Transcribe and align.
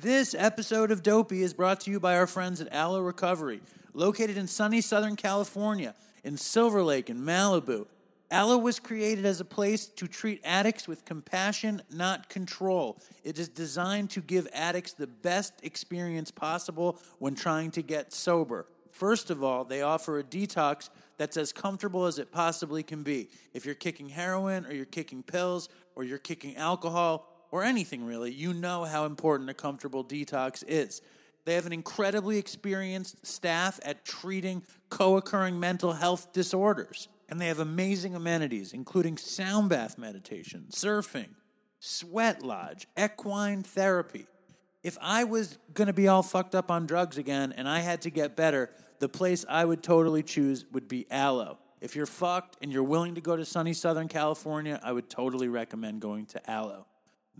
This 0.00 0.32
episode 0.38 0.92
of 0.92 1.02
Dopey 1.02 1.42
is 1.42 1.52
brought 1.52 1.80
to 1.80 1.90
you 1.90 1.98
by 1.98 2.14
our 2.14 2.28
friends 2.28 2.60
at 2.60 2.72
Aloe 2.72 3.00
Recovery, 3.00 3.60
located 3.94 4.38
in 4.38 4.46
sunny 4.46 4.80
Southern 4.80 5.16
California, 5.16 5.92
in 6.22 6.36
Silver 6.36 6.84
Lake 6.84 7.08
and 7.08 7.20
Malibu. 7.20 7.84
Aloe 8.30 8.58
was 8.58 8.78
created 8.78 9.26
as 9.26 9.40
a 9.40 9.44
place 9.44 9.86
to 9.86 10.06
treat 10.06 10.40
addicts 10.44 10.86
with 10.86 11.04
compassion, 11.04 11.82
not 11.92 12.28
control. 12.28 13.00
It 13.24 13.40
is 13.40 13.48
designed 13.48 14.10
to 14.10 14.20
give 14.20 14.46
addicts 14.52 14.92
the 14.92 15.08
best 15.08 15.54
experience 15.64 16.30
possible 16.30 17.00
when 17.18 17.34
trying 17.34 17.72
to 17.72 17.82
get 17.82 18.12
sober. 18.12 18.66
First 18.92 19.30
of 19.30 19.42
all, 19.42 19.64
they 19.64 19.82
offer 19.82 20.20
a 20.20 20.22
detox 20.22 20.90
that's 21.16 21.36
as 21.36 21.52
comfortable 21.52 22.06
as 22.06 22.20
it 22.20 22.30
possibly 22.30 22.84
can 22.84 23.02
be. 23.02 23.30
If 23.52 23.66
you're 23.66 23.74
kicking 23.74 24.10
heroin 24.10 24.64
or 24.64 24.72
you're 24.72 24.84
kicking 24.84 25.24
pills 25.24 25.68
or 25.96 26.04
you're 26.04 26.18
kicking 26.18 26.56
alcohol 26.56 27.27
or 27.50 27.64
anything 27.64 28.04
really, 28.04 28.32
you 28.32 28.52
know 28.52 28.84
how 28.84 29.04
important 29.04 29.50
a 29.50 29.54
comfortable 29.54 30.04
detox 30.04 30.64
is. 30.66 31.00
They 31.44 31.54
have 31.54 31.66
an 31.66 31.72
incredibly 31.72 32.36
experienced 32.36 33.26
staff 33.26 33.80
at 33.82 34.04
treating 34.04 34.62
co 34.90 35.16
occurring 35.16 35.58
mental 35.58 35.94
health 35.94 36.32
disorders. 36.32 37.08
And 37.30 37.40
they 37.40 37.46
have 37.46 37.58
amazing 37.58 38.14
amenities, 38.14 38.72
including 38.72 39.18
sound 39.18 39.68
bath 39.68 39.98
meditation, 39.98 40.66
surfing, 40.70 41.28
sweat 41.80 42.42
lodge, 42.42 42.86
equine 42.98 43.62
therapy. 43.62 44.26
If 44.82 44.96
I 45.00 45.24
was 45.24 45.58
going 45.74 45.88
to 45.88 45.92
be 45.92 46.08
all 46.08 46.22
fucked 46.22 46.54
up 46.54 46.70
on 46.70 46.86
drugs 46.86 47.18
again 47.18 47.52
and 47.56 47.68
I 47.68 47.80
had 47.80 48.02
to 48.02 48.10
get 48.10 48.36
better, 48.36 48.70
the 48.98 49.08
place 49.08 49.44
I 49.48 49.64
would 49.64 49.82
totally 49.82 50.22
choose 50.22 50.64
would 50.72 50.88
be 50.88 51.06
Aloe. 51.10 51.58
If 51.80 51.94
you're 51.94 52.06
fucked 52.06 52.56
and 52.62 52.72
you're 52.72 52.82
willing 52.82 53.14
to 53.14 53.20
go 53.20 53.36
to 53.36 53.44
sunny 53.44 53.72
Southern 53.72 54.08
California, 54.08 54.80
I 54.82 54.92
would 54.92 55.08
totally 55.08 55.48
recommend 55.48 56.00
going 56.00 56.26
to 56.26 56.50
Aloe. 56.50 56.86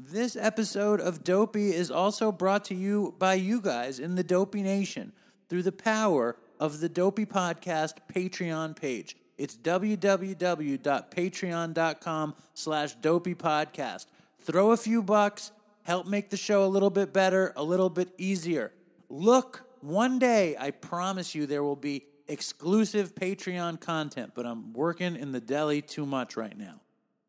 This 0.01 0.37
episode 0.37 1.01
of 1.01 1.25
Dopey 1.25 1.75
is 1.75 1.91
also 1.91 2.31
brought 2.31 2.67
to 2.67 2.75
you 2.77 3.17
by 3.19 3.35
you 3.35 3.61
guys 3.61 3.99
in 3.99 4.15
the 4.15 4.23
Dopey 4.23 4.63
Nation 4.63 5.13
through 5.49 5.65
the 5.65 5.73
power 5.73 6.37
of 6.61 6.79
the 6.79 6.89
Dopey 6.89 7.27
Podcast 7.27 7.95
Patreon 8.15 8.77
page. 8.77 9.17
It's 9.39 9.57
www.patreon.com 9.57 12.35
slash 12.55 12.95
dopey 12.95 13.35
podcast. 13.35 14.07
Throw 14.41 14.71
a 14.71 14.77
few 14.77 15.03
bucks, 15.03 15.51
help 15.83 16.07
make 16.07 16.31
the 16.31 16.37
show 16.37 16.65
a 16.65 16.71
little 16.71 16.91
bit 16.91 17.13
better, 17.13 17.53
a 17.57 17.65
little 17.65 17.91
bit 17.91 18.11
easier. 18.19 18.71
Look, 19.09 19.65
one 19.81 20.21
day, 20.21 20.55
I 20.61 20.71
promise 20.71 21.35
you, 21.35 21.47
there 21.47 21.65
will 21.65 21.75
be 21.75 22.05
exclusive 22.29 23.17
Patreon 23.17 23.81
content, 23.81 24.31
but 24.37 24.47
I'm 24.47 24.73
working 24.75 25.17
in 25.17 25.33
the 25.33 25.41
deli 25.41 25.83
too 25.83 26.07
much 26.07 26.37
right 26.37 26.57
now. 26.57 26.83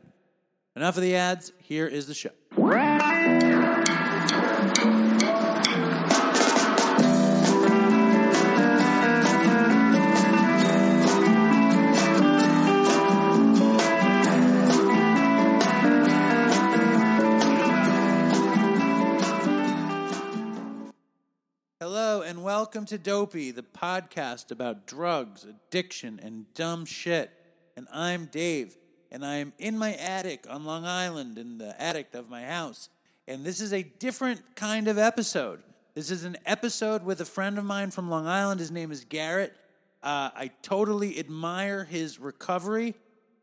Enough 0.77 0.95
of 0.95 1.03
the 1.03 1.17
ads. 1.17 1.51
Here 1.63 1.85
is 1.85 2.07
the 2.07 2.13
show. 2.13 2.29
Welcome 22.65 22.83
to 22.83 22.97
Dopey, 22.97 23.51
the 23.51 23.61
podcast 23.61 24.49
about 24.49 24.87
drugs, 24.87 25.45
addiction, 25.45 26.19
and 26.23 26.51
dumb 26.55 26.83
shit. 26.83 27.29
And 27.77 27.87
I'm 27.93 28.25
Dave, 28.25 28.75
and 29.11 29.23
I 29.23 29.35
am 29.35 29.53
in 29.59 29.77
my 29.77 29.93
attic 29.93 30.47
on 30.49 30.65
Long 30.65 30.83
Island, 30.83 31.37
in 31.37 31.59
the 31.59 31.79
attic 31.79 32.15
of 32.15 32.27
my 32.27 32.43
house. 32.43 32.89
And 33.27 33.45
this 33.45 33.61
is 33.61 33.71
a 33.71 33.83
different 33.83 34.55
kind 34.55 34.87
of 34.87 34.97
episode. 34.97 35.61
This 35.93 36.09
is 36.09 36.23
an 36.23 36.37
episode 36.43 37.03
with 37.03 37.21
a 37.21 37.25
friend 37.25 37.59
of 37.59 37.65
mine 37.65 37.91
from 37.91 38.09
Long 38.09 38.25
Island. 38.25 38.59
His 38.59 38.71
name 38.71 38.91
is 38.91 39.05
Garrett. 39.05 39.53
Uh, 40.01 40.31
I 40.35 40.49
totally 40.63 41.19
admire 41.19 41.83
his 41.83 42.19
recovery, 42.19 42.95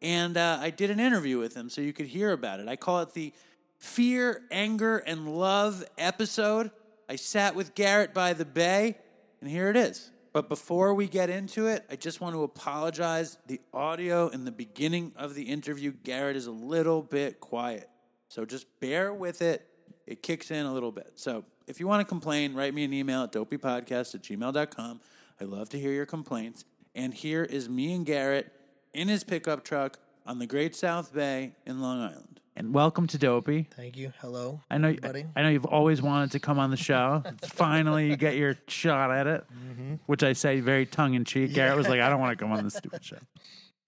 and 0.02 0.36
uh, 0.36 0.58
I 0.60 0.70
did 0.70 0.90
an 0.90 0.98
interview 0.98 1.38
with 1.38 1.54
him 1.54 1.70
so 1.70 1.80
you 1.80 1.92
could 1.92 2.06
hear 2.06 2.32
about 2.32 2.58
it. 2.58 2.66
I 2.66 2.74
call 2.74 2.98
it 3.02 3.14
the 3.14 3.32
Fear, 3.78 4.42
Anger, 4.50 4.98
and 4.98 5.38
Love 5.38 5.84
episode. 5.96 6.72
I 7.08 7.14
sat 7.14 7.54
with 7.54 7.76
Garrett 7.76 8.12
by 8.12 8.32
the 8.32 8.44
bay, 8.44 8.96
and 9.42 9.50
here 9.50 9.69
it 9.69 9.76
is. 9.76 10.12
But 10.32 10.48
before 10.48 10.94
we 10.94 11.08
get 11.08 11.28
into 11.28 11.66
it, 11.66 11.84
I 11.91 11.97
just 11.97 12.20
want 12.20 12.34
to 12.36 12.44
apologize. 12.44 13.38
The 13.48 13.60
audio 13.75 14.28
in 14.28 14.44
the 14.44 14.53
beginning 14.53 15.12
of 15.16 15.34
the 15.34 15.42
interview, 15.42 15.92
Garrett 16.04 16.36
is 16.36 16.47
a 16.47 16.53
little 16.53 17.03
bit 17.03 17.41
quiet. 17.41 17.91
So 18.28 18.44
just 18.47 18.66
bear 18.78 19.12
with 19.12 19.42
it. 19.42 19.66
It 20.06 20.22
kicks 20.22 20.52
in 20.52 20.64
a 20.64 20.72
little 20.72 20.92
bit. 20.92 21.14
So 21.16 21.44
if 21.66 21.81
you 21.81 21.88
want 21.88 22.00
to 22.00 22.04
complain, 22.04 22.54
write 22.54 22.72
me 22.72 22.84
an 22.84 22.92
email 22.92 23.25
at 23.25 23.32
dopeypodcast 23.32 24.14
at 24.14 24.22
gmail.com. 24.22 25.00
I 25.41 25.44
love 25.44 25.69
to 25.70 25.78
hear 25.78 25.92
your 25.92 26.06
complaints. 26.06 26.64
And 26.94 27.12
here 27.12 27.42
is 27.42 27.69
me 27.69 27.92
and 27.92 28.06
Garrett 28.06 28.52
in 28.94 29.08
his 29.08 29.25
pickup 29.25 29.64
truck 29.64 29.98
on 30.25 30.38
the 30.38 30.47
Great 30.47 30.76
South 30.76 31.12
Bay 31.12 31.56
in 31.66 31.82
Long 31.82 32.00
Island. 32.00 32.31
And 32.54 32.74
welcome 32.74 33.06
to 33.08 33.18
Dopey. 33.18 33.66
Thank 33.76 33.96
you. 33.96 34.12
Hello. 34.20 34.60
I 34.70 34.76
know, 34.76 34.88
everybody. 34.88 35.24
I 35.34 35.42
know 35.42 35.48
you've 35.48 35.64
always 35.64 36.02
wanted 36.02 36.32
to 36.32 36.40
come 36.40 36.58
on 36.58 36.70
the 36.70 36.76
show. 36.76 37.22
Finally, 37.42 38.08
you 38.08 38.16
get 38.16 38.36
your 38.36 38.56
shot 38.68 39.10
at 39.10 39.26
it, 39.26 39.44
mm-hmm. 39.50 39.94
which 40.04 40.22
I 40.22 40.34
say 40.34 40.60
very 40.60 40.84
tongue 40.84 41.14
in 41.14 41.24
cheek. 41.24 41.54
Garrett 41.54 41.76
was 41.76 41.88
like, 41.88 42.00
"I 42.00 42.10
don't 42.10 42.20
want 42.20 42.38
to 42.38 42.42
come 42.42 42.52
on 42.52 42.62
this 42.62 42.74
stupid 42.74 43.02
show." 43.02 43.16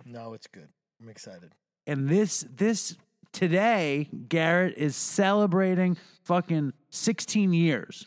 No, 0.07 0.33
it's 0.33 0.47
good. 0.47 0.69
I'm 1.03 1.09
excited. 1.11 1.53
And 1.87 2.09
this, 2.09 2.47
this 2.57 2.97
today, 3.33 4.09
Garrett 4.29 4.79
is 4.79 4.97
celebrating 4.97 5.99
fucking 6.23 6.73
16 6.91 7.53
years, 7.53 8.07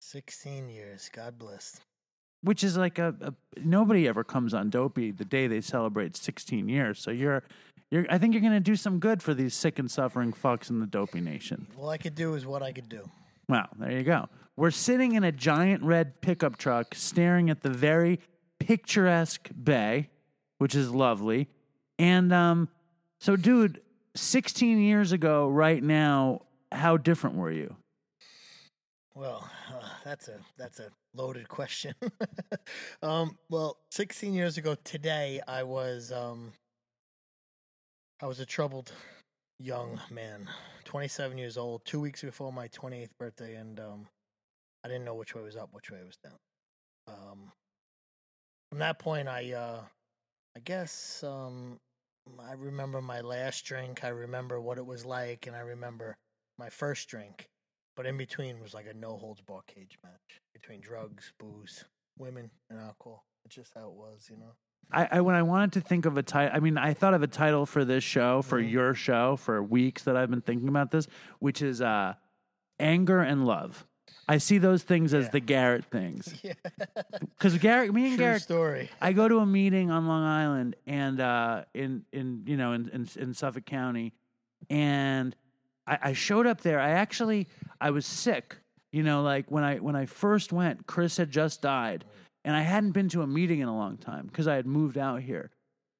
16 0.00 0.68
years. 0.68 1.08
God 1.12 1.38
bless. 1.38 1.80
Which 2.46 2.62
is 2.62 2.76
like 2.76 3.00
a, 3.00 3.12
a 3.20 3.34
nobody 3.60 4.06
ever 4.06 4.22
comes 4.22 4.54
on 4.54 4.70
Dopey 4.70 5.10
the 5.10 5.24
day 5.24 5.48
they 5.48 5.60
celebrate 5.60 6.16
16 6.16 6.68
years. 6.68 7.00
So 7.00 7.10
you're, 7.10 7.42
you're. 7.90 8.06
I 8.08 8.18
think 8.18 8.34
you're 8.34 8.42
gonna 8.42 8.60
do 8.60 8.76
some 8.76 9.00
good 9.00 9.20
for 9.20 9.34
these 9.34 9.52
sick 9.52 9.80
and 9.80 9.90
suffering 9.90 10.32
fucks 10.32 10.70
in 10.70 10.78
the 10.78 10.86
Dopey 10.86 11.20
Nation. 11.20 11.66
All 11.76 11.88
I 11.88 11.98
could 11.98 12.14
do 12.14 12.34
is 12.34 12.46
what 12.46 12.62
I 12.62 12.70
could 12.70 12.88
do. 12.88 13.02
Well, 13.48 13.66
there 13.78 13.90
you 13.90 14.04
go. 14.04 14.28
We're 14.56 14.70
sitting 14.70 15.16
in 15.16 15.24
a 15.24 15.32
giant 15.32 15.82
red 15.82 16.20
pickup 16.20 16.56
truck 16.56 16.94
staring 16.94 17.50
at 17.50 17.62
the 17.62 17.70
very 17.70 18.20
picturesque 18.60 19.50
bay, 19.62 20.08
which 20.58 20.76
is 20.76 20.90
lovely. 20.90 21.48
And 21.98 22.32
um 22.32 22.68
so 23.18 23.34
dude, 23.34 23.80
16 24.14 24.78
years 24.78 25.10
ago 25.10 25.48
right 25.48 25.82
now, 25.82 26.42
how 26.70 26.96
different 26.96 27.36
were 27.36 27.50
you? 27.50 27.74
Well, 29.14 29.48
that's 30.04 30.28
a 30.28 30.38
that's 30.58 30.80
a 30.80 30.90
loaded 31.14 31.48
question. 31.48 31.94
um, 33.02 33.36
well, 33.50 33.78
16 33.90 34.34
years 34.34 34.58
ago 34.58 34.76
today, 34.84 35.40
I 35.46 35.62
was 35.62 36.12
um, 36.12 36.52
I 38.20 38.26
was 38.26 38.40
a 38.40 38.46
troubled 38.46 38.92
young 39.58 40.00
man, 40.10 40.48
27 40.84 41.38
years 41.38 41.56
old, 41.56 41.84
two 41.84 42.00
weeks 42.00 42.22
before 42.22 42.52
my 42.52 42.68
28th 42.68 43.10
birthday, 43.18 43.54
and 43.56 43.80
um, 43.80 44.06
I 44.84 44.88
didn't 44.88 45.04
know 45.04 45.14
which 45.14 45.34
way 45.34 45.42
was 45.42 45.56
up, 45.56 45.70
which 45.72 45.90
way 45.90 45.98
was 46.04 46.16
down. 46.16 46.38
Um, 47.08 47.52
from 48.70 48.78
that 48.80 48.98
point, 48.98 49.28
I 49.28 49.52
uh, 49.52 49.80
I 50.56 50.60
guess 50.60 51.22
um, 51.22 51.78
I 52.40 52.52
remember 52.52 53.00
my 53.00 53.20
last 53.20 53.64
drink. 53.64 54.04
I 54.04 54.08
remember 54.08 54.60
what 54.60 54.78
it 54.78 54.86
was 54.86 55.04
like, 55.04 55.46
and 55.46 55.54
I 55.54 55.60
remember 55.60 56.16
my 56.58 56.70
first 56.70 57.08
drink. 57.08 57.48
But 57.96 58.06
in 58.06 58.16
between 58.18 58.60
was 58.60 58.74
like 58.74 58.86
a 58.86 58.94
no 58.94 59.16
holds 59.16 59.40
bar 59.40 59.62
cage 59.66 59.98
match 60.04 60.42
between 60.52 60.80
drugs, 60.80 61.32
booze, 61.38 61.84
women, 62.18 62.50
and 62.70 62.78
alcohol. 62.78 63.24
It's 63.44 63.54
just 63.54 63.72
how 63.74 63.88
it 63.88 63.94
was, 63.94 64.28
you 64.30 64.36
know. 64.36 64.52
I, 64.92 65.08
I 65.12 65.20
when 65.22 65.34
I 65.34 65.42
wanted 65.42 65.72
to 65.72 65.80
think 65.80 66.04
of 66.04 66.16
a 66.16 66.22
title, 66.22 66.54
I 66.54 66.60
mean, 66.60 66.78
I 66.78 66.94
thought 66.94 67.14
of 67.14 67.22
a 67.22 67.26
title 67.26 67.66
for 67.66 67.84
this 67.84 68.04
show, 68.04 68.42
for 68.42 68.60
your 68.60 68.94
show, 68.94 69.36
for 69.36 69.62
weeks 69.62 70.04
that 70.04 70.16
I've 70.16 70.30
been 70.30 70.42
thinking 70.42 70.68
about 70.68 70.90
this, 70.90 71.08
which 71.40 71.62
is 71.62 71.80
uh, 71.80 72.14
anger 72.78 73.20
and 73.20 73.46
love. 73.46 73.86
I 74.28 74.38
see 74.38 74.58
those 74.58 74.82
things 74.82 75.14
as 75.14 75.30
the 75.30 75.40
Garrett 75.40 75.84
things. 75.84 76.34
Yeah. 76.42 76.52
Because 77.20 77.58
Garrett, 77.58 77.92
me 77.92 78.06
and 78.06 78.16
True 78.16 78.24
Garrett, 78.24 78.42
story. 78.42 78.90
I 79.00 79.12
go 79.12 79.28
to 79.28 79.38
a 79.38 79.46
meeting 79.46 79.90
on 79.90 80.06
Long 80.06 80.22
Island 80.22 80.76
and 80.86 81.20
uh, 81.20 81.64
in 81.74 82.04
in 82.12 82.42
you 82.46 82.56
know 82.56 82.72
in, 82.72 82.88
in 82.88 83.08
in 83.16 83.34
Suffolk 83.34 83.64
County, 83.66 84.12
and 84.70 85.34
I, 85.86 85.98
I 86.02 86.12
showed 86.12 86.46
up 86.46 86.60
there. 86.60 86.80
I 86.80 86.90
actually 86.90 87.48
I 87.80 87.90
was 87.90 88.06
sick. 88.06 88.56
You 88.92 89.02
know, 89.02 89.22
like 89.22 89.50
when 89.50 89.64
I 89.64 89.76
when 89.76 89.96
I 89.96 90.06
first 90.06 90.52
went, 90.52 90.86
Chris 90.86 91.16
had 91.16 91.30
just 91.30 91.62
died, 91.62 92.04
and 92.44 92.56
I 92.56 92.62
hadn't 92.62 92.92
been 92.92 93.08
to 93.10 93.22
a 93.22 93.26
meeting 93.26 93.60
in 93.60 93.68
a 93.68 93.76
long 93.76 93.96
time 93.98 94.26
because 94.26 94.46
I 94.46 94.54
had 94.54 94.66
moved 94.66 94.96
out 94.96 95.20
here, 95.20 95.50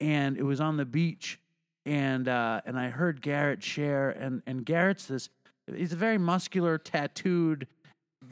and 0.01 0.37
it 0.39 0.43
was 0.43 0.61
on 0.61 0.77
the 0.77 0.85
beach, 0.85 1.39
and 1.85 2.29
uh, 2.29 2.63
and 2.65 2.79
I 2.79 2.89
heard 2.89 3.21
Garrett 3.21 3.63
share, 3.63 4.11
and 4.11 4.43
and 4.47 4.65
Garrett's 4.65 5.07
this. 5.07 5.29
He's 5.75 5.93
a 5.93 5.97
very 5.97 6.17
muscular, 6.17 6.79
tattooed 6.79 7.67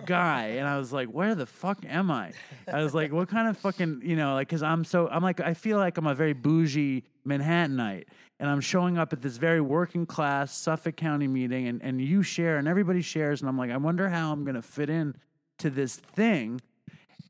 guy 0.06 0.46
and 0.46 0.66
i 0.66 0.76
was 0.76 0.92
like 0.92 1.08
where 1.08 1.34
the 1.34 1.46
fuck 1.46 1.78
am 1.86 2.10
i 2.10 2.32
i 2.72 2.82
was 2.82 2.94
like 2.94 3.12
what 3.12 3.28
kind 3.28 3.48
of 3.48 3.56
fucking 3.56 4.00
you 4.02 4.16
know 4.16 4.34
like 4.34 4.48
because 4.48 4.62
i'm 4.62 4.84
so 4.84 5.08
i'm 5.08 5.22
like 5.22 5.40
i 5.40 5.54
feel 5.54 5.78
like 5.78 5.96
i'm 5.96 6.06
a 6.06 6.14
very 6.14 6.32
bougie 6.32 7.04
manhattanite 7.26 8.04
and 8.40 8.50
i'm 8.50 8.60
showing 8.60 8.98
up 8.98 9.12
at 9.12 9.22
this 9.22 9.36
very 9.36 9.60
working 9.60 10.06
class 10.06 10.56
suffolk 10.56 10.96
county 10.96 11.28
meeting 11.28 11.68
and, 11.68 11.82
and 11.82 12.00
you 12.00 12.22
share 12.22 12.56
and 12.58 12.66
everybody 12.68 13.02
shares 13.02 13.40
and 13.40 13.48
i'm 13.48 13.58
like 13.58 13.70
i 13.70 13.76
wonder 13.76 14.08
how 14.08 14.32
i'm 14.32 14.44
going 14.44 14.54
to 14.54 14.62
fit 14.62 14.90
in 14.90 15.14
to 15.58 15.70
this 15.70 15.96
thing 15.96 16.60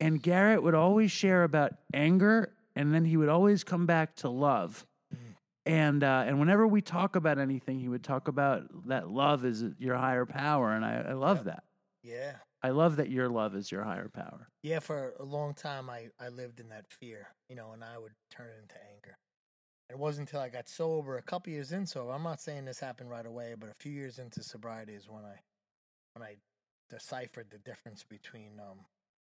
and 0.01 0.23
garrett 0.23 0.62
would 0.62 0.75
always 0.75 1.11
share 1.11 1.45
about 1.45 1.73
anger 1.93 2.53
and 2.77 2.93
then 2.95 3.05
he 3.05 3.17
would 3.17 3.29
always 3.29 3.62
come 3.65 3.87
back 3.87 4.15
to 4.17 4.29
love 4.29 4.85
and 5.67 6.05
uh, 6.05 6.25
and 6.27 6.39
whenever 6.39 6.67
we 6.67 6.83
talk 6.83 7.17
about 7.17 7.39
anything 7.39 7.79
he 7.81 7.89
would 7.89 8.05
talk 8.05 8.29
about 8.29 8.62
that 8.89 9.09
love 9.09 9.45
is 9.45 9.65
your 9.79 9.97
higher 9.97 10.27
power 10.27 10.73
and 10.73 10.85
i, 10.85 11.05
I 11.09 11.12
love 11.15 11.45
that 11.45 11.65
Yeah. 12.03 12.33
I 12.62 12.71
love 12.71 12.97
that 12.97 13.11
your 13.11 13.29
love 13.29 13.55
is 13.55 13.71
your 13.71 13.83
higher 13.83 14.09
power. 14.09 14.49
Yeah, 14.62 14.79
for 14.79 15.12
a 15.21 15.23
long 15.23 15.53
time 15.53 15.91
I, 15.91 16.09
I 16.19 16.31
lived 16.31 16.61
in 16.61 16.71
that 16.71 16.87
fear, 16.91 17.29
you 17.50 17.57
know, 17.57 17.73
and 17.73 17.85
I 17.85 17.99
would 17.99 18.12
turn 18.31 18.47
it 18.47 18.62
into 18.62 18.77
anger. 18.95 19.19
It 19.91 19.99
wasn't 19.99 20.29
until 20.29 20.41
I 20.41 20.49
got 20.49 20.69
sober, 20.69 21.19
a 21.19 21.23
couple 21.23 21.53
years 21.53 21.73
in 21.73 21.87
sober. 21.87 22.13
I'm 22.13 22.23
not 22.23 22.41
saying 22.41 22.65
this 22.65 22.81
happened 22.81 23.11
right 23.11 23.27
away, 23.27 23.55
but 23.59 23.69
a 23.69 23.75
few 23.75 23.93
years 23.93 24.19
into 24.19 24.43
sobriety 24.43 24.95
is 24.95 25.09
when 25.09 25.25
I 25.25 25.41
when 26.15 26.23
I 26.27 26.37
deciphered 26.91 27.47
the 27.51 27.59
difference 27.59 28.05
between 28.09 28.61
um 28.61 28.79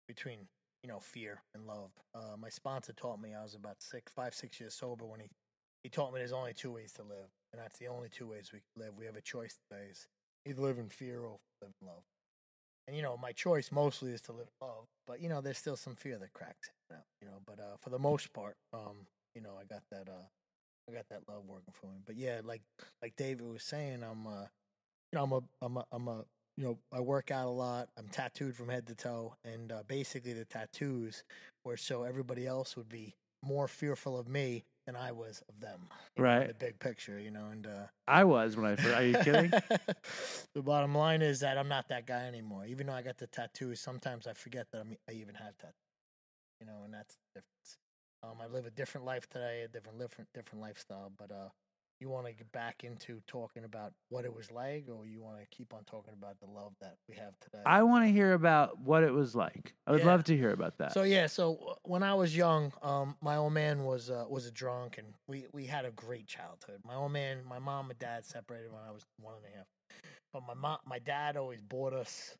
between 0.07 0.41
you 0.83 0.89
know 0.89 1.01
fear 1.01 1.43
and 1.55 1.67
love. 1.67 1.91
Uh, 2.15 2.37
my 2.39 2.51
sponsor 2.51 2.93
taught 2.93 3.21
me 3.21 3.35
I 3.35 3.43
was 3.43 3.55
about 3.55 3.81
six, 3.81 4.13
five, 4.13 4.35
six 4.35 4.61
years 4.61 4.75
sober 4.75 5.07
when 5.07 5.21
he 5.21 5.31
he 5.83 5.89
taught 5.89 6.13
me 6.13 6.19
there's 6.21 6.33
only 6.33 6.53
two 6.55 6.73
ways 6.73 6.93
to 6.95 7.03
live, 7.03 7.31
and 7.53 7.61
that's 7.61 7.79
the 7.79 7.89
only 7.89 8.09
two 8.09 8.27
ways 8.27 8.51
we 8.53 8.61
live. 8.77 8.95
We 8.99 9.07
have 9.07 9.17
a 9.17 9.23
choice 9.23 9.59
today: 9.71 9.87
is 9.91 10.07
either 10.47 10.61
live 10.61 10.79
in 10.79 10.89
fear 10.89 11.21
or 11.21 11.39
live 11.63 11.73
in 11.81 11.89
love. 11.89 12.03
And 12.87 12.95
you 12.95 13.03
know, 13.03 13.17
my 13.17 13.33
choice 13.33 13.73
mostly 13.73 14.13
is 14.13 14.21
to 14.23 14.33
live 14.33 14.49
in 14.61 14.69
love, 14.69 14.85
but 15.07 15.21
you 15.21 15.31
know, 15.31 15.41
there's 15.41 15.59
still 15.59 15.77
some 15.77 15.95
fear 15.95 16.19
that 16.19 16.35
cracks. 16.35 16.71
You 17.21 17.29
know, 17.29 17.41
but 17.47 17.59
uh, 17.59 17.77
for 17.81 17.91
the 17.91 17.99
most 17.99 18.33
part, 18.35 18.57
um, 18.75 19.07
you 19.35 19.43
know, 19.43 19.55
I 19.61 19.65
got 19.65 19.83
that 19.91 20.09
uh, 20.09 20.27
I 20.89 20.93
got 20.93 21.09
that 21.09 21.23
love 21.29 21.45
working 21.47 21.73
for 21.73 21.87
me. 21.87 22.01
But 22.05 22.17
yeah, 22.17 22.41
like 22.45 22.63
like 23.03 23.15
David 23.17 23.51
was 23.51 23.63
saying, 23.63 24.03
I'm 24.03 24.27
uh, 24.27 24.47
you 25.13 25.19
know, 25.19 25.25
I'm 25.25 25.33
a 25.33 25.41
I'm 25.63 25.77
a 25.77 25.87
I'm 25.93 26.09
a 26.09 26.25
you 26.57 26.65
know, 26.65 26.79
I 26.93 27.01
work 27.01 27.31
out 27.31 27.47
a 27.47 27.51
lot. 27.51 27.89
I'm 27.99 28.09
tattooed 28.09 28.55
from 28.55 28.69
head 28.69 28.87
to 28.87 28.95
toe, 28.95 29.35
and 29.45 29.73
uh, 29.73 29.83
basically 29.89 30.35
the 30.35 30.45
tattoos 30.45 31.25
were 31.65 31.77
so 31.77 32.05
everybody 32.05 32.47
else 32.47 32.77
would 32.77 32.89
be 32.89 33.15
more 33.43 33.67
fearful 33.69 34.19
of 34.19 34.29
me 34.29 34.65
than 34.87 34.97
I 34.97 35.13
was 35.13 35.43
of 35.49 35.61
them. 35.61 35.89
know, 36.17 36.23
Right. 36.23 36.49
The 36.49 36.55
big 36.55 36.79
picture, 36.79 37.19
you 37.19 37.31
know, 37.31 37.47
and 37.51 37.67
uh, 37.67 37.87
I 38.07 38.25
was 38.25 38.57
when 38.57 38.67
I 38.67 38.77
first. 38.77 38.95
Are 38.95 39.05
you 39.05 39.17
kidding? 39.19 39.51
the 40.55 40.63
bottom 40.63 40.95
line 40.95 41.23
is 41.23 41.41
that 41.41 41.59
I'm 41.59 41.69
not 41.69 41.89
that 41.89 42.07
guy 42.07 42.27
anymore. 42.27 42.67
Even 42.67 42.87
though 42.87 42.93
I 42.93 43.03
got 43.03 43.19
the 43.19 43.27
tattoos, 43.27 43.81
sometimes 43.81 44.27
I 44.27 44.35
forget 44.35 44.67
that 44.73 44.81
I'm, 44.81 44.97
I 45.09 45.13
even 45.13 45.35
have 45.35 45.57
tattoos. 45.59 45.75
You 46.61 46.67
know, 46.67 46.83
and 46.85 46.95
that's 46.95 47.15
the 47.15 47.41
difference. 47.41 47.79
Um, 48.25 48.39
I 48.43 48.47
live 48.47 48.67
a 48.67 48.71
different 48.71 49.07
life 49.07 49.29
today, 49.29 49.63
a 49.63 49.69
different, 49.69 49.99
different, 49.99 50.29
different 50.33 50.63
lifestyle. 50.63 51.13
But 51.19 51.31
uh, 51.31 51.49
you 52.01 52.09
want 52.09 52.27
to 52.27 52.33
get 52.33 52.51
back 52.53 52.85
into 52.85 53.21
talking 53.27 53.65
about 53.65 53.93
what 54.09 54.25
it 54.25 54.35
was 54.35 54.51
like, 54.51 54.87
or 54.89 55.07
you 55.07 55.23
want 55.23 55.39
to 55.39 55.47
keep 55.57 55.75
on 55.75 55.85
talking 55.85 56.15
about 56.17 56.39
the 56.41 56.47
love 56.47 56.73
that 56.81 56.97
we 57.09 57.17
have 57.17 57.39
today? 57.41 57.63
I 57.67 57.83
want 57.83 58.05
to 58.07 58.11
hear 58.11 58.33
about 58.33 58.79
what 58.81 59.03
it 59.03 59.13
was 59.13 59.35
like. 59.35 59.75
I 59.87 59.93
would 59.93 60.01
Yeah. 60.01 60.07
love 60.07 60.25
to 60.25 60.37
hear 60.37 60.51
about 60.51 60.79
that. 60.79 60.93
So 60.93 61.03
yeah, 61.03 61.27
so 61.27 61.59
uh, 61.71 61.75
when 61.83 62.03
I 62.03 62.15
was 62.15 62.37
young, 62.37 62.73
um, 62.83 63.17
my 63.21 63.37
old 63.37 63.53
man 63.53 63.85
was 63.85 64.11
uh, 64.11 64.25
was 64.29 64.47
a 64.47 64.51
drunk, 64.51 64.99
and 64.99 65.09
we 65.29 65.47
we 65.53 65.67
had 65.67 65.85
a 65.85 65.91
great 65.91 66.27
childhood. 66.27 66.81
My 66.85 66.95
old 66.95 67.13
man, 67.13 67.39
my 67.49 67.59
mom 67.59 67.91
and 67.91 67.99
dad 67.99 68.25
separated 68.25 68.73
when 68.73 68.83
I 68.87 68.91
was 68.91 69.05
one 69.21 69.35
and 69.37 69.53
a 69.53 69.57
half, 69.59 69.67
but 70.33 70.43
my 70.47 70.55
mom, 70.55 70.79
my 70.87 70.99
dad 70.99 71.37
always 71.37 71.61
bought 71.61 71.93
us 71.93 72.37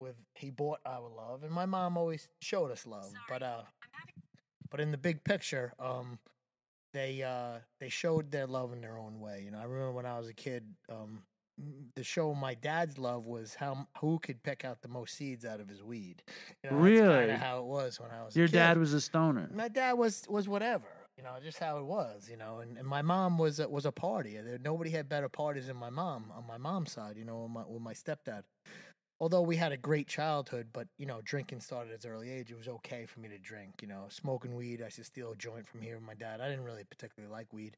with 0.00 0.16
he 0.34 0.50
bought 0.50 0.80
our 0.86 1.08
love, 1.08 1.42
and 1.44 1.52
my 1.52 1.66
mom 1.66 1.96
always 1.96 2.28
showed 2.40 2.70
us 2.70 2.86
love. 2.86 3.12
But 3.28 3.42
uh, 3.42 3.62
but 4.74 4.80
in 4.80 4.90
the 4.90 4.98
big 4.98 5.22
picture, 5.22 5.72
um, 5.78 6.18
they 6.92 7.22
uh 7.22 7.60
they 7.78 7.88
showed 7.88 8.32
their 8.32 8.44
love 8.48 8.72
in 8.72 8.80
their 8.80 8.98
own 8.98 9.20
way. 9.20 9.42
You 9.44 9.52
know, 9.52 9.58
I 9.58 9.62
remember 9.62 9.92
when 9.92 10.04
I 10.04 10.18
was 10.18 10.26
a 10.28 10.32
kid, 10.32 10.64
um, 10.90 11.22
the 11.94 12.02
show 12.02 12.34
my 12.34 12.54
dad's 12.54 12.98
love 12.98 13.24
was 13.24 13.54
how 13.54 13.86
who 14.00 14.18
could 14.18 14.42
pick 14.42 14.64
out 14.64 14.82
the 14.82 14.88
most 14.88 15.14
seeds 15.14 15.44
out 15.44 15.60
of 15.60 15.68
his 15.68 15.80
weed. 15.84 16.24
You 16.64 16.70
know, 16.70 16.76
Really? 16.78 17.30
How 17.34 17.60
it 17.60 17.66
was 17.66 18.00
when 18.00 18.10
I 18.10 18.24
was. 18.24 18.34
a 18.34 18.38
Your 18.40 18.48
dad 18.48 18.76
was 18.76 18.92
a 18.94 19.00
stoner. 19.00 19.48
My 19.54 19.68
dad 19.68 19.92
was 19.92 20.24
was 20.28 20.48
whatever. 20.48 20.88
You 21.16 21.22
know, 21.22 21.30
just 21.40 21.60
how 21.60 21.78
it 21.78 21.84
was. 21.84 22.28
You 22.28 22.36
know, 22.36 22.58
and, 22.58 22.76
and 22.76 22.88
my 22.88 23.00
mom 23.00 23.38
was 23.38 23.60
a, 23.60 23.68
was 23.68 23.86
a 23.86 23.92
party. 23.92 24.40
Nobody 24.60 24.90
had 24.90 25.08
better 25.08 25.28
parties 25.28 25.68
than 25.68 25.76
my 25.76 25.90
mom 25.90 26.32
on 26.36 26.48
my 26.48 26.58
mom's 26.58 26.90
side. 26.90 27.16
You 27.16 27.24
know, 27.24 27.42
with 27.42 27.52
my, 27.52 27.62
with 27.68 27.80
my 27.80 27.92
stepdad. 27.94 28.42
Although 29.20 29.42
we 29.42 29.56
had 29.56 29.72
a 29.72 29.76
great 29.76 30.08
childhood, 30.08 30.68
but 30.72 30.88
you 30.98 31.06
know, 31.06 31.20
drinking 31.22 31.60
started 31.60 31.92
at 31.92 32.04
an 32.04 32.10
early 32.10 32.30
age. 32.30 32.50
It 32.50 32.58
was 32.58 32.68
okay 32.68 33.06
for 33.06 33.20
me 33.20 33.28
to 33.28 33.38
drink. 33.38 33.74
You 33.80 33.88
know, 33.88 34.06
smoking 34.08 34.54
weed. 34.54 34.82
I 34.82 34.86
used 34.86 34.96
to 34.96 35.04
steal 35.04 35.32
a 35.32 35.36
joint 35.36 35.66
from 35.66 35.82
here 35.82 35.96
with 35.96 36.04
my 36.04 36.14
dad. 36.14 36.40
I 36.40 36.48
didn't 36.48 36.64
really 36.64 36.84
particularly 36.84 37.32
like 37.32 37.52
weed, 37.52 37.76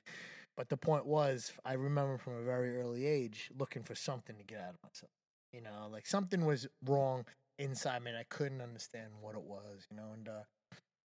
but 0.56 0.68
the 0.68 0.76
point 0.76 1.06
was, 1.06 1.52
I 1.64 1.74
remember 1.74 2.18
from 2.18 2.34
a 2.34 2.42
very 2.42 2.78
early 2.78 3.06
age 3.06 3.50
looking 3.58 3.82
for 3.82 3.94
something 3.94 4.36
to 4.36 4.44
get 4.44 4.60
out 4.60 4.70
of 4.70 4.82
myself. 4.82 5.10
You 5.52 5.60
know, 5.60 5.88
like 5.90 6.06
something 6.06 6.44
was 6.44 6.66
wrong 6.84 7.24
inside 7.58 8.02
me, 8.02 8.10
and 8.10 8.18
I 8.18 8.24
couldn't 8.28 8.60
understand 8.60 9.10
what 9.20 9.34
it 9.34 9.42
was. 9.42 9.86
You 9.90 9.98
know, 9.98 10.10
and 10.14 10.28
uh, 10.28 10.42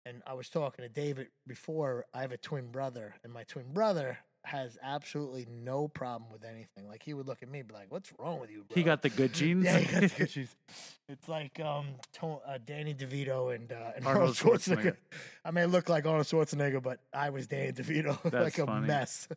and 0.06 0.24
I 0.26 0.34
was 0.34 0.50
talking 0.50 0.84
to 0.84 0.90
David 0.90 1.28
before. 1.46 2.06
I 2.14 2.22
have 2.22 2.32
a 2.32 2.38
twin 2.38 2.72
brother, 2.72 3.16
and 3.24 3.34
my 3.34 3.44
twin 3.44 3.74
brother 3.74 4.20
has 4.44 4.78
absolutely 4.82 5.46
no 5.50 5.88
problem 5.88 6.32
with 6.32 6.44
anything. 6.44 6.88
Like 6.88 7.04
he 7.04 7.14
would 7.14 7.28
look 7.28 7.44
at 7.44 7.50
me, 7.50 7.60
and 7.60 7.68
be 7.68 7.74
like, 7.74 7.92
"What's 7.92 8.12
wrong 8.20 8.40
with 8.40 8.50
you?" 8.50 8.64
Bro? 8.68 8.74
He 8.76 8.84
got 8.84 9.02
the 9.02 9.10
good 9.10 9.34
genes. 9.40 9.66
Yeah, 9.66 9.80
he 9.80 9.86
got 9.86 10.02
the 10.02 10.18
good 10.18 10.30
shoes. 10.30 10.56
It's 11.08 11.28
like 11.28 11.60
um, 11.60 11.88
to- 12.20 12.40
uh, 12.48 12.58
Danny 12.66 12.94
DeVito 12.94 13.54
and 13.56 13.72
uh, 13.72 13.92
and 13.96 14.06
Arnold 14.06 14.22
Arnold 14.22 14.36
Schwarzenegger. 14.38 14.82
Schwarzenegger. 14.94 14.96
I 15.46 15.52
may 15.52 15.66
look 15.66 15.90
like 15.90 16.06
Arnold 16.06 16.26
Schwarzenegger, 16.28 16.82
but 16.82 17.00
I 17.14 17.30
was 17.30 17.48
Danny 17.48 17.72
DeVito, 17.72 18.32
like 18.34 18.58
a 18.58 18.66
funny. 18.66 18.88
mess. 18.88 19.28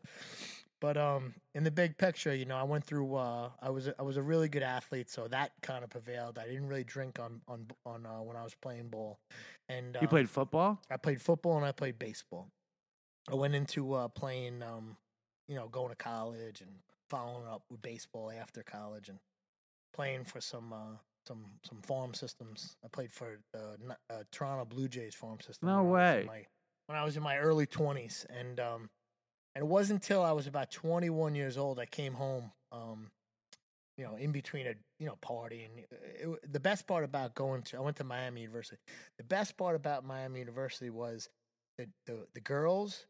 But 0.81 0.97
um, 0.99 1.33
in 1.55 1.65
the 1.65 1.71
big 1.71 1.97
picture, 1.97 2.34
you 2.34 2.44
know, 2.44 2.56
I 2.56 2.65
went 2.65 2.84
through. 2.84 3.15
Uh, 3.15 3.49
I 3.63 3.70
was 3.70 3.87
a, 3.87 3.94
I 3.99 4.03
was 4.03 4.17
a 4.19 4.23
really 4.23 4.49
good 4.49 4.63
athlete, 4.63 5.08
so 5.08 5.29
that 5.29 5.53
kind 5.63 5.82
of 5.82 5.89
prevailed. 5.91 6.39
I 6.39 6.46
didn't 6.46 6.67
really 6.67 6.84
drink 6.84 7.19
on 7.19 7.41
on 7.49 7.67
on 7.87 8.05
uh, 8.06 8.23
when 8.23 8.37
I 8.37 8.43
was 8.43 8.55
playing 8.55 8.89
ball, 8.89 9.19
and 9.69 9.96
You 10.01 10.08
played 10.08 10.29
football. 10.29 10.81
I 10.91 10.96
played 10.99 11.23
football 11.23 11.56
and 11.56 11.65
I 11.65 11.73
played 11.73 11.99
baseball. 11.99 12.49
I 13.31 13.35
went 13.35 13.55
into 13.55 13.95
uh, 13.95 14.09
playing, 14.09 14.63
um, 14.63 14.97
you 15.49 15.55
know, 15.55 15.69
going 15.69 15.91
to 15.91 15.97
college 15.97 16.61
and 16.61 16.71
following 17.11 17.47
up 17.47 17.63
with 17.71 17.83
baseball 17.83 18.31
after 18.31 18.63
college 18.63 19.09
and 19.09 19.19
playing 19.95 20.25
for 20.25 20.41
some 20.41 20.73
uh, 20.73 20.97
some 21.27 21.45
some 21.69 21.81
farm 21.83 22.15
systems. 22.15 22.77
I 22.85 22.89
played 22.89 23.13
for 23.13 23.39
uh, 23.55 23.93
uh, 24.11 24.23
Toronto 24.31 24.65
Blue 24.65 24.89
Jays 24.89 25.15
farm 25.15 25.41
system. 25.41 25.69
No 25.69 25.83
when 25.85 25.93
way. 25.93 26.21
in 26.21 26.27
my- 26.27 26.47
when 26.87 26.99
I 26.99 27.05
was 27.05 27.17
in 27.17 27.23
my 27.23 27.39
early 27.39 27.65
twenties, 27.67 28.27
and 28.29 28.61
um, 28.61 28.91
and 29.55 29.65
it 29.65 29.67
wasn't 29.67 30.03
until 30.03 30.23
I 30.23 30.33
was 30.33 30.47
about 30.47 30.71
twenty 30.71 31.09
one 31.09 31.35
years 31.35 31.57
old 31.57 31.79
I 31.79 31.87
came 31.87 32.13
home. 32.13 32.53
Um, 32.73 33.11
you 33.97 34.05
know, 34.05 34.17
in 34.17 34.33
between 34.33 34.67
a 34.67 34.75
you 34.99 35.07
know 35.07 35.17
party 35.23 35.65
and 35.65 35.79
it, 35.79 35.89
it, 36.45 36.53
the 36.53 36.61
best 36.61 36.87
part 36.87 37.05
about 37.05 37.35
going 37.35 37.63
to 37.63 37.79
I 37.79 37.81
went 37.81 37.97
to 37.99 38.05
Miami 38.05 38.43
University. 38.43 38.77
The 39.17 39.25
best 39.25 39.57
part 39.57 39.77
about 39.77 40.05
Miami 40.05 40.41
University 40.41 40.91
was 40.91 41.31
the 41.79 41.89
the, 42.05 42.27
the 42.35 42.41
girls, 42.41 43.07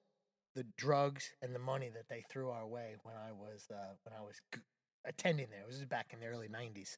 the 0.54 0.64
drugs, 0.76 1.30
and 1.42 1.54
the 1.54 1.58
money 1.58 1.90
that 1.94 2.08
they 2.08 2.23
threw 2.30 2.50
our 2.50 2.66
way 2.66 2.96
when 3.02 3.14
I 3.16 3.32
was 3.32 3.66
uh, 3.70 3.94
when 4.04 4.18
I 4.18 4.23
was 4.23 4.37
g- 4.54 4.61
attending 5.06 5.49
there. 5.50 5.61
It 5.61 5.66
was 5.66 5.84
back 5.84 6.12
in 6.12 6.20
the 6.20 6.26
early 6.26 6.49
'90s, 6.49 6.96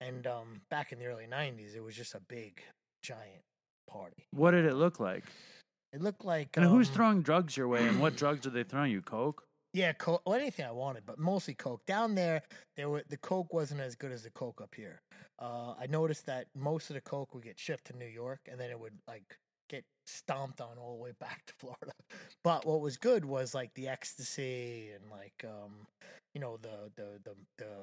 and 0.00 0.26
um, 0.26 0.60
back 0.70 0.92
in 0.92 0.98
the 0.98 1.06
early 1.06 1.26
'90s, 1.26 1.74
it 1.76 1.82
was 1.82 1.94
just 1.94 2.14
a 2.14 2.20
big, 2.28 2.62
giant 3.02 3.42
party. 3.88 4.26
What 4.30 4.52
did 4.52 4.64
it 4.64 4.74
look 4.74 5.00
like? 5.00 5.24
It 5.92 6.02
looked 6.02 6.24
like 6.24 6.56
And 6.56 6.66
who's 6.66 6.88
um, 6.88 6.94
throwing 6.94 7.22
drugs 7.22 7.56
your 7.56 7.68
way? 7.68 7.86
And 7.86 8.00
what 8.00 8.16
drugs 8.16 8.46
are 8.46 8.50
they 8.50 8.64
throwing 8.64 8.90
you? 8.90 9.00
Coke. 9.00 9.44
Yeah, 9.72 9.92
coke. 9.92 10.22
Well, 10.24 10.38
anything 10.38 10.64
I 10.64 10.70
wanted, 10.70 11.04
but 11.04 11.18
mostly 11.18 11.54
coke. 11.54 11.84
Down 11.86 12.14
there, 12.14 12.42
there 12.76 12.88
were 12.88 13.02
the 13.08 13.16
coke 13.16 13.52
wasn't 13.52 13.80
as 13.80 13.94
good 13.94 14.12
as 14.12 14.22
the 14.22 14.30
coke 14.30 14.60
up 14.60 14.74
here. 14.74 15.02
Uh, 15.40 15.74
I 15.78 15.86
noticed 15.88 16.26
that 16.26 16.46
most 16.54 16.90
of 16.90 16.94
the 16.94 17.00
coke 17.00 17.34
would 17.34 17.44
get 17.44 17.58
shipped 17.58 17.86
to 17.86 17.96
New 17.96 18.06
York, 18.06 18.40
and 18.50 18.58
then 18.58 18.70
it 18.70 18.78
would 18.78 18.94
like 19.06 19.36
get 19.74 19.84
stomped 20.06 20.60
on 20.60 20.78
all 20.78 20.96
the 20.96 21.02
way 21.02 21.12
back 21.18 21.44
to 21.46 21.54
Florida. 21.58 21.92
But 22.42 22.66
what 22.66 22.80
was 22.80 22.96
good 22.96 23.24
was 23.24 23.54
like 23.54 23.74
the 23.74 23.88
ecstasy 23.88 24.90
and 24.94 25.10
like 25.10 25.44
um, 25.44 25.86
you 26.34 26.40
know 26.40 26.58
the 26.58 26.90
the 26.96 27.20
the 27.24 27.34
the 27.58 27.74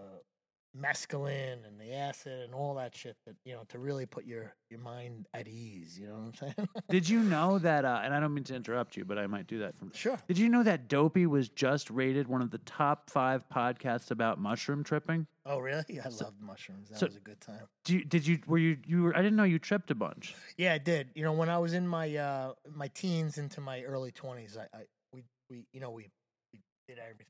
mescaline 0.79 1.65
and 1.67 1.79
the 1.79 1.93
acid 1.93 2.41
and 2.43 2.53
all 2.53 2.75
that 2.75 2.95
shit 2.95 3.15
that 3.25 3.35
you 3.45 3.53
know 3.53 3.63
to 3.67 3.77
really 3.77 4.05
put 4.05 4.25
your 4.25 4.53
your 4.69 4.79
mind 4.79 5.27
at 5.33 5.47
ease. 5.47 5.97
You 5.99 6.07
know 6.07 6.13
what 6.13 6.21
I'm 6.21 6.33
saying? 6.55 6.69
Did 6.89 7.09
you 7.09 7.19
know 7.23 7.59
that? 7.59 7.83
Uh, 7.85 8.01
and 8.03 8.13
I 8.13 8.19
don't 8.19 8.33
mean 8.33 8.43
to 8.45 8.55
interrupt 8.55 8.95
you, 8.95 9.03
but 9.05 9.17
I 9.17 9.27
might 9.27 9.47
do 9.47 9.59
that 9.59 9.77
from. 9.77 9.91
sure. 9.93 10.17
Did 10.27 10.37
you 10.37 10.49
know 10.49 10.63
that 10.63 10.87
Dopey 10.87 11.25
was 11.25 11.49
just 11.49 11.89
rated 11.89 12.27
one 12.27 12.41
of 12.41 12.51
the 12.51 12.59
top 12.59 13.09
five 13.09 13.43
podcasts 13.49 14.11
about 14.11 14.39
mushroom 14.39 14.83
tripping? 14.83 15.27
Oh, 15.45 15.59
really? 15.59 15.99
I 15.99 16.07
loved 16.07 16.39
mushrooms. 16.39 16.89
That 16.89 16.99
so- 16.99 17.07
was 17.07 17.15
a 17.17 17.19
good 17.19 17.41
time. 17.41 17.67
You, 17.87 18.05
did 18.05 18.25
you 18.25 18.39
were 18.47 18.57
you 18.57 18.77
you 18.85 19.03
were? 19.03 19.15
I 19.15 19.21
didn't 19.21 19.35
know 19.35 19.43
you 19.43 19.59
tripped 19.59 19.91
a 19.91 19.95
bunch. 19.95 20.35
Yeah, 20.57 20.73
I 20.73 20.77
did. 20.77 21.09
You 21.15 21.23
know, 21.23 21.33
when 21.33 21.49
I 21.49 21.57
was 21.57 21.73
in 21.73 21.87
my 21.87 22.15
uh 22.15 22.53
my 22.73 22.87
teens 22.89 23.37
into 23.37 23.59
my 23.59 23.81
early 23.83 24.11
twenties, 24.11 24.57
I, 24.57 24.63
I 24.77 24.83
we 25.13 25.23
we 25.49 25.65
you 25.73 25.79
know 25.81 25.89
we, 25.91 26.09
we 26.53 26.59
did 26.87 26.97
everything. 26.99 27.25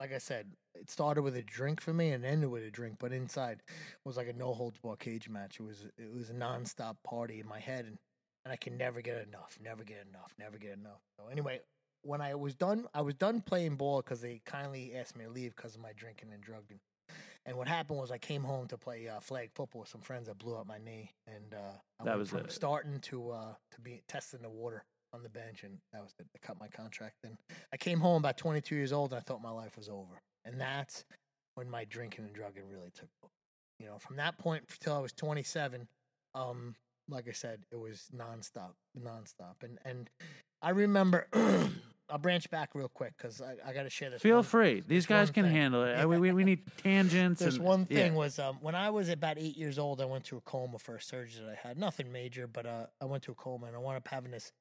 Like 0.00 0.12
I 0.12 0.18
said, 0.18 0.46
it 0.74 0.90
started 0.90 1.22
with 1.22 1.36
a 1.36 1.42
drink 1.42 1.80
for 1.80 1.92
me 1.94 2.10
and 2.10 2.24
ended 2.24 2.50
with 2.50 2.64
a 2.64 2.70
drink, 2.70 2.96
but 2.98 3.12
inside 3.12 3.62
it 3.68 4.04
was 4.08 4.16
like 4.16 4.28
a 4.28 4.32
no 4.32 4.52
holds 4.52 4.78
bar 4.78 4.96
cage 4.96 5.28
match. 5.28 5.60
It 5.60 5.62
was 5.62 5.86
it 5.96 6.12
was 6.12 6.30
a 6.30 6.34
nonstop 6.34 6.96
party 7.04 7.40
in 7.40 7.48
my 7.48 7.60
head, 7.60 7.84
and 7.86 7.98
and 8.44 8.52
I 8.52 8.56
can 8.56 8.76
never 8.76 9.00
get 9.00 9.26
enough, 9.26 9.56
never 9.62 9.84
get 9.84 10.04
enough, 10.10 10.34
never 10.38 10.58
get 10.58 10.72
enough. 10.72 11.00
So 11.18 11.28
anyway, 11.28 11.60
when 12.02 12.20
I 12.20 12.34
was 12.34 12.54
done, 12.54 12.86
I 12.92 13.00
was 13.00 13.14
done 13.14 13.40
playing 13.40 13.76
ball 13.76 14.02
because 14.02 14.20
they 14.20 14.42
kindly 14.44 14.94
asked 14.94 15.16
me 15.16 15.24
to 15.24 15.30
leave 15.30 15.54
because 15.56 15.74
of 15.76 15.80
my 15.80 15.92
drinking 15.96 16.30
and 16.32 16.42
drugging. 16.42 16.80
And 17.46 17.56
what 17.56 17.68
happened 17.68 17.98
was 17.98 18.10
I 18.10 18.18
came 18.18 18.42
home 18.42 18.66
to 18.68 18.78
play 18.78 19.06
uh, 19.08 19.20
flag 19.20 19.50
football 19.54 19.80
with 19.82 19.90
some 19.90 20.00
friends. 20.00 20.28
I 20.28 20.32
blew 20.32 20.56
up 20.56 20.66
my 20.66 20.78
knee, 20.78 21.12
and 21.26 21.54
uh, 21.54 21.76
I 22.00 22.04
That 22.04 22.18
was 22.18 22.30
from 22.30 22.40
it. 22.40 22.52
starting 22.52 23.00
to 23.00 23.30
uh, 23.30 23.54
to 23.72 23.80
be 23.80 24.02
testing 24.08 24.42
the 24.42 24.50
water 24.50 24.84
on 25.14 25.22
the 25.22 25.28
bench, 25.28 25.62
and 25.62 25.78
that 25.92 26.02
was 26.02 26.12
it. 26.18 26.26
I 26.34 26.46
cut 26.46 26.58
my 26.60 26.68
contract. 26.68 27.16
And 27.24 27.36
I 27.72 27.76
came 27.76 28.00
home 28.00 28.22
about 28.22 28.36
22 28.36 28.74
years 28.74 28.92
old, 28.92 29.12
and 29.12 29.18
I 29.18 29.22
thought 29.22 29.40
my 29.42 29.50
life 29.50 29.76
was 29.76 29.88
over. 29.88 30.20
And 30.44 30.60
that's 30.60 31.04
when 31.54 31.70
my 31.70 31.84
drinking 31.84 32.24
and 32.24 32.34
drugging 32.34 32.64
really 32.68 32.90
took. 32.94 33.08
over. 33.22 33.30
You 33.78 33.86
know, 33.86 33.98
from 33.98 34.16
that 34.16 34.38
point 34.38 34.64
until 34.70 34.94
I 34.94 35.00
was 35.00 35.12
27, 35.12 35.86
um, 36.34 36.74
like 37.08 37.28
I 37.28 37.32
said, 37.32 37.60
it 37.72 37.76
was 37.76 38.08
nonstop, 38.14 38.72
nonstop. 39.00 39.62
And 39.62 39.78
and 39.84 40.10
I 40.60 40.70
remember. 40.70 41.28
I'll 42.10 42.18
branch 42.18 42.50
back 42.50 42.74
real 42.74 42.90
quick 42.90 43.14
because 43.16 43.40
I, 43.40 43.54
I 43.66 43.72
got 43.72 43.84
to 43.84 43.90
share 43.90 44.10
this. 44.10 44.20
Feel 44.20 44.36
one- 44.36 44.44
free. 44.44 44.82
These 44.86 45.06
guys 45.06 45.30
can 45.30 45.44
thing. 45.44 45.54
handle 45.54 45.84
it. 45.84 45.94
Uh, 45.94 46.06
We, 46.14 46.18
we, 46.18 46.32
we 46.32 46.44
need 46.44 46.60
tangents. 46.76 47.40
This 47.40 47.54
and, 47.56 47.64
one 47.64 47.86
yeah. 47.88 47.96
thing 47.98 48.14
was 48.14 48.38
um, 48.38 48.58
when 48.60 48.74
I 48.74 48.90
was 48.90 49.08
about 49.08 49.38
eight 49.38 49.56
years 49.56 49.78
old, 49.78 50.02
I 50.02 50.04
went 50.04 50.24
to 50.24 50.36
a 50.36 50.40
coma 50.42 50.78
for 50.78 50.96
a 50.96 51.00
surgery 51.00 51.42
that 51.46 51.50
I 51.50 51.66
had. 51.68 51.78
Nothing 51.78 52.12
major, 52.12 52.46
but 52.46 52.66
uh, 52.66 52.86
I 53.00 53.06
went 53.06 53.22
to 53.24 53.32
a 53.32 53.34
coma 53.34 53.66
and 53.66 53.74
I 53.74 53.78
wound 53.78 53.96
up 53.96 54.06
having 54.06 54.30
this 54.30 54.52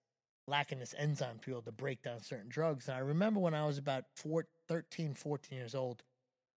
lacking 0.47 0.79
this 0.79 0.95
enzyme 0.97 1.39
field 1.39 1.65
to 1.65 1.71
break 1.71 2.03
down 2.03 2.21
certain 2.21 2.49
drugs. 2.49 2.87
And 2.87 2.97
I 2.97 2.99
remember 2.99 3.39
when 3.39 3.53
I 3.53 3.65
was 3.65 3.77
about 3.77 4.05
four, 4.15 4.47
13, 4.67 5.13
14 5.13 5.57
years 5.57 5.75
old, 5.75 6.03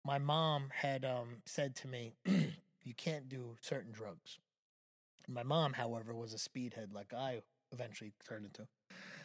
my 0.04 0.18
mom 0.18 0.70
had 0.72 1.04
um, 1.04 1.42
said 1.44 1.74
to 1.76 1.88
me, 1.88 2.14
You 2.84 2.92
can't 2.94 3.28
do 3.28 3.56
certain 3.60 3.92
drugs. 3.92 4.38
My 5.26 5.42
mom, 5.42 5.72
however, 5.72 6.14
was 6.14 6.34
a 6.34 6.38
speedhead 6.38 6.92
like 6.92 7.14
I 7.14 7.40
eventually 7.72 8.12
turned 8.28 8.44
into. 8.44 8.68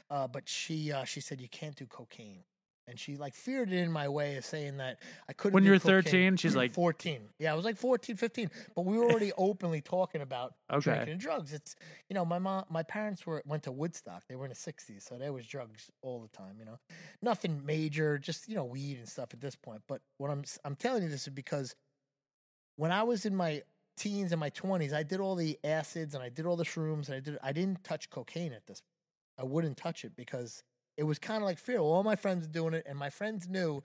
Uh, 0.09 0.27
but 0.27 0.47
she 0.47 0.91
uh, 0.91 1.03
she 1.03 1.19
said 1.19 1.41
you 1.41 1.49
can't 1.49 1.75
do 1.75 1.85
cocaine, 1.85 2.45
and 2.89 2.99
she 2.99 3.15
like 3.15 3.33
feared 3.33 3.71
it 3.71 3.77
in 3.77 3.91
my 3.91 4.07
way 4.09 4.35
of 4.37 4.43
saying 4.45 4.77
that 4.77 4.99
I 5.29 5.33
couldn't. 5.33 5.53
When 5.53 5.63
you 5.63 5.71
were 5.71 5.79
13, 5.79 6.35
she's 6.37 6.55
like- 6.55 6.71
14. 6.73 7.21
Yeah, 7.39 7.53
I 7.53 7.55
was 7.55 7.63
like 7.65 7.77
14, 7.77 8.15
15, 8.15 8.49
but 8.75 8.85
we 8.85 8.97
were 8.97 9.05
eh. 9.05 9.11
already 9.11 9.31
openly 9.37 9.81
talking 9.81 10.21
about 10.21 10.55
Okay. 10.71 10.81
drinking 10.91 11.11
and 11.13 11.21
drugs. 11.21 11.53
It's 11.53 11.75
you 12.09 12.13
know 12.13 12.25
my 12.25 12.39
mom, 12.39 12.65
my 12.69 12.83
parents 12.83 13.25
were 13.25 13.43
went 13.45 13.63
to 13.63 13.71
Woodstock. 13.71 14.23
They 14.27 14.35
were 14.35 14.45
in 14.45 14.49
the 14.49 14.55
60s, 14.55 15.07
so 15.07 15.17
there 15.17 15.31
was 15.31 15.45
drugs 15.45 15.89
all 16.01 16.19
the 16.19 16.27
time. 16.29 16.55
You 16.59 16.65
know, 16.65 16.79
nothing 17.21 17.65
major, 17.65 18.17
just 18.17 18.49
you 18.49 18.55
know 18.55 18.65
weed 18.65 18.97
and 18.97 19.07
stuff 19.07 19.29
at 19.33 19.41
this 19.41 19.55
point. 19.55 19.81
But 19.87 20.01
what 20.17 20.31
I'm 20.31 20.43
I'm 20.65 20.75
telling 20.75 21.03
you 21.03 21.09
this 21.09 21.27
is 21.27 21.33
because 21.33 21.75
when 22.75 22.91
I 22.91 23.03
was 23.03 23.25
in 23.25 23.35
my 23.35 23.61
teens 23.97 24.31
and 24.31 24.39
my 24.39 24.49
20s, 24.51 24.93
I 24.93 25.03
did 25.03 25.19
all 25.19 25.35
the 25.35 25.59
acids 25.63 26.15
and 26.15 26.23
I 26.23 26.29
did 26.29 26.45
all 26.45 26.55
the 26.55 26.63
shrooms 26.63 27.07
and 27.07 27.15
I 27.15 27.19
did 27.19 27.37
I 27.43 27.51
didn't 27.51 27.83
touch 27.83 28.09
cocaine 28.09 28.53
at 28.53 28.65
this. 28.65 28.81
I 29.37 29.43
wouldn't 29.43 29.77
touch 29.77 30.03
it 30.05 30.15
because 30.15 30.63
it 30.99 31.03
was 31.03 31.17
kind 31.17 31.41
of 31.41 31.47
like 31.47 31.57
fear. 31.57 31.79
All 31.79 32.03
my 32.03 32.17
friends 32.17 32.45
were 32.45 32.51
doing 32.51 32.73
it, 32.73 32.85
and 32.85 32.99
my 32.99 33.09
friends 33.09 33.47
knew 33.47 33.81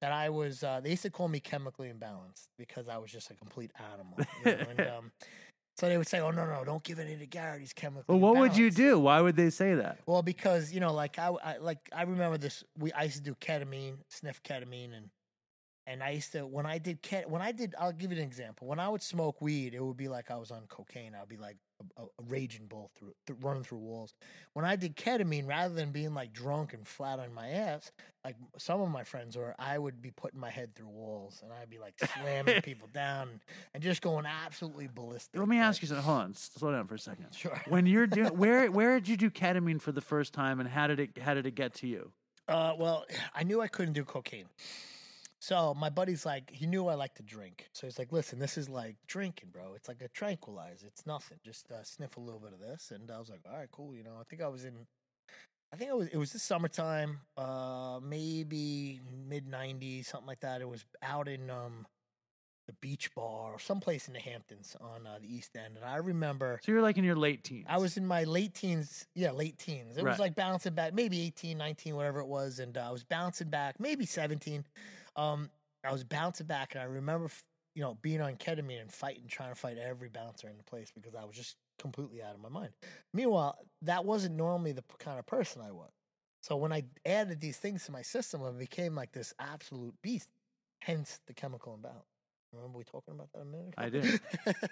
that 0.00 0.12
I 0.12 0.30
was. 0.30 0.62
Uh, 0.62 0.80
they 0.82 0.90
used 0.90 1.02
to 1.02 1.10
call 1.10 1.26
me 1.26 1.40
chemically 1.40 1.92
imbalanced 1.92 2.46
because 2.56 2.88
I 2.88 2.98
was 2.98 3.10
just 3.10 3.30
a 3.30 3.34
complete 3.34 3.72
animal. 3.92 4.16
You 4.44 4.56
know? 4.56 4.66
and, 4.70 4.80
um, 4.96 5.12
so 5.76 5.88
they 5.88 5.98
would 5.98 6.06
say, 6.06 6.20
"Oh 6.20 6.30
no, 6.30 6.46
no, 6.46 6.62
don't 6.64 6.84
give 6.84 7.00
any 7.00 7.16
to 7.16 7.26
Garrett. 7.26 7.60
He's 7.60 7.72
chemically." 7.72 8.04
Well, 8.16 8.20
what 8.20 8.40
would 8.40 8.56
you 8.56 8.70
do? 8.70 9.00
Why 9.00 9.20
would 9.20 9.34
they 9.34 9.50
say 9.50 9.74
that? 9.74 9.98
Well, 10.06 10.22
because 10.22 10.72
you 10.72 10.78
know, 10.78 10.92
like 10.92 11.18
I, 11.18 11.32
I 11.44 11.56
like 11.58 11.80
I 11.92 12.02
remember 12.02 12.38
this. 12.38 12.62
We 12.78 12.92
I 12.92 13.04
used 13.04 13.16
to 13.16 13.22
do 13.22 13.34
ketamine, 13.34 13.96
sniff 14.08 14.40
ketamine, 14.44 14.96
and 14.96 15.10
and 15.86 16.02
I 16.02 16.10
used 16.10 16.32
to 16.32 16.46
when 16.46 16.66
I 16.66 16.78
did 16.78 17.02
ket 17.02 17.28
when 17.28 17.42
I 17.42 17.52
did. 17.52 17.74
I'll 17.78 17.92
give 17.92 18.12
you 18.12 18.18
an 18.18 18.24
example. 18.24 18.68
When 18.68 18.78
I 18.78 18.88
would 18.88 19.02
smoke 19.02 19.40
weed, 19.40 19.74
it 19.74 19.82
would 19.82 19.96
be 19.96 20.08
like 20.08 20.30
I 20.30 20.36
was 20.36 20.50
on 20.50 20.62
cocaine. 20.68 21.12
I'd 21.20 21.28
be 21.28 21.36
like 21.36 21.56
a, 21.80 22.02
a, 22.02 22.04
a 22.04 22.22
raging 22.28 22.66
bull 22.66 22.90
through, 22.96 23.14
th- 23.26 23.38
running 23.42 23.64
through 23.64 23.78
walls. 23.78 24.14
When 24.52 24.64
I 24.64 24.76
did 24.76 24.96
ketamine, 24.96 25.48
rather 25.48 25.74
than 25.74 25.90
being 25.90 26.14
like 26.14 26.32
drunk 26.32 26.72
and 26.72 26.86
flat 26.86 27.18
on 27.18 27.34
my 27.34 27.48
ass, 27.48 27.90
like 28.24 28.36
some 28.58 28.80
of 28.80 28.90
my 28.90 29.02
friends 29.02 29.36
were, 29.36 29.56
I 29.58 29.76
would 29.76 30.00
be 30.00 30.12
putting 30.12 30.38
my 30.38 30.50
head 30.50 30.74
through 30.76 30.90
walls 30.90 31.40
and 31.42 31.52
I'd 31.52 31.70
be 31.70 31.78
like 31.78 31.94
slamming 31.98 32.62
people 32.62 32.88
down 32.94 33.40
and 33.74 33.82
just 33.82 34.02
going 34.02 34.24
absolutely 34.24 34.88
ballistic. 34.94 35.38
Let 35.38 35.48
me 35.48 35.58
ask 35.58 35.82
you 35.82 35.88
something. 35.88 36.04
Hold 36.04 36.18
on. 36.18 36.34
Slow 36.34 36.70
down 36.70 36.86
for 36.86 36.94
a 36.94 36.98
second. 36.98 37.26
Sure. 37.34 37.60
When 37.68 37.86
you're 37.86 38.06
doing, 38.06 38.36
where 38.36 38.70
where 38.70 39.00
did 39.00 39.08
you 39.08 39.16
do 39.16 39.30
ketamine 39.30 39.80
for 39.80 39.92
the 39.92 40.00
first 40.00 40.34
time, 40.34 40.60
and 40.60 40.68
how 40.68 40.86
did 40.86 41.00
it 41.00 41.18
how 41.18 41.32
did 41.34 41.46
it 41.46 41.54
get 41.54 41.74
to 41.74 41.86
you? 41.86 42.12
Uh, 42.48 42.74
well, 42.78 43.04
I 43.34 43.44
knew 43.44 43.60
I 43.60 43.68
couldn't 43.68 43.94
do 43.94 44.04
cocaine. 44.04 44.46
So 45.42 45.74
my 45.74 45.90
buddy's 45.90 46.24
like, 46.24 46.52
he 46.52 46.68
knew 46.68 46.86
I 46.86 46.94
like 46.94 47.16
to 47.16 47.22
drink. 47.24 47.68
So 47.72 47.88
he's 47.88 47.98
like, 47.98 48.12
listen, 48.12 48.38
this 48.38 48.56
is 48.56 48.68
like 48.68 48.94
drinking, 49.08 49.48
bro. 49.52 49.74
It's 49.74 49.88
like 49.88 50.00
a 50.00 50.06
tranquilizer. 50.06 50.86
It's 50.86 51.04
nothing. 51.04 51.38
Just 51.44 51.68
uh, 51.72 51.82
sniff 51.82 52.16
a 52.16 52.20
little 52.20 52.38
bit 52.38 52.52
of 52.52 52.60
this. 52.60 52.92
And 52.94 53.10
I 53.10 53.18
was 53.18 53.28
like, 53.28 53.40
all 53.50 53.58
right, 53.58 53.68
cool. 53.72 53.92
You 53.92 54.04
know, 54.04 54.14
I 54.20 54.22
think 54.30 54.40
I 54.40 54.46
was 54.46 54.64
in, 54.64 54.86
I 55.72 55.76
think 55.76 55.90
it 55.90 55.96
was, 55.96 56.06
it 56.06 56.16
was 56.16 56.32
the 56.32 56.38
summertime, 56.38 57.18
uh, 57.36 57.98
maybe 58.00 59.00
mid 59.28 59.50
90s, 59.50 60.06
something 60.06 60.28
like 60.28 60.38
that. 60.42 60.60
It 60.60 60.68
was 60.68 60.84
out 61.02 61.26
in, 61.26 61.50
um, 61.50 61.86
the 62.68 62.74
beach 62.74 63.12
bar 63.16 63.50
or 63.54 63.58
someplace 63.58 64.06
in 64.06 64.14
the 64.14 64.20
Hamptons 64.20 64.76
on 64.80 65.04
uh, 65.08 65.18
the 65.20 65.26
East 65.26 65.56
End. 65.56 65.74
And 65.74 65.84
I 65.84 65.96
remember 65.96 66.60
So 66.62 66.70
you're 66.70 66.82
like 66.82 66.98
in 66.98 67.02
your 67.02 67.16
late 67.16 67.42
teens. 67.42 67.66
I 67.68 67.78
was 67.78 67.96
in 67.96 68.06
my 68.06 68.22
late 68.22 68.54
teens. 68.54 69.06
Yeah, 69.16 69.32
late 69.32 69.58
teens. 69.58 69.96
It 69.96 70.04
Right. 70.04 70.10
was 70.10 70.20
like 70.20 70.36
bouncing 70.36 70.74
back, 70.74 70.94
maybe 70.94 71.20
18, 71.20 71.58
19, 71.58 71.96
whatever 71.96 72.20
it 72.20 72.28
was. 72.28 72.60
And 72.60 72.78
uh, 72.78 72.86
I 72.86 72.92
was 72.92 73.02
bouncing 73.02 73.48
back, 73.50 73.80
maybe 73.80 74.06
17. 74.06 74.64
Um, 75.16 75.50
I 75.84 75.92
was 75.92 76.04
bouncing 76.04 76.46
back, 76.46 76.74
and 76.74 76.82
I 76.82 76.86
remember, 76.86 77.30
you 77.74 77.82
know, 77.82 77.98
being 78.02 78.20
on 78.20 78.36
ketamine 78.36 78.80
and 78.80 78.92
fighting, 78.92 79.24
trying 79.28 79.50
to 79.50 79.54
fight 79.54 79.78
every 79.78 80.08
bouncer 80.08 80.48
in 80.48 80.56
the 80.56 80.62
place 80.62 80.92
because 80.94 81.14
I 81.14 81.24
was 81.24 81.36
just 81.36 81.56
completely 81.78 82.22
out 82.22 82.34
of 82.34 82.40
my 82.40 82.48
mind. 82.48 82.70
Meanwhile, 83.12 83.58
that 83.82 84.04
wasn't 84.04 84.36
normally 84.36 84.72
the 84.72 84.84
kind 84.98 85.18
of 85.18 85.26
person 85.26 85.62
I 85.62 85.72
was. 85.72 85.90
So 86.42 86.56
when 86.56 86.72
I 86.72 86.84
added 87.06 87.40
these 87.40 87.56
things 87.56 87.84
to 87.86 87.92
my 87.92 88.02
system, 88.02 88.42
I 88.42 88.50
became 88.50 88.94
like 88.94 89.12
this 89.12 89.32
absolute 89.38 89.94
beast. 90.02 90.28
Hence 90.80 91.20
the 91.26 91.34
chemical 91.34 91.74
imbalance. 91.74 92.02
Remember 92.52 92.78
we 92.78 92.84
talking 92.84 93.14
about 93.14 93.32
that 93.32 93.40
a 93.40 93.44
minute 93.44 93.68
ago? 93.68 93.74
I 93.78 93.88
did. 93.88 94.20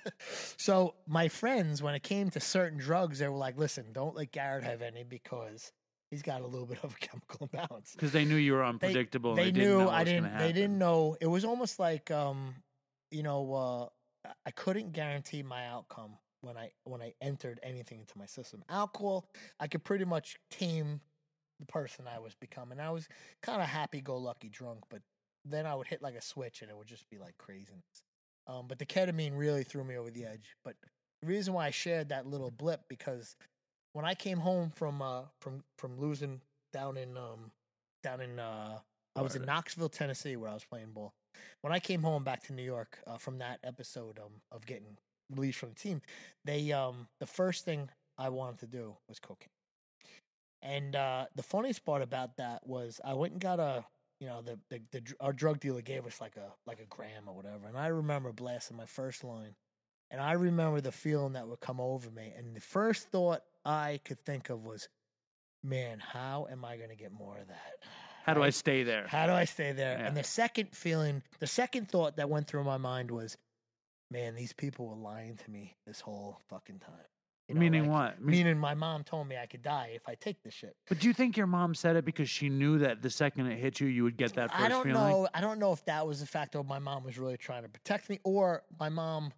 so 0.59 0.95
my 1.07 1.29
friends, 1.29 1.83
when 1.83 1.95
it 1.95 2.03
came 2.03 2.29
to 2.31 2.41
certain 2.41 2.79
drugs, 2.79 3.21
they 3.21 3.29
were 3.29 3.37
like, 3.37 3.57
"Listen, 3.57 3.87
don't 3.93 4.15
let 4.15 4.33
Garrett 4.33 4.65
have 4.65 4.83
any 4.83 5.03
because 5.03 5.73
he's 6.11 6.23
got 6.23 6.41
a 6.43 6.47
little 6.47 6.67
bit 6.67 6.79
of 6.83 6.93
a 6.95 6.97
chemical 7.07 7.49
imbalance." 7.53 7.93
because 7.93 8.13
they 8.13 8.25
knew 8.25 8.37
you 8.37 8.53
were 8.53 8.65
unpredictable. 8.65 9.35
they 9.35 9.45
they 9.47 9.51
didn't 9.53 9.69
knew 9.69 9.79
know 9.85 9.91
I 9.91 10.05
didn't. 10.05 10.39
They 10.39 10.53
didn't 10.53 10.79
know. 10.79 11.17
It 11.21 11.27
was 11.27 11.45
almost 11.45 11.79
like, 11.79 12.11
um, 12.11 12.55
you 13.11 13.23
know, 13.23 13.55
uh, 13.55 14.29
I- 14.29 14.35
I 14.47 14.51
couldn't 14.51 14.93
guarantee 14.93 15.43
my 15.43 15.67
outcome 15.67 16.19
when 16.43 16.57
I 16.57 16.73
when 16.85 17.01
I 17.03 17.15
entered 17.21 17.61
anything 17.63 18.01
into 18.01 18.17
my 18.19 18.27
system. 18.27 18.63
Alcohol, 18.69 19.27
I 19.59 19.67
could 19.69 19.85
pretty 19.85 20.05
much 20.05 20.37
tame 20.51 21.01
the 21.59 21.67
person 21.67 22.07
I 22.09 22.19
was 22.19 22.35
becoming. 22.35 22.81
I 22.81 22.91
was 22.91 23.07
kind 23.43 23.61
of 23.61 23.69
happy-go-lucky 23.69 24.49
drunk, 24.49 24.85
but 24.89 25.03
then 25.45 25.67
I 25.67 25.75
would 25.75 25.87
hit 25.87 26.01
like 26.01 26.15
a 26.15 26.23
switch 26.23 26.63
and 26.63 26.71
it 26.71 26.77
would 26.77 26.87
just 26.87 27.09
be 27.11 27.19
like 27.19 27.37
craziness. 27.37 28.03
Um, 28.47 28.67
but 28.67 28.79
the 28.79 28.87
ketamine 28.87 29.37
really 29.37 29.63
threw 29.63 29.85
me 29.85 29.97
over 29.97 30.11
the 30.11 30.25
edge. 30.25 30.57
But 30.65 30.77
the 31.21 31.29
reason 31.29 31.53
why 31.53 31.67
I 31.67 31.71
shared 31.71 32.09
that 32.09 32.27
little 32.27 32.51
blip 32.51 32.81
because 32.89 33.37
when 33.93 34.05
I 34.05 34.15
came 34.15 34.39
home 34.39 34.71
from 34.75 35.03
uh, 35.03 35.23
from 35.41 35.65
from 35.79 35.99
losing 35.99 36.41
down 36.73 36.97
in 36.97 37.17
um, 37.17 37.51
down 38.03 38.21
in 38.21 38.39
uh, 38.39 38.79
I 39.17 39.23
was 39.23 39.37
in 39.37 39.45
Knoxville, 39.45 39.89
Tennessee, 39.89 40.37
where 40.37 40.51
I 40.51 40.55
was 40.55 40.65
playing 40.65 40.93
ball. 40.93 41.13
When 41.63 41.73
I 41.73 41.79
came 41.79 42.03
home 42.03 42.25
back 42.25 42.43
to 42.45 42.53
New 42.53 42.63
York 42.63 42.99
uh, 43.07 43.19
from 43.19 43.39
that 43.39 43.61
episode 43.65 44.19
um, 44.19 44.41
of 44.53 44.67
getting 44.67 44.97
released 45.31 45.59
from 45.59 45.71
the 45.71 45.75
team, 45.75 46.03
they 46.45 46.73
um, 46.73 47.09
the 47.19 47.27
first 47.27 47.65
thing 47.65 47.91
I 48.19 48.29
wanted 48.29 48.61
to 48.61 48.67
do 48.67 48.97
was 49.09 49.19
cocaine. 49.19 49.49
And 50.63 50.95
uh, 50.95 51.27
the 51.35 51.43
funniest 51.43 51.85
part 51.85 52.03
about 52.03 52.37
that 52.37 52.67
was 52.67 53.01
I 53.05 53.15
went 53.15 53.33
and 53.33 53.41
got 53.41 53.61
a 53.61 53.85
you 54.21 54.27
know 54.27 54.43
the, 54.43 54.59
the 54.69 54.81
the 54.93 55.15
our 55.21 55.33
drug 55.33 55.61
dealer 55.61 55.81
gave 55.81 56.07
us 56.07 56.21
like 56.21 56.37
a 56.37 56.53
like 56.67 56.81
a 56.81 56.87
gram 56.87 57.25
or 57.27 57.35
whatever, 57.35 57.67
and 57.67 57.77
I 57.77 57.89
remember 57.89 58.33
blasting 58.33 58.77
my 58.77 58.87
first 58.87 59.25
line, 59.25 59.55
and 60.11 60.21
I 60.21 60.33
remember 60.33 60.81
the 60.81 60.93
feeling 60.93 61.33
that 61.33 61.49
would 61.49 61.61
come 61.61 61.81
over 61.81 62.11
me, 62.11 62.33
and 62.37 62.55
the 62.55 62.61
first 62.61 63.09
thought 63.09 63.43
I 63.65 64.01
could 64.05 64.25
think 64.25 64.51
of 64.51 64.65
was, 64.65 64.89
man, 65.63 65.99
how 65.99 66.47
am 66.51 66.65
I 66.65 66.77
going 66.77 66.91
to 66.91 66.97
get 66.97 67.13
more 67.13 67.39
of 67.39 67.49
that? 67.49 67.85
How 68.25 68.35
do 68.35 68.43
I 68.43 68.51
stay 68.51 68.83
there? 68.83 69.07
How 69.09 69.27
do 69.27 69.33
I 69.33 69.45
stay 69.45 69.73
there? 69.73 69.99
Yeah. 69.99 70.07
And 70.07 70.17
the 70.17 70.25
second 70.25 70.69
feeling, 70.73 71.23
the 71.39 71.47
second 71.47 71.89
thought 71.89 72.17
that 72.17 72.29
went 72.29 72.47
through 72.47 72.65
my 72.65 72.77
mind 72.77 73.11
was, 73.11 73.37
man, 74.11 74.35
these 74.35 74.53
people 74.53 74.89
were 74.89 74.97
lying 74.97 75.37
to 75.37 75.51
me 75.51 75.77
this 75.87 76.01
whole 76.01 76.39
fucking 76.49 76.81
time. 76.81 76.95
You 77.49 77.55
know, 77.55 77.61
Meaning 77.61 77.91
like, 77.91 78.19
what? 78.19 78.23
Meaning 78.25 78.59
my 78.59 78.75
mom 78.75 79.03
told 79.03 79.27
me 79.27 79.37
I 79.37 79.47
could 79.47 79.63
die 79.63 79.91
if 79.95 80.03
I 80.09 80.15
take 80.15 80.41
this 80.45 80.55
shit. 80.55 80.77
But 80.89 81.01
do 81.01 81.09
you 81.09 81.15
think 81.15 81.37
your 81.37 81.49
mom 81.49 81.75
said 81.75 81.97
it 81.97 82.05
because 82.05 82.31
she 82.31 82.49
knew 82.49 82.79
that 82.79 83.03
the 83.03 83.11
second 83.11 83.47
it 83.47 83.59
hit 83.59 83.81
you, 83.81 83.89
you 83.89 84.05
would 84.05 84.17
get 84.17 84.35
that 84.35 84.53
first 84.53 84.63
I 84.63 84.69
don't 84.69 84.85
feeling? 84.85 85.01
know. 85.01 85.29
I 85.35 85.41
don't 85.41 85.59
know 85.59 85.73
if 85.73 85.85
that 85.87 86.07
was 86.07 86.21
the 86.21 86.27
fact 86.27 86.55
or 86.55 86.63
my 86.63 86.79
mom 86.79 87.03
was 87.03 87.19
really 87.19 87.37
trying 87.37 87.65
to 87.65 87.69
protect 87.69 88.09
me, 88.09 88.21
or 88.23 88.63
my 88.79 88.89
mom 88.89 89.33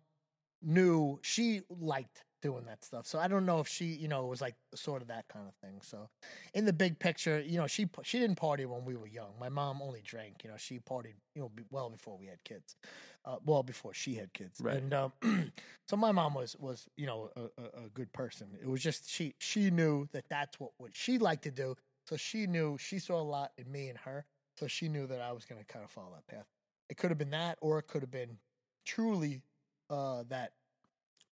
knew 0.61 1.19
she 1.23 1.63
liked 1.71 2.25
doing 2.43 2.65
that 2.67 2.85
stuff. 2.85 3.07
So 3.07 3.19
I 3.19 3.29
don't 3.29 3.47
know 3.47 3.61
if 3.61 3.69
she, 3.69 3.87
you 3.87 4.09
know, 4.09 4.25
it 4.27 4.29
was 4.29 4.41
like 4.41 4.57
sort 4.75 5.01
of 5.01 5.09
that 5.09 5.29
kind 5.29 5.47
of 5.49 5.55
thing. 5.57 5.81
So 5.81 6.11
in 6.53 6.65
the 6.67 6.73
big 6.73 6.99
picture, 6.99 7.41
you 7.41 7.57
know, 7.57 7.67
she 7.67 7.89
she 8.03 8.19
didn't 8.19 8.37
party 8.37 8.67
when 8.67 8.85
we 8.85 8.97
were 8.97 9.07
young. 9.07 9.31
My 9.41 9.49
mom 9.49 9.81
only 9.81 10.03
drank. 10.05 10.45
You 10.45 10.51
know, 10.51 10.57
she 10.59 10.79
partied, 10.79 11.15
you 11.35 11.43
know, 11.43 11.51
well 11.71 11.89
before 11.89 12.19
we 12.19 12.27
had 12.27 12.43
kids. 12.45 12.77
Uh, 13.25 13.37
well 13.47 13.63
before 13.63 13.95
she 13.95 14.15
had 14.15 14.33
kids. 14.35 14.61
Right. 14.61 14.79
And 14.79 14.93
um, 14.93 15.13
so 15.89 15.97
my 15.97 16.11
mom 16.11 16.35
was 16.35 16.57
was 16.59 16.89
you 16.97 17.07
know 17.07 17.31
a, 17.37 17.43
a, 17.43 17.85
a 17.87 17.89
good 17.95 18.13
person. 18.13 18.49
It 18.61 18.69
was 18.69 18.83
just 18.83 19.09
she 19.09 19.35
she 19.39 19.71
knew 19.71 20.09
that 20.13 20.25
that's 20.29 20.59
what 20.59 20.73
what 20.79 20.91
she 20.93 21.19
liked 21.19 21.45
to 21.45 21.51
do. 21.51 21.77
So 22.09 22.17
she 22.17 22.47
knew 22.47 22.77
she 22.79 22.99
saw 22.99 23.21
a 23.21 23.23
lot 23.23 23.53
in 23.57 23.71
me 23.71 23.89
and 23.89 23.99
her. 23.99 24.27
So 24.59 24.67
she 24.67 24.89
knew 24.89 25.07
that 25.07 25.21
I 25.21 25.33
was 25.33 25.45
going 25.45 25.61
to 25.61 25.67
kind 25.67 25.85
of 25.85 25.91
follow 25.91 26.13
that 26.15 26.27
path. 26.27 26.47
It 26.91 26.97
could 26.97 27.11
have 27.11 27.19
been 27.19 27.31
that, 27.31 27.59
or 27.63 27.79
it 27.79 27.87
could 27.87 28.03
have 28.03 28.11
been 28.11 28.37
truly 28.85 29.43
uh, 29.89 30.25
that 30.29 30.53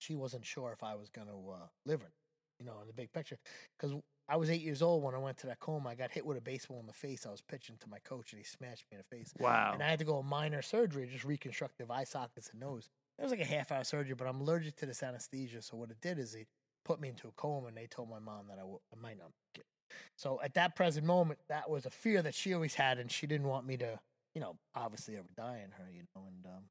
she 0.05 0.15
wasn't 0.15 0.45
sure 0.45 0.71
if 0.71 0.83
I 0.83 0.95
was 0.95 1.09
going 1.09 1.27
to 1.27 1.51
uh, 1.51 1.67
live 1.85 2.01
or, 2.01 2.11
you 2.59 2.65
know, 2.65 2.79
in 2.81 2.87
the 2.87 2.93
big 2.93 3.11
picture. 3.11 3.37
Because 3.77 3.95
I 4.27 4.37
was 4.37 4.49
eight 4.49 4.61
years 4.61 4.81
old 4.81 5.03
when 5.03 5.15
I 5.15 5.17
went 5.19 5.37
to 5.39 5.47
that 5.47 5.59
coma. 5.59 5.89
I 5.89 5.95
got 5.95 6.11
hit 6.11 6.25
with 6.25 6.37
a 6.37 6.41
baseball 6.41 6.79
in 6.79 6.87
the 6.87 6.93
face. 6.93 7.25
I 7.25 7.31
was 7.31 7.41
pitching 7.41 7.75
to 7.81 7.89
my 7.89 7.99
coach, 7.99 8.31
and 8.33 8.39
he 8.39 8.45
smashed 8.45 8.85
me 8.91 8.97
in 8.97 9.03
the 9.07 9.15
face. 9.15 9.33
Wow. 9.39 9.71
And 9.73 9.83
I 9.83 9.89
had 9.89 9.99
to 9.99 10.05
go 10.05 10.17
a 10.17 10.23
minor 10.23 10.61
surgery, 10.61 11.07
just 11.11 11.25
reconstructive 11.25 11.91
eye 11.91 12.05
sockets 12.05 12.49
and 12.51 12.59
nose. 12.59 12.89
It 13.17 13.23
was 13.23 13.31
like 13.31 13.41
a 13.41 13.45
half 13.45 13.71
hour 13.71 13.83
surgery, 13.83 14.15
but 14.15 14.27
I'm 14.27 14.41
allergic 14.41 14.75
to 14.77 14.85
this 14.85 15.01
anesthesia. 15.03 15.61
So 15.61 15.77
what 15.77 15.89
it 15.89 16.01
did 16.01 16.19
is 16.19 16.35
it 16.35 16.47
put 16.83 16.99
me 16.99 17.09
into 17.09 17.27
a 17.27 17.31
coma, 17.31 17.67
and 17.67 17.77
they 17.77 17.87
told 17.87 18.09
my 18.09 18.19
mom 18.19 18.47
that 18.49 18.57
I, 18.57 18.61
w- 18.61 18.79
I 18.93 19.01
might 19.01 19.17
not 19.17 19.29
make 19.53 19.61
it. 19.61 19.65
So 20.17 20.39
at 20.43 20.53
that 20.55 20.75
present 20.75 21.05
moment, 21.05 21.39
that 21.47 21.69
was 21.69 21.85
a 21.85 21.89
fear 21.89 22.21
that 22.21 22.33
she 22.33 22.53
always 22.53 22.73
had, 22.73 22.97
and 22.97 23.11
she 23.11 23.27
didn't 23.27 23.47
want 23.47 23.65
me 23.65 23.77
to, 23.77 23.99
you 24.33 24.41
know, 24.41 24.57
obviously 24.75 25.15
ever 25.15 25.27
die 25.37 25.61
in 25.63 25.71
her, 25.71 25.89
you 25.91 26.01
know. 26.15 26.23
And 26.27 26.45
um, 26.45 26.63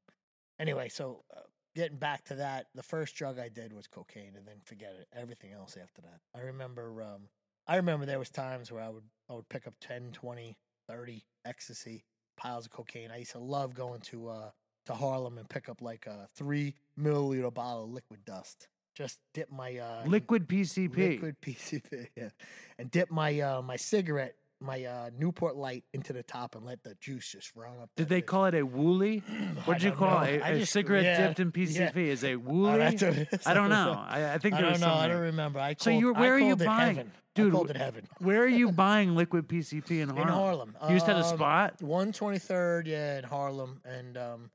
anyway, 0.59 0.89
so 0.89 1.23
uh, 1.35 1.39
getting 1.75 1.97
back 1.97 2.23
to 2.25 2.35
that, 2.35 2.67
the 2.73 2.83
first 2.83 3.15
drug 3.15 3.37
I 3.37 3.49
did 3.49 3.73
was 3.73 3.87
cocaine, 3.87 4.33
and 4.37 4.47
then 4.47 4.55
forget 4.63 4.93
it. 4.99 5.07
Everything 5.13 5.51
else 5.51 5.77
after 5.81 6.01
that. 6.01 6.19
I 6.33 6.41
remember, 6.41 7.03
um, 7.03 7.23
I 7.67 7.75
remember 7.75 8.05
there 8.05 8.19
was 8.19 8.29
times 8.29 8.71
where 8.71 8.81
I 8.81 8.89
would 8.89 9.03
I 9.29 9.33
would 9.33 9.49
pick 9.49 9.67
up 9.67 9.73
10, 9.81 10.11
20, 10.13 10.57
30 10.87 11.23
ecstasy 11.45 12.05
piles 12.37 12.65
of 12.65 12.71
cocaine. 12.71 13.11
I 13.11 13.17
used 13.17 13.31
to 13.31 13.39
love 13.39 13.73
going 13.73 14.01
to 14.01 14.29
uh 14.29 14.49
to 14.85 14.93
Harlem 14.93 15.37
and 15.37 15.49
pick 15.49 15.67
up 15.67 15.81
like 15.81 16.05
a 16.05 16.27
three 16.35 16.75
milliliter 16.99 17.53
bottle 17.53 17.85
of 17.85 17.89
liquid 17.91 18.23
dust. 18.25 18.67
Just 18.95 19.19
dip 19.33 19.51
my 19.51 19.77
uh 19.77 20.03
Liquid 20.05 20.47
PCP. 20.47 20.95
liquid 20.95 21.35
PCP, 21.41 22.07
yeah, 22.15 22.29
and 22.77 22.91
dip 22.91 23.11
my 23.11 23.39
uh 23.39 23.61
my 23.61 23.75
cigarette, 23.75 24.35
my 24.61 24.83
uh 24.85 25.09
Newport 25.17 25.55
Light 25.55 25.83
into 25.93 26.13
the 26.13 26.23
top 26.23 26.55
and 26.55 26.65
let 26.65 26.83
the 26.83 26.95
juice 27.01 27.29
just 27.31 27.55
run 27.55 27.73
up. 27.81 27.89
Did 27.97 28.09
they 28.09 28.21
call 28.21 28.45
it 28.45 28.55
a 28.55 28.63
wooly? 28.65 29.19
What 29.65 29.75
did 29.75 29.83
you 29.83 29.91
call 29.91 30.19
know. 30.21 30.25
it? 30.25 30.41
I 30.41 30.49
A, 30.51 30.55
a 30.55 30.59
just- 30.59 30.71
cigarette 30.73 31.03
yeah, 31.03 31.27
dipped 31.27 31.39
in 31.39 31.51
yeah. 31.55 31.91
PCP 31.91 31.97
is 32.07 32.23
a 32.23 32.33
Oh, 32.35 32.37
wooly? 32.39 32.79
what. 32.79 33.47
I 33.47 33.53
don't 33.53 33.69
know. 33.69 33.95
I, 34.07 34.33
I 34.33 34.37
think 34.37 34.55
I 34.55 34.61
there 34.61 34.71
don't 34.71 34.79
know. 34.81 34.93
I 34.93 35.07
don't 35.07 35.21
remember. 35.21 35.59
I 35.59 35.73
called, 35.73 35.81
So 35.81 35.89
you- 35.91 36.13
I 36.15 36.19
where 36.19 36.33
are 36.35 36.39
you 36.39 36.55
buying- 36.55 36.95
heaven. 36.95 37.11
Dude, 37.35 37.51
I 37.51 37.55
called 37.57 37.69
it 37.69 37.75
heaven. 37.75 38.07
Where 38.19 38.41
are 38.43 38.47
you 38.47 38.71
buying 38.85 39.13
liquid 39.15 39.49
PCP 39.49 39.99
in 40.01 40.07
Harlem? 40.09 40.27
in 40.27 40.33
Harlem. 40.33 40.75
You 40.87 40.95
just 40.95 41.05
had 41.05 41.17
a 41.17 41.25
Um, 41.25 41.35
spot? 41.35 41.77
123rd, 41.79 42.87
yeah, 42.87 43.17
in 43.17 43.23
Harlem. 43.25 43.81
And 43.83 44.17
um, 44.17 44.51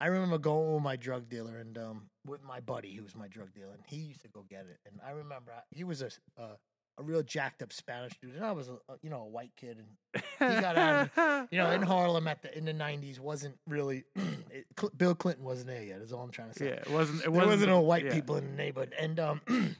I 0.00 0.06
remember 0.06 0.38
going 0.38 0.72
with 0.74 0.82
my 0.82 0.94
drug 0.94 1.28
dealer 1.28 1.58
and 1.58 1.76
um, 1.76 2.02
with 2.24 2.42
my 2.44 2.60
buddy, 2.60 2.94
who 2.94 3.02
was 3.02 3.16
my 3.16 3.26
drug 3.26 3.52
dealer, 3.52 3.72
and 3.72 3.82
he 3.84 3.96
used 3.96 4.22
to 4.22 4.28
go 4.28 4.44
get 4.48 4.60
it. 4.70 4.78
And 4.86 5.00
I 5.04 5.10
remember 5.10 5.50
I, 5.52 5.60
he 5.70 5.82
was 5.82 6.02
a, 6.02 6.10
uh, 6.40 6.54
a 6.98 7.02
real 7.02 7.22
jacked 7.22 7.62
up 7.62 7.72
Spanish 7.72 8.12
dude, 8.20 8.34
and 8.34 8.44
I 8.44 8.52
was, 8.52 8.68
a, 8.68 8.76
you 9.02 9.10
know, 9.10 9.22
a 9.22 9.26
white 9.28 9.52
kid. 9.56 9.78
And 9.78 10.22
he 10.54 10.60
got 10.60 10.76
out 10.76 11.10
of 11.16 11.48
you 11.50 11.58
know, 11.58 11.70
in 11.70 11.82
Harlem 11.82 12.26
at 12.28 12.42
the 12.42 12.56
in 12.56 12.64
the 12.64 12.74
'90s 12.74 13.18
wasn't 13.18 13.56
really 13.66 14.04
it, 14.50 14.66
Cl- 14.78 14.92
Bill 14.96 15.14
Clinton 15.14 15.44
wasn't 15.44 15.68
there 15.68 15.82
yet. 15.84 16.00
Is 16.00 16.12
all 16.12 16.22
I'm 16.22 16.30
trying 16.30 16.50
to 16.52 16.58
say. 16.58 16.66
yeah, 16.66 16.72
it 16.74 16.90
wasn't. 16.90 17.20
It 17.20 17.22
There 17.22 17.30
wasn't, 17.32 17.50
wasn't 17.50 17.70
no 17.70 17.80
white 17.80 18.04
yeah. 18.04 18.12
people 18.14 18.36
in 18.36 18.44
the 18.46 18.52
neighborhood. 18.56 18.92
And 18.98 19.18
um, 19.20 19.40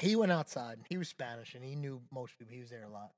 he 0.00 0.16
went 0.16 0.32
outside. 0.32 0.78
And 0.78 0.86
he 0.88 0.96
was 0.96 1.08
Spanish, 1.08 1.54
and 1.54 1.64
he 1.64 1.74
knew 1.76 2.00
most 2.12 2.38
people. 2.38 2.52
He 2.54 2.60
was 2.60 2.70
there 2.70 2.84
a 2.84 2.90
lot. 2.90 3.10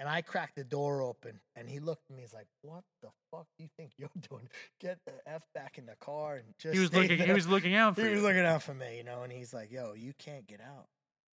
And 0.00 0.08
I 0.08 0.20
cracked 0.22 0.56
the 0.56 0.64
door 0.64 1.00
open, 1.02 1.38
and 1.54 1.68
he 1.68 1.78
looked 1.78 2.10
at 2.10 2.16
me. 2.16 2.22
He's 2.22 2.34
like, 2.34 2.46
"What 2.62 2.82
the 3.02 3.08
fuck 3.30 3.46
do 3.56 3.62
you 3.64 3.70
think 3.76 3.92
you're 3.98 4.08
doing? 4.28 4.48
Get 4.80 4.98
the 5.06 5.12
f 5.26 5.42
back 5.54 5.78
in 5.78 5.86
the 5.86 5.94
car 6.00 6.36
and 6.36 6.46
just." 6.58 6.74
He 6.74 6.80
was 6.80 6.92
looking. 6.92 7.18
He 7.18 7.32
was 7.32 7.46
looking 7.46 7.74
out 7.74 7.94
for 7.96 8.00
He 8.02 8.08
you. 8.08 8.14
was 8.14 8.22
looking 8.22 8.40
out 8.44 8.62
for 8.62 8.74
me, 8.74 8.96
you 8.96 9.04
know. 9.04 9.22
And 9.22 9.32
he's 9.32 9.54
like, 9.54 9.70
"Yo, 9.70 9.92
you 9.94 10.12
can't 10.18 10.46
get 10.46 10.60
out. 10.60 10.86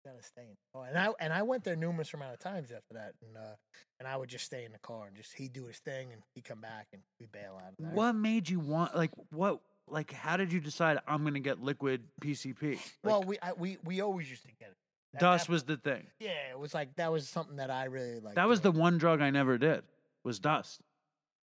Gotta 0.05 0.23
stay 0.23 0.43
in." 0.43 0.55
Oh, 0.73 0.83
and 0.83 0.97
I 0.97 1.09
and 1.19 1.33
I 1.33 1.41
went 1.41 1.63
there 1.63 1.75
numerous 1.75 2.13
amount 2.13 2.33
of 2.33 2.39
times 2.39 2.71
after 2.71 2.93
that, 2.93 3.13
and 3.25 3.35
uh, 3.35 3.55
and 3.99 4.07
I 4.07 4.15
would 4.15 4.29
just 4.29 4.45
stay 4.45 4.63
in 4.63 4.71
the 4.71 4.79
car 4.79 5.07
and 5.07 5.15
just 5.17 5.33
he'd 5.33 5.51
do 5.51 5.65
his 5.65 5.79
thing, 5.79 6.13
and 6.13 6.21
he'd 6.35 6.45
come 6.45 6.61
back, 6.61 6.87
and 6.93 7.01
we 7.19 7.25
bail 7.25 7.59
out. 7.65 7.73
What 7.77 8.13
made 8.13 8.47
you 8.49 8.59
want? 8.59 8.95
Like 8.95 9.11
what? 9.31 9.59
Like 9.87 10.11
how 10.13 10.37
did 10.37 10.51
you 10.53 10.59
decide 10.59 10.99
I'm 11.07 11.21
going 11.21 11.33
to 11.35 11.39
get 11.39 11.61
liquid 11.61 12.03
PCP? 12.21 12.71
Like, 12.71 12.79
well, 13.03 13.23
we 13.23 13.37
I, 13.41 13.53
we 13.53 13.77
we 13.83 14.01
always 14.01 14.29
used 14.29 14.43
to 14.43 14.47
get 14.59 14.69
it. 14.69 14.75
At 15.15 15.19
dust 15.21 15.47
that 15.47 15.51
was 15.51 15.63
the 15.63 15.77
thing. 15.77 16.07
Yeah, 16.19 16.49
it 16.51 16.59
was 16.59 16.73
like 16.73 16.95
that 16.97 17.11
was 17.11 17.27
something 17.27 17.57
that 17.57 17.69
I 17.69 17.85
really 17.85 18.19
like. 18.19 18.35
That 18.35 18.47
was 18.47 18.61
the 18.61 18.71
one 18.71 18.97
drug 18.97 19.21
I 19.21 19.29
never 19.29 19.57
did. 19.57 19.83
Was 20.23 20.39
dust. 20.39 20.81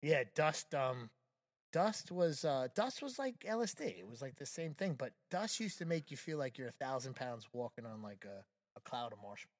yeah. 0.01 0.23
Dust, 0.36 0.73
um, 0.73 1.10
dust 1.75 2.09
was 2.09 2.45
uh, 2.45 2.69
dust 2.73 3.03
was 3.03 3.19
like 3.19 3.38
LSD. 3.41 3.99
It 3.99 4.09
was 4.09 4.21
like 4.21 4.38
the 4.38 4.45
same 4.45 4.73
thing, 4.73 4.95
but 4.97 5.11
dust 5.29 5.59
used 5.59 5.77
to 5.79 5.85
make 5.85 6.09
you 6.09 6.15
feel 6.15 6.38
like 6.38 6.57
you're 6.57 6.69
a 6.69 6.83
thousand 6.85 7.17
pounds 7.17 7.49
walking 7.51 7.85
on 7.85 8.01
like 8.01 8.25
a, 8.25 8.45
a 8.77 8.81
cloud 8.89 9.11
of 9.11 9.17
marshmallows. 9.21 9.51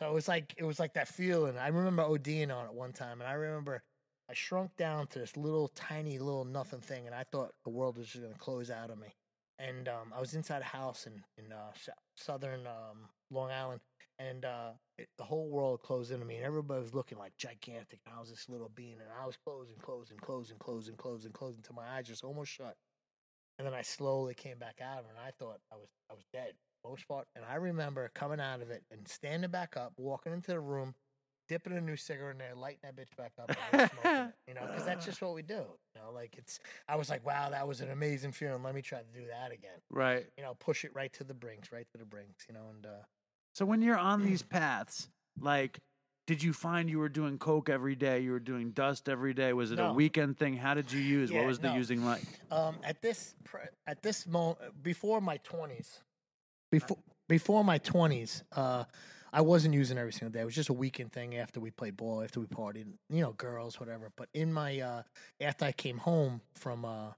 So 0.00 0.10
it 0.10 0.12
was 0.12 0.26
like 0.26 0.52
it 0.58 0.64
was 0.64 0.80
like 0.80 0.94
that 0.94 1.06
feeling. 1.06 1.56
I 1.56 1.68
remember 1.68 2.02
ODing 2.02 2.52
on 2.52 2.66
it 2.66 2.74
one 2.74 2.92
time, 2.92 3.20
and 3.20 3.30
I 3.30 3.34
remember 3.34 3.84
I 4.28 4.34
shrunk 4.34 4.76
down 4.76 5.06
to 5.08 5.20
this 5.20 5.36
little 5.36 5.68
tiny 5.68 6.18
little 6.18 6.44
nothing 6.44 6.80
thing, 6.80 7.06
and 7.06 7.14
I 7.14 7.22
thought 7.30 7.52
the 7.62 7.70
world 7.70 7.98
was 7.98 8.08
just 8.08 8.24
gonna 8.24 8.34
close 8.34 8.68
out 8.68 8.90
of 8.90 8.98
me. 8.98 9.14
And 9.60 9.86
um, 9.86 10.12
I 10.16 10.18
was 10.18 10.34
inside 10.34 10.62
a 10.62 10.76
house 10.76 11.06
in 11.06 11.22
in 11.38 11.52
uh, 11.52 11.70
southern 12.16 12.66
um, 12.66 13.08
Long 13.30 13.52
Island, 13.52 13.80
and 14.18 14.44
uh, 14.44 14.70
it, 14.98 15.08
the 15.18 15.24
whole 15.24 15.48
world 15.48 15.82
closed 15.82 16.12
in 16.12 16.20
on 16.20 16.26
me, 16.26 16.36
and 16.36 16.44
everybody 16.44 16.80
was 16.80 16.94
looking 16.94 17.18
like 17.18 17.36
gigantic. 17.36 18.00
And 18.06 18.14
I 18.16 18.20
was 18.20 18.30
this 18.30 18.48
little 18.48 18.70
being, 18.74 18.94
and 18.94 19.08
I 19.20 19.26
was 19.26 19.36
closing, 19.36 19.76
closing, 19.80 20.18
closing, 20.18 20.58
closing, 20.58 20.96
closing, 20.96 21.32
closing 21.32 21.58
until 21.58 21.76
my 21.76 21.96
eyes 21.96 22.06
just 22.06 22.24
almost 22.24 22.50
shut. 22.50 22.76
And 23.58 23.66
then 23.66 23.74
I 23.74 23.82
slowly 23.82 24.34
came 24.34 24.58
back 24.58 24.80
out 24.82 24.98
of 24.98 25.04
it, 25.06 25.10
and 25.10 25.18
I 25.18 25.30
thought 25.38 25.60
I 25.72 25.76
was 25.76 25.88
I 26.10 26.14
was 26.14 26.24
dead 26.32 26.54
most 26.84 27.06
part. 27.08 27.26
And 27.36 27.44
I 27.48 27.56
remember 27.56 28.10
coming 28.14 28.40
out 28.40 28.60
of 28.60 28.70
it 28.70 28.82
and 28.90 29.06
standing 29.06 29.50
back 29.50 29.76
up, 29.76 29.92
walking 29.96 30.32
into 30.32 30.52
the 30.52 30.60
room, 30.60 30.94
dipping 31.48 31.76
a 31.76 31.80
new 31.80 31.96
cigarette 31.96 32.32
in 32.32 32.38
there, 32.38 32.54
lighting 32.54 32.80
that 32.82 32.96
bitch 32.96 33.16
back 33.16 33.32
up, 33.40 33.50
and 33.72 33.90
smoking 33.90 34.10
it. 34.10 34.34
You 34.48 34.54
know, 34.54 34.66
because 34.66 34.84
that's 34.84 35.04
just 35.04 35.22
what 35.22 35.34
we 35.34 35.42
do. 35.42 35.54
You 35.54 36.02
know, 36.02 36.12
like 36.12 36.36
it's. 36.36 36.60
I 36.88 36.96
was 36.96 37.10
like, 37.10 37.24
wow, 37.24 37.50
that 37.50 37.66
was 37.66 37.80
an 37.80 37.90
amazing 37.90 38.32
feeling. 38.32 38.62
Let 38.62 38.74
me 38.74 38.82
try 38.82 38.98
to 38.98 39.20
do 39.20 39.26
that 39.28 39.52
again. 39.52 39.78
Right. 39.90 40.26
You 40.36 40.44
know, 40.44 40.54
push 40.58 40.84
it 40.84 40.92
right 40.94 41.12
to 41.14 41.24
the 41.24 41.34
brinks, 41.34 41.72
right 41.72 41.86
to 41.92 41.98
the 41.98 42.06
brinks. 42.06 42.46
You 42.48 42.54
know, 42.54 42.66
and 42.74 42.86
uh, 42.86 43.04
So 43.54 43.66
when 43.66 43.82
you're 43.82 43.98
on 43.98 44.24
these 44.24 44.42
paths, 44.42 45.08
like, 45.40 45.78
did 46.26 46.42
you 46.42 46.52
find 46.52 46.88
you 46.88 46.98
were 46.98 47.08
doing 47.08 47.38
coke 47.38 47.68
every 47.68 47.94
day? 47.94 48.20
You 48.20 48.32
were 48.32 48.40
doing 48.40 48.70
dust 48.70 49.08
every 49.08 49.34
day. 49.34 49.52
Was 49.52 49.72
it 49.72 49.80
a 49.80 49.92
weekend 49.92 50.38
thing? 50.38 50.56
How 50.56 50.74
did 50.74 50.90
you 50.90 51.00
use? 51.00 51.30
Yeah, 51.30 51.38
what 51.38 51.48
was 51.48 51.58
the 51.58 51.68
no. 51.68 51.74
using 51.74 52.04
like? 52.04 52.22
Um, 52.50 52.76
at 52.84 53.02
this 53.02 53.34
pre- 53.44 53.60
at 53.86 54.02
this 54.02 54.26
moment, 54.26 54.58
before 54.82 55.20
my 55.20 55.36
twenties, 55.38 55.98
before 56.70 56.96
before 57.28 57.64
my 57.64 57.78
twenties, 57.78 58.44
uh, 58.52 58.84
I 59.32 59.40
wasn't 59.40 59.74
using 59.74 59.98
every 59.98 60.12
single 60.12 60.30
day. 60.30 60.40
It 60.40 60.44
was 60.44 60.54
just 60.54 60.68
a 60.68 60.74
weekend 60.74 61.12
thing 61.12 61.36
after 61.36 61.60
we 61.60 61.70
played 61.70 61.96
ball, 61.96 62.22
after 62.22 62.40
we 62.40 62.46
partied, 62.46 62.86
you 63.10 63.20
know, 63.20 63.32
girls, 63.32 63.80
whatever. 63.80 64.10
But 64.16 64.28
in 64.32 64.52
my 64.52 64.80
uh, 64.80 65.02
after 65.40 65.64
I 65.64 65.72
came 65.72 65.98
home 65.98 66.40
from 66.54 66.84
uh, 66.84 67.12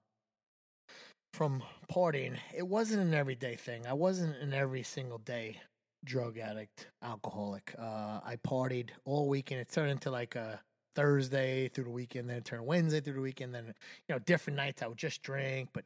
from 1.35 1.62
partying, 1.92 2.38
it 2.57 2.66
wasn't 2.66 3.03
an 3.03 3.12
everyday 3.12 3.55
thing. 3.55 3.87
I 3.87 3.92
wasn't 3.92 4.37
an 4.37 4.55
every 4.55 4.83
single 4.83 5.18
day 5.18 5.61
drug 6.04 6.38
addict, 6.38 6.88
alcoholic. 7.02 7.74
Uh, 7.78 8.20
I 8.24 8.38
partied 8.46 8.90
all 9.04 9.28
weekend. 9.28 9.60
It 9.60 9.70
turned 9.70 9.90
into 9.90 10.10
like 10.10 10.34
a 10.36 10.60
Thursday 10.94 11.68
through 11.68 11.84
the 11.84 11.90
weekend, 11.90 12.28
then 12.28 12.38
it 12.38 12.44
turned 12.44 12.64
Wednesday 12.66 13.00
through 13.00 13.14
the 13.14 13.20
weekend, 13.20 13.54
then 13.54 13.66
you 14.08 14.14
know, 14.14 14.18
different 14.20 14.56
nights 14.56 14.82
I 14.82 14.86
would 14.86 14.98
just 14.98 15.22
drink, 15.22 15.70
but 15.72 15.84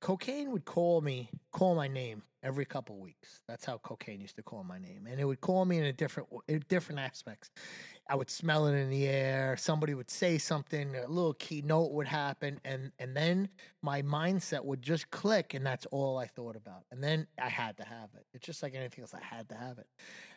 cocaine 0.00 0.50
would 0.52 0.64
call 0.64 1.00
me, 1.00 1.30
call 1.52 1.74
my 1.74 1.88
name 1.88 2.22
every 2.42 2.64
couple 2.64 2.98
weeks. 2.98 3.40
That's 3.48 3.64
how 3.64 3.78
cocaine 3.78 4.20
used 4.20 4.36
to 4.36 4.42
call 4.42 4.64
my 4.64 4.78
name, 4.78 5.06
and 5.08 5.20
it 5.20 5.24
would 5.24 5.40
call 5.40 5.64
me 5.64 5.78
in 5.78 5.84
a 5.84 5.92
different, 5.92 6.28
different 6.68 7.00
aspects. 7.00 7.50
I 8.08 8.14
would 8.14 8.30
smell 8.30 8.66
it 8.66 8.74
in 8.74 8.88
the 8.88 9.06
air. 9.06 9.56
Somebody 9.58 9.92
would 9.94 10.10
say 10.10 10.38
something. 10.38 10.96
A 10.96 11.06
little 11.06 11.34
keynote 11.34 11.92
would 11.92 12.06
happen, 12.06 12.58
and 12.64 12.90
and 12.98 13.14
then 13.14 13.50
my 13.82 14.00
mindset 14.02 14.64
would 14.64 14.80
just 14.80 15.10
click, 15.10 15.52
and 15.54 15.64
that's 15.64 15.86
all 15.86 16.16
I 16.16 16.26
thought 16.26 16.56
about. 16.56 16.84
And 16.90 17.04
then 17.04 17.26
I 17.40 17.48
had 17.48 17.76
to 17.76 17.84
have 17.84 18.08
it. 18.16 18.24
It's 18.32 18.46
just 18.46 18.62
like 18.62 18.74
anything 18.74 19.02
else. 19.02 19.14
I 19.14 19.22
had 19.22 19.48
to 19.50 19.54
have 19.56 19.78
it. 19.78 19.86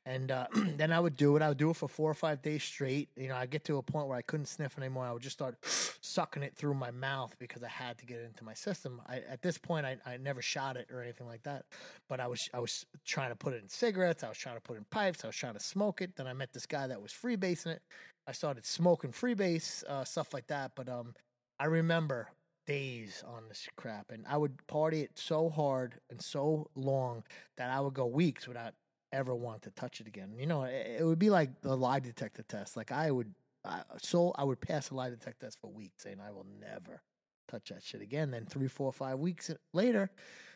And 0.06 0.32
uh, 0.32 0.48
then 0.56 0.92
I 0.92 1.00
would 1.00 1.16
do 1.16 1.36
it. 1.36 1.42
I 1.42 1.50
would 1.50 1.58
do 1.58 1.70
it 1.70 1.76
for 1.76 1.88
four 1.88 2.10
or 2.10 2.16
five 2.16 2.42
days 2.42 2.64
straight. 2.64 3.10
You 3.16 3.28
know, 3.28 3.36
I 3.36 3.46
get 3.46 3.64
to 3.66 3.78
a 3.78 3.84
point 3.84 4.08
where 4.08 4.18
I 4.18 4.22
couldn't 4.22 4.48
sniff 4.48 4.78
anymore. 4.78 5.06
I 5.06 5.12
would 5.12 5.22
just 5.22 5.36
start 5.36 5.58
sucking 6.02 6.44
it 6.44 6.56
through 6.56 6.74
my 6.74 6.92
mouth 6.92 7.36
because 7.40 7.64
I 7.64 7.68
had 7.68 7.98
to 8.00 8.06
get 8.06 8.18
it 8.18 8.26
into 8.26 8.44
my 8.44 8.54
system. 8.54 9.02
I, 9.08 9.18
at 9.30 9.42
this 9.42 9.58
point, 9.58 9.86
I, 9.86 9.98
I 10.06 10.18
never 10.18 10.42
shot 10.42 10.78
it 10.78 10.90
or 10.92 11.02
anything 11.02 11.28
like 11.28 11.44
that. 11.44 11.66
But 12.10 12.20
I 12.20 12.28
was 12.28 12.50
I 12.54 12.60
was 12.60 12.86
trying 13.06 13.30
to 13.30 13.36
put 13.36 13.54
it 13.54 13.62
in 13.62 13.70
cigarettes. 13.70 14.24
I 14.24 14.30
was 14.30 14.38
trying 14.38 14.56
to 14.56 14.62
put 14.62 14.76
it 14.76 14.80
in 14.80 14.86
pipes. 14.90 15.24
I 15.24 15.28
was 15.28 15.36
trying 15.36 15.54
to 15.54 15.60
smoke 15.60 16.02
it. 16.02 16.16
Then 16.16 16.28
I 16.28 16.34
met 16.34 16.54
this 16.54 16.66
guy 16.66 16.88
that 16.88 17.02
was 17.02 17.12
freebasing 17.12 17.68
it. 17.68 17.82
I 18.28 18.32
started 18.32 18.66
smoking 18.66 19.12
freebase 19.12 19.84
uh, 19.86 20.04
stuff 20.04 20.34
like 20.34 20.48
that. 20.48 20.72
But 20.76 20.90
um, 20.90 21.14
I 21.60 21.66
remember 21.66 22.30
days 22.68 23.24
on 23.28 23.44
this 23.50 23.68
crap, 23.76 24.12
and 24.12 24.26
I 24.28 24.38
would 24.38 24.66
party 24.68 25.02
it 25.02 25.12
so 25.16 25.50
hard 25.50 25.96
and 26.10 26.22
so 26.22 26.70
long 26.76 27.24
that 27.58 27.70
I 27.70 27.80
would 27.80 27.94
go 27.94 28.06
weeks 28.06 28.48
without 28.48 28.74
ever 29.12 29.36
want 29.36 29.64
to 29.64 29.72
touch 29.72 30.02
it 30.02 30.08
again. 30.08 30.34
You 30.38 30.46
know, 30.46 30.64
it, 30.64 30.98
it 31.00 31.04
would 31.06 31.20
be 31.20 31.30
like 31.30 31.62
the 31.62 31.76
lie 31.76 32.00
detector 32.00 32.44
test. 32.44 32.78
Like 32.78 32.92
I 32.92 33.12
would, 33.12 33.34
I, 33.66 33.82
so 34.02 34.34
I 34.36 34.44
would 34.44 34.62
pass 34.62 34.90
a 34.90 34.96
lie 34.96 35.10
detector 35.10 35.48
test 35.48 35.60
for 35.62 35.72
weeks, 35.72 36.04
saying 36.04 36.18
I 36.26 36.32
will 36.32 36.46
never 36.60 37.02
touch 37.48 37.70
that 37.70 37.84
shit 37.84 38.02
again. 38.02 38.32
Then 38.32 38.46
three, 38.46 38.68
four, 38.68 38.92
five 38.92 39.20
weeks 39.20 39.52
later, 39.74 40.10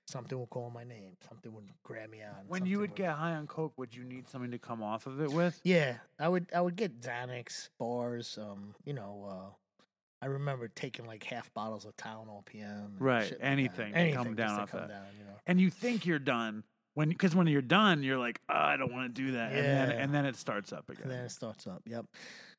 something 0.06 0.40
would 0.40 0.50
call 0.50 0.70
my 0.70 0.84
name. 0.84 1.12
Something 1.28 1.54
would 1.54 1.70
grab 1.84 2.10
me 2.10 2.22
on. 2.24 2.46
When 2.48 2.66
you 2.66 2.76
something 2.78 2.82
would 2.82 2.96
get 2.96 3.16
high 3.16 3.34
on 3.34 3.48
coke, 3.48 3.74
would 3.78 3.96
you 3.96 4.04
need 4.04 4.30
something 4.30 4.52
to 4.52 4.60
come 4.60 4.82
off 4.82 5.08
of 5.08 5.22
it 5.22 5.32
with? 5.32 5.60
yeah, 5.64 5.96
I 6.20 6.30
would, 6.30 6.48
I 6.56 6.62
would 6.62 6.76
get 6.76 7.02
Xanax 7.02 7.70
bars. 7.78 8.38
Um, 8.42 8.76
you 8.86 8.94
know, 8.94 9.26
uh, 9.30 9.54
I 10.22 10.28
remember 10.28 10.70
taking 10.70 11.06
like 11.06 11.24
half 11.24 11.54
bottles 11.54 11.86
of 11.86 11.96
Tylenol 11.98 12.46
PM. 12.46 12.96
Right, 13.00 13.28
shit 13.28 13.40
like 13.40 13.52
anything 13.52 13.94
to 13.94 14.12
come 14.12 14.36
down 14.36 14.62
off 14.62 14.72
come 14.72 14.82
that. 14.82 14.90
down, 14.90 15.06
you 15.20 15.26
know. 15.26 15.36
And 15.46 15.60
you 15.60 15.70
think 15.70 16.06
you're 16.06 16.20
done 16.20 16.64
when 16.96 17.10
because 17.10 17.36
when 17.36 17.48
you're 17.48 17.62
done, 17.62 18.04
you're 18.04 18.18
like, 18.18 18.42
oh, 18.50 18.54
I 18.56 18.78
don't 18.78 18.92
want 18.92 19.16
to 19.16 19.22
do 19.22 19.32
that, 19.34 19.52
and 19.52 19.66
then 19.66 19.92
and 19.92 20.14
then 20.14 20.26
it 20.26 20.36
starts 20.36 20.74
up 20.74 20.90
again. 20.90 21.04
And 21.04 21.12
then 21.12 21.26
it 21.26 21.32
starts 21.32 21.68
up. 21.68 21.84
Yep. 21.86 22.08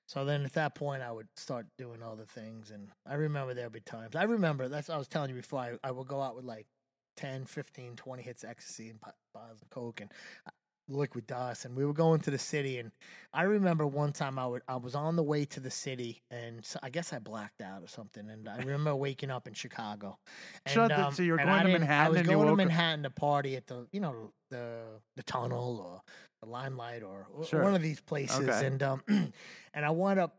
So 0.07 0.25
then 0.25 0.45
at 0.45 0.53
that 0.53 0.75
point, 0.77 1.03
I 1.03 1.11
would 1.11 1.27
start 1.37 1.67
doing 1.77 2.01
other 2.03 2.25
things. 2.25 2.71
And 2.71 2.89
I 3.07 3.15
remember 3.15 3.55
there'd 3.55 3.73
be 3.73 3.81
times. 3.81 4.15
I 4.15 4.23
remember, 4.23 4.69
that's 4.69 4.89
I 4.89 4.97
was 4.97 5.09
telling 5.09 5.31
you 5.31 5.37
before, 5.37 5.59
I, 5.59 5.73
I 5.83 5.91
would 5.91 6.07
go 6.07 6.23
out 6.23 6.37
with 6.37 6.45
like 6.45 6.67
10, 7.17 7.45
15, 7.47 7.97
20 7.97 8.23
hits 8.23 8.45
of 8.45 8.51
ecstasy 8.51 8.89
and 8.89 9.01
bottles 9.35 9.63
of 9.63 9.71
Coke 9.71 10.01
and 10.01 10.11
liquid 10.89 11.27
dust. 11.27 11.65
And 11.65 11.77
we 11.77 11.85
were 11.85 11.93
going 11.93 12.21
to 12.21 12.31
the 12.31 12.39
city. 12.39 12.79
And 12.79 12.91
I 13.33 13.43
remember 13.43 13.87
one 13.87 14.13
time 14.13 14.39
I, 14.39 14.47
would, 14.47 14.63
I 14.69 14.77
was 14.77 14.95
on 14.95 15.17
the 15.17 15.23
way 15.23 15.45
to 15.47 15.61
the 15.61 15.71
city 15.71 16.23
and 16.31 16.65
so 16.65 16.79
I 16.83 16.91
guess 16.91 17.13
I 17.13 17.19
blacked 17.19 17.61
out 17.61 17.83
or 17.83 17.89
something. 17.89 18.29
And 18.31 18.49
I 18.49 18.59
remember 18.59 18.95
waking 18.95 19.31
up 19.31 19.47
in 19.49 19.55
Chicago. 19.55 20.19
And, 20.65 20.73
Shut 20.75 20.89
the- 20.91 21.11
so 21.11 21.23
you 21.23 21.33
were 21.33 21.39
and 21.39 21.49
going 21.49 21.61
I 21.61 21.63
to 21.65 21.69
Manhattan 21.79 22.07
I 22.07 22.09
was 22.11 22.19
and 22.19 22.29
going 22.29 22.49
to 22.49 22.57
Manhattan 22.57 23.03
to 23.03 23.11
party 23.11 23.57
at 23.57 23.67
the, 23.67 23.87
you 23.93 24.01
know, 24.01 24.31
the 24.51 24.83
the 25.17 25.23
tunnel 25.25 25.81
or 25.85 26.03
the 26.41 26.49
limelight 26.49 27.03
or 27.03 27.27
or 27.35 27.45
Sure. 27.45 27.63
one 27.63 27.75
of 27.75 27.83
these 27.83 28.01
places. 28.01 28.49
Okay. 28.49 28.67
And 28.67 28.83
um, 28.83 29.03
and 29.09 29.85
I 29.85 29.91
wound 29.91 30.21
up. 30.21 30.37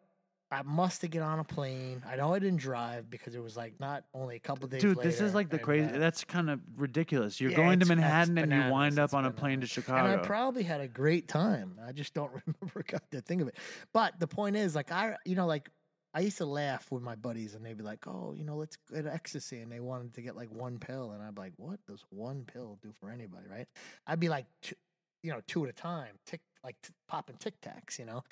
I 0.50 0.62
must 0.62 1.02
have 1.02 1.12
get 1.12 1.22
on 1.22 1.40
a 1.40 1.44
plane. 1.44 2.02
I 2.10 2.16
know 2.16 2.34
I 2.34 2.40
didn't 2.40 2.60
drive 2.60 3.10
because 3.10 3.36
it 3.36 3.44
was 3.44 3.58
like 3.58 3.80
not 3.82 4.06
only 4.14 4.38
a 4.38 4.40
couple 4.40 4.68
days. 4.70 4.82
Dude, 4.82 5.02
this 5.02 5.20
is 5.20 5.34
like 5.34 5.50
the 5.50 5.60
crazy. 5.60 5.88
That's 5.88 6.24
kind 6.24 6.50
of 6.50 6.62
ridiculous. 6.78 7.42
You're 7.42 7.52
yeah, 7.52 7.58
going 7.58 7.80
to 7.82 7.86
Manhattan 7.86 8.38
and 8.38 8.52
you 8.52 8.72
wind 8.72 8.98
up 8.98 9.14
on 9.14 9.26
a 9.26 9.32
plane 9.32 9.62
to. 9.62 9.68
Chicago. 9.68 10.12
And 10.12 10.22
I 10.22 10.24
probably 10.24 10.64
had 10.64 10.80
a 10.80 10.88
great 10.88 11.28
time. 11.28 11.78
I 11.86 11.92
just 11.92 12.14
don't 12.14 12.32
remember 12.46 12.84
got 12.88 13.10
to 13.12 13.22
think 13.22 13.42
of 13.42 13.50
it. 13.50 13.58
But 13.94 14.20
the 14.20 14.28
point 14.28 14.56
is, 14.56 14.76
like 14.76 14.92
I, 14.92 15.18
you 15.26 15.36
know, 15.36 15.46
like 15.46 15.70
I 16.14 16.22
used 16.22 16.38
to 16.38 16.46
laugh 16.46 16.90
with 16.92 17.04
my 17.04 17.16
buddies, 17.16 17.54
and 17.54 17.66
they'd 17.66 17.78
be 17.78 17.84
like, 17.84 18.08
"Oh, 18.08 18.34
you 18.36 18.46
know, 18.46 18.56
let's 18.56 18.78
get 18.92 19.06
ecstasy," 19.06 19.60
and 19.60 19.72
they 19.72 19.82
wanted 19.82 20.14
to 20.14 20.22
get 20.22 20.36
like 20.36 20.50
one 20.50 20.80
pill, 20.80 21.12
and 21.12 21.22
I'd 21.22 21.36
be 21.36 21.42
like, 21.42 21.54
"What 21.58 21.80
does 21.86 22.04
one 22.10 22.46
pill 22.52 22.80
do 22.82 22.92
for 23.00 23.12
anybody?" 23.12 23.46
Right? 23.50 23.68
I'd 24.08 24.20
be 24.20 24.30
like, 24.30 24.46
you 25.22 25.32
know, 25.32 25.42
two 25.48 25.64
at 25.66 25.70
a 25.70 25.74
time, 25.74 26.16
tick 26.26 26.42
like 26.64 26.76
t- 26.82 26.94
popping 27.08 27.38
tic 27.38 27.60
tacs, 27.62 28.00
you 28.00 28.06
know, 28.06 28.24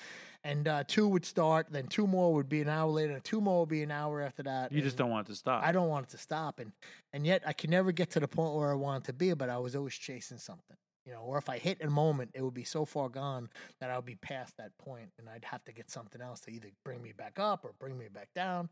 and 0.44 0.68
uh, 0.68 0.84
two 0.86 1.08
would 1.08 1.24
start, 1.24 1.66
then 1.70 1.86
two 1.86 2.06
more 2.06 2.34
would 2.34 2.48
be 2.48 2.60
an 2.60 2.68
hour 2.68 2.90
later, 2.90 3.12
and 3.14 3.24
two 3.24 3.40
more 3.40 3.60
would 3.60 3.68
be 3.68 3.82
an 3.82 3.90
hour 3.90 4.22
after 4.22 4.42
that. 4.44 4.72
you 4.72 4.82
just 4.82 4.96
don't 4.96 5.10
want 5.10 5.28
it 5.28 5.32
to 5.32 5.36
stop. 5.36 5.62
I 5.64 5.72
don't 5.72 5.88
want 5.88 6.06
it 6.06 6.10
to 6.10 6.18
stop, 6.18 6.60
and 6.60 6.72
and 7.12 7.26
yet 7.26 7.42
I 7.46 7.52
could 7.52 7.70
never 7.70 7.92
get 7.92 8.10
to 8.12 8.20
the 8.20 8.28
point 8.28 8.54
where 8.54 8.70
I 8.70 8.74
wanted 8.74 9.04
to 9.04 9.12
be. 9.12 9.32
But 9.34 9.50
I 9.50 9.58
was 9.58 9.74
always 9.76 9.94
chasing 9.94 10.38
something, 10.38 10.76
you 11.04 11.12
know. 11.12 11.20
Or 11.20 11.38
if 11.38 11.48
I 11.48 11.58
hit 11.58 11.82
a 11.82 11.90
moment, 11.90 12.30
it 12.34 12.42
would 12.42 12.54
be 12.54 12.64
so 12.64 12.84
far 12.84 13.08
gone 13.08 13.48
that 13.80 13.90
I 13.90 13.96
would 13.96 14.06
be 14.06 14.16
past 14.16 14.56
that 14.58 14.76
point, 14.78 15.10
and 15.18 15.28
I'd 15.28 15.44
have 15.44 15.64
to 15.64 15.72
get 15.72 15.90
something 15.90 16.20
else 16.20 16.40
to 16.40 16.50
either 16.50 16.68
bring 16.84 17.02
me 17.02 17.12
back 17.16 17.38
up 17.38 17.64
or 17.64 17.72
bring 17.78 17.98
me 17.98 18.06
back 18.12 18.28
down. 18.34 18.68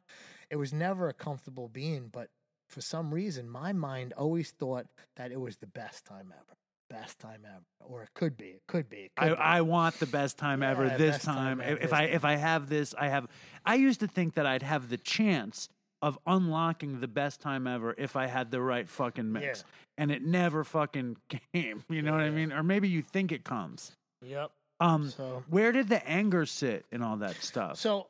It 0.51 0.57
was 0.57 0.73
never 0.73 1.09
a 1.09 1.15
comfortable 1.15 1.69
being, 1.69 2.09
but 2.13 2.29
for 2.69 2.81
some 2.81 3.13
reason, 3.13 3.49
my 3.49 3.73
mind 3.73 4.13
always 4.15 4.51
thought 4.51 4.87
that 5.17 5.31
it 5.33 5.41
was 5.41 5.59
the 5.59 5.67
best 5.67 6.05
time 6.05 6.33
ever, 6.33 6.57
best 7.01 7.19
time 7.19 7.41
ever, 7.45 7.65
or 7.93 8.03
it 8.03 8.11
could 8.15 8.37
be, 8.37 8.47
it 8.47 8.63
could 8.67 8.89
be. 8.89 8.97
It 8.97 9.13
I, 9.19 9.29
be. 9.31 9.35
I 9.37 9.61
want 9.63 9.99
the 9.99 10.07
best 10.07 10.39
time 10.39 10.63
ever 10.63 10.89
this 10.89 11.23
time 11.23 11.59
time. 11.59 11.61
ever 11.61 11.73
if 11.77 11.81
this 11.83 11.93
I 11.93 12.07
time. 12.07 12.15
if 12.15 12.25
I 12.25 12.37
have 12.37 12.69
this, 12.69 12.95
I 12.99 13.09
have. 13.09 13.27
I 13.67 13.75
used 13.77 14.01
to 14.01 14.07
think 14.07 14.35
that 14.35 14.47
I'd 14.47 14.63
have 14.63 14.89
the 14.89 14.97
chance 14.99 15.69
of 16.03 16.19
unlocking 16.27 17.01
the 17.01 17.09
best 17.09 17.41
time 17.41 17.67
ever 17.67 17.95
if 17.97 18.15
I 18.17 18.27
had 18.27 18.51
the 18.51 18.61
right 18.61 18.89
fucking 18.89 19.33
mix, 19.33 19.61
Yeah. 19.61 20.03
and 20.03 20.11
it 20.11 20.23
never 20.23 20.63
fucking 20.65 21.17
came. 21.55 21.83
You 21.89 22.03
know 22.03 22.13
what 22.13 22.21
I 22.21 22.31
mean? 22.31 22.53
Or 22.53 22.63
maybe 22.63 22.89
you 22.89 23.03
think 23.03 23.33
it 23.33 23.43
comes. 23.45 23.93
Yep. 24.23 24.51
Um, 24.85 25.11
So 25.11 25.43
where 25.49 25.73
did 25.73 25.89
the 25.89 26.07
anger 26.07 26.45
sit 26.45 26.85
in 26.93 27.03
all 27.03 27.17
that 27.17 27.37
stuff? 27.37 27.79
So 27.79 28.09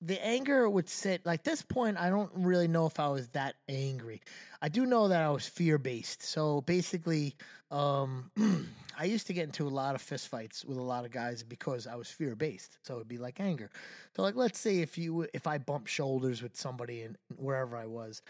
the 0.00 0.24
anger 0.24 0.68
would 0.68 0.88
sit 0.88 1.26
like 1.26 1.42
this 1.42 1.62
point. 1.62 1.98
I 1.98 2.10
don't 2.10 2.30
really 2.34 2.68
know 2.68 2.86
if 2.86 3.00
I 3.00 3.08
was 3.08 3.28
that 3.28 3.56
angry. 3.68 4.22
I 4.62 4.68
do 4.68 4.86
know 4.86 5.08
that 5.08 5.22
I 5.22 5.30
was 5.30 5.46
fear 5.46 5.78
based. 5.78 6.22
So 6.22 6.60
basically, 6.62 7.34
um, 7.70 8.30
I 8.98 9.04
used 9.04 9.26
to 9.28 9.32
get 9.32 9.44
into 9.44 9.66
a 9.66 9.70
lot 9.70 9.94
of 9.94 10.02
fistfights 10.02 10.64
with 10.64 10.78
a 10.78 10.82
lot 10.82 11.04
of 11.04 11.10
guys 11.10 11.42
because 11.42 11.86
I 11.86 11.96
was 11.96 12.08
fear 12.08 12.36
based. 12.36 12.78
So 12.82 12.96
it'd 12.96 13.08
be 13.08 13.18
like 13.18 13.40
anger. 13.40 13.70
So 14.14 14.22
like, 14.22 14.36
let's 14.36 14.58
say 14.58 14.80
if 14.80 14.96
you 14.96 15.26
if 15.34 15.46
I 15.46 15.58
bumped 15.58 15.88
shoulders 15.88 16.42
with 16.42 16.56
somebody 16.56 17.02
and 17.02 17.16
wherever 17.36 17.76
I 17.76 17.86
was, 17.86 18.22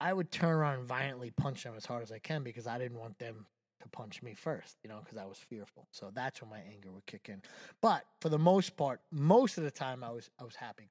I 0.00 0.12
would 0.12 0.30
turn 0.30 0.50
around 0.50 0.78
and 0.78 0.88
violently 0.88 1.30
punch 1.30 1.64
them 1.64 1.74
as 1.76 1.84
hard 1.84 2.02
as 2.02 2.12
I 2.12 2.20
can 2.20 2.44
because 2.44 2.68
I 2.68 2.78
didn't 2.78 2.98
want 2.98 3.18
them 3.18 3.46
to 3.80 3.88
punch 3.88 4.22
me 4.22 4.34
first, 4.34 4.76
you 4.82 4.88
know, 4.88 5.00
because 5.04 5.18
I 5.18 5.24
was 5.24 5.38
fearful. 5.38 5.86
So 5.92 6.10
that's 6.12 6.40
when 6.40 6.50
my 6.50 6.60
anger 6.72 6.90
would 6.90 7.06
kick 7.06 7.28
in. 7.28 7.42
But 7.80 8.04
for 8.20 8.28
the 8.28 8.38
most 8.38 8.76
part, 8.76 9.00
most 9.10 9.58
of 9.58 9.64
the 9.64 9.70
time, 9.70 10.02
I 10.02 10.10
was 10.10 10.30
I 10.40 10.44
was 10.44 10.54
happy. 10.54 10.90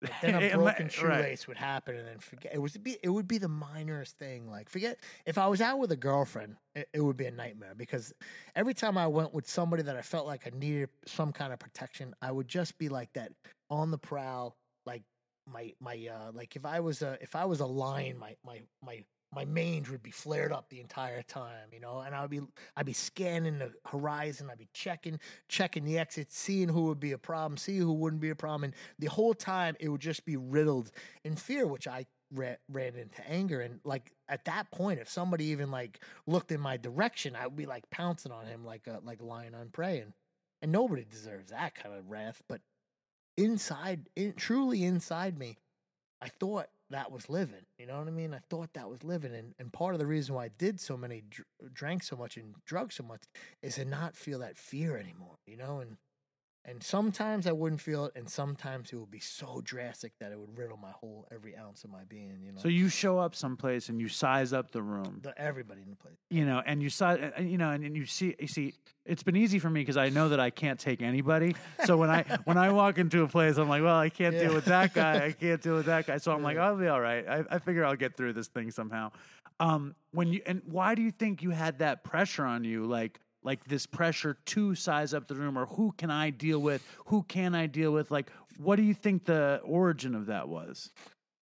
But 0.00 0.10
then 0.20 0.34
a 0.34 0.50
broken 0.54 0.86
right. 0.86 0.92
shoelace 0.92 1.48
would 1.48 1.56
happen, 1.56 1.96
and 1.96 2.06
then 2.06 2.18
forget 2.18 2.54
it 2.54 2.58
was 2.58 2.76
be 2.76 2.98
it 3.02 3.08
would 3.08 3.26
be 3.26 3.38
the 3.38 3.48
minorest 3.48 4.12
thing. 4.12 4.50
Like 4.50 4.68
forget 4.68 4.98
if 5.24 5.38
I 5.38 5.46
was 5.46 5.60
out 5.60 5.78
with 5.78 5.90
a 5.92 5.96
girlfriend, 5.96 6.56
it, 6.74 6.88
it 6.92 7.00
would 7.00 7.16
be 7.16 7.26
a 7.26 7.30
nightmare 7.30 7.74
because 7.76 8.12
every 8.54 8.74
time 8.74 8.98
I 8.98 9.06
went 9.06 9.32
with 9.32 9.48
somebody 9.48 9.82
that 9.84 9.96
I 9.96 10.02
felt 10.02 10.26
like 10.26 10.46
I 10.46 10.56
needed 10.56 10.90
some 11.06 11.32
kind 11.32 11.52
of 11.52 11.58
protection, 11.58 12.14
I 12.20 12.30
would 12.30 12.48
just 12.48 12.76
be 12.78 12.88
like 12.88 13.12
that 13.14 13.32
on 13.70 13.90
the 13.90 13.98
prowl, 13.98 14.54
like 14.84 15.02
my 15.50 15.72
my 15.80 16.08
uh 16.12 16.32
like 16.32 16.56
if 16.56 16.66
I 16.66 16.80
was 16.80 17.00
a 17.00 17.16
if 17.22 17.34
I 17.34 17.46
was 17.46 17.60
a 17.60 17.66
lion, 17.66 18.18
my 18.18 18.36
my 18.44 18.60
my 18.84 19.02
my 19.34 19.44
mange 19.44 19.90
would 19.90 20.02
be 20.02 20.10
flared 20.10 20.52
up 20.52 20.68
the 20.68 20.80
entire 20.80 21.22
time, 21.22 21.68
you 21.72 21.80
know, 21.80 22.00
and 22.00 22.14
I'd 22.14 22.30
be 22.30 22.40
I'd 22.76 22.86
be 22.86 22.92
scanning 22.92 23.58
the 23.58 23.72
horizon, 23.86 24.48
I'd 24.50 24.58
be 24.58 24.68
checking 24.72 25.20
checking 25.48 25.84
the 25.84 25.98
exits, 25.98 26.38
seeing 26.38 26.68
who 26.68 26.84
would 26.84 27.00
be 27.00 27.12
a 27.12 27.18
problem, 27.18 27.56
seeing 27.56 27.82
who 27.82 27.92
wouldn't 27.92 28.22
be 28.22 28.30
a 28.30 28.36
problem, 28.36 28.64
and 28.64 28.74
the 28.98 29.08
whole 29.08 29.34
time 29.34 29.76
it 29.80 29.88
would 29.88 30.00
just 30.00 30.24
be 30.24 30.36
riddled 30.36 30.90
in 31.24 31.36
fear, 31.36 31.66
which 31.66 31.86
I 31.86 32.06
ra- 32.32 32.56
ran 32.70 32.94
into 32.96 33.28
anger, 33.28 33.60
and 33.60 33.80
like 33.84 34.12
at 34.28 34.44
that 34.46 34.70
point, 34.70 35.00
if 35.00 35.08
somebody 35.08 35.46
even 35.46 35.70
like 35.70 36.00
looked 36.26 36.52
in 36.52 36.60
my 36.60 36.76
direction, 36.76 37.36
I 37.36 37.46
would 37.46 37.56
be 37.56 37.66
like 37.66 37.88
pouncing 37.90 38.32
on 38.32 38.46
him 38.46 38.64
like 38.64 38.86
a 38.86 39.00
like 39.04 39.22
lion 39.22 39.54
on 39.54 39.68
prey, 39.68 40.00
and 40.00 40.12
and 40.62 40.72
nobody 40.72 41.04
deserves 41.04 41.50
that 41.50 41.74
kind 41.74 41.94
of 41.94 42.08
wrath, 42.08 42.42
but 42.48 42.60
inside, 43.36 44.08
in, 44.16 44.32
truly 44.32 44.84
inside 44.84 45.38
me, 45.38 45.58
I 46.20 46.28
thought 46.28 46.68
that 46.90 47.10
was 47.10 47.28
living. 47.28 47.64
You 47.78 47.86
know 47.86 47.98
what 47.98 48.08
I 48.08 48.12
mean? 48.12 48.34
I 48.34 48.40
thought 48.50 48.72
that 48.74 48.88
was 48.88 49.02
living, 49.04 49.34
and 49.34 49.54
and 49.58 49.72
part 49.72 49.94
of 49.94 49.98
the 49.98 50.06
reason 50.06 50.34
why 50.34 50.44
I 50.46 50.50
did 50.58 50.80
so 50.80 50.96
many, 50.96 51.22
dr- 51.28 51.46
drank 51.72 52.02
so 52.02 52.16
much, 52.16 52.36
and 52.36 52.54
drug 52.64 52.92
so 52.92 53.02
much, 53.02 53.22
is 53.62 53.76
to 53.76 53.84
not 53.84 54.16
feel 54.16 54.38
that 54.40 54.58
fear 54.58 54.96
anymore. 54.96 55.36
You 55.46 55.56
know, 55.56 55.80
and 55.80 55.96
and 56.68 56.82
sometimes 56.82 57.46
I 57.46 57.52
wouldn't 57.52 57.80
feel 57.80 58.06
it, 58.06 58.12
and 58.16 58.28
sometimes 58.28 58.92
it 58.92 58.96
would 58.96 59.10
be 59.10 59.20
so 59.20 59.60
drastic 59.64 60.12
that 60.18 60.32
it 60.32 60.38
would 60.38 60.58
riddle 60.58 60.76
my 60.76 60.90
whole 60.90 61.26
every 61.32 61.56
ounce 61.56 61.84
of 61.84 61.90
my 61.90 62.02
being. 62.08 62.40
You 62.44 62.52
know, 62.52 62.58
so 62.58 62.66
you 62.66 62.88
show 62.88 63.18
up 63.20 63.36
someplace 63.36 63.88
and 63.88 64.00
you 64.00 64.08
size 64.08 64.52
up 64.52 64.72
the 64.72 64.82
room. 64.82 65.20
the, 65.22 65.40
everybody 65.40 65.82
in 65.82 65.90
the 65.90 65.96
place. 65.96 66.16
you 66.28 66.44
know, 66.44 66.60
and 66.66 66.82
you 66.82 66.90
uh, 67.00 67.30
you 67.38 67.56
know, 67.56 67.70
and, 67.70 67.84
and 67.84 67.96
you 67.96 68.04
see, 68.04 68.34
you 68.40 68.48
see, 68.48 68.74
it's 69.04 69.22
been 69.22 69.36
easy 69.36 69.60
for 69.60 69.70
me 69.70 69.80
because 69.80 69.96
I 69.96 70.08
know 70.08 70.28
that 70.30 70.40
I 70.40 70.50
can't 70.50 70.80
take 70.80 71.02
anybody. 71.02 71.54
So 71.84 71.96
when 71.96 72.10
I 72.10 72.22
when 72.44 72.58
I 72.58 72.72
walk 72.72 72.98
into 72.98 73.22
a 73.22 73.28
place, 73.28 73.58
I'm 73.58 73.68
like, 73.68 73.84
well, 73.84 73.98
I 73.98 74.08
can't 74.08 74.36
deal 74.36 74.52
with 74.52 74.64
that 74.64 74.92
guy. 74.92 75.26
I 75.26 75.32
can't 75.32 75.62
deal 75.62 75.76
with 75.76 75.86
that 75.86 76.08
guy. 76.08 76.18
So 76.18 76.32
I'm 76.32 76.42
like, 76.42 76.58
I'll 76.58 76.76
be 76.76 76.88
all 76.88 77.00
right. 77.00 77.26
I, 77.28 77.44
I 77.48 77.58
figure 77.60 77.84
I'll 77.84 77.94
get 77.94 78.16
through 78.16 78.32
this 78.32 78.48
thing 78.48 78.72
somehow. 78.72 79.12
Um, 79.60 79.94
when 80.10 80.32
you 80.32 80.42
and 80.46 80.62
why 80.66 80.96
do 80.96 81.02
you 81.02 81.12
think 81.12 81.42
you 81.42 81.50
had 81.50 81.78
that 81.78 82.02
pressure 82.02 82.44
on 82.44 82.64
you, 82.64 82.84
like 82.84 83.20
like 83.46 83.64
this 83.64 83.86
pressure 83.86 84.36
to 84.46 84.74
size 84.74 85.14
up 85.14 85.28
the 85.28 85.36
room, 85.36 85.56
or 85.56 85.66
who 85.66 85.92
can 85.96 86.10
I 86.10 86.30
deal 86.30 86.58
with? 86.58 86.84
Who 87.06 87.22
can 87.22 87.54
I 87.54 87.66
deal 87.66 87.92
with? 87.92 88.10
Like, 88.10 88.30
what 88.58 88.76
do 88.76 88.82
you 88.82 88.92
think 88.92 89.24
the 89.24 89.60
origin 89.64 90.14
of 90.14 90.26
that 90.26 90.48
was? 90.48 90.90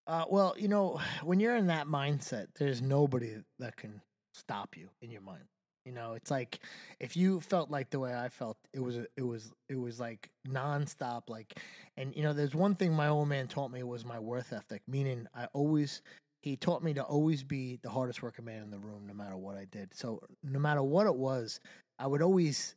Uh, 0.06 0.26
well, 0.28 0.54
you 0.58 0.68
know, 0.68 1.00
when 1.22 1.40
you're 1.40 1.56
in 1.56 1.68
that 1.68 1.86
mindset, 1.86 2.48
there's 2.58 2.82
nobody 2.82 3.36
that 3.58 3.76
can 3.76 4.02
stop 4.34 4.76
you 4.76 4.90
in 5.00 5.10
your 5.10 5.22
mind. 5.22 5.44
You 5.86 5.92
know, 5.92 6.12
it's 6.12 6.30
like 6.30 6.60
if 7.00 7.16
you 7.16 7.40
felt 7.40 7.70
like 7.70 7.90
the 7.90 7.98
way 7.98 8.14
I 8.14 8.28
felt, 8.28 8.56
it 8.72 8.80
was 8.80 8.96
it 8.96 9.22
was 9.22 9.52
it 9.68 9.78
was 9.78 10.00
like 10.00 10.30
nonstop. 10.48 11.28
Like, 11.28 11.58
and 11.96 12.14
you 12.14 12.22
know, 12.22 12.32
there's 12.32 12.54
one 12.54 12.74
thing 12.74 12.92
my 12.92 13.08
old 13.08 13.28
man 13.28 13.48
taught 13.48 13.70
me 13.70 13.82
was 13.82 14.04
my 14.04 14.18
worth 14.18 14.52
ethic. 14.52 14.82
Meaning, 14.88 15.26
I 15.34 15.46
always 15.52 16.00
he 16.44 16.56
taught 16.56 16.82
me 16.82 16.92
to 16.94 17.02
always 17.02 17.42
be 17.42 17.78
the 17.82 17.88
hardest 17.88 18.22
working 18.22 18.44
man 18.44 18.62
in 18.62 18.70
the 18.70 18.78
room, 18.78 19.06
no 19.06 19.14
matter 19.14 19.36
what 19.36 19.56
I 19.56 19.64
did. 19.64 19.94
So 19.94 20.20
no 20.42 20.58
matter 20.58 20.82
what 20.82 21.06
it 21.06 21.14
was, 21.14 21.58
I 21.98 22.06
would 22.06 22.20
always 22.20 22.74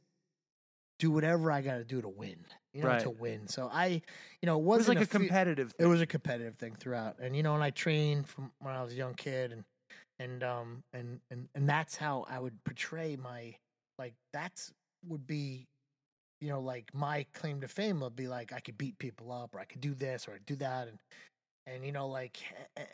do 0.99 1.12
whatever 1.12 1.51
I 1.51 1.62
got 1.62 1.75
to 1.75 1.84
do 1.84 2.01
to 2.01 2.08
win. 2.10 2.38
You 2.73 2.84
know, 2.84 2.88
Right. 2.89 3.01
to 3.01 3.10
win. 3.10 3.47
So 3.47 3.69
I, 3.73 4.01
you 4.41 4.45
know, 4.45 4.56
it 4.58 4.62
It 4.62 4.65
was 4.65 4.77
wasn't 4.88 4.99
like 4.99 5.08
a 5.08 5.10
fe- 5.10 5.17
competitive. 5.19 5.73
it 5.80 5.86
was 5.86 5.99
a 6.01 6.06
competitive 6.06 6.56
thing 6.56 6.75
throughout 6.75 7.17
and 7.19 7.36
you 7.36 7.41
know 7.43 7.56
and 7.56 7.63
i 7.63 7.71
trained 7.71 8.27
from 8.27 8.51
when 8.60 8.73
i 8.73 8.84
was 8.84 8.93
a 8.93 8.95
young 8.95 9.15
kid 9.15 9.51
and 9.51 9.63
and 10.19 10.43
um 10.43 10.84
and 10.93 11.19
and 11.32 11.47
and 11.56 11.67
that's 11.67 11.95
how 11.95 12.25
i 12.30 12.38
would 12.39 12.53
portray 12.65 13.15
my 13.15 13.56
like 13.97 14.13
that's 14.32 14.71
would 15.08 15.25
be 15.25 15.65
you 16.41 16.49
know 16.49 16.62
like 16.62 16.86
my 16.93 17.25
claim 17.34 17.62
to 17.62 17.67
fame 17.67 17.99
would 18.01 18.15
be 18.15 18.27
like 18.27 18.53
i 18.53 18.60
could 18.60 18.77
beat 18.77 18.97
people 18.99 19.32
up 19.32 19.56
or 19.56 19.60
i 19.60 19.65
could 19.65 19.82
do 19.82 19.95
this 19.95 20.27
or 20.27 20.34
i 20.34 20.38
do 20.45 20.56
that 20.56 20.88
and 20.88 20.97
and 21.67 21.86
you 21.86 21.91
know 21.91 22.08
like 22.08 22.38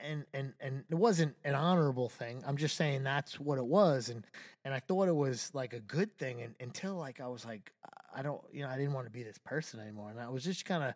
and 0.01 0.25
and 0.33 0.53
and 0.59 0.83
it 0.89 0.95
wasn't 0.95 1.33
an 1.45 1.55
honorable 1.55 2.09
thing 2.09 2.43
i'm 2.45 2.57
just 2.57 2.75
saying 2.75 3.03
that's 3.03 3.39
what 3.39 3.57
it 3.57 3.65
was 3.65 4.09
and 4.09 4.25
and 4.65 4.73
i 4.73 4.79
thought 4.79 5.07
it 5.07 5.15
was 5.15 5.51
like 5.53 5.73
a 5.73 5.79
good 5.79 6.15
thing 6.17 6.41
and, 6.41 6.55
until 6.59 6.95
like 6.95 7.21
i 7.21 7.27
was 7.27 7.45
like 7.45 7.71
i 8.15 8.21
don't 8.21 8.41
you 8.51 8.63
know 8.63 8.69
i 8.69 8.77
didn't 8.77 8.93
want 8.93 9.05
to 9.05 9.11
be 9.11 9.23
this 9.23 9.37
person 9.37 9.79
anymore 9.79 10.09
and 10.09 10.19
i 10.19 10.27
was 10.27 10.43
just 10.43 10.65
kind 10.65 10.83
of 10.83 10.93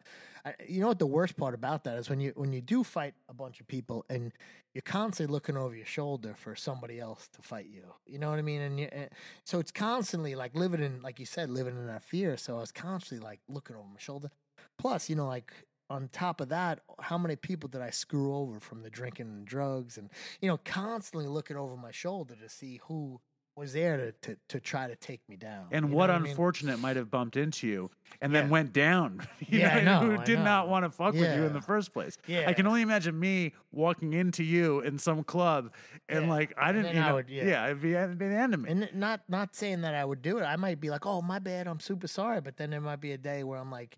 you 0.67 0.79
know 0.79 0.87
what 0.87 0.99
the 0.99 1.05
worst 1.05 1.37
part 1.37 1.53
about 1.53 1.83
that 1.83 1.97
is 1.97 2.09
when 2.09 2.19
you 2.19 2.31
when 2.35 2.51
you 2.53 2.61
do 2.61 2.83
fight 2.83 3.13
a 3.29 3.33
bunch 3.33 3.59
of 3.59 3.67
people 3.67 4.05
and 4.09 4.31
you're 4.77 4.83
constantly 4.83 5.33
looking 5.33 5.57
over 5.57 5.75
your 5.75 5.87
shoulder 5.87 6.35
for 6.37 6.55
somebody 6.55 6.99
else 6.99 7.27
to 7.29 7.41
fight 7.41 7.65
you. 7.67 7.81
You 8.05 8.19
know 8.19 8.29
what 8.29 8.37
I 8.37 8.43
mean? 8.43 8.61
And, 8.61 8.79
you, 8.79 8.87
and 8.91 9.09
so 9.43 9.57
it's 9.57 9.71
constantly 9.71 10.35
like 10.35 10.53
living 10.53 10.83
in, 10.83 11.01
like 11.01 11.19
you 11.19 11.25
said, 11.25 11.49
living 11.49 11.75
in 11.75 11.87
that 11.87 12.03
fear. 12.03 12.37
So 12.37 12.57
I 12.57 12.59
was 12.59 12.71
constantly 12.71 13.25
like 13.25 13.39
looking 13.49 13.75
over 13.75 13.87
my 13.91 13.99
shoulder. 13.99 14.29
Plus, 14.77 15.09
you 15.09 15.15
know, 15.15 15.27
like 15.27 15.51
on 15.89 16.09
top 16.11 16.41
of 16.41 16.49
that, 16.49 16.81
how 16.99 17.17
many 17.17 17.35
people 17.35 17.69
did 17.69 17.81
I 17.81 17.89
screw 17.91 18.35
over 18.35 18.59
from 18.59 18.81
the 18.81 18.89
drinking 18.89 19.27
and 19.27 19.45
drugs, 19.45 19.97
and 19.97 20.09
you 20.41 20.49
know, 20.49 20.57
constantly 20.65 21.27
looking 21.27 21.57
over 21.57 21.77
my 21.77 21.91
shoulder 21.91 22.35
to 22.35 22.49
see 22.49 22.79
who 22.87 23.19
was 23.55 23.73
there 23.73 23.97
to 23.97 24.11
to, 24.11 24.37
to 24.49 24.59
try 24.59 24.87
to 24.87 24.95
take 24.95 25.27
me 25.27 25.35
down. 25.35 25.65
and 25.71 25.85
You 25.85 25.89
know 25.91 25.97
what 25.97 26.11
I 26.11 26.19
mean? 26.19 26.29
unfortunate 26.31 26.79
might 26.79 26.95
have 26.95 27.09
bumped 27.09 27.37
into 27.37 27.67
you 27.67 27.89
and 28.21 28.35
then 28.35 28.45
Yeah. 28.45 28.51
went 28.51 28.71
down. 28.73 29.27
You 29.49 29.59
Yeah, 29.61 29.79
know, 29.83 30.01
know, 30.01 30.17
who 30.17 30.23
did 30.25 30.39
not 30.39 30.67
want 30.69 30.85
to 30.85 30.91
fuck 30.91 31.13
with 31.15 31.33
you 31.35 31.43
in 31.45 31.53
the 31.53 31.61
first 31.61 31.91
place. 31.93 32.17
Yeah. 32.27 32.43
I 32.47 32.53
can 32.53 32.67
only 32.67 32.81
imagine 32.83 33.17
me 33.19 33.53
walking 33.71 34.13
into 34.13 34.43
you 34.43 34.81
in 34.81 34.99
some 34.99 35.23
club 35.23 35.73
and 36.09 36.25
Yeah. 36.25 36.31
like 36.31 36.53
I 36.57 36.71
didn't, 36.71 36.83
then 36.93 36.95
you 36.97 37.01
I 37.01 37.13
would, 37.13 37.29
yeah. 37.29 37.45
yeah, 37.45 37.65
it'd 37.65 37.81
be, 37.81 37.93
it'd 37.93 38.17
be 38.19 38.27
the 38.27 38.35
end 38.35 38.53
of 38.53 38.59
me. 38.59 38.69
And 38.69 38.89
not 38.93 39.21
not 39.27 39.55
saying 39.55 39.81
that 39.81 39.95
I 39.95 40.05
would 40.05 40.21
do 40.21 40.37
it. 40.37 40.43
I 40.43 40.55
might 40.57 40.79
be 40.79 40.89
like, 40.91 41.05
"Oh, 41.07 41.21
my 41.23 41.39
bad. 41.39 41.67
I'm 41.67 41.79
super 41.79 42.07
sorry." 42.07 42.41
But 42.41 42.57
then 42.57 42.69
there 42.69 42.81
might 42.81 43.01
be 43.01 43.13
a 43.13 43.17
day 43.17 43.43
where 43.43 43.57
I'm 43.57 43.71
like, 43.71 43.97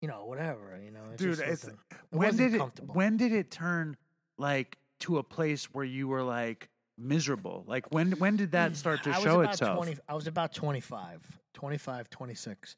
you 0.00 0.08
know, 0.08 0.24
whatever. 0.24 0.78
You 0.82 0.90
know, 0.90 1.00
it 1.12 1.18
Dude, 1.18 1.38
it's 1.38 1.64
it 1.64 1.74
when 2.10 2.36
did 2.36 2.54
it 2.54 2.60
when 2.86 3.16
did 3.16 3.32
it 3.32 3.50
turn 3.50 3.96
like 4.38 4.78
to 5.00 5.18
a 5.18 5.22
place 5.22 5.66
where 5.66 5.84
you 5.84 6.08
were 6.08 6.22
like 6.22 6.68
miserable? 6.98 7.64
Like 7.66 7.92
when 7.92 8.12
when 8.12 8.36
did 8.36 8.52
that 8.52 8.76
start 8.76 9.02
to 9.04 9.10
I 9.10 9.16
was 9.16 9.24
show 9.24 9.40
about 9.40 9.54
itself? 9.54 9.76
20, 9.76 9.98
I 10.08 10.14
was 10.14 10.26
about 10.26 10.54
25, 10.54 11.20
25, 11.54 12.10
26, 12.10 12.76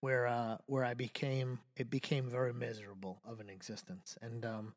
where 0.00 0.26
uh 0.26 0.58
where 0.66 0.84
I 0.84 0.94
became 0.94 1.58
it 1.76 1.90
became 1.90 2.28
very 2.28 2.52
miserable 2.52 3.20
of 3.24 3.40
an 3.40 3.48
existence. 3.48 4.16
And 4.20 4.44
um 4.44 4.72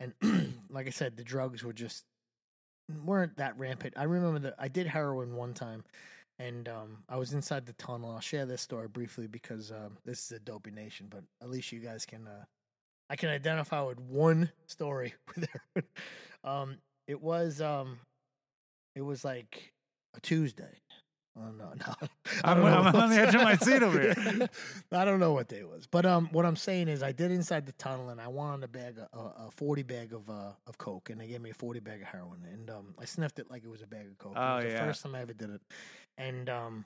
and 0.00 0.14
like 0.70 0.86
I 0.86 0.90
said, 0.90 1.16
the 1.16 1.24
drugs 1.24 1.62
were 1.62 1.72
just 1.72 2.04
weren't 3.04 3.36
that 3.36 3.58
rampant. 3.58 3.94
I 3.96 4.04
remember 4.04 4.38
that 4.40 4.54
I 4.58 4.68
did 4.68 4.86
heroin 4.86 5.36
one 5.36 5.54
time 5.54 5.84
and 6.38 6.68
um 6.68 6.98
I 7.08 7.16
was 7.16 7.32
inside 7.32 7.66
the 7.66 7.72
tunnel. 7.74 8.10
I'll 8.10 8.20
share 8.20 8.46
this 8.46 8.62
story 8.62 8.88
briefly 8.88 9.26
because 9.26 9.70
um 9.70 9.98
this 10.04 10.24
is 10.24 10.32
a 10.32 10.40
dopey 10.40 10.70
nation, 10.70 11.06
but 11.10 11.22
at 11.42 11.50
least 11.50 11.72
you 11.72 11.80
guys 11.80 12.06
can 12.06 12.26
uh 12.26 12.44
I 13.10 13.16
can 13.16 13.28
identify 13.28 13.82
with 13.82 14.00
one 14.00 14.50
story 14.66 15.14
with 15.34 15.46
heroin. 15.74 15.88
Um 16.44 16.78
it 17.06 17.20
was 17.20 17.60
um 17.60 17.98
it 18.94 19.02
was 19.02 19.24
like 19.24 19.72
a 20.16 20.20
Tuesday. 20.20 20.80
Oh 21.36 21.50
no, 21.50 21.72
no. 21.74 21.94
I 22.44 22.50
I'm- 22.50 22.60
don't 22.60 22.70
know 22.70 22.78
I'm 22.78 22.84
what 22.84 22.94
on 22.94 23.10
the 23.10 23.16
edge 23.16 23.34
of 23.34 23.42
my 23.42 23.56
seat 23.56 23.82
over 23.82 24.00
here. 24.00 24.48
I 24.92 25.04
don't 25.04 25.18
know 25.18 25.32
what 25.32 25.48
day 25.48 25.58
it 25.58 25.68
was, 25.68 25.86
but 25.88 26.06
um, 26.06 26.28
what 26.30 26.46
I'm 26.46 26.54
saying 26.54 26.86
is, 26.86 27.02
I 27.02 27.10
did 27.10 27.32
inside 27.32 27.66
the 27.66 27.72
tunnel, 27.72 28.10
and 28.10 28.20
I 28.20 28.28
wanted 28.28 28.62
a 28.64 28.68
bag, 28.68 28.98
of, 28.98 29.08
a, 29.12 29.46
a 29.46 29.50
40 29.56 29.82
bag 29.82 30.12
of 30.12 30.30
uh 30.30 30.52
of 30.66 30.78
coke, 30.78 31.10
and 31.10 31.20
they 31.20 31.26
gave 31.26 31.40
me 31.40 31.50
a 31.50 31.54
40 31.54 31.80
bag 31.80 32.02
of 32.02 32.06
heroin, 32.06 32.46
and 32.52 32.70
um, 32.70 32.94
I 33.00 33.04
sniffed 33.04 33.40
it 33.40 33.50
like 33.50 33.64
it 33.64 33.68
was 33.68 33.82
a 33.82 33.86
bag 33.86 34.06
of 34.06 34.16
coke. 34.18 34.34
Oh, 34.36 34.58
it 34.58 34.64
was 34.66 34.72
yeah. 34.72 34.80
the 34.80 34.86
first 34.86 35.02
time 35.02 35.14
I 35.16 35.22
ever 35.22 35.32
did 35.32 35.50
it, 35.50 35.60
and 36.18 36.48
um, 36.48 36.84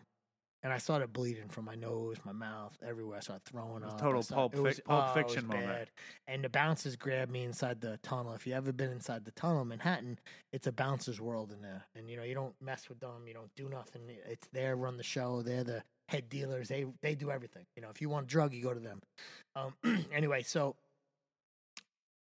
and 0.62 0.72
I 0.72 0.78
started 0.78 1.12
bleeding 1.12 1.48
from 1.48 1.66
my 1.66 1.76
nose, 1.76 2.16
my 2.24 2.32
mouth, 2.32 2.76
everywhere. 2.86 3.18
I 3.18 3.20
started 3.20 3.44
throwing 3.44 3.84
up. 3.84 4.00
total 4.00 4.22
started- 4.22 4.52
Pulp 4.56 4.64
was- 4.64 4.80
Pulp 4.80 5.04
oh, 5.10 5.14
Fiction 5.14 5.46
moment. 5.46 5.66
bad. 5.66 5.90
And 6.26 6.42
the 6.42 6.48
bouncers 6.48 6.96
grabbed 6.96 7.30
me 7.30 7.44
inside 7.44 7.80
the 7.80 7.96
tunnel. 8.02 8.32
If 8.34 8.46
you 8.46 8.54
ever 8.54 8.72
been 8.72 8.90
inside 8.90 9.24
the 9.24 9.30
tunnel 9.32 9.62
in 9.62 9.68
Manhattan, 9.68 10.18
it's 10.52 10.66
a 10.66 10.72
bouncer's 10.72 11.20
world 11.20 11.52
in 11.52 11.62
there, 11.62 11.84
and 11.94 12.10
you 12.10 12.16
know 12.16 12.24
you 12.24 12.34
don't 12.34 12.54
mess 12.60 12.88
with 12.88 12.98
them. 13.00 13.26
You 13.26 13.34
don't 13.34 13.54
do 13.54 13.68
nothing. 13.68 14.02
It's 14.28 14.48
there 14.52 14.74
run 14.76 14.96
the 14.96 15.04
show. 15.04 15.42
They're 15.42 15.64
the 15.64 15.82
head 16.08 16.28
dealers. 16.28 16.68
They 16.68 16.86
they 17.02 17.14
do 17.14 17.30
everything. 17.30 17.64
You 17.76 17.82
know, 17.82 17.90
if 17.90 18.00
you 18.00 18.08
want 18.08 18.24
a 18.24 18.28
drug, 18.28 18.52
you 18.52 18.62
go 18.62 18.74
to 18.74 18.80
them. 18.80 19.00
Um, 19.54 19.74
anyway, 20.12 20.42
so 20.42 20.74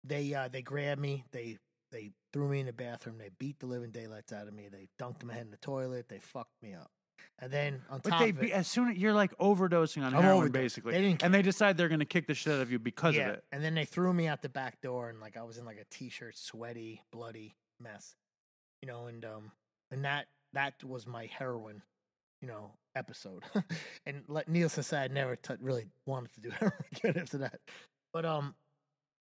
they 0.03 0.33
uh, 0.33 0.49
they 0.49 0.61
grabbed 0.61 0.99
me. 0.99 1.23
They 1.31 1.57
they 1.95 2.11
threw 2.33 2.49
me 2.49 2.59
in 2.59 2.65
the 2.65 2.73
bathroom. 2.73 3.17
They 3.17 3.29
beat 3.39 3.59
the 3.59 3.65
living 3.65 3.91
daylights 3.91 4.33
out 4.33 4.47
of 4.47 4.53
me. 4.53 4.67
They 4.69 4.89
dunked 5.01 5.23
my 5.23 5.33
head 5.33 5.43
in 5.45 5.51
the 5.51 5.57
toilet. 5.57 6.09
They 6.09 6.19
fucked 6.19 6.61
me 6.61 6.73
up. 6.73 6.91
And 7.39 7.51
then 7.51 7.81
on 7.89 8.01
But 8.03 8.09
top 8.09 8.19
they 8.19 8.29
of 8.29 8.43
it, 8.43 8.51
as 8.51 8.67
soon 8.67 8.89
as 8.91 8.97
you're 8.97 9.13
like 9.13 9.37
overdosing 9.37 10.03
on 10.03 10.13
I'm 10.13 10.21
heroin, 10.21 10.51
basically, 10.51 10.93
They 10.93 11.01
didn't 11.01 11.23
and 11.23 11.33
they 11.33 11.41
decide 11.41 11.77
they're 11.77 11.87
going 11.87 11.99
to 12.01 12.05
kick 12.05 12.27
the 12.27 12.33
shit 12.33 12.53
out 12.53 12.61
of 12.61 12.71
you 12.71 12.79
because 12.79 13.15
of 13.15 13.21
it. 13.27 13.43
and 13.53 13.63
then 13.63 13.73
they 13.73 13.85
threw 13.85 14.13
me 14.13 14.27
out 14.27 14.41
the 14.41 14.49
back 14.49 14.81
door, 14.81 15.09
and 15.09 15.19
like 15.21 15.37
I 15.37 15.43
was 15.43 15.57
in 15.57 15.65
like 15.65 15.77
a 15.77 15.85
t-shirt, 15.89 16.37
sweaty, 16.37 17.01
bloody 17.11 17.55
mess, 17.79 18.15
you 18.81 18.87
know, 18.87 19.07
and 19.07 19.23
um, 19.25 19.51
and 19.91 20.03
that 20.05 20.27
that 20.53 20.83
was 20.83 21.07
my 21.07 21.29
heroin, 21.37 21.81
you 22.41 22.47
know, 22.49 22.71
episode. 22.95 23.43
and 24.05 24.23
like 24.27 24.47
Neil 24.49 24.69
said, 24.69 24.93
I 25.11 25.13
never 25.13 25.35
t- 25.37 25.55
really 25.61 25.87
wanted 26.05 26.33
to 26.33 26.41
do 26.41 26.49
heroin 26.59 26.73
again 26.97 27.17
after 27.17 27.37
that. 27.39 27.59
But 28.13 28.25
um, 28.25 28.55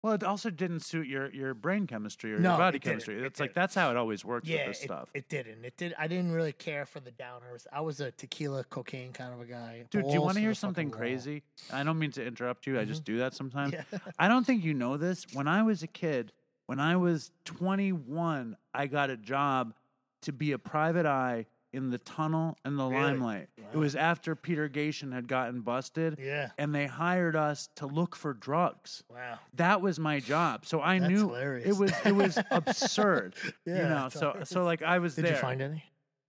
Well, 0.04 0.14
it 0.14 0.24
also 0.24 0.50
didn't 0.50 0.80
suit 0.80 1.08
your 1.08 1.32
your 1.32 1.54
brain 1.54 1.86
chemistry 1.86 2.34
or 2.34 2.40
No, 2.40 2.50
your 2.50 2.58
body 2.58 2.78
it 2.78 2.82
chemistry. 2.82 3.20
It 3.20 3.24
It's 3.24 3.40
like 3.40 3.54
that's 3.54 3.76
how 3.76 3.92
it 3.92 3.98
always 3.98 4.26
works 4.26 4.48
yeah, 4.48 4.68
with 4.68 4.68
this 4.68 4.82
it, 4.82 4.86
stuff. 4.86 5.10
it 5.14 5.30
didn't. 5.30 5.64
It 5.64 5.78
did. 5.78 5.94
I 5.98 6.08
didn't 6.08 6.32
really 6.32 6.54
care 6.54 6.86
for 6.86 7.00
the 7.00 7.12
downers. 7.12 7.68
I 7.72 7.82
was 7.82 8.00
a 8.00 8.12
tequila, 8.12 8.64
cocaine 8.64 9.14
kind 9.14 9.34
of 9.34 9.42
a 9.42 9.46
guy. 9.46 9.84
Dude, 9.92 10.06
do 10.06 10.12
you 10.12 10.22
want 10.22 10.36
to 10.36 10.42
hear 10.42 10.56
something 10.56 10.90
crazy? 10.90 11.44
I 11.72 11.84
don't 11.84 12.00
mean 12.00 12.12
to 12.14 12.26
interrupt 12.26 12.66
you. 12.66 12.80
I 12.80 12.86
just 12.86 13.04
mm-hmm. 13.04 13.14
do 13.14 13.20
that 13.20 13.36
sometimes. 13.36 13.74
Yeah. 13.74 14.00
I 14.20 14.28
don't 14.28 14.46
think 14.46 14.64
you 14.64 14.74
know 14.74 14.98
this. 14.98 15.28
When 15.34 15.48
I 15.48 15.62
was 15.62 15.84
a 15.84 15.88
kid, 15.88 16.32
when 16.66 16.80
I 16.80 16.96
was 16.96 17.32
21, 17.46 18.58
I 18.74 18.88
got 18.88 19.12
a 19.12 19.18
job 19.18 19.74
to 20.24 20.32
be 20.32 20.52
a 20.54 20.58
private 20.58 21.06
eye 21.06 21.46
in 21.74 21.90
the 21.90 21.98
tunnel 22.00 22.58
and 22.66 22.78
the 22.78 22.86
Really? 22.86 23.02
limelight. 23.02 23.48
It 23.74 23.78
was 23.78 23.96
after 23.96 24.36
Peter 24.36 24.68
Gatien 24.68 25.14
had 25.14 25.28
gotten 25.28 25.62
busted, 25.62 26.18
yeah. 26.22 26.50
and 26.58 26.76
they 26.76 26.86
hired 26.86 27.36
us 27.36 27.70
to 27.76 27.86
look 27.88 28.16
for 28.16 28.34
drugs. 28.34 29.04
Wow. 29.10 29.40
That 29.54 29.82
was 29.82 30.00
my 30.00 30.20
job. 30.20 30.66
So 30.66 30.82
I 30.82 31.00
That's 31.00 31.10
knew 31.10 31.28
hilarious. 31.30 31.68
it 31.70 31.78
was 31.80 31.94
it 32.06 32.12
was 32.16 32.38
absurd. 32.52 33.36
Yeah, 33.66 33.76
you 33.76 33.82
know, 33.84 34.10
so 34.10 34.20
hilarious. 34.20 34.50
so 34.50 34.64
like 34.64 34.82
I 34.82 35.00
was 35.00 35.16
Did 35.16 35.26
there. 35.26 35.32
Did 35.34 35.38
you 35.38 35.42
find 35.42 35.62
any? 35.62 35.84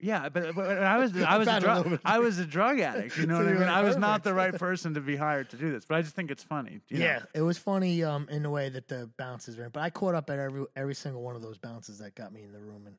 Yeah, 0.05 0.29
but, 0.31 0.57
but 0.57 0.79
I 0.83 0.99
was 0.99 1.17
I 1.23 1.39
was 1.39 1.47
a 1.49 1.61
drug. 1.61 2.01
I 2.05 2.19
was 2.19 2.39
a 2.39 2.45
drug 2.45 2.81
addict. 2.81 3.17
You 3.17 3.27
know 3.29 3.35
So 3.39 3.45
what 3.45 3.49
I 3.49 3.53
mean? 3.53 3.61
were 3.63 3.69
I 3.69 3.83
was 3.83 3.97
not 3.97 4.25
the 4.25 4.35
right 4.35 4.53
person 4.53 4.95
to 4.95 5.01
be 5.01 5.15
hired 5.17 5.51
to 5.51 5.57
do 5.57 5.71
this, 5.71 5.85
but 5.85 5.97
I 5.97 6.03
just 6.03 6.15
think 6.17 6.31
it's 6.33 6.43
funny. 6.43 6.81
you 6.89 6.99
know? 6.99 7.05
Yeah, 7.05 7.23
it 7.35 7.43
was 7.43 7.57
funny 7.59 8.03
um, 8.03 8.29
in 8.29 8.43
the 8.43 8.51
way 8.51 8.69
that 8.69 8.89
the 8.89 9.09
bounces 9.17 9.59
ran, 9.59 9.71
but 9.73 9.81
I 9.81 9.91
caught 9.91 10.15
up 10.17 10.29
at 10.31 10.39
every 10.41 10.65
every 10.77 10.95
single 10.95 11.23
one 11.23 11.37
of 11.37 11.43
those 11.43 11.57
bounces 11.59 11.99
that 11.99 12.15
got 12.17 12.33
me 12.33 12.43
in 12.43 12.53
the 12.53 12.59
room, 12.61 12.87
and 12.87 12.97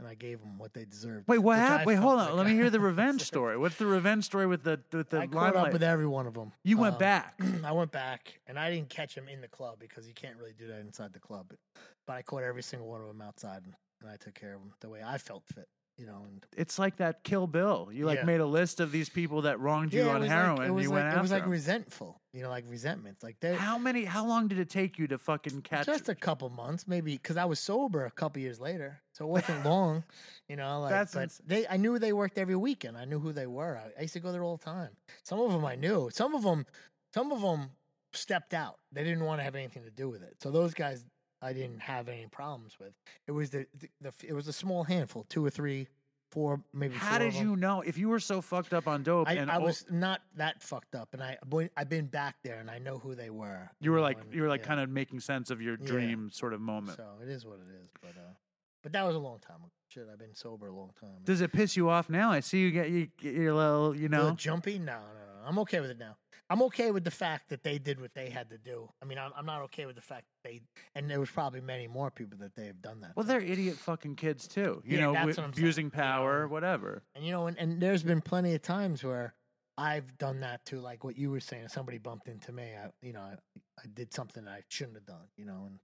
and 0.00 0.08
I 0.08 0.14
gave 0.14 0.40
them 0.40 0.58
what 0.58 0.72
they 0.72 0.86
deserved. 0.86 1.28
Wait, 1.28 1.38
what 1.38 1.58
happened? 1.58 1.86
Wait, 1.86 1.96
hold 1.96 2.18
on. 2.18 2.26
like 2.28 2.34
Let 2.34 2.46
me 2.46 2.54
hear 2.54 2.70
the 2.70 2.80
revenge 2.90 3.20
story. 3.22 3.58
What's 3.58 3.76
the 3.76 3.84
revenge 3.86 4.24
story 4.24 4.46
with 4.46 4.62
the 4.64 4.80
with 4.92 5.10
the 5.10 5.20
I 5.20 5.26
caught 5.26 5.54
up 5.54 5.72
with 5.72 5.82
every 5.82 6.06
one 6.06 6.26
of 6.26 6.32
them. 6.34 6.52
You 6.64 6.78
went 6.78 6.94
Um, 6.94 6.98
back. 7.00 7.38
I 7.64 7.72
went 7.72 7.92
back, 7.92 8.40
and 8.46 8.58
I 8.58 8.70
didn't 8.70 8.88
catch 8.88 9.14
him 9.14 9.28
in 9.28 9.40
the 9.42 9.48
club 9.48 9.76
because 9.78 10.08
you 10.08 10.14
can't 10.14 10.36
really 10.38 10.54
do 10.58 10.66
that 10.68 10.80
inside 10.80 11.12
the 11.12 11.20
club. 11.20 11.46
But, 11.50 11.58
but 12.06 12.16
I 12.16 12.22
caught 12.22 12.42
every 12.42 12.62
single 12.62 12.88
one 12.88 13.02
of 13.02 13.06
them 13.08 13.20
outside, 13.20 13.62
and, 13.64 13.74
and 14.00 14.10
I 14.10 14.16
took 14.16 14.34
care 14.34 14.54
of 14.54 14.60
them 14.60 14.72
the 14.80 14.88
way 14.88 15.02
I 15.04 15.18
felt 15.18 15.44
fit. 15.54 15.68
You 15.98 16.06
know, 16.06 16.24
and 16.26 16.46
It's 16.56 16.78
like 16.78 16.96
that 16.96 17.24
Kill 17.24 17.46
Bill. 17.46 17.90
You 17.92 18.06
like 18.06 18.20
Yeah. 18.20 18.24
made 18.24 18.40
a 18.40 18.46
list 18.46 18.80
of 18.80 18.90
these 18.90 19.10
people 19.10 19.42
that 19.42 19.60
wronged 19.60 19.92
you 19.92 20.00
it 20.02 20.08
on 20.08 20.22
heroin. 20.22 20.56
Like, 20.56 20.60
it 20.60 20.66
and 20.68 20.74
was 20.74 20.84
you 20.84 20.90
like, 20.90 21.04
went 21.04 21.16
it 21.16 21.20
was 21.20 21.30
like 21.30 21.42
'em. 21.42 21.50
resentful. 21.50 22.20
You 22.32 22.42
know, 22.42 22.48
like 22.48 22.64
resentments. 22.68 23.22
Like 23.22 23.38
they 23.40 23.54
How 23.54 23.76
many? 23.76 24.04
How 24.06 24.24
long 24.24 24.48
did 24.48 24.58
it 24.58 24.70
take 24.70 24.98
you 24.98 25.06
to 25.08 25.18
fucking 25.18 25.60
catch? 25.60 25.84
just 25.86 26.08
a 26.08 26.14
couple 26.14 26.48
months, 26.48 26.88
maybe, 26.88 27.12
because 27.12 27.36
I 27.36 27.44
was 27.44 27.60
sober 27.60 28.06
a 28.06 28.10
couple 28.10 28.40
years 28.40 28.58
later, 28.60 29.02
so 29.12 29.26
it 29.26 29.28
wasn't 29.28 29.62
long. 29.66 30.04
You 30.48 30.56
know, 30.56 30.80
like 30.80 30.90
That's 30.90 31.12
but 31.12 31.38
they. 31.46 31.66
I 31.68 31.76
knew 31.76 31.98
they 31.98 32.14
worked 32.14 32.38
every 32.38 32.56
weekend. 32.56 32.96
I 32.96 33.04
knew 33.04 33.18
who 33.18 33.32
they 33.32 33.46
were. 33.46 33.76
I, 33.76 33.90
I 33.98 34.02
used 34.02 34.14
to 34.14 34.20
go 34.20 34.32
there 34.32 34.42
all 34.42 34.56
the 34.56 34.64
time. 34.64 34.90
Some 35.22 35.38
of 35.40 35.52
them 35.52 35.64
I 35.66 35.74
knew. 35.74 36.08
Some 36.12 36.34
of 36.34 36.42
them, 36.44 36.64
some 37.12 37.30
of 37.30 37.42
them 37.42 37.72
stepped 38.14 38.54
out. 38.54 38.78
They 38.90 39.04
didn't 39.04 39.24
want 39.24 39.40
to 39.40 39.44
have 39.44 39.54
anything 39.54 39.82
to 39.84 39.90
do 39.90 40.08
with 40.08 40.22
it. 40.22 40.36
So 40.40 40.50
those 40.50 40.72
guys, 40.72 41.04
I 41.42 41.52
didn't 41.52 41.80
have 41.80 42.08
any 42.08 42.26
problems 42.26 42.78
with. 42.78 42.92
It 43.26 43.32
was 43.32 43.50
the, 43.50 43.66
the, 43.78 43.88
the 44.00 44.12
it 44.28 44.32
was 44.34 44.48
a 44.48 44.52
small 44.52 44.84
handful, 44.84 45.24
two 45.28 45.44
or 45.44 45.50
three 45.50 45.88
four, 46.30 46.60
maybe. 46.72 46.94
How 46.94 47.10
four 47.18 47.18
did 47.18 47.34
you 47.34 47.56
know 47.56 47.80
if 47.80 47.98
you 47.98 48.08
were 48.08 48.20
so 48.20 48.40
fucked 48.40 48.72
up 48.72 48.86
on 48.86 49.02
dope 49.02 49.28
I, 49.28 49.32
and 49.34 49.50
I 49.50 49.56
o- 49.56 49.62
was 49.62 49.84
not 49.90 50.20
that 50.36 50.62
fucked 50.62 50.94
up, 50.94 51.08
and 51.12 51.22
I 51.22 51.38
I've 51.76 51.88
been 51.88 52.06
back 52.06 52.36
there, 52.44 52.58
and 52.60 52.70
I 52.70 52.78
know 52.78 52.98
who 52.98 53.14
they 53.14 53.30
were. 53.30 53.70
you 53.80 53.90
were 53.90 53.96
know, 53.98 54.02
like 54.02 54.20
and- 54.20 54.32
you 54.34 54.42
were 54.42 54.48
like 54.48 54.60
yeah. 54.60 54.66
kind 54.68 54.80
of 54.80 54.90
making 54.90 55.20
sense 55.20 55.50
of 55.50 55.60
your 55.60 55.76
Yeah. 55.80 55.86
dream 55.86 56.30
sort 56.32 56.52
of 56.52 56.60
moment. 56.60 56.96
So 56.96 57.06
it 57.22 57.28
is 57.28 57.44
what 57.46 57.56
it 57.56 57.74
is, 57.82 57.88
but 58.00 58.10
uh, 58.10 58.32
but 58.82 58.92
that 58.92 59.02
was 59.06 59.16
a 59.16 59.18
long 59.18 59.38
time 59.40 59.56
ago. 59.56 59.70
Shit, 59.88 60.06
I've 60.12 60.18
been 60.20 60.34
sober 60.34 60.68
a 60.68 60.72
long 60.72 60.90
time. 61.00 61.18
Does 61.24 61.40
it 61.40 61.52
piss 61.52 61.76
you 61.76 61.88
off 61.90 62.08
now? 62.08 62.30
I 62.30 62.40
see 62.40 62.58
you 62.58 62.70
get 62.70 62.90
you 62.90 63.08
get 63.18 63.34
your 63.34 63.54
little, 63.54 63.96
you 63.96 64.08
know. 64.08 64.30
jumpy? 64.36 64.78
No, 64.78 64.92
no, 64.92 64.98
no. 65.42 65.48
I'm 65.48 65.58
okay 65.60 65.80
with 65.80 65.90
it 65.90 65.98
now. 65.98 66.16
I'm 66.50 66.62
okay 66.62 66.90
with 66.90 67.04
the 67.04 67.12
fact 67.12 67.48
that 67.50 67.62
they 67.62 67.78
did 67.78 68.00
what 68.00 68.12
they 68.12 68.28
had 68.28 68.50
to 68.50 68.58
do. 68.58 68.88
I 69.00 69.06
mean, 69.06 69.18
I'm, 69.18 69.30
I'm 69.36 69.46
not 69.46 69.62
okay 69.62 69.86
with 69.86 69.94
the 69.94 70.02
fact 70.02 70.24
that 70.26 70.50
they, 70.50 70.60
and 70.96 71.08
there 71.08 71.20
was 71.20 71.30
probably 71.30 71.60
many 71.60 71.86
more 71.86 72.10
people 72.10 72.38
that 72.40 72.56
they 72.56 72.66
have 72.66 72.82
done 72.82 73.00
that. 73.02 73.12
Well, 73.14 73.22
to. 73.22 73.28
they're 73.28 73.40
idiot 73.40 73.76
fucking 73.76 74.16
kids 74.16 74.48
too. 74.48 74.82
You 74.84 74.98
Yeah, 74.98 75.04
know, 75.06 75.12
that's 75.12 75.26
with 75.26 75.36
what 75.38 75.44
I'm 75.44 75.50
abusing 75.50 75.84
saying, 75.84 75.92
you 75.94 76.02
power, 76.02 76.48
whatever. 76.48 77.04
And 77.14 77.24
you 77.24 77.30
know, 77.30 77.46
and, 77.46 77.56
and 77.56 77.80
there's 77.80 78.02
been 78.02 78.20
plenty 78.20 78.54
of 78.54 78.62
times 78.62 79.04
where 79.04 79.34
I've 79.78 80.18
done 80.18 80.40
that 80.40 80.64
too, 80.66 80.80
like 80.80 81.04
what 81.04 81.16
you 81.16 81.30
were 81.30 81.40
saying. 81.40 81.68
Somebody 81.68 81.98
bumped 81.98 82.26
into 82.26 82.52
me. 82.52 82.64
I, 82.64 82.90
you 83.00 83.12
know, 83.12 83.20
I, 83.20 83.34
I 83.78 83.84
did 83.94 84.12
something 84.12 84.46
I 84.48 84.62
shouldn't 84.68 84.96
have 84.96 85.06
done. 85.06 85.28
You 85.36 85.44
know, 85.44 85.66
and 85.66 85.78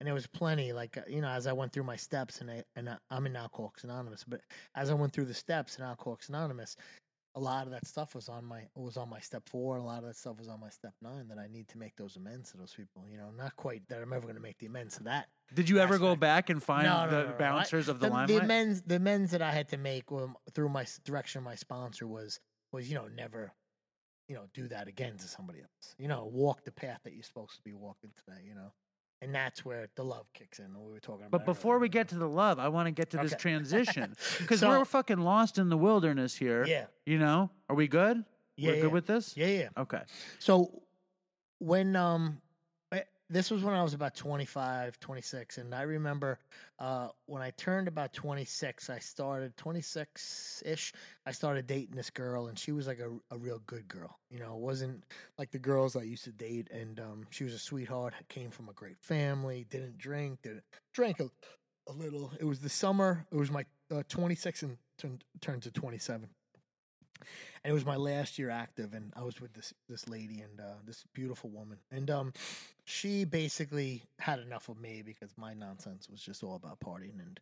and 0.00 0.06
there 0.06 0.14
was 0.14 0.26
plenty, 0.26 0.72
like 0.72 0.98
uh, 0.98 1.02
you 1.08 1.22
know, 1.22 1.28
as 1.28 1.46
I 1.46 1.52
went 1.54 1.72
through 1.72 1.84
my 1.84 1.96
steps, 1.96 2.42
and 2.42 2.50
I 2.50 2.62
and 2.76 2.90
I, 2.90 2.96
I'm 3.10 3.24
in 3.24 3.36
Alcoholics 3.36 3.84
Anonymous, 3.84 4.24
but 4.24 4.42
as 4.74 4.90
I 4.90 4.94
went 4.94 5.14
through 5.14 5.26
the 5.26 5.34
steps 5.34 5.78
in 5.78 5.84
Alcoholics 5.84 6.28
Anonymous, 6.28 6.76
a 7.36 7.40
lot 7.40 7.66
of 7.66 7.72
that 7.72 7.86
stuff 7.86 8.14
was 8.14 8.28
on 8.28 8.44
my 8.44 8.62
was 8.74 8.96
on 8.96 9.08
my 9.08 9.20
step 9.20 9.48
four, 9.48 9.76
and 9.76 9.84
a 9.84 9.86
lot 9.86 9.98
of 9.98 10.04
that 10.04 10.16
stuff 10.16 10.38
was 10.38 10.48
on 10.48 10.60
my 10.60 10.70
step 10.70 10.94
nine. 11.00 11.28
That 11.28 11.38
I 11.38 11.46
need 11.46 11.68
to 11.68 11.78
make 11.78 11.96
those 11.96 12.16
amends 12.16 12.50
to 12.52 12.56
those 12.58 12.74
people. 12.74 13.04
You 13.08 13.18
know, 13.18 13.30
not 13.36 13.54
quite 13.56 13.82
that 13.88 14.02
I'm 14.02 14.12
ever 14.12 14.22
going 14.22 14.34
to 14.36 14.40
make 14.42 14.58
the 14.58 14.66
amends 14.66 14.96
to 14.96 15.04
that. 15.04 15.28
Did 15.54 15.68
you 15.68 15.78
ever 15.78 15.98
go 15.98 16.16
back 16.16 16.50
and 16.50 16.62
find 16.62 16.86
No, 16.86 17.04
no, 17.04 17.10
the 17.10 17.16
no, 17.18 17.28
no. 17.28 17.34
I- 17.34 17.38
bouncers 17.38 17.88
of 17.88 18.00
the, 18.00 18.06
the, 18.08 18.12
limelight? 18.12 18.42
amends 18.44 18.82
the 18.82 18.96
amends 18.96 19.30
that 19.32 19.42
I 19.42 19.52
had 19.52 19.68
to 19.68 19.76
make 19.76 20.10
um, 20.12 20.36
through 20.54 20.68
my 20.70 20.86
direction 21.04 21.38
of 21.38 21.44
my 21.44 21.54
sponsor 21.54 22.06
was 22.06 22.40
was 22.72 22.88
you 22.88 22.94
know 22.96 23.08
never 23.14 23.52
you 24.28 24.34
know 24.36 24.46
do 24.54 24.68
that 24.68 24.86
again 24.88 25.16
to 25.18 25.26
somebody 25.26 25.60
else 25.60 25.94
you 25.98 26.06
know 26.08 26.28
walk 26.32 26.64
the 26.64 26.70
path 26.70 27.00
that 27.04 27.12
you're 27.14 27.22
supposed 27.24 27.56
to 27.56 27.62
be 27.64 27.72
walking 27.72 28.10
today 28.16 28.40
you 28.46 28.54
know 28.54 28.72
and 29.22 29.34
that's 29.34 29.64
where 29.64 29.88
the 29.96 30.02
love 30.04 30.26
kicks 30.32 30.58
in 30.58 30.72
what 30.74 30.86
we 30.86 30.92
were 30.92 31.00
talking 31.00 31.26
about 31.26 31.30
But 31.30 31.44
before 31.46 31.74
earlier. 31.74 31.80
we 31.82 31.88
get 31.90 32.08
to 32.08 32.14
the 32.16 32.28
love, 32.28 32.58
I 32.58 32.68
want 32.68 32.86
to 32.86 32.90
get 32.92 33.10
to 33.10 33.18
this 33.18 33.34
transition 33.38 34.14
because 34.38 34.60
So- 34.60 34.68
we're 34.70 34.84
fucking 34.84 35.18
lost 35.18 35.58
in 35.58 35.68
the 35.68 35.76
wilderness 35.76 36.36
here. 36.36 36.64
yeah 36.66 36.86
You 37.06 37.18
know, 37.18 37.50
are 37.68 37.76
we 37.76 37.86
good? 37.88 38.24
yeah 38.56 38.70
we're 38.70 38.76
yeah. 38.76 38.82
good 38.82 38.92
with 38.92 39.06
this. 39.06 39.36
yeah 39.36 39.46
yeah 39.46 39.68
Okay. 39.76 40.02
So 40.38 40.82
when 41.58 41.96
um 41.96 42.40
this 43.30 43.50
was 43.50 43.62
when 43.62 43.74
I 43.74 43.82
was 43.82 43.94
about 43.94 44.14
25, 44.16 44.98
26 45.00 45.58
and 45.58 45.74
I 45.74 45.82
remember 45.82 46.38
uh 46.78 47.08
when 47.26 47.42
I 47.42 47.50
turned 47.50 47.88
about 47.88 48.12
26, 48.12 48.90
I 48.90 48.98
started 48.98 49.56
26ish, 49.56 50.92
I 51.26 51.32
started 51.32 51.66
dating 51.66 51.96
this 51.96 52.10
girl 52.10 52.48
and 52.48 52.58
she 52.58 52.72
was 52.72 52.86
like 52.86 52.98
a, 52.98 53.10
a 53.34 53.38
real 53.38 53.62
good 53.66 53.88
girl. 53.88 54.18
You 54.30 54.40
know, 54.40 54.54
it 54.54 54.60
wasn't 54.60 55.04
like 55.38 55.50
the 55.52 55.58
girls 55.58 55.96
I 55.96 56.02
used 56.02 56.24
to 56.24 56.32
date 56.32 56.68
and 56.72 56.98
um 57.00 57.26
she 57.30 57.44
was 57.44 57.54
a 57.54 57.58
sweetheart, 57.58 58.14
came 58.28 58.50
from 58.50 58.68
a 58.68 58.72
great 58.72 58.98
family, 59.00 59.66
didn't 59.70 59.98
drink, 59.98 60.42
didn't 60.42 60.64
drank 60.92 61.20
a, 61.20 61.30
a 61.88 61.92
little. 61.92 62.32
It 62.40 62.44
was 62.44 62.60
the 62.60 62.68
summer, 62.68 63.26
it 63.32 63.36
was 63.36 63.50
my 63.50 63.64
uh, 63.94 64.02
26 64.08 64.62
and 64.64 64.76
turned 64.98 65.24
turned 65.40 65.62
to 65.62 65.70
27 65.70 66.28
and 67.64 67.70
it 67.70 67.74
was 67.74 67.84
my 67.84 67.96
last 67.96 68.38
year 68.38 68.50
active 68.50 68.94
and 68.94 69.12
i 69.16 69.22
was 69.22 69.40
with 69.40 69.52
this 69.54 69.72
this 69.88 70.08
lady 70.08 70.40
and 70.40 70.60
uh, 70.60 70.74
this 70.86 71.04
beautiful 71.12 71.50
woman. 71.50 71.78
And 71.90 72.10
um 72.10 72.32
she 72.84 73.24
basically 73.24 74.02
had 74.18 74.40
enough 74.40 74.68
of 74.68 74.80
me 74.80 75.02
because 75.04 75.30
my 75.36 75.54
nonsense 75.54 76.08
was 76.10 76.20
just 76.20 76.42
all 76.42 76.56
about 76.56 76.80
partying 76.80 77.20
and 77.20 77.38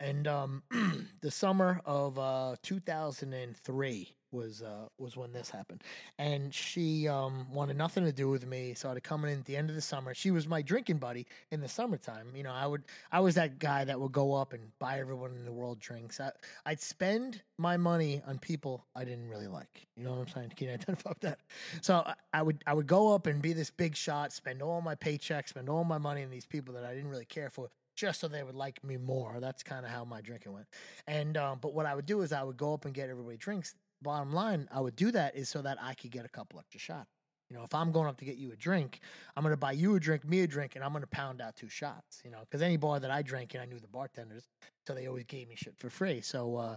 and 0.00 0.26
um 0.26 0.62
the 1.20 1.30
summer 1.30 1.80
of 1.84 2.18
uh 2.18 2.56
2003 2.62 4.16
was 4.34 4.62
uh 4.62 4.88
was 4.98 5.16
when 5.16 5.32
this 5.32 5.48
happened. 5.48 5.82
And 6.18 6.52
she 6.52 7.08
um 7.08 7.46
wanted 7.52 7.76
nothing 7.76 8.04
to 8.04 8.12
do 8.12 8.28
with 8.28 8.46
me 8.46 8.74
started 8.74 9.02
coming 9.02 9.30
in 9.30 9.38
at 9.38 9.44
the 9.44 9.56
end 9.56 9.70
of 9.70 9.76
the 9.76 9.82
summer. 9.82 10.12
She 10.12 10.30
was 10.30 10.46
my 10.46 10.60
drinking 10.60 10.98
buddy 10.98 11.26
in 11.50 11.60
the 11.60 11.68
summertime. 11.68 12.32
You 12.34 12.42
know 12.42 12.52
i 12.52 12.66
would 12.66 12.82
i 13.12 13.20
was 13.20 13.36
that 13.36 13.58
guy 13.58 13.84
that 13.84 13.98
would 13.98 14.12
go 14.12 14.34
up 14.34 14.52
and 14.52 14.62
buy 14.78 14.98
everyone 14.98 15.30
in 15.36 15.44
the 15.44 15.52
world 15.52 15.78
drinks. 15.78 16.20
I, 16.20 16.30
i'd 16.66 16.80
spend 16.80 17.42
my 17.56 17.76
money 17.76 18.20
on 18.26 18.38
people 18.38 18.84
i 18.94 19.04
didn't 19.04 19.28
really 19.28 19.48
like. 19.48 19.86
You 19.96 20.04
know 20.04 20.10
what 20.10 20.20
i'm 20.20 20.28
saying? 20.28 20.52
Can 20.56 20.68
you 20.68 20.74
identify 20.74 21.10
with 21.10 21.20
that? 21.20 21.38
So 21.80 22.02
I, 22.04 22.14
I 22.32 22.42
would 22.42 22.62
i 22.66 22.74
would 22.74 22.88
go 22.88 23.14
up 23.14 23.26
and 23.26 23.40
be 23.40 23.52
this 23.52 23.70
big 23.70 23.96
shot 23.96 24.32
spend 24.32 24.60
all 24.60 24.80
my 24.80 24.96
paychecks 24.96 25.50
spend 25.50 25.68
all 25.68 25.84
my 25.84 25.98
money 25.98 26.24
on 26.24 26.30
these 26.30 26.46
people 26.46 26.74
that 26.74 26.84
i 26.84 26.92
didn't 26.92 27.08
really 27.08 27.24
care 27.24 27.50
for 27.50 27.68
just 27.94 28.20
so 28.20 28.28
they 28.28 28.42
would 28.42 28.54
like 28.54 28.82
me 28.84 28.96
more. 28.96 29.38
That's 29.40 29.62
kind 29.62 29.84
of 29.84 29.90
how 29.90 30.04
my 30.04 30.20
drinking 30.20 30.52
went. 30.52 30.66
And 31.06 31.36
um, 31.36 31.58
but 31.60 31.74
what 31.74 31.86
i 31.86 31.94
would 31.94 32.06
do 32.06 32.22
is 32.22 32.32
i 32.32 32.42
would 32.42 32.56
go 32.56 32.74
up 32.74 32.84
and 32.84 32.94
get 32.94 33.10
everybody 33.10 33.36
drinks. 33.36 33.74
Bottom 34.02 34.32
line 34.32 34.68
i 34.72 34.80
would 34.80 34.96
do 34.96 35.10
that 35.12 35.34
is 35.36 35.48
so 35.48 35.62
that 35.62 35.78
i 35.80 35.94
could 35.94 36.10
get 36.10 36.24
a 36.24 36.28
couple 36.28 36.58
extra 36.58 36.80
shots. 36.80 37.10
You 37.50 37.56
know 37.56 37.64
if 37.64 37.74
i'm 37.74 37.92
going 37.92 38.08
up 38.08 38.16
to 38.18 38.24
get 38.24 38.36
you 38.36 38.52
a 38.52 38.56
drink 38.56 39.00
i'm 39.36 39.42
going 39.42 39.52
to 39.52 39.56
buy 39.56 39.72
you 39.72 39.94
a 39.94 40.00
drink 40.00 40.24
me 40.24 40.40
a 40.40 40.46
drink 40.46 40.74
and 40.74 40.84
i'm 40.84 40.92
going 40.92 41.02
to 41.02 41.08
pound 41.08 41.40
out 41.40 41.54
two 41.54 41.68
shots 41.68 42.20
you 42.24 42.30
know 42.30 42.38
because 42.40 42.62
any 42.62 42.76
bar 42.78 42.98
that 42.98 43.10
i 43.10 43.22
drank 43.22 43.54
in 43.54 43.60
i 43.60 43.66
knew 43.66 43.78
the 43.78 43.86
bartenders 43.86 44.48
so 44.86 44.94
they 44.94 45.06
always 45.06 45.24
gave 45.24 45.48
me 45.48 45.54
shit 45.56 45.74
for 45.78 45.90
free. 45.90 46.20
So 46.20 46.56
uh 46.56 46.76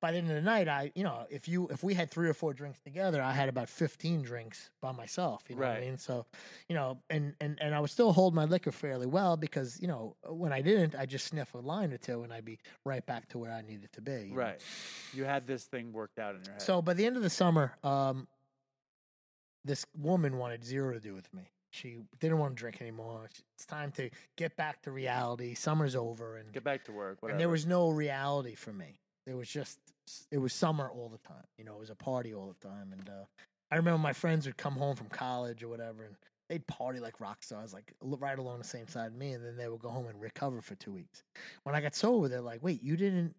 by 0.00 0.12
the 0.12 0.18
end 0.18 0.28
of 0.28 0.34
the 0.34 0.42
night 0.42 0.68
i 0.68 0.92
you 0.94 1.02
know 1.02 1.26
if 1.30 1.48
you 1.48 1.68
if 1.68 1.82
we 1.82 1.94
had 1.94 2.10
three 2.10 2.28
or 2.28 2.34
four 2.34 2.52
drinks 2.52 2.78
together 2.80 3.22
i 3.22 3.32
had 3.32 3.48
about 3.48 3.68
15 3.68 4.22
drinks 4.22 4.70
by 4.80 4.92
myself 4.92 5.42
you 5.48 5.56
know 5.56 5.62
what 5.62 5.70
i 5.76 5.80
mean 5.80 5.98
so 5.98 6.26
you 6.68 6.74
know 6.74 6.98
and 7.10 7.34
and 7.40 7.58
and 7.60 7.74
i 7.74 7.80
would 7.80 7.90
still 7.90 8.12
hold 8.12 8.34
my 8.34 8.44
liquor 8.44 8.72
fairly 8.72 9.06
well 9.06 9.36
because 9.36 9.80
you 9.80 9.88
know 9.88 10.14
when 10.28 10.52
i 10.52 10.60
didn't 10.60 10.94
i 10.94 11.06
just 11.06 11.26
sniff 11.26 11.54
a 11.54 11.58
line 11.58 11.92
or 11.92 11.98
two 11.98 12.22
and 12.22 12.32
i'd 12.32 12.44
be 12.44 12.58
right 12.84 13.04
back 13.06 13.28
to 13.28 13.38
where 13.38 13.52
i 13.52 13.62
needed 13.62 13.90
to 13.92 14.00
be 14.00 14.12
you 14.12 14.30
know? 14.30 14.36
Right. 14.36 14.60
You 15.12 15.24
had 15.24 15.46
this 15.46 15.64
thing 15.64 15.92
worked 15.92 16.18
out 16.18 16.34
in 16.34 16.42
your 16.44 16.52
head. 16.52 16.62
So 16.62 16.82
by 16.82 16.94
the 16.94 17.04
end 17.06 17.16
of 17.16 17.22
the 17.22 17.30
summer, 17.30 17.76
um, 17.82 18.28
this 19.64 19.84
woman 19.98 20.38
wanted 20.38 20.64
zero 20.64 20.92
to 20.92 21.00
do 21.00 21.14
with 21.14 21.32
me. 21.34 21.50
She 21.70 21.98
didn't 22.20 22.38
want 22.38 22.56
to 22.56 22.60
drink 22.60 22.80
anymore. 22.80 23.28
It's 23.54 23.66
time 23.66 23.90
to 23.92 24.08
get 24.36 24.56
back 24.56 24.82
to 24.82 24.90
reality. 24.90 25.54
Summer's 25.54 25.96
over, 25.96 26.36
and 26.36 26.52
get 26.52 26.64
back 26.64 26.84
to 26.84 26.92
work. 26.92 27.22
Whatever. 27.22 27.34
and 27.34 27.40
there 27.40 27.48
was 27.48 27.66
no 27.66 27.90
reality 27.90 28.54
for 28.54 28.72
me. 28.72 29.00
There 29.26 29.36
was 29.36 29.48
just 29.48 29.78
it 30.30 30.38
was 30.38 30.52
summer 30.52 30.88
all 30.88 31.08
the 31.08 31.28
time. 31.28 31.44
You 31.58 31.64
know, 31.64 31.74
it 31.74 31.80
was 31.80 31.90
a 31.90 31.94
party 31.96 32.32
all 32.34 32.54
the 32.58 32.68
time. 32.68 32.92
And 32.92 33.08
uh, 33.08 33.24
I 33.70 33.76
remember 33.76 33.98
my 33.98 34.12
friends 34.12 34.46
would 34.46 34.56
come 34.56 34.74
home 34.74 34.96
from 34.96 35.08
college 35.08 35.62
or 35.62 35.68
whatever, 35.68 36.04
and 36.04 36.14
they'd 36.48 36.66
party 36.66 37.00
like 37.00 37.20
rock 37.20 37.42
stars, 37.42 37.72
like 37.72 37.92
right 38.00 38.38
along 38.38 38.58
the 38.58 38.64
same 38.64 38.88
side 38.88 39.08
of 39.08 39.14
me. 39.14 39.32
And 39.32 39.44
then 39.44 39.56
they 39.56 39.68
would 39.68 39.80
go 39.80 39.88
home 39.88 40.06
and 40.06 40.20
recover 40.20 40.60
for 40.62 40.74
two 40.76 40.92
weeks. 40.92 41.24
When 41.64 41.74
I 41.74 41.80
got 41.80 41.94
sober, 41.94 42.28
they're 42.28 42.40
like, 42.40 42.62
"Wait, 42.62 42.82
you 42.82 42.96
didn't 42.96 43.34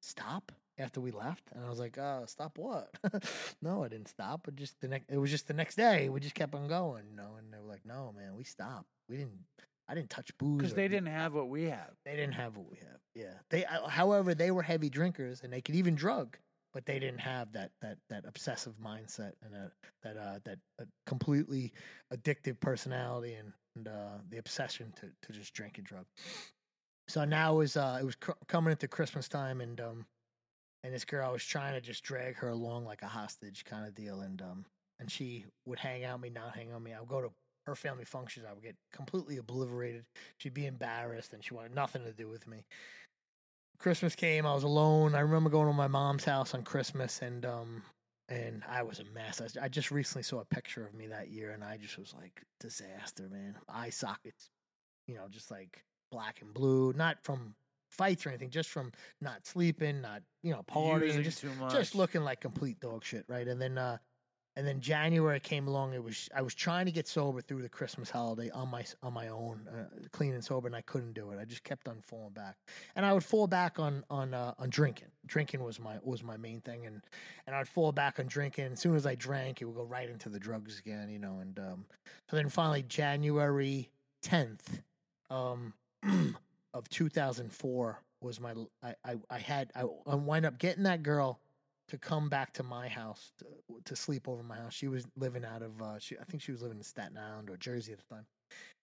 stop 0.00 0.52
after 0.78 1.00
we 1.00 1.10
left?" 1.10 1.50
And 1.52 1.64
I 1.64 1.68
was 1.68 1.80
like, 1.80 1.98
"Uh, 1.98 2.24
stop 2.26 2.56
what? 2.56 2.94
no, 3.62 3.82
I 3.82 3.88
didn't 3.88 4.08
stop. 4.08 4.42
But 4.44 4.56
just 4.56 4.80
the 4.80 4.88
next, 4.88 5.10
it 5.10 5.18
was 5.18 5.30
just 5.30 5.48
the 5.48 5.54
next 5.54 5.76
day. 5.76 6.08
We 6.08 6.20
just 6.20 6.34
kept 6.36 6.54
on 6.54 6.68
going, 6.68 7.04
you 7.10 7.16
know." 7.16 7.34
And 7.38 7.52
they 7.52 7.58
were 7.58 7.68
like, 7.68 7.84
"No, 7.84 8.14
man, 8.16 8.36
we 8.36 8.44
stopped. 8.44 8.86
We 9.08 9.16
didn't." 9.16 9.40
I 9.92 9.94
didn't 9.94 10.08
touch 10.08 10.30
booze 10.38 10.56
because 10.56 10.72
they 10.74 10.88
didn't 10.88 11.12
have 11.12 11.34
what 11.34 11.50
we 11.50 11.64
have. 11.64 11.90
they 12.06 12.16
didn't 12.16 12.32
have 12.32 12.56
what 12.56 12.70
we 12.70 12.78
have. 12.78 12.98
Yeah. 13.14 13.34
They, 13.50 13.66
uh, 13.66 13.88
however, 13.88 14.34
they 14.34 14.50
were 14.50 14.62
heavy 14.62 14.88
drinkers 14.88 15.42
and 15.42 15.52
they 15.52 15.60
could 15.60 15.74
even 15.74 15.94
drug, 15.94 16.38
but 16.72 16.86
they 16.86 16.98
didn't 16.98 17.20
have 17.20 17.52
that 17.52 17.72
that 17.82 17.98
that 18.08 18.24
obsessive 18.26 18.78
mindset 18.82 19.32
and 19.44 19.54
a, 19.54 19.70
that 20.02 20.16
uh 20.16 20.38
that 20.44 20.58
uh, 20.80 20.84
completely 21.04 21.74
addictive 22.10 22.58
personality 22.58 23.34
and, 23.34 23.52
and 23.76 23.86
uh 23.86 24.16
the 24.30 24.38
obsession 24.38 24.94
to 24.98 25.10
to 25.26 25.38
just 25.38 25.52
drink 25.52 25.76
and 25.76 25.86
drug. 25.86 26.06
So 27.08 27.26
now 27.26 27.52
it 27.52 27.58
was 27.58 27.76
uh 27.76 27.98
it 28.00 28.04
was 28.04 28.14
cr- 28.16 28.30
coming 28.48 28.70
into 28.70 28.88
Christmas 28.88 29.28
time 29.28 29.60
and 29.60 29.78
um 29.78 30.06
and 30.84 30.94
this 30.94 31.04
girl 31.04 31.28
I 31.28 31.32
was 31.32 31.44
trying 31.44 31.74
to 31.74 31.82
just 31.82 32.02
drag 32.02 32.36
her 32.36 32.48
along 32.48 32.86
like 32.86 33.02
a 33.02 33.08
hostage 33.08 33.66
kind 33.66 33.86
of 33.86 33.94
deal 33.94 34.22
and 34.22 34.40
um 34.40 34.64
and 35.00 35.10
she 35.10 35.44
would 35.66 35.80
hang 35.80 36.04
out 36.04 36.18
me, 36.20 36.30
not 36.30 36.56
hang 36.56 36.72
on 36.72 36.82
me. 36.82 36.94
I 36.94 37.00
would 37.00 37.08
go 37.10 37.20
to 37.20 37.30
her 37.66 37.74
family 37.74 38.04
functions. 38.04 38.46
I 38.48 38.52
would 38.52 38.62
get 38.62 38.76
completely 38.92 39.36
obliterated. 39.36 40.04
She'd 40.38 40.54
be 40.54 40.66
embarrassed 40.66 41.32
and 41.32 41.44
she 41.44 41.54
wanted 41.54 41.74
nothing 41.74 42.04
to 42.04 42.12
do 42.12 42.28
with 42.28 42.46
me. 42.46 42.64
Christmas 43.78 44.14
came, 44.14 44.46
I 44.46 44.54
was 44.54 44.62
alone. 44.62 45.14
I 45.14 45.20
remember 45.20 45.50
going 45.50 45.66
to 45.66 45.72
my 45.72 45.88
mom's 45.88 46.24
house 46.24 46.54
on 46.54 46.62
Christmas 46.62 47.20
and 47.22 47.44
um 47.44 47.82
and 48.28 48.62
I 48.68 48.82
was 48.82 49.00
a 49.00 49.04
mess. 49.12 49.42
I, 49.42 49.64
I 49.64 49.68
just 49.68 49.90
recently 49.90 50.22
saw 50.22 50.40
a 50.40 50.44
picture 50.44 50.86
of 50.86 50.94
me 50.94 51.08
that 51.08 51.28
year 51.28 51.50
and 51.50 51.62
I 51.62 51.76
just 51.76 51.98
was 51.98 52.14
like 52.14 52.42
disaster, 52.60 53.28
man. 53.30 53.56
Eye 53.68 53.90
sockets, 53.90 54.50
you 55.06 55.16
know, 55.16 55.26
just 55.28 55.50
like 55.50 55.84
black 56.10 56.40
and 56.40 56.54
blue, 56.54 56.92
not 56.96 57.18
from 57.22 57.54
fights 57.90 58.24
or 58.24 58.30
anything, 58.30 58.50
just 58.50 58.70
from 58.70 58.92
not 59.20 59.46
sleeping, 59.46 60.00
not, 60.00 60.22
you 60.42 60.52
know, 60.52 60.62
partying, 60.62 61.06
Using 61.06 61.22
just 61.24 61.44
just 61.70 61.94
looking 61.94 62.22
like 62.22 62.40
complete 62.40 62.80
dog 62.80 63.04
shit, 63.04 63.24
right? 63.28 63.46
And 63.46 63.60
then 63.60 63.76
uh 63.76 63.98
and 64.56 64.66
then 64.66 64.80
January 64.80 65.40
came 65.40 65.66
along. 65.66 65.94
It 65.94 66.02
was 66.02 66.28
I 66.34 66.42
was 66.42 66.54
trying 66.54 66.86
to 66.86 66.92
get 66.92 67.08
sober 67.08 67.40
through 67.40 67.62
the 67.62 67.68
Christmas 67.68 68.10
holiday 68.10 68.50
on 68.50 68.68
my 68.68 68.84
on 69.02 69.12
my 69.12 69.28
own, 69.28 69.66
uh, 69.68 69.84
clean 70.12 70.34
and 70.34 70.44
sober, 70.44 70.66
and 70.66 70.76
I 70.76 70.82
couldn't 70.82 71.14
do 71.14 71.30
it. 71.30 71.38
I 71.40 71.44
just 71.44 71.64
kept 71.64 71.88
on 71.88 72.00
falling 72.02 72.32
back, 72.32 72.56
and 72.94 73.06
I 73.06 73.12
would 73.12 73.24
fall 73.24 73.46
back 73.46 73.78
on 73.78 74.04
on 74.10 74.34
uh, 74.34 74.54
on 74.58 74.68
drinking. 74.68 75.08
Drinking 75.26 75.62
was 75.62 75.80
my 75.80 75.98
was 76.02 76.22
my 76.22 76.36
main 76.36 76.60
thing, 76.60 76.86
and 76.86 77.02
and 77.46 77.56
I'd 77.56 77.68
fall 77.68 77.92
back 77.92 78.18
on 78.18 78.26
drinking. 78.26 78.72
As 78.72 78.80
soon 78.80 78.94
as 78.94 79.06
I 79.06 79.14
drank, 79.14 79.62
it 79.62 79.64
would 79.64 79.76
go 79.76 79.84
right 79.84 80.08
into 80.08 80.28
the 80.28 80.38
drugs 80.38 80.78
again, 80.78 81.08
you 81.08 81.18
know. 81.18 81.38
And 81.40 81.58
um, 81.58 81.84
so 82.30 82.36
then 82.36 82.48
finally, 82.48 82.82
January 82.82 83.90
tenth 84.22 84.80
um, 85.30 85.72
of 86.74 86.88
two 86.90 87.08
thousand 87.08 87.52
four, 87.52 88.02
was 88.20 88.38
my 88.38 88.52
I 88.82 89.38
had 89.38 89.72
I, 89.74 89.84
I 90.06 90.14
wind 90.14 90.44
up 90.44 90.58
getting 90.58 90.82
that 90.82 91.02
girl 91.02 91.40
to 91.88 91.98
come 91.98 92.28
back 92.28 92.52
to 92.54 92.62
my 92.62 92.88
house 92.88 93.32
to, 93.38 93.46
to 93.84 93.96
sleep 93.96 94.28
over 94.28 94.42
my 94.42 94.56
house. 94.56 94.74
She 94.74 94.88
was 94.88 95.06
living 95.16 95.44
out 95.44 95.62
of 95.62 95.80
uh, 95.80 95.98
she 95.98 96.16
I 96.18 96.24
think 96.24 96.42
she 96.42 96.52
was 96.52 96.62
living 96.62 96.78
in 96.78 96.84
Staten 96.84 97.16
Island 97.16 97.50
or 97.50 97.56
Jersey 97.56 97.92
at 97.92 97.98
the 97.98 98.14
time. 98.14 98.26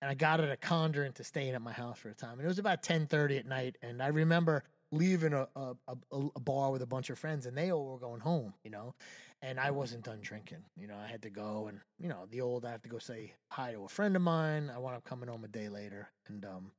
And 0.01 0.09
I 0.09 0.13
got 0.13 0.39
her 0.39 0.47
to 0.47 0.57
conjure 0.57 1.05
into 1.05 1.23
staying 1.23 1.53
at 1.53 1.61
my 1.61 1.71
house 1.71 1.99
for 1.99 2.09
a 2.09 2.15
time. 2.15 2.33
And 2.33 2.41
it 2.41 2.47
was 2.47 2.59
about 2.59 2.83
ten 2.83 3.07
thirty 3.07 3.37
at 3.37 3.45
night. 3.45 3.77
And 3.81 4.01
I 4.01 4.07
remember 4.07 4.63
leaving 4.91 5.33
a, 5.33 5.47
a, 5.55 5.75
a, 5.87 5.95
a 6.35 6.39
bar 6.39 6.71
with 6.71 6.81
a 6.81 6.87
bunch 6.87 7.09
of 7.11 7.19
friends 7.19 7.45
and 7.45 7.55
they 7.55 7.71
all 7.71 7.85
were 7.85 7.99
going 7.99 8.21
home, 8.21 8.53
you 8.63 8.71
know. 8.71 8.93
And 9.41 9.59
I 9.59 9.71
wasn't 9.71 10.03
done 10.03 10.19
drinking. 10.21 10.65
You 10.75 10.87
know, 10.87 10.97
I 10.97 11.07
had 11.07 11.21
to 11.21 11.29
go 11.29 11.67
and 11.67 11.79
you 11.99 12.09
know, 12.09 12.25
the 12.29 12.41
old 12.41 12.65
I 12.65 12.71
have 12.71 12.81
to 12.83 12.89
go 12.89 12.99
say 12.99 13.33
hi 13.51 13.71
to 13.71 13.83
a 13.83 13.89
friend 13.89 14.15
of 14.15 14.21
mine. 14.21 14.71
I 14.73 14.77
wound 14.79 14.97
up 14.97 15.03
coming 15.03 15.29
home 15.29 15.43
a 15.43 15.47
day 15.47 15.69
later. 15.69 16.09
And 16.27 16.45
um 16.45 16.71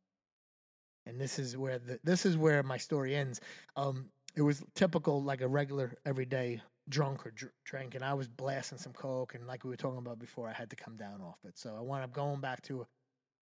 and 1.06 1.20
this 1.20 1.38
is 1.38 1.56
where 1.56 1.78
the 1.78 1.98
this 2.04 2.26
is 2.26 2.36
where 2.36 2.62
my 2.62 2.76
story 2.76 3.14
ends. 3.14 3.40
Um, 3.76 4.06
it 4.34 4.42
was 4.42 4.62
typical, 4.74 5.22
like 5.22 5.40
a 5.40 5.48
regular 5.48 5.96
everyday 6.04 6.62
drunk 6.88 7.26
or 7.26 7.30
dr- 7.30 7.52
drink, 7.64 7.94
and 7.94 8.04
I 8.04 8.14
was 8.14 8.28
blasting 8.28 8.78
some 8.78 8.92
coke, 8.92 9.34
and 9.34 9.46
like 9.46 9.64
we 9.64 9.70
were 9.70 9.76
talking 9.76 9.98
about 9.98 10.18
before, 10.18 10.48
I 10.48 10.52
had 10.52 10.70
to 10.70 10.76
come 10.76 10.96
down 10.96 11.20
off 11.20 11.38
it. 11.44 11.58
So 11.58 11.76
I 11.76 11.80
wound 11.80 12.04
up 12.04 12.12
going 12.12 12.40
back 12.40 12.62
to 12.62 12.82
a 12.82 12.86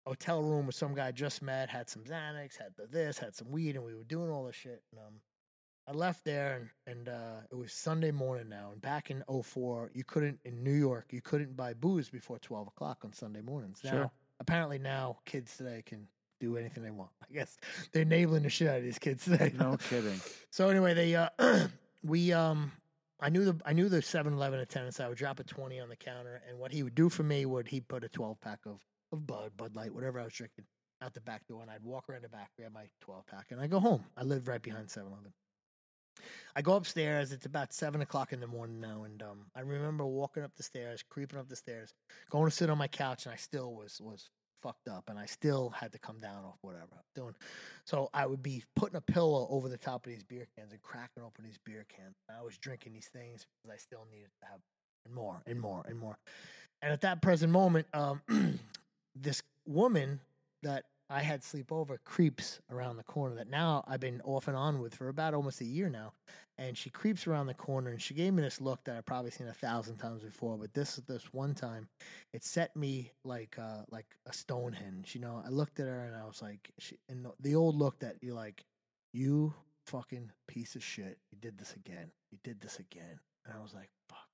hotel 0.09 0.41
room 0.41 0.65
with 0.67 0.75
some 0.75 0.93
guy 0.93 1.07
I 1.07 1.11
just 1.11 1.41
met, 1.41 1.69
had 1.69 1.89
some 1.89 2.03
Xanax, 2.03 2.57
had 2.57 2.73
the 2.77 2.87
this, 2.87 3.17
had 3.17 3.35
some 3.35 3.51
weed, 3.51 3.75
and 3.75 3.83
we 3.85 3.95
were 3.95 4.03
doing 4.03 4.29
all 4.29 4.45
this 4.45 4.55
shit. 4.55 4.81
And 4.91 4.99
um, 4.99 5.13
I 5.87 5.91
left 5.93 6.23
there, 6.25 6.69
and 6.85 6.97
and 6.97 7.09
uh, 7.09 7.41
it 7.51 7.55
was 7.55 7.71
Sunday 7.73 8.11
morning 8.11 8.49
now. 8.49 8.69
And 8.71 8.81
back 8.81 9.09
in 9.09 9.23
04, 9.43 9.91
you 9.93 10.03
couldn't 10.03 10.39
in 10.45 10.63
New 10.63 10.73
York, 10.73 11.07
you 11.11 11.21
couldn't 11.21 11.55
buy 11.57 11.73
booze 11.73 12.09
before 12.09 12.39
twelve 12.39 12.67
o'clock 12.67 12.99
on 13.03 13.13
Sunday 13.13 13.41
mornings. 13.41 13.81
Now, 13.83 13.91
Sure. 13.91 14.11
apparently 14.39 14.77
now 14.79 15.17
kids 15.25 15.57
today 15.57 15.81
can 15.85 16.07
do 16.39 16.57
anything 16.57 16.83
they 16.83 16.91
want. 16.91 17.11
I 17.29 17.33
guess 17.33 17.57
they're 17.91 18.03
enabling 18.03 18.43
the 18.43 18.49
shit 18.49 18.67
out 18.67 18.77
of 18.77 18.83
these 18.83 18.99
kids 18.99 19.23
today. 19.23 19.51
No 19.57 19.77
kidding. 19.89 20.19
So 20.49 20.69
anyway, 20.69 20.93
they 20.93 21.15
uh 21.15 21.29
we 22.03 22.33
um 22.33 22.71
I 23.19 23.29
knew 23.29 23.45
the 23.45 23.59
I 23.65 23.73
knew 23.73 23.89
the 23.89 23.99
7-Eleven 23.99 24.59
attendants. 24.59 24.99
I 24.99 25.07
would 25.07 25.17
drop 25.17 25.39
a 25.39 25.43
20 25.43 25.79
on 25.79 25.89
the 25.89 25.95
counter 25.95 26.41
and 26.47 26.59
what 26.59 26.71
he 26.71 26.83
would 26.83 26.95
do 26.95 27.09
for 27.09 27.23
me 27.23 27.45
would 27.45 27.67
he 27.67 27.81
put 27.81 28.03
a 28.03 28.09
12 28.09 28.39
pack 28.41 28.59
of 28.65 28.79
of 29.11 29.25
Bud, 29.25 29.51
Bud 29.57 29.75
Light, 29.75 29.93
whatever 29.93 30.19
I 30.19 30.23
was 30.23 30.33
drinking 30.33 30.65
out 31.01 31.13
the 31.13 31.21
back 31.21 31.47
door 31.47 31.61
and 31.61 31.71
I'd 31.71 31.83
walk 31.83 32.09
around 32.09 32.23
the 32.23 32.29
back, 32.29 32.51
grab 32.57 32.73
my 32.73 32.85
12 33.01 33.25
pack 33.25 33.47
and 33.51 33.59
I 33.59 33.67
go 33.67 33.79
home. 33.79 34.03
I 34.17 34.23
lived 34.23 34.47
right 34.47 34.61
behind 34.61 34.87
7-Eleven. 34.87 35.33
I 36.55 36.61
go 36.61 36.73
upstairs. 36.73 37.31
It's 37.31 37.45
about 37.45 37.73
seven 37.73 38.01
o'clock 38.01 38.33
in 38.33 38.39
the 38.39 38.47
morning 38.47 38.79
now, 38.79 39.03
and 39.03 39.21
um, 39.21 39.45
I 39.55 39.61
remember 39.61 40.05
walking 40.05 40.43
up 40.43 40.55
the 40.55 40.63
stairs, 40.63 41.03
creeping 41.07 41.39
up 41.39 41.47
the 41.47 41.55
stairs, 41.55 41.93
going 42.29 42.49
to 42.49 42.55
sit 42.55 42.69
on 42.69 42.77
my 42.77 42.87
couch, 42.87 43.25
and 43.25 43.33
I 43.33 43.37
still 43.37 43.73
was 43.73 44.01
was 44.01 44.29
fucked 44.61 44.87
up, 44.87 45.09
and 45.09 45.17
I 45.17 45.25
still 45.25 45.69
had 45.69 45.91
to 45.93 45.99
come 45.99 46.19
down 46.19 46.43
off 46.45 46.57
whatever 46.61 46.87
I 46.93 46.97
was 46.97 47.11
doing. 47.15 47.35
So 47.85 48.09
I 48.13 48.25
would 48.25 48.43
be 48.43 48.63
putting 48.75 48.95
a 48.95 49.01
pillow 49.01 49.47
over 49.49 49.69
the 49.69 49.77
top 49.77 50.05
of 50.05 50.11
these 50.11 50.23
beer 50.23 50.47
cans 50.55 50.71
and 50.71 50.81
cracking 50.81 51.23
open 51.23 51.43
these 51.43 51.59
beer 51.65 51.85
cans. 51.89 52.15
I 52.29 52.43
was 52.43 52.57
drinking 52.57 52.93
these 52.93 53.07
things 53.07 53.45
because 53.45 53.75
I 53.75 53.77
still 53.77 54.05
needed 54.11 54.29
to 54.41 54.47
have 54.47 54.59
more 55.13 55.41
and 55.45 55.59
more 55.59 55.83
and 55.87 55.97
more. 55.97 56.17
And 56.81 56.93
at 56.93 57.01
that 57.01 57.21
present 57.21 57.51
moment, 57.51 57.87
um, 57.93 58.21
this 59.15 59.41
woman 59.65 60.19
that 60.63 60.85
I 61.09 61.21
had 61.21 61.43
sleep 61.43 61.71
over 61.71 61.99
creeps 62.05 62.59
around 62.71 62.97
the 62.97 63.03
corner 63.03 63.35
that 63.35 63.49
now 63.49 63.83
I've 63.87 63.99
been 63.99 64.21
off 64.23 64.47
and 64.47 64.55
on 64.55 64.79
with 64.79 64.95
for 64.95 65.09
about 65.09 65.33
almost 65.33 65.61
a 65.61 65.65
year 65.65 65.89
now. 65.89 66.13
And 66.57 66.77
she 66.77 66.89
creeps 66.89 67.25
around 67.25 67.47
the 67.47 67.53
corner 67.53 67.89
and 67.91 68.01
she 68.01 68.13
gave 68.13 68.33
me 68.33 68.43
this 68.43 68.59
look 68.59 68.83
that 68.83 68.97
I've 68.97 69.05
probably 69.05 69.31
seen 69.31 69.47
a 69.47 69.53
thousand 69.53 69.97
times 69.97 70.23
before, 70.23 70.57
but 70.57 70.73
this 70.73 70.97
this 71.07 71.33
one 71.33 71.55
time 71.55 71.87
it 72.33 72.43
set 72.43 72.75
me 72.75 73.11
like 73.23 73.57
uh 73.57 73.83
like 73.89 74.07
a 74.27 74.33
Stonehenge. 74.33 75.15
You 75.15 75.21
know, 75.21 75.41
I 75.45 75.49
looked 75.49 75.79
at 75.79 75.87
her 75.87 76.05
and 76.05 76.15
I 76.15 76.25
was 76.25 76.41
like 76.41 76.71
she 76.79 76.97
and 77.09 77.25
the 77.39 77.55
old 77.55 77.75
look 77.75 77.99
that 77.99 78.17
you're 78.21 78.35
like, 78.35 78.65
You 79.13 79.53
fucking 79.89 80.31
piece 80.47 80.75
of 80.75 80.83
shit. 80.83 81.17
You 81.31 81.37
did 81.41 81.57
this 81.57 81.73
again. 81.73 82.11
You 82.31 82.37
did 82.43 82.61
this 82.61 82.79
again. 82.79 83.19
And 83.45 83.53
I 83.57 83.61
was 83.61 83.73
like, 83.73 83.89
fuck. 84.07 84.28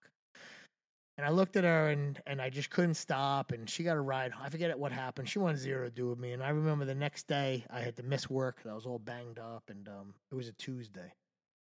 And 1.18 1.26
I 1.26 1.30
looked 1.30 1.56
at 1.56 1.64
her 1.64 1.88
and, 1.90 2.20
and 2.28 2.42
I 2.42 2.50
just 2.50 2.70
couldn't 2.70 2.96
stop. 2.96 3.52
And 3.54 3.70
she 3.70 3.84
got 3.84 3.96
a 3.96 4.02
ride. 4.02 4.34
I 4.42 4.50
forget 4.50 4.78
what 4.78 4.92
happened. 4.92 5.30
She 5.30 5.40
wanted 5.40 5.60
zero 5.60 5.86
to 5.86 5.90
do 5.92 6.10
with 6.10 6.20
me. 6.20 6.34
And 6.34 6.44
I 6.44 6.50
remember 6.50 6.84
the 6.86 6.96
next 6.96 7.28
day 7.28 7.64
I 7.72 7.80
had 7.80 7.96
to 7.98 8.04
miss 8.04 8.30
work. 8.30 8.58
I 8.70 8.74
was 8.74 8.86
all 8.86 9.00
banged 9.00 9.40
up. 9.40 9.64
And 9.70 9.88
um, 9.88 10.14
it 10.32 10.36
was 10.36 10.48
a 10.50 10.54
Tuesday. 10.54 11.14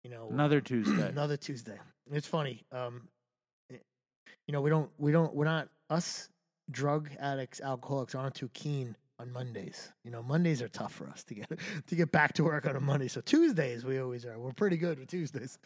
You 0.03 0.09
know, 0.09 0.27
Another 0.29 0.59
Tuesday. 0.61 1.07
another 1.09 1.37
Tuesday. 1.37 1.77
It's 2.11 2.27
funny. 2.27 2.63
Um, 2.71 3.07
it- 3.69 3.83
you 4.47 4.51
know, 4.51 4.61
we 4.61 4.69
don't, 4.69 4.89
we 4.97 5.11
don't, 5.11 5.33
we're 5.33 5.45
not 5.45 5.69
us 5.89 6.29
drug 6.71 7.09
addicts, 7.19 7.61
alcoholics 7.61 8.15
aren't 8.15 8.35
too 8.35 8.49
keen 8.53 8.95
on 9.19 9.31
Mondays. 9.31 9.91
You 10.03 10.11
know, 10.11 10.21
Mondays 10.23 10.61
are 10.61 10.67
tough 10.69 10.93
for 10.93 11.07
us 11.07 11.23
to 11.25 11.33
get 11.35 11.49
to 11.87 11.95
get 11.95 12.11
back 12.11 12.33
to 12.33 12.43
work 12.43 12.65
on 12.65 12.75
a 12.75 12.79
Monday. 12.79 13.07
So 13.09 13.21
Tuesdays 13.21 13.83
we 13.85 13.99
always 13.99 14.25
are. 14.25 14.37
We're 14.39 14.53
pretty 14.53 14.77
good 14.77 14.97
with 14.99 15.09
Tuesdays. 15.09 15.59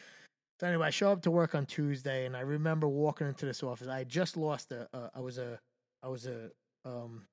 So 0.64 0.68
anyway, 0.68 0.88
I 0.88 0.92
show 0.92 1.12
up 1.12 1.22
to 1.24 1.30
work 1.32 1.56
on 1.56 1.66
Tuesday, 1.66 2.26
and 2.26 2.38
I 2.38 2.40
remember 2.40 2.88
walking 2.88 3.28
into 3.28 3.46
this 3.46 3.62
office. 3.64 3.90
I 3.90 4.06
just 4.06 4.38
lost 4.38 4.72
a. 4.72 4.88
Uh, 4.94 5.10
I 5.14 5.20
was 5.20 5.38
a. 5.38 5.60
I 6.02 6.08
was 6.08 6.26
a. 6.26 6.52
Um, 6.86 7.26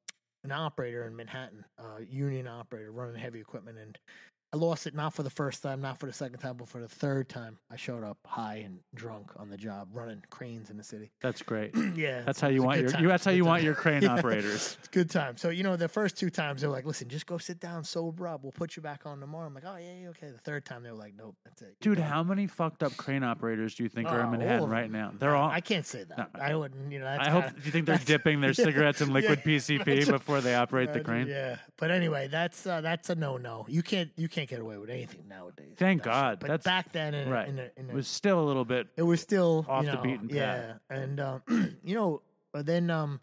an 0.42 0.50
operator 0.50 1.04
in 1.04 1.14
Manhattan, 1.14 1.64
uh, 1.78 2.00
union 2.08 2.48
operator 2.48 2.90
running 2.90 3.14
heavy 3.14 3.38
equipment, 3.38 3.78
and 3.78 3.96
I 4.52 4.56
lost 4.56 4.88
it 4.88 4.94
not 4.96 5.14
for 5.14 5.22
the 5.22 5.30
first 5.30 5.62
time, 5.62 5.80
not 5.80 6.00
for 6.00 6.06
the 6.06 6.12
second 6.12 6.38
time, 6.40 6.56
but 6.56 6.68
for 6.68 6.80
the 6.80 6.88
third 6.88 7.28
time. 7.28 7.56
I 7.70 7.76
showed 7.76 8.02
up 8.02 8.18
high 8.26 8.56
and 8.64 8.80
drunk 8.96 9.30
on 9.36 9.48
the 9.48 9.56
job, 9.56 9.90
running 9.92 10.24
cranes 10.28 10.70
in 10.70 10.76
the 10.76 10.82
city. 10.82 11.12
That's 11.22 11.40
great. 11.40 11.72
yeah, 11.94 12.22
That's 12.22 12.40
how 12.40 12.48
you 12.48 12.62
want 12.64 12.80
your 12.80 12.90
time. 12.90 13.06
that's 13.06 13.24
how 13.24 13.30
you 13.30 13.44
want 13.44 13.62
your 13.62 13.74
crane 13.74 14.02
Yeah. 14.02 14.14
operators. 14.16 14.76
It's 14.80 14.88
a 14.88 14.90
good 14.90 15.08
time. 15.08 15.36
So 15.36 15.50
you 15.50 15.62
know, 15.62 15.76
the 15.76 15.86
first 15.88 16.16
two 16.18 16.30
times 16.30 16.62
they're 16.62 16.70
like, 16.70 16.84
"Listen, 16.84 17.08
just 17.08 17.26
go 17.26 17.38
sit 17.38 17.60
down, 17.60 17.84
sober 17.84 18.26
up. 18.26 18.42
We'll 18.42 18.50
put 18.50 18.74
you 18.74 18.82
back 18.82 19.02
on 19.06 19.20
tomorrow." 19.20 19.46
I'm 19.46 19.54
like, 19.54 19.64
"Oh 19.66 19.76
yeah, 19.76 19.92
yeah, 20.02 20.08
okay." 20.08 20.30
The 20.30 20.38
third 20.38 20.64
time 20.64 20.82
they 20.82 20.90
were 20.90 20.96
like, 20.98 21.14
"Nope, 21.16 21.36
that's 21.44 21.62
it." 21.62 21.76
Dude, 21.80 21.98
how 22.00 22.22
many 22.24 22.46
fucked 22.48 22.82
up 22.82 22.96
crane 22.96 23.22
operators 23.22 23.76
do 23.76 23.84
you 23.84 23.88
think 23.88 24.08
are 24.08 24.16
Oh, 24.16 24.20
in 24.20 24.24
all 24.26 24.30
Manhattan 24.32 24.68
right 24.68 24.90
now? 24.90 25.12
They're 25.16 25.36
all 25.36 25.48
I 25.50 25.60
can't 25.60 25.86
say 25.86 26.02
that. 26.04 26.18
No, 26.18 26.26
I 26.40 26.56
wouldn't. 26.56 26.90
You 26.90 26.98
know, 26.98 27.04
that's 27.04 27.28
I 27.28 27.30
hope. 27.30 27.44
Do 27.54 27.62
you 27.64 27.70
think 27.70 27.86
they're 27.86 27.98
dipping 28.04 28.40
their 28.40 28.54
cigarettes 28.54 29.00
in 29.00 29.12
liquid 29.12 29.42
yeah, 29.44 29.52
PCP 29.58 30.08
before 30.10 30.40
they 30.40 30.56
operate 30.56 30.92
the 30.92 31.00
crane? 31.00 31.28
Yeah, 31.28 31.56
but 31.76 31.92
anyway, 31.92 32.26
that's 32.28 32.66
uh, 32.66 32.80
that's 32.80 33.10
a 33.10 33.14
no 33.14 33.36
no. 33.36 33.64
You 33.68 33.82
can't 33.82 34.10
you 34.16 34.28
can't 34.28 34.39
get 34.48 34.60
away 34.60 34.76
with 34.78 34.90
anything 34.90 35.28
nowadays. 35.28 35.74
Thank 35.76 36.02
That 36.04 36.08
shit. 36.10 36.12
God. 36.14 36.40
But 36.40 36.46
That's- 36.48 36.64
back 36.64 36.92
then, 36.92 37.14
in, 37.14 37.28
right. 37.28 37.48
in, 37.48 37.58
a, 37.58 37.70
in 37.76 37.86
a, 37.86 37.88
It 37.90 37.94
was 37.94 38.08
still 38.08 38.40
a 38.40 38.46
little 38.46 38.64
bit. 38.64 38.88
it 38.96 39.02
was 39.02 39.20
still 39.20 39.66
off 39.68 39.84
you 39.84 39.90
the 39.90 39.96
know, 39.96 40.02
beaten 40.02 40.28
path. 40.28 40.36
Yeah, 40.36 40.72
and 40.88 41.20
um, 41.20 41.42
you 41.84 41.94
know, 41.94 42.22
but 42.52 42.66
then 42.66 42.90
um, 42.90 43.20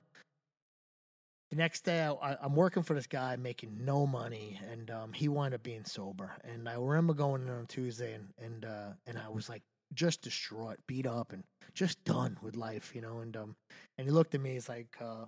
the 1.49 1.55
next 1.55 1.82
day 1.86 2.01
I, 2.03 2.11
I, 2.11 2.38
I'm 2.41 2.55
working 2.55 2.84
for 2.84 2.93
this 2.93 3.07
guy 3.07 3.36
making 3.38 3.86
no 3.86 4.05
money, 4.05 4.59
and 4.72 4.91
um, 4.91 5.13
he 5.13 5.28
wound 5.30 5.53
up 5.53 5.63
being 5.63 5.86
sober. 5.86 6.32
And 6.43 6.68
I 6.68 6.76
remember 6.76 7.13
going 7.13 7.43
in 7.43 7.49
on 7.49 7.65
Tuesday, 7.68 8.13
and 8.13 8.28
and 8.43 8.65
uh, 8.65 8.89
and 9.05 9.18
I 9.18 9.30
was 9.30 9.47
like 9.49 9.63
just 9.93 10.22
distraught, 10.22 10.78
beat 10.88 11.07
up, 11.07 11.32
and 11.32 11.43
just 11.74 12.03
done 12.03 12.38
with 12.41 12.55
life, 12.57 12.93
you 12.93 13.01
know. 13.01 13.20
And 13.20 13.36
um, 13.38 13.55
and 13.97 14.07
he 14.07 14.11
looked 14.11 14.36
at 14.36 14.41
me, 14.41 14.53
he's 14.53 14.68
like, 14.68 14.97
uh, 15.01 15.26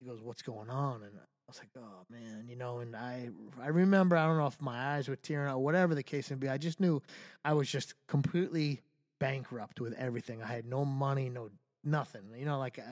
he 0.00 0.06
goes, 0.06 0.20
"What's 0.20 0.42
going 0.42 0.68
on?" 0.70 1.02
And 1.04 1.12
I 1.48 1.50
was 1.50 1.58
like, 1.58 1.70
"Oh 1.76 2.06
man," 2.10 2.46
you 2.48 2.56
know. 2.56 2.78
And 2.78 2.96
I 2.96 3.28
I 3.60 3.68
remember 3.68 4.16
I 4.16 4.26
don't 4.26 4.38
know 4.38 4.46
if 4.46 4.60
my 4.60 4.94
eyes 4.94 5.08
were 5.08 5.16
tearing 5.16 5.50
out, 5.50 5.60
whatever 5.60 5.94
the 5.94 6.02
case 6.02 6.30
may 6.30 6.36
be. 6.36 6.48
I 6.48 6.58
just 6.58 6.80
knew 6.80 7.02
I 7.44 7.52
was 7.52 7.68
just 7.70 7.94
completely 8.06 8.80
bankrupt 9.18 9.80
with 9.80 9.92
everything. 9.94 10.42
I 10.42 10.46
had 10.46 10.66
no 10.66 10.84
money, 10.84 11.28
no 11.28 11.50
nothing. 11.84 12.22
You 12.36 12.44
know, 12.44 12.58
like 12.58 12.78
uh, 12.78 12.82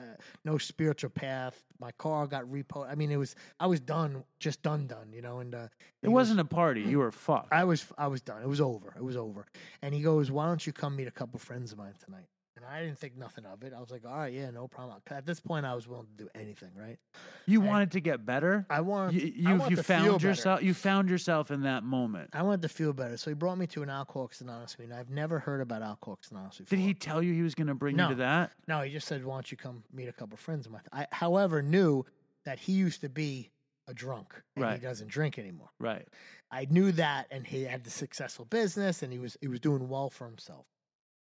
no 0.45 0.57
spiritual 0.57 1.09
path. 1.09 1.61
My 1.79 1.91
car 1.91 2.27
got 2.27 2.45
repo. 2.45 2.89
I 2.89 2.95
mean, 2.95 3.11
it 3.11 3.17
was 3.17 3.35
I 3.59 3.67
was 3.67 3.79
done, 3.79 4.23
just 4.39 4.61
done, 4.61 4.87
done. 4.87 5.11
You 5.13 5.21
know, 5.21 5.39
and 5.39 5.55
uh, 5.55 5.67
It 6.01 6.09
wasn't 6.09 6.39
a 6.39 6.45
party. 6.45 6.81
You 6.81 6.99
were 6.99 7.11
fucked. 7.11 7.51
I 7.51 7.63
was 7.63 7.85
I 7.97 8.07
was 8.07 8.21
done. 8.21 8.41
It 8.41 8.47
was 8.49 8.61
over. 8.61 8.93
It 8.95 9.03
was 9.03 9.17
over. 9.17 9.45
And 9.81 9.93
he 9.93 10.01
goes, 10.01 10.29
"Why 10.31 10.45
don't 10.47 10.65
you 10.65 10.73
come 10.73 10.95
meet 10.95 11.07
a 11.07 11.11
couple 11.11 11.39
friends 11.39 11.71
of 11.71 11.77
mine 11.77 11.93
tonight?" 12.03 12.27
And 12.61 12.71
I 12.71 12.83
didn't 12.83 12.99
think 12.99 13.17
nothing 13.17 13.45
of 13.45 13.63
it. 13.63 13.73
I 13.75 13.79
was 13.79 13.89
like, 13.91 14.05
"All 14.05 14.15
right, 14.15 14.31
yeah, 14.31 14.51
no 14.51 14.67
problem. 14.67 15.01
At 15.09 15.25
this 15.25 15.39
point, 15.39 15.65
I 15.65 15.73
was 15.73 15.87
willing 15.87 16.07
to 16.17 16.23
do 16.23 16.29
anything. 16.35 16.69
Right? 16.75 16.97
You 17.45 17.61
and- 17.61 17.69
wanted 17.69 17.91
to 17.91 17.99
get 17.99 18.25
better. 18.25 18.65
I 18.69 18.81
wanted. 18.81 19.21
You 19.21 19.47
I 19.47 19.51
you, 19.53 19.57
wanted 19.59 19.69
you 19.71 19.75
to 19.77 19.83
feel 19.83 19.97
found 19.97 20.11
better. 20.13 20.27
yourself. 20.27 20.63
You 20.63 20.73
found 20.73 21.09
yourself 21.09 21.51
in 21.51 21.61
that 21.63 21.83
moment. 21.83 22.29
I 22.33 22.43
wanted 22.43 22.61
to 22.63 22.69
feel 22.69 22.93
better. 22.93 23.17
So 23.17 23.31
he 23.31 23.35
brought 23.35 23.57
me 23.57 23.67
to 23.67 23.83
an 23.83 23.89
Alcoholics 23.89 24.41
Anonymous 24.41 24.77
meeting. 24.77 24.93
I've 24.93 25.09
never 25.09 25.39
heard 25.39 25.61
about 25.61 25.81
Alcoholics 25.81 26.29
Anonymous 26.31 26.57
before. 26.59 26.77
Did 26.77 26.83
he 26.83 26.93
tell 26.93 27.23
you 27.23 27.33
he 27.33 27.41
was 27.41 27.55
going 27.55 27.67
to 27.67 27.75
bring 27.75 27.97
you 27.97 28.07
to 28.07 28.15
that? 28.15 28.51
No, 28.67 28.81
he 28.81 28.91
just 28.91 29.07
said, 29.07 29.25
"Why 29.25 29.35
don't 29.35 29.51
you 29.51 29.57
come 29.57 29.83
meet 29.91 30.07
a 30.07 30.13
couple 30.13 30.37
friends 30.37 30.65
of 30.65 30.71
mine?" 30.71 30.81
I, 30.91 31.07
however, 31.11 31.61
knew 31.61 32.05
that 32.45 32.59
he 32.59 32.73
used 32.73 33.01
to 33.01 33.09
be 33.09 33.51
a 33.87 33.93
drunk 33.93 34.41
and 34.55 34.73
he 34.73 34.79
doesn't 34.79 35.09
drink 35.09 35.37
anymore. 35.39 35.69
Right. 35.79 36.07
I 36.51 36.67
knew 36.69 36.91
that, 36.93 37.27
and 37.31 37.47
he 37.47 37.63
had 37.63 37.83
the 37.83 37.89
successful 37.89 38.45
business, 38.45 39.03
and 39.03 39.11
he 39.11 39.19
was 39.19 39.37
he 39.41 39.47
was 39.47 39.59
doing 39.59 39.87
well 39.89 40.09
for 40.09 40.25
himself. 40.25 40.65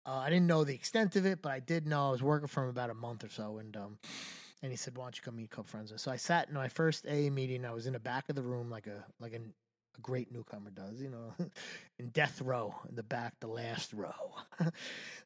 Uh, 0.08 0.18
I 0.20 0.30
didn't 0.30 0.46
know 0.46 0.64
the 0.64 0.74
extent 0.74 1.16
of 1.16 1.26
it, 1.26 1.42
but 1.42 1.52
I 1.52 1.60
did 1.60 1.86
know 1.86 2.08
I 2.08 2.10
was 2.12 2.22
working 2.22 2.48
for 2.48 2.62
him 2.62 2.70
about 2.70 2.88
a 2.88 2.94
month 2.94 3.24
or 3.24 3.28
so, 3.28 3.58
and 3.58 3.76
um, 3.76 3.98
and 4.62 4.72
he 4.72 4.76
said, 4.76 4.96
"Why 4.96 5.04
don't 5.04 5.16
you 5.16 5.22
come 5.22 5.36
meet 5.36 5.44
a 5.44 5.48
couple 5.48 5.64
friends?" 5.64 5.92
So 5.96 6.10
I 6.10 6.16
sat 6.16 6.48
in 6.48 6.54
my 6.54 6.68
first 6.68 7.06
AA 7.06 7.28
meeting. 7.30 7.64
I 7.66 7.72
was 7.72 7.86
in 7.86 7.92
the 7.92 7.98
back 8.00 8.28
of 8.30 8.34
the 8.36 8.42
room, 8.42 8.70
like 8.70 8.86
a 8.86 9.04
like 9.20 9.32
a, 9.34 9.36
a 9.36 10.00
great 10.00 10.32
newcomer 10.32 10.70
does, 10.70 11.02
you 11.02 11.10
know, 11.10 11.34
in 11.98 12.08
death 12.08 12.40
row 12.40 12.74
in 12.88 12.94
the 12.96 13.02
back, 13.02 13.34
the 13.40 13.48
last 13.48 13.92
row. 13.92 14.14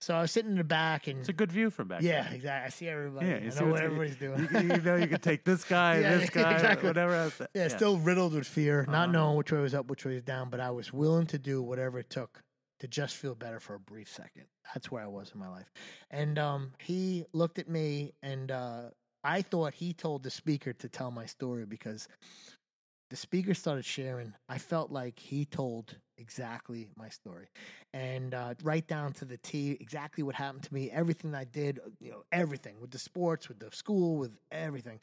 so 0.00 0.14
I 0.16 0.22
was 0.22 0.32
sitting 0.32 0.50
in 0.52 0.56
the 0.58 0.64
back 0.64 1.06
and 1.06 1.20
It's 1.20 1.28
a 1.28 1.32
good 1.32 1.52
view 1.52 1.70
from 1.70 1.86
back. 1.88 2.02
yeah, 2.02 2.22
there. 2.24 2.34
exactly. 2.34 2.66
I 2.66 2.70
see 2.70 2.88
everybody. 2.88 3.26
Yeah, 3.28 3.34
I 3.34 3.38
you 3.38 3.44
know 3.44 3.50
see 3.50 3.60
what 3.64 3.70
what's- 3.72 3.82
everybody's 3.84 4.16
doing. 4.16 4.48
You, 4.52 4.74
you 4.76 4.80
know, 4.82 4.96
you 4.96 5.06
could 5.06 5.22
take 5.22 5.44
this 5.44 5.62
guy, 5.78 5.98
Yeah, 6.00 6.16
this 6.16 6.30
guy, 6.30 6.52
exactly. 6.54 6.88
whatever 6.88 7.14
else. 7.14 7.40
yeah, 7.54 7.68
still 7.68 7.98
riddled 7.98 8.34
with 8.34 8.46
fear, 8.46 8.84
not 8.88 9.04
Uh-huh. 9.04 9.12
knowing 9.12 9.36
which 9.36 9.52
way 9.52 9.60
was 9.60 9.74
up, 9.74 9.86
which 9.88 10.04
way 10.04 10.14
was 10.14 10.22
down, 10.22 10.48
but 10.50 10.58
I 10.58 10.70
was 10.70 10.92
willing 10.92 11.26
to 11.28 11.38
do 11.38 11.62
whatever 11.62 11.98
it 12.00 12.10
took 12.10 12.42
to 12.82 12.88
just 12.88 13.14
feel 13.14 13.36
better 13.36 13.60
for 13.60 13.76
a 13.76 13.78
brief 13.78 14.08
second. 14.08 14.42
That's 14.74 14.90
where 14.90 15.04
I 15.04 15.06
was 15.06 15.30
in 15.32 15.38
my 15.38 15.48
life. 15.48 15.70
And 16.10 16.36
um, 16.36 16.72
he 16.80 17.24
looked 17.32 17.60
at 17.60 17.68
me, 17.68 18.12
and 18.24 18.50
uh, 18.50 18.82
I 19.22 19.42
thought 19.42 19.72
he 19.74 19.92
told 19.92 20.24
the 20.24 20.30
speaker 20.30 20.72
to 20.72 20.88
tell 20.88 21.12
my 21.12 21.26
story 21.26 21.64
because 21.64 22.08
the 23.10 23.16
speaker 23.16 23.54
started 23.54 23.84
sharing. 23.84 24.34
I 24.48 24.58
felt 24.58 24.90
like 24.90 25.16
he 25.20 25.44
told 25.44 25.94
exactly 26.18 26.88
my 26.96 27.08
story, 27.08 27.46
and 27.94 28.34
uh, 28.34 28.54
right 28.64 28.86
down 28.88 29.12
to 29.14 29.24
the 29.24 29.36
T, 29.36 29.76
exactly 29.80 30.24
what 30.24 30.34
happened 30.34 30.64
to 30.64 30.74
me, 30.74 30.90
everything 30.90 31.36
I 31.36 31.44
did, 31.44 31.78
you 32.00 32.10
know, 32.10 32.24
everything 32.32 32.80
with 32.80 32.90
the 32.90 32.98
sports, 32.98 33.48
with 33.48 33.60
the 33.60 33.70
school, 33.70 34.16
with 34.16 34.32
everything, 34.50 34.98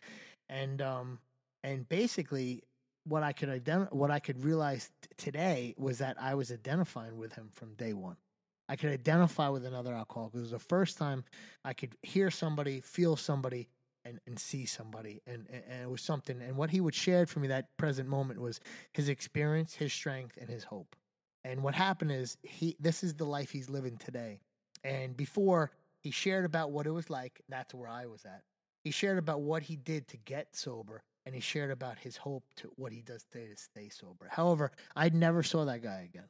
and 0.50 0.82
um, 0.82 1.20
and 1.64 1.88
basically 1.88 2.62
what 3.10 3.24
I 3.24 3.34
could 3.34 3.50
ident- 3.50 3.92
what 3.92 4.12
I 4.12 4.20
could 4.20 4.44
realize 4.44 4.90
t- 5.02 5.10
today 5.18 5.76
was 5.78 5.98
that 6.00 6.18
I 6.22 6.36
was 6.36 6.52
identifying 6.52 7.18
with 7.18 7.34
him 7.34 7.50
from 7.54 7.74
day 7.74 7.94
one. 7.94 8.18
I 8.68 8.76
could 8.76 8.92
identify 8.92 9.50
with 9.50 9.66
another 9.66 9.94
alcoholic. 9.94 10.36
It 10.36 10.40
was 10.40 10.52
the 10.52 10.60
first 10.60 10.98
time 10.98 11.24
I 11.66 11.74
could 11.74 11.96
hear 12.04 12.30
somebody, 12.30 12.82
feel 12.82 13.16
somebody, 13.16 13.68
and, 14.06 14.20
and 14.28 14.38
see 14.38 14.66
somebody. 14.66 15.22
And, 15.26 15.48
and, 15.52 15.64
and 15.70 15.84
it 15.84 15.90
was 15.90 16.02
something. 16.02 16.40
And 16.42 16.56
what 16.56 16.70
he 16.70 16.80
would 16.80 16.94
share 16.96 17.26
for 17.26 17.40
me 17.40 17.48
that 17.48 17.76
present 17.78 18.08
moment 18.08 18.40
was 18.40 18.60
his 18.94 19.10
experience, 19.10 19.74
his 19.74 19.92
strength, 19.92 20.38
and 20.40 20.50
his 20.50 20.64
hope. 20.64 20.96
And 21.44 21.64
what 21.64 21.74
happened 21.74 22.12
is 22.12 22.38
he 22.44 22.76
this 22.80 23.04
is 23.04 23.16
the 23.16 23.26
life 23.26 23.50
he's 23.52 23.70
living 23.70 23.98
today. 23.98 24.40
And 24.84 25.18
before 25.18 25.72
he 26.02 26.12
shared 26.12 26.46
about 26.46 26.72
what 26.72 26.86
it 26.86 26.92
was 26.92 27.10
like, 27.10 27.42
that's 27.50 27.74
where 27.74 27.90
I 27.90 28.06
was 28.06 28.26
at. 28.26 28.44
He 28.84 28.92
shared 28.92 29.18
about 29.18 29.42
what 29.42 29.64
he 29.64 29.76
did 29.76 30.08
to 30.10 30.18
get 30.18 30.56
sober, 30.56 31.02
and 31.30 31.36
he 31.36 31.42
shared 31.42 31.70
about 31.70 32.00
his 32.00 32.18
hope 32.18 32.44
to 32.56 32.72
what 32.76 32.92
he 32.92 33.02
does 33.04 33.24
today 33.32 33.48
to 33.48 33.56
stay 33.56 33.90
sober. 33.90 34.28
However, 34.30 34.72
I 34.96 35.10
never 35.10 35.44
saw 35.44 35.64
that 35.66 35.84
guy 35.84 36.08
again. 36.12 36.26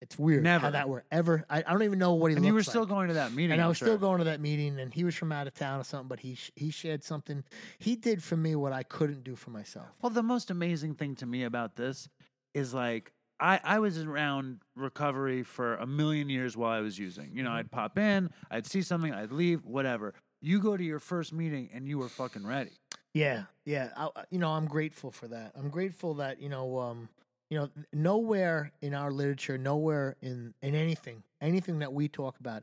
It's 0.00 0.18
weird 0.18 0.42
Never. 0.42 0.64
how 0.64 0.70
that 0.70 0.88
were 0.88 1.04
ever. 1.12 1.44
I, 1.50 1.58
I 1.58 1.72
don't 1.72 1.82
even 1.82 1.98
know 1.98 2.14
what 2.14 2.28
he. 2.30 2.34
Was. 2.34 2.38
And 2.38 2.46
you 2.46 2.54
were 2.54 2.62
still 2.62 2.80
like. 2.84 2.88
going 2.88 3.08
to 3.08 3.14
that 3.14 3.34
meeting. 3.34 3.52
And 3.52 3.60
I 3.60 3.68
was 3.68 3.76
sure. 3.76 3.88
still 3.88 3.98
going 3.98 4.16
to 4.20 4.24
that 4.24 4.40
meeting, 4.40 4.80
and 4.80 4.94
he 4.94 5.04
was 5.04 5.14
from 5.14 5.30
out 5.30 5.46
of 5.46 5.52
town 5.52 5.78
or 5.78 5.84
something. 5.84 6.08
But 6.08 6.20
he 6.20 6.38
he 6.56 6.70
shared 6.70 7.04
something. 7.04 7.44
He 7.78 7.96
did 7.96 8.22
for 8.22 8.34
me 8.38 8.56
what 8.56 8.72
I 8.72 8.82
couldn't 8.82 9.24
do 9.24 9.36
for 9.36 9.50
myself. 9.50 9.88
Well, 10.00 10.08
the 10.08 10.22
most 10.22 10.50
amazing 10.50 10.94
thing 10.94 11.16
to 11.16 11.26
me 11.26 11.44
about 11.44 11.76
this 11.76 12.08
is 12.54 12.72
like 12.72 13.12
I, 13.38 13.60
I 13.62 13.78
was 13.78 13.98
around 13.98 14.62
recovery 14.74 15.42
for 15.42 15.74
a 15.76 15.86
million 15.86 16.30
years 16.30 16.56
while 16.56 16.72
I 16.72 16.80
was 16.80 16.98
using. 16.98 17.32
You 17.34 17.42
know, 17.42 17.50
Mhm. 17.50 17.56
I'd 17.56 17.70
pop 17.70 17.98
in, 17.98 18.30
I'd 18.50 18.66
see 18.66 18.80
something, 18.80 19.12
I'd 19.12 19.32
leave, 19.32 19.66
whatever. 19.66 20.14
You 20.40 20.60
go 20.60 20.78
to 20.78 20.82
your 20.82 20.98
first 20.98 21.34
meeting 21.34 21.68
and 21.74 21.86
you 21.86 21.98
were 21.98 22.08
fucking 22.08 22.46
ready. 22.46 22.79
Yeah, 23.14 23.44
yeah. 23.64 23.90
I, 23.96 24.08
you 24.30 24.38
know, 24.38 24.50
I'm 24.50 24.66
grateful 24.66 25.10
for 25.10 25.28
that. 25.28 25.52
I'm 25.56 25.68
grateful 25.68 26.14
that 26.14 26.40
you 26.40 26.48
know, 26.48 26.78
um, 26.78 27.08
you 27.50 27.58
know, 27.58 27.68
nowhere 27.92 28.72
in 28.82 28.94
our 28.94 29.10
literature, 29.10 29.58
nowhere 29.58 30.16
in 30.22 30.54
in 30.62 30.74
anything, 30.74 31.22
anything 31.40 31.80
that 31.80 31.92
we 31.92 32.08
talk 32.08 32.38
about, 32.38 32.62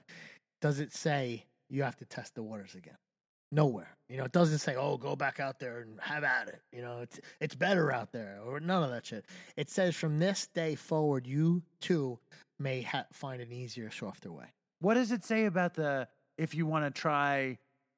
does 0.61 0.79
it 0.79 0.93
say 0.93 1.43
you 1.69 1.83
have 1.83 1.97
to 1.97 2.05
test 2.05 2.35
the 2.35 2.43
waters 2.43 2.75
again. 2.75 2.97
Nowhere. 3.51 3.95
You 4.09 4.17
know, 4.17 4.25
it 4.25 4.33
doesn't 4.33 4.59
say, 4.59 4.75
"Oh, 4.75 4.97
go 4.97 5.15
back 5.15 5.39
out 5.39 5.59
there 5.59 5.79
and 5.79 5.99
have 6.01 6.23
at 6.23 6.49
it." 6.49 6.61
You 6.73 6.81
know, 6.81 6.99
it's 7.01 7.19
it's 7.39 7.55
better 7.55 7.93
out 7.93 8.11
there, 8.11 8.39
or 8.45 8.59
none 8.59 8.83
of 8.83 8.89
that 8.89 9.05
shit. 9.05 9.25
It 9.55 9.69
says 9.69 9.95
from 9.95 10.19
this 10.19 10.47
day 10.47 10.75
forward, 10.75 11.25
you 11.25 11.61
too 11.79 12.19
may 12.59 12.81
ha- 12.81 13.05
find 13.13 13.41
an 13.41 13.51
easier, 13.53 13.89
softer 13.89 14.31
way. 14.31 14.47
What 14.79 14.95
does 14.95 15.11
it 15.11 15.23
say 15.23 15.45
about 15.45 15.75
the 15.75 16.09
if 16.37 16.55
you 16.55 16.65
want 16.65 16.93
to 16.93 17.01
try 17.01 17.57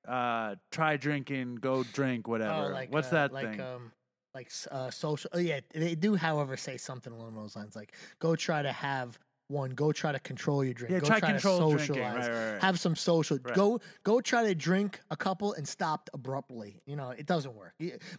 uh 0.09 0.55
try 0.71 0.97
drinking, 0.97 1.55
go 1.55 1.83
drink, 1.83 2.27
whatever? 2.27 2.69
Oh, 2.69 2.73
like, 2.73 2.91
What's 2.91 3.09
uh, 3.09 3.11
that 3.11 3.33
like, 3.33 3.51
thing? 3.51 3.61
Um, 3.61 3.91
like 4.33 4.51
uh, 4.71 4.89
social. 4.89 5.29
Oh, 5.33 5.39
yeah, 5.39 5.59
they 5.73 5.95
do, 5.95 6.15
however, 6.15 6.57
say 6.57 6.77
something 6.77 7.11
along 7.11 7.35
those 7.35 7.55
lines. 7.55 7.75
Like, 7.75 7.93
go 8.19 8.35
try 8.35 8.61
to 8.61 8.71
have 8.71 9.17
one. 9.47 9.71
Go 9.71 9.91
try 9.91 10.11
to 10.11 10.19
control 10.19 10.63
your 10.63 10.73
drink. 10.73 10.91
yeah, 10.91 10.99
go 10.99 11.07
try, 11.07 11.19
try 11.19 11.31
control 11.31 11.71
to 11.71 11.79
socialize. 11.79 12.27
Right, 12.27 12.35
right, 12.35 12.51
right. 12.53 12.61
Have 12.61 12.79
some 12.79 12.95
social. 12.95 13.37
Go 13.37 13.79
go 14.03 14.21
try 14.21 14.43
to 14.45 14.55
drink 14.55 14.99
a 15.09 15.17
couple 15.17 15.53
and 15.53 15.67
stop 15.67 16.09
abruptly. 16.13 16.81
You 16.85 16.95
know, 16.95 17.09
it 17.11 17.25
doesn't 17.25 17.55
work. 17.55 17.73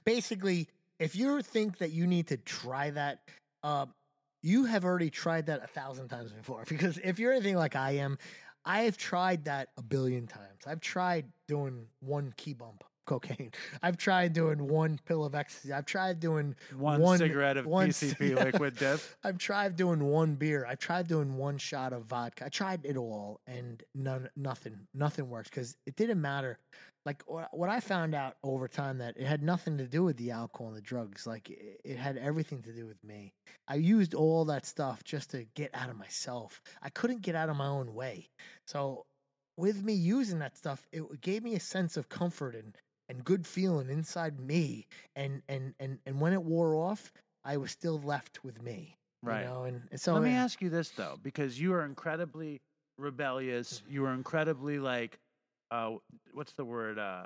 Basically, 0.05 0.69
if 0.99 1.17
you 1.17 1.43
think 1.43 1.79
that 1.79 1.93
you 1.93 2.07
need 2.07 2.29
to 2.29 2.37
try 2.37 2.91
that, 2.91 3.21
um, 3.63 3.95
you 4.43 4.65
have 4.65 4.85
already 4.85 5.11
tried 5.11 5.47
that 5.47 5.63
a 5.63 5.67
thousand 5.67 6.09
times 6.09 6.33
before. 6.33 6.65
Because 6.69 6.99
if 7.03 7.19
you're 7.19 7.33
anything 7.33 7.57
like 7.57 7.77
I 7.77 7.93
am, 7.93 8.19
I 8.65 8.83
have 8.83 8.97
tried 8.97 9.45
that 9.45 9.69
a 9.77 9.83
billion 9.83 10.27
times. 10.27 10.63
I've 10.67 10.81
tried 10.81 11.27
doing 11.49 11.87
one 12.01 12.33
key 12.37 12.53
bump 12.55 12.85
cocaine. 13.07 13.51
I've 13.83 13.97
tried 13.97 14.33
doing 14.33 14.69
one 14.69 14.99
pill 15.07 15.25
of 15.25 15.35
ecstasy. 15.35 15.73
I've 15.73 15.87
tried 15.87 16.21
doing 16.21 16.55
one, 16.77 17.01
one- 17.01 17.19
cigarette 17.19 17.57
of 17.57 17.67
one 17.67 17.89
PCP 17.89 18.35
liquid 18.45 18.77
death. 18.77 19.17
I've 19.25 19.39
tried 19.39 19.77
doing 19.77 20.05
one 20.05 20.35
beer. 20.37 20.67
I've 20.69 20.79
tried 20.79 21.09
doing 21.09 21.37
one 21.37 21.59
shot 21.59 21.93
of 21.93 22.05
vodka. 22.05 22.47
I 22.47 22.49
tried 22.51 22.85
it 22.85 22.97
all, 22.97 23.41
and 23.47 23.83
none, 23.95 24.29
nothing, 24.37 24.87
nothing 24.95 25.29
works 25.29 25.49
because 25.51 25.77
it 25.87 25.97
didn't 25.97 26.21
matter. 26.21 26.59
Like 27.07 27.23
what, 27.27 27.49
what 27.53 27.71
I 27.71 27.81
found 27.81 28.15
out 28.15 28.37
over 28.43 28.69
time 28.69 28.99
that 28.99 29.17
it 29.17 29.27
had 29.27 29.43
nothing 29.43 29.79
to 29.79 29.87
do 29.87 30.05
with 30.05 30.17
the 30.17 30.31
alcohol 30.33 30.69
and 30.69 30.77
the 30.77 30.83
drugs. 30.83 31.27
Like 31.27 31.49
it, 31.51 31.81
it 31.85 31.97
had 31.97 32.19
everything 32.19 32.63
to 32.63 32.73
do 32.73 32.87
with 32.87 33.03
me. 33.03 33.33
I 33.69 33.77
used 33.77 34.15
all 34.15 34.45
that 34.47 34.67
stuff 34.67 35.03
just 35.05 35.31
to 35.31 35.47
get 35.55 35.71
out 35.75 35.89
of 35.89 35.97
myself. 35.97 36.61
I 36.83 36.91
couldn't 36.91 37.23
get 37.23 37.35
out 37.35 37.49
of 37.49 37.57
my 37.57 37.67
own 37.67 37.95
way. 37.95 38.29
So 38.67 39.07
with 39.57 39.83
me 39.83 39.95
using 39.95 40.39
that 40.41 40.57
stuff, 40.57 40.87
it 40.93 41.21
gave 41.21 41.43
me 41.43 41.55
a 41.55 41.61
sense 41.61 41.97
of 41.97 42.09
comfort 42.09 42.55
and 42.55 42.77
and 43.09 43.25
good 43.25 43.47
feeling 43.47 43.91
inside 43.91 44.39
me. 44.39 44.87
And 45.17 45.43
and 45.49 45.75
and 45.81 45.99
and 46.07 46.21
when 46.21 46.33
it 46.33 46.43
wore 46.43 46.77
off, 46.77 47.13
I 47.45 47.57
was 47.57 47.71
still 47.71 48.01
left 48.01 48.45
with 48.45 48.63
me. 48.63 48.97
Right. 49.23 49.43
You 49.43 49.49
know, 49.49 49.63
and, 49.65 49.83
and 49.91 50.01
so 50.01 50.15
Let 50.15 50.23
me 50.23 50.31
ask 50.31 50.63
you 50.63 50.71
this 50.71 50.91
though, 50.91 51.19
because 51.23 51.61
you 51.61 51.73
are 51.75 51.85
incredibly 51.85 52.61
rebellious. 52.99 53.81
Mm-hmm. 53.81 53.93
You 53.95 54.05
are 54.07 54.15
incredibly 54.15 54.79
like, 54.79 55.19
uh, 55.71 55.93
what's 56.33 56.53
the 56.55 56.65
word? 56.65 56.99
Uh, 56.99 57.23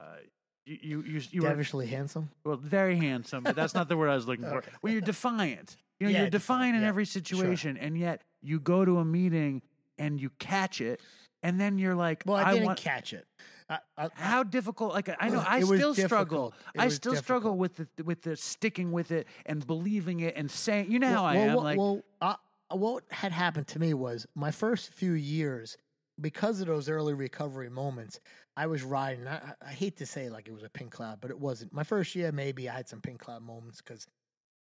you 0.65 0.79
you 0.83 1.03
you, 1.03 1.21
you 1.31 1.43
were 1.43 1.49
devilishly 1.49 1.87
handsome. 1.87 2.31
well 2.45 2.57
very 2.57 2.97
handsome, 2.97 3.45
but 3.45 3.57
that's 3.57 3.75
not 3.75 3.89
the 3.89 3.97
word 3.97 4.09
I 4.09 4.15
was 4.15 4.27
looking 4.27 4.45
for. 4.45 4.59
Okay. 4.59 4.71
When 4.81 4.93
you're 4.93 5.03
defiant, 5.03 5.77
you 6.01 6.07
know, 6.07 6.13
Yeah, 6.13 6.21
you're 6.21 6.31
defiant 6.31 6.77
in 6.77 6.83
yeah, 6.83 6.89
every 6.89 7.05
situation, 7.07 7.77
and 7.77 7.99
yet 7.99 8.23
you 8.43 8.61
go 8.61 8.85
to 8.85 8.99
a 8.99 9.05
meeting 9.05 9.63
and 9.99 10.21
you 10.21 10.31
catch 10.39 10.81
it, 10.81 11.01
and 11.43 11.61
then 11.61 11.79
you're 11.79 11.95
like, 11.95 12.23
Well, 12.27 12.37
I, 12.39 12.53
didn't 12.53 12.67
want. 12.67 12.79
catch 12.79 13.13
it. 13.13 13.27
I, 13.69 13.79
I, 13.97 14.09
how 14.15 14.43
difficult? 14.43 14.93
Like 14.95 15.09
I 15.19 15.29
know, 15.29 15.43
I 15.47 15.61
still 15.61 15.95
struggle. 15.95 16.55
I 16.77 16.89
still 16.89 17.17
struggle 17.17 17.57
with 17.57 17.77
the 17.77 18.05
with 18.05 18.23
the 18.23 18.37
sticking 18.37 18.93
with 18.93 19.11
it 19.11 19.27
and 19.47 19.67
believing 19.67 20.21
it 20.21 20.35
and 20.37 20.51
saying. 20.51 20.91
You 20.91 20.99
know 20.99 21.11
well, 21.11 21.17
how 21.17 21.25
I 21.25 21.35
well, 21.35 21.43
am. 21.49 21.55
well, 21.55 21.65
like, 21.65 21.79
well, 21.79 22.03
uh, 22.21 22.35
what 22.77 23.05
had 23.11 23.33
happened 23.33 23.67
to 23.69 23.79
me 23.79 23.95
was 23.95 24.27
my 24.35 24.51
first 24.51 24.93
few 24.93 25.13
years, 25.13 25.77
because 26.21 26.61
of 26.61 26.67
those 26.67 26.89
early 26.89 27.15
recovery 27.15 27.71
moments, 27.71 28.21
I 28.57 28.67
was 28.67 28.83
riding. 28.83 29.27
I, 29.27 29.55
I 29.65 29.71
hate 29.71 29.97
to 29.99 30.07
say 30.07 30.29
like 30.29 30.49
it 30.49 30.55
was 30.55 30.63
a 30.63 30.69
pink 30.69 30.93
cloud, 30.93 31.19
but 31.21 31.31
it 31.31 31.39
wasn't. 31.39 31.73
My 31.73 31.85
first 31.85 32.15
year, 32.15 32.33
maybe 32.33 32.69
I 32.69 32.75
had 32.75 32.89
some 32.89 33.01
pink 33.01 33.21
cloud 33.21 33.43
moments 33.43 33.81
because 33.81 34.07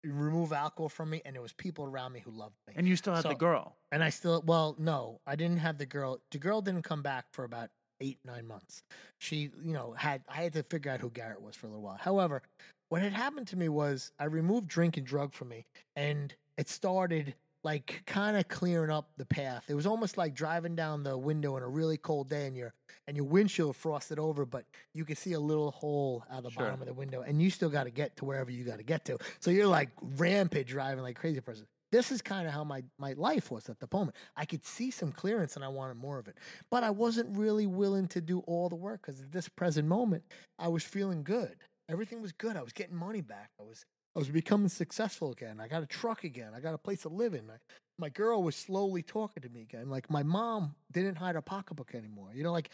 remove 0.05 0.53
alcohol 0.53 0.89
from 0.89 1.11
me, 1.11 1.23
and 1.25 1.35
there 1.35 1.43
was 1.43 1.53
people 1.53 1.85
around 1.85 2.13
me 2.13 2.21
who 2.21 2.31
loved 2.31 2.57
me. 2.69 2.75
and 2.77 2.87
you 2.87 2.97
still 2.97 3.15
have 3.15 3.25
the 3.25 3.35
girl. 3.35 3.77
And 3.93 4.03
I 4.03 4.11
still, 4.11 4.43
well, 4.47 4.77
no, 4.79 5.21
I 5.27 5.37
didn't 5.37 5.59
have 5.59 5.79
the 5.79 5.87
girl. 5.87 6.21
The 6.31 6.39
girl 6.39 6.61
didn't 6.61 6.83
come 6.83 7.03
back 7.03 7.27
for 7.33 7.45
about 7.45 7.71
eight, 8.01 8.19
nine 8.25 8.47
months. 8.47 8.83
She, 9.19 9.51
you 9.63 9.73
know, 9.73 9.95
had, 9.97 10.23
I 10.29 10.43
had 10.43 10.53
to 10.55 10.63
figure 10.65 10.91
out 10.91 11.01
who 11.01 11.11
Garrett 11.11 11.41
was 11.41 11.57
for 11.57 11.67
a 11.67 11.71
little 11.71 11.83
while. 11.83 11.97
However, 11.99 12.43
what 12.89 13.01
had 13.01 13.13
happened 13.13 13.47
to 13.49 13.57
me 13.57 13.69
was 13.69 14.13
I 14.19 14.25
removed 14.25 14.69
drink 14.69 14.97
and 14.97 15.07
drug 15.07 15.33
from 15.33 15.49
me, 15.49 15.65
and 15.97 16.35
it 16.59 16.69
started 16.69 17.35
like 17.65 18.03
kind 18.07 18.37
of 18.37 18.47
clearing 18.49 18.91
up 18.91 19.09
the 19.17 19.27
path. 19.27 19.65
It 19.69 19.75
was 19.75 19.87
almost 19.87 20.17
like 20.17 20.35
driving 20.35 20.77
down 20.77 21.03
the 21.03 21.17
window 21.17 21.57
on 21.57 21.63
a 21.63 21.69
really 21.69 21.97
cold 21.97 22.29
day, 22.29 22.47
and 22.47 22.57
your 22.57 22.75
and 23.07 23.17
your 23.17 23.27
windshield 23.27 23.77
frosted 23.77 24.19
over, 24.19 24.47
but 24.47 24.65
you 24.95 25.05
can 25.05 25.17
see 25.17 25.33
a 25.33 25.41
little 25.41 25.71
hole 25.71 26.25
out 26.31 26.39
of 26.39 26.45
the 26.45 26.51
Sure. 26.51 26.65
bottom 26.65 26.81
of 26.81 26.87
the 26.87 26.95
window, 26.95 27.23
and 27.23 27.41
you 27.43 27.51
still 27.51 27.69
got 27.71 27.85
to 27.85 27.91
get 27.91 28.17
to 28.19 28.25
wherever 28.25 28.51
you 28.51 28.65
got 28.65 28.79
to 28.79 28.85
get 28.85 29.05
to. 29.07 29.19
So 29.41 29.51
you're 29.51 29.67
like 29.67 29.91
rampage 30.01 30.69
driving 30.69 31.03
like 31.03 31.17
crazy 31.17 31.41
person. 31.41 31.67
This 31.93 32.11
is 32.11 32.23
kind 32.23 32.47
of 32.49 32.53
how 32.53 32.65
my, 32.65 32.83
my 32.99 33.13
life 33.13 33.53
was 33.53 33.69
at 33.69 33.79
the 33.79 33.87
moment. 33.93 34.17
I 34.37 34.47
could 34.47 34.65
see 34.65 34.91
some 34.91 35.13
clearance 35.13 35.55
and 35.55 35.65
I 35.65 35.69
wanted 35.69 35.97
more 35.97 36.19
of 36.19 36.27
it. 36.27 36.37
But 36.69 36.83
I 36.83 36.91
wasn't 36.91 37.37
really 37.37 37.69
willing 37.69 38.09
to 38.09 38.21
do 38.21 38.41
all 38.41 38.69
the 38.69 38.75
work 38.75 39.03
because 39.03 39.21
at 39.21 39.31
this 39.31 39.49
present 39.49 39.87
moment, 39.87 40.25
I 40.59 40.67
was 40.67 40.83
feeling 40.83 41.23
good. 41.23 41.55
Everything 41.89 42.21
was 42.21 42.33
good. 42.33 42.57
I 42.57 42.63
was 42.63 42.73
getting 42.73 42.97
money 42.97 43.21
back. 43.21 43.51
I 43.61 43.63
was 43.63 43.85
I 44.15 44.19
was 44.19 44.29
becoming 44.29 44.69
successful 44.69 45.33
again. 45.33 45.61
I 45.61 45.69
got 45.69 45.83
a 45.83 45.87
truck 45.87 46.25
again. 46.25 46.53
I 46.55 46.61
got 46.61 46.75
a 46.75 46.79
place 46.79 47.03
to 47.03 47.09
live 47.09 47.35
in. 47.35 47.51
I, 47.51 47.55
my 47.99 48.09
girl 48.09 48.43
was 48.43 48.55
slowly 48.57 49.03
talking 49.03 49.43
to 49.43 49.49
me 49.49 49.63
again. 49.63 49.91
Like 49.91 50.11
my 50.11 50.23
mom 50.23 50.75
didn't 50.93 51.17
hide 51.17 51.35
her 51.35 51.43
pocketbook 51.43 51.95
anymore. 51.95 52.31
You 52.35 52.45
know, 52.45 52.53
like 52.53 52.71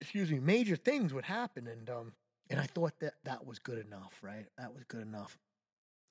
excuse 0.00 0.30
me, 0.30 0.38
major 0.38 0.76
things 0.76 1.14
would 1.14 1.24
happen, 1.24 1.66
and 1.66 1.88
um, 1.88 2.12
and 2.50 2.60
I 2.60 2.64
thought 2.64 2.98
that 3.00 3.14
that 3.24 3.46
was 3.46 3.58
good 3.58 3.78
enough, 3.78 4.12
right? 4.22 4.46
That 4.58 4.74
was 4.74 4.84
good 4.84 5.02
enough. 5.02 5.38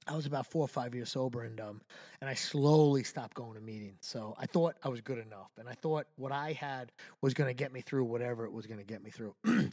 I 0.05 0.15
was 0.15 0.25
about 0.25 0.47
four 0.47 0.65
or 0.65 0.67
five 0.67 0.93
years 0.93 1.09
sober, 1.09 1.43
and 1.43 1.59
um, 1.61 1.81
and 2.21 2.29
I 2.29 2.33
slowly 2.33 3.03
stopped 3.03 3.35
going 3.35 3.53
to 3.53 3.61
meetings. 3.61 3.99
So 4.01 4.35
I 4.37 4.47
thought 4.47 4.75
I 4.83 4.89
was 4.89 5.01
good 5.01 5.19
enough, 5.19 5.51
and 5.57 5.69
I 5.69 5.73
thought 5.73 6.07
what 6.15 6.31
I 6.31 6.53
had 6.53 6.91
was 7.21 7.33
going 7.33 7.49
to 7.49 7.53
get 7.53 7.71
me 7.71 7.81
through 7.81 8.05
whatever 8.05 8.45
it 8.45 8.51
was 8.51 8.65
going 8.65 8.79
to 8.79 8.85
get 8.85 9.03
me 9.03 9.11
through. 9.11 9.35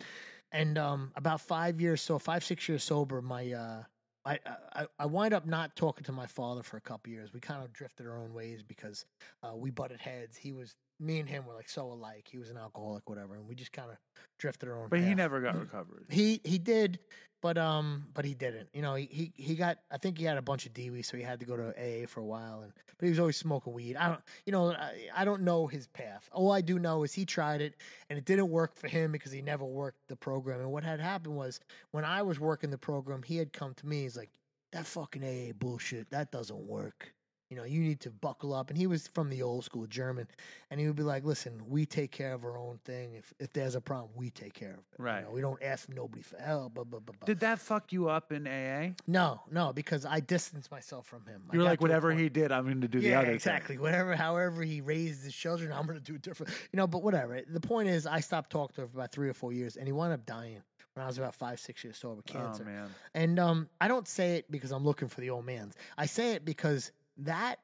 and 0.53 0.79
um, 0.79 1.13
about 1.17 1.41
five 1.41 1.81
years, 1.81 2.01
so 2.01 2.19
five 2.19 2.45
six 2.45 2.69
years 2.69 2.85
sober, 2.85 3.23
my 3.23 3.53
uh, 3.53 3.83
I, 4.25 4.39
I 4.75 4.87
I 4.99 5.07
wind 5.07 5.33
up 5.33 5.47
not 5.47 5.77
talking 5.77 6.05
to 6.05 6.13
my 6.13 6.27
father 6.27 6.63
for 6.63 6.77
a 6.77 6.81
couple 6.81 7.13
years. 7.13 7.33
We 7.33 7.41
kind 7.41 7.65
of 7.65 7.73
drifted 7.73 8.07
our 8.07 8.19
own 8.19 8.35
ways 8.35 8.63
because 8.67 9.05
uh, 9.43 9.57
we 9.57 9.71
butted 9.71 10.01
heads. 10.01 10.37
He 10.37 10.53
was 10.53 10.75
me 10.99 11.19
and 11.19 11.29
him 11.29 11.47
were 11.47 11.55
like 11.55 11.69
so 11.69 11.91
alike. 11.91 12.29
He 12.31 12.39
was 12.39 12.51
an 12.51 12.59
alcoholic, 12.59 13.09
whatever, 13.09 13.35
and 13.35 13.49
we 13.49 13.55
just 13.55 13.73
kind 13.73 13.91
of 13.91 13.97
drifted 14.39 14.69
our 14.69 14.83
own. 14.83 14.89
But 14.91 15.01
he 15.01 15.15
never 15.15 15.41
got 15.41 15.59
recovered. 15.59 16.07
He 16.11 16.41
he 16.45 16.59
did, 16.59 16.99
but 17.41 17.57
um, 17.57 18.07
but 18.15 18.25
he 18.25 18.35
didn't. 18.35 18.69
You 18.73 18.83
know, 18.83 18.95
he 18.95 19.09
he, 19.11 19.33
he 19.37 19.55
got. 19.55 19.79
I 19.91 19.99
think 19.99 20.19
he 20.19 20.25
had 20.25 20.37
a 20.37 20.43
bunch 20.43 20.67
of 20.67 20.75
DWI, 20.75 21.05
so 21.05 21.17
he 21.17 21.23
had 21.23 21.41
to 21.41 21.47
go 21.47 21.57
to 21.57 21.71
AA 21.71 22.07
for 22.07 22.21
a 22.21 22.25
while. 22.25 22.63
And 22.63 22.73
but 22.99 23.07
he 23.07 23.11
was 23.11 23.19
always 23.19 23.37
smoking 23.37 23.73
weed. 23.73 23.97
I 23.97 24.09
don't, 24.09 24.21
you 24.45 24.53
know, 24.53 24.73
I, 24.73 24.95
I 25.17 25.25
don't 25.25 25.43
know 25.43 25.67
his 25.67 25.87
path. 25.87 26.29
All 26.33 26.53
I 26.53 26.61
do 26.61 26.79
know 26.79 27.03
is 27.03 27.13
he 27.13 27.25
tried 27.25 27.61
it, 27.61 27.75
and 28.09 28.19
it 28.19 28.25
didn't 28.25 28.51
work 28.51 28.77
for 28.77 28.89
him 28.89 29.13
because 29.13 29.33
he 29.33 29.43
never 29.43 29.65
worked 29.65 30.09
the 30.09 30.17
program. 30.17 30.61
And 30.61 30.71
what 30.71 30.85
had 30.85 31.01
happened 31.01 31.37
was 31.37 31.61
when 31.93 32.05
I 32.05 32.23
was 32.23 32.39
working 32.39 32.71
the 32.71 32.79
program, 32.79 33.23
he 33.23 33.37
had 33.37 33.53
come 33.53 33.75
to 33.75 33.87
me. 33.87 34.03
He's 34.03 34.17
like, 34.17 34.31
"That 34.73 34.87
fucking 34.87 35.25
AA 35.25 35.53
bullshit. 35.53 36.11
That 36.11 36.31
doesn't 36.31 36.67
work." 36.67 37.15
You 37.51 37.57
know, 37.57 37.65
you 37.65 37.81
need 37.81 37.99
to 38.03 38.11
buckle 38.11 38.55
up. 38.55 38.71
And 38.71 38.79
he 38.79 38.87
was 38.87 39.09
from 39.09 39.29
the 39.29 39.43
old 39.43 39.65
school 39.65 39.85
German. 39.87 40.29
And 40.71 40.79
he 40.79 40.87
would 40.87 40.95
be 40.95 41.03
like, 41.03 41.25
listen, 41.25 41.61
we 41.69 41.85
take 41.85 42.13
care 42.13 42.33
of 42.33 42.45
our 42.45 42.57
own 42.57 42.79
thing. 42.85 43.15
If 43.15 43.35
if 43.41 43.53
there's 43.53 43.75
a 43.75 43.81
problem, 43.81 44.11
we 44.15 44.31
take 44.31 44.55
care 44.55 44.71
of 44.71 44.79
it. 44.79 44.85
You 44.99 45.05
Right. 45.05 45.25
know, 45.25 45.31
we 45.33 45.41
don't 45.41 45.61
ask 45.61 45.89
nobody 45.89 46.23
for 46.23 46.37
help. 46.39 46.75
Blah, 46.75 46.85
blah, 46.85 47.01
blah, 47.01 47.15
blah. 47.19 47.27
Did 47.27 47.41
that 47.41 47.59
fuck 47.59 47.93
you 47.93 48.09
up 48.09 48.31
in 48.31 48.47
AA? 48.47 48.95
no, 49.09 49.41
no, 49.51 49.73
because 49.73 50.07
I 50.07 50.21
distanced 50.21 50.71
myself 50.71 51.07
from 51.07 51.27
him. 51.27 51.43
You 51.53 51.59
were 51.59 51.65
got 51.65 51.71
like, 51.71 51.81
whatever 51.81 52.13
he 52.13 52.29
did, 52.29 52.53
I'm 52.53 52.65
going 52.67 52.83
to 52.83 52.89
do 52.89 53.01
the 53.01 53.09
yeah, 53.09 53.19
other. 53.19 53.27
thing." 53.27 53.35
exactly. 53.35 53.79
Whatever, 53.79 54.15
however 54.15 54.63
he 54.63 54.81
raised 54.81 55.25
his 55.25 55.35
children, 55.35 55.73
I'm 55.77 55.87
going 55.87 55.99
to 55.99 56.05
do 56.05 56.15
it 56.15 56.23
different. 56.23 56.53
You 56.73 56.77
know, 56.77 56.87
but 56.87 57.03
whatever. 57.03 57.41
The 57.49 57.61
point 57.61 57.89
is, 57.89 58.07
I 58.07 58.21
stopped 58.21 58.51
talking 58.51 58.75
to 58.77 58.83
him 58.83 58.89
for 58.91 58.99
about 58.99 59.11
three 59.11 59.29
or 59.29 59.35
four 59.35 59.53
years, 59.53 59.77
and 59.77 59.89
he 59.89 59.93
wound 59.93 60.13
up 60.13 60.25
dying 60.25 60.63
when 60.95 61.03
I 61.05 61.07
was 61.09 61.19
about 61.19 61.35
five, 61.35 61.59
six 61.59 61.83
years 61.83 61.97
sober, 61.97 62.23
cancer. 62.23 62.63
Oh 62.65 62.71
man. 62.71 62.89
And 63.15 63.39
um, 63.41 63.69
I 63.81 63.89
don't 63.89 64.07
say 64.07 64.37
it 64.37 64.51
because 64.53 64.71
I'm 64.71 64.85
looking 64.85 65.09
for 65.09 65.21
the 65.21 65.31
old 65.31 65.47
man's. 65.47 65.75
I 65.99 66.07
say 66.07 66.33
it 66.35 66.45
because 66.45 66.93
that, 67.21 67.61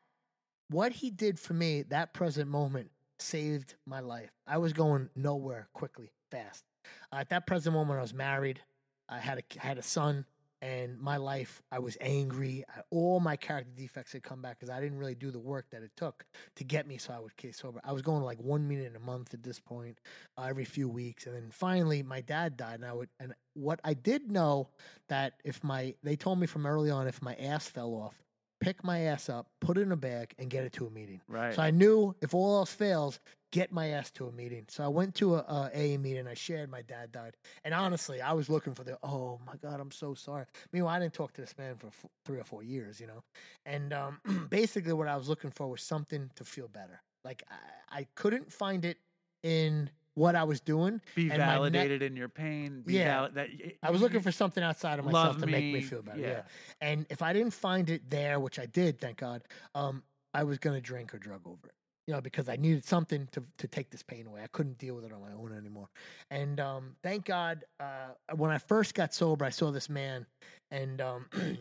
what 0.68 0.92
he 0.92 1.10
did 1.10 1.38
for 1.38 1.54
me, 1.54 1.82
that 1.82 2.14
present 2.14 2.50
moment 2.50 2.90
saved 3.18 3.74
my 3.86 4.00
life. 4.00 4.30
I 4.46 4.58
was 4.58 4.72
going 4.72 5.08
nowhere 5.14 5.68
quickly, 5.72 6.12
fast. 6.30 6.64
at 7.12 7.30
that 7.30 7.46
present 7.46 7.74
moment, 7.74 7.98
I 7.98 8.02
was 8.02 8.14
married. 8.14 8.60
I 9.08 9.18
had 9.18 9.38
a 9.38 9.42
I 9.62 9.66
had 9.66 9.78
a 9.78 9.82
son, 9.82 10.24
and 10.60 10.98
my 10.98 11.16
life. 11.16 11.62
I 11.70 11.78
was 11.78 11.96
angry. 12.00 12.64
I, 12.68 12.80
all 12.90 13.20
my 13.20 13.36
character 13.36 13.70
defects 13.76 14.12
had 14.12 14.22
come 14.22 14.42
back 14.42 14.58
because 14.58 14.70
I 14.70 14.80
didn't 14.80 14.98
really 14.98 15.14
do 15.14 15.30
the 15.30 15.38
work 15.38 15.70
that 15.70 15.82
it 15.82 15.92
took 15.96 16.26
to 16.56 16.64
get 16.64 16.86
me 16.86 16.98
so 16.98 17.12
I 17.12 17.20
would 17.20 17.36
case 17.36 17.58
sober. 17.58 17.80
I 17.84 17.92
was 17.92 18.02
going 18.02 18.22
like 18.22 18.38
one 18.40 18.66
meeting 18.66 18.96
a 18.96 19.00
month 19.00 19.34
at 19.34 19.42
this 19.42 19.60
point, 19.60 20.00
uh, 20.36 20.46
every 20.48 20.64
few 20.64 20.88
weeks, 20.88 21.26
and 21.26 21.34
then 21.36 21.50
finally 21.52 22.02
my 22.02 22.20
dad 22.20 22.56
died, 22.56 22.76
and 22.76 22.84
I 22.84 22.92
would. 22.92 23.08
And 23.20 23.34
what 23.54 23.80
I 23.84 23.94
did 23.94 24.30
know 24.30 24.68
that 25.08 25.34
if 25.44 25.62
my 25.62 25.94
they 26.02 26.16
told 26.16 26.40
me 26.40 26.46
from 26.46 26.66
early 26.66 26.90
on 26.90 27.06
if 27.06 27.22
my 27.22 27.34
ass 27.36 27.68
fell 27.68 27.94
off, 27.94 28.25
pick 28.60 28.82
my 28.84 29.00
ass 29.00 29.28
up, 29.28 29.48
put 29.60 29.78
it 29.78 29.82
in 29.82 29.92
a 29.92 29.96
bag, 29.96 30.34
and 30.38 30.50
get 30.50 30.64
it 30.64 30.72
to 30.74 30.86
a 30.86 30.90
meeting. 30.90 31.20
Right. 31.28 31.54
So 31.54 31.62
I 31.62 31.70
knew 31.70 32.14
if 32.20 32.34
all 32.34 32.56
else 32.56 32.72
fails, 32.72 33.20
get 33.52 33.72
my 33.72 33.88
ass 33.88 34.10
to 34.12 34.26
a 34.26 34.32
meeting. 34.32 34.64
So 34.68 34.84
I 34.84 34.88
went 34.88 35.14
to 35.16 35.36
a, 35.36 35.38
a 35.38 35.70
AA 35.74 35.98
meeting. 35.98 36.26
I 36.26 36.34
shared 36.34 36.70
my 36.70 36.82
dad 36.82 37.12
died, 37.12 37.36
and 37.64 37.74
honestly, 37.74 38.20
I 38.20 38.32
was 38.32 38.48
looking 38.48 38.74
for 38.74 38.84
the 38.84 38.98
oh 39.02 39.38
my 39.46 39.54
god, 39.56 39.80
I'm 39.80 39.90
so 39.90 40.14
sorry. 40.14 40.46
Meanwhile, 40.72 40.96
I 40.96 40.98
didn't 41.00 41.14
talk 41.14 41.32
to 41.34 41.40
this 41.40 41.56
man 41.58 41.76
for 41.76 41.88
f- 41.88 42.06
three 42.24 42.38
or 42.38 42.44
four 42.44 42.62
years, 42.62 43.00
you 43.00 43.06
know. 43.06 43.22
And 43.64 43.92
um, 43.92 44.20
basically, 44.50 44.92
what 44.92 45.08
I 45.08 45.16
was 45.16 45.28
looking 45.28 45.50
for 45.50 45.68
was 45.68 45.82
something 45.82 46.30
to 46.34 46.44
feel 46.44 46.68
better. 46.68 47.00
Like 47.24 47.42
I, 47.50 48.00
I 48.00 48.06
couldn't 48.14 48.52
find 48.52 48.84
it 48.84 48.98
in 49.42 49.90
what 50.16 50.34
I 50.34 50.44
was 50.44 50.60
doing. 50.60 51.00
be 51.14 51.30
and 51.30 51.38
validated 51.38 52.02
in 52.02 52.16
your 52.16 52.28
pain. 52.28 52.82
Be 52.84 52.94
Yeah. 52.94 53.28
that, 53.34 53.48
I 53.82 53.90
was 53.90 54.00
looking 54.00 54.20
for 54.20 54.32
something 54.32 54.64
outside 54.64 54.98
of 54.98 55.04
myself 55.04 55.38
to 55.38 55.46
make 55.46 55.64
me 55.64 55.72
me, 55.74 55.80
feel 55.82 56.02
better. 56.02 56.18
yeah. 56.18 56.28
Yeah. 56.28 56.42
And 56.80 57.06
if 57.10 57.20
I 57.22 57.32
didn't 57.32 57.52
find 57.52 57.88
it 57.90 58.10
there, 58.10 58.40
which 58.40 58.58
I 58.58 58.66
did, 58.66 58.98
thank 58.98 59.18
God, 59.18 59.42
um, 59.74 60.02
I 60.34 60.42
was 60.44 60.58
gonna 60.58 60.80
drink 60.80 61.14
or 61.14 61.18
drug 61.18 61.42
over 61.46 61.66
it. 61.68 61.74
You 62.06 62.14
know, 62.14 62.20
because 62.20 62.48
I 62.48 62.54
needed 62.56 62.84
something 62.84 63.28
to 63.32 63.42
to 63.58 63.68
take 63.68 63.90
this 63.90 64.02
pain 64.02 64.26
away. 64.26 64.40
I 64.42 64.46
couldn't 64.46 64.78
deal 64.78 64.94
with 64.94 65.04
it 65.04 65.12
on 65.12 65.20
my 65.20 65.32
own 65.32 65.52
anymore. 65.56 65.88
And 66.30 66.60
um, 66.60 66.96
thank 67.02 67.24
God, 67.26 67.64
uh, 67.80 68.12
when 68.34 68.50
I 68.50 68.58
first 68.58 68.94
got 68.94 69.12
sober, 69.12 69.44
I 69.44 69.50
saw 69.50 69.70
this 69.70 69.88
man, 69.90 70.24
and 70.70 71.00
um, 71.00 71.26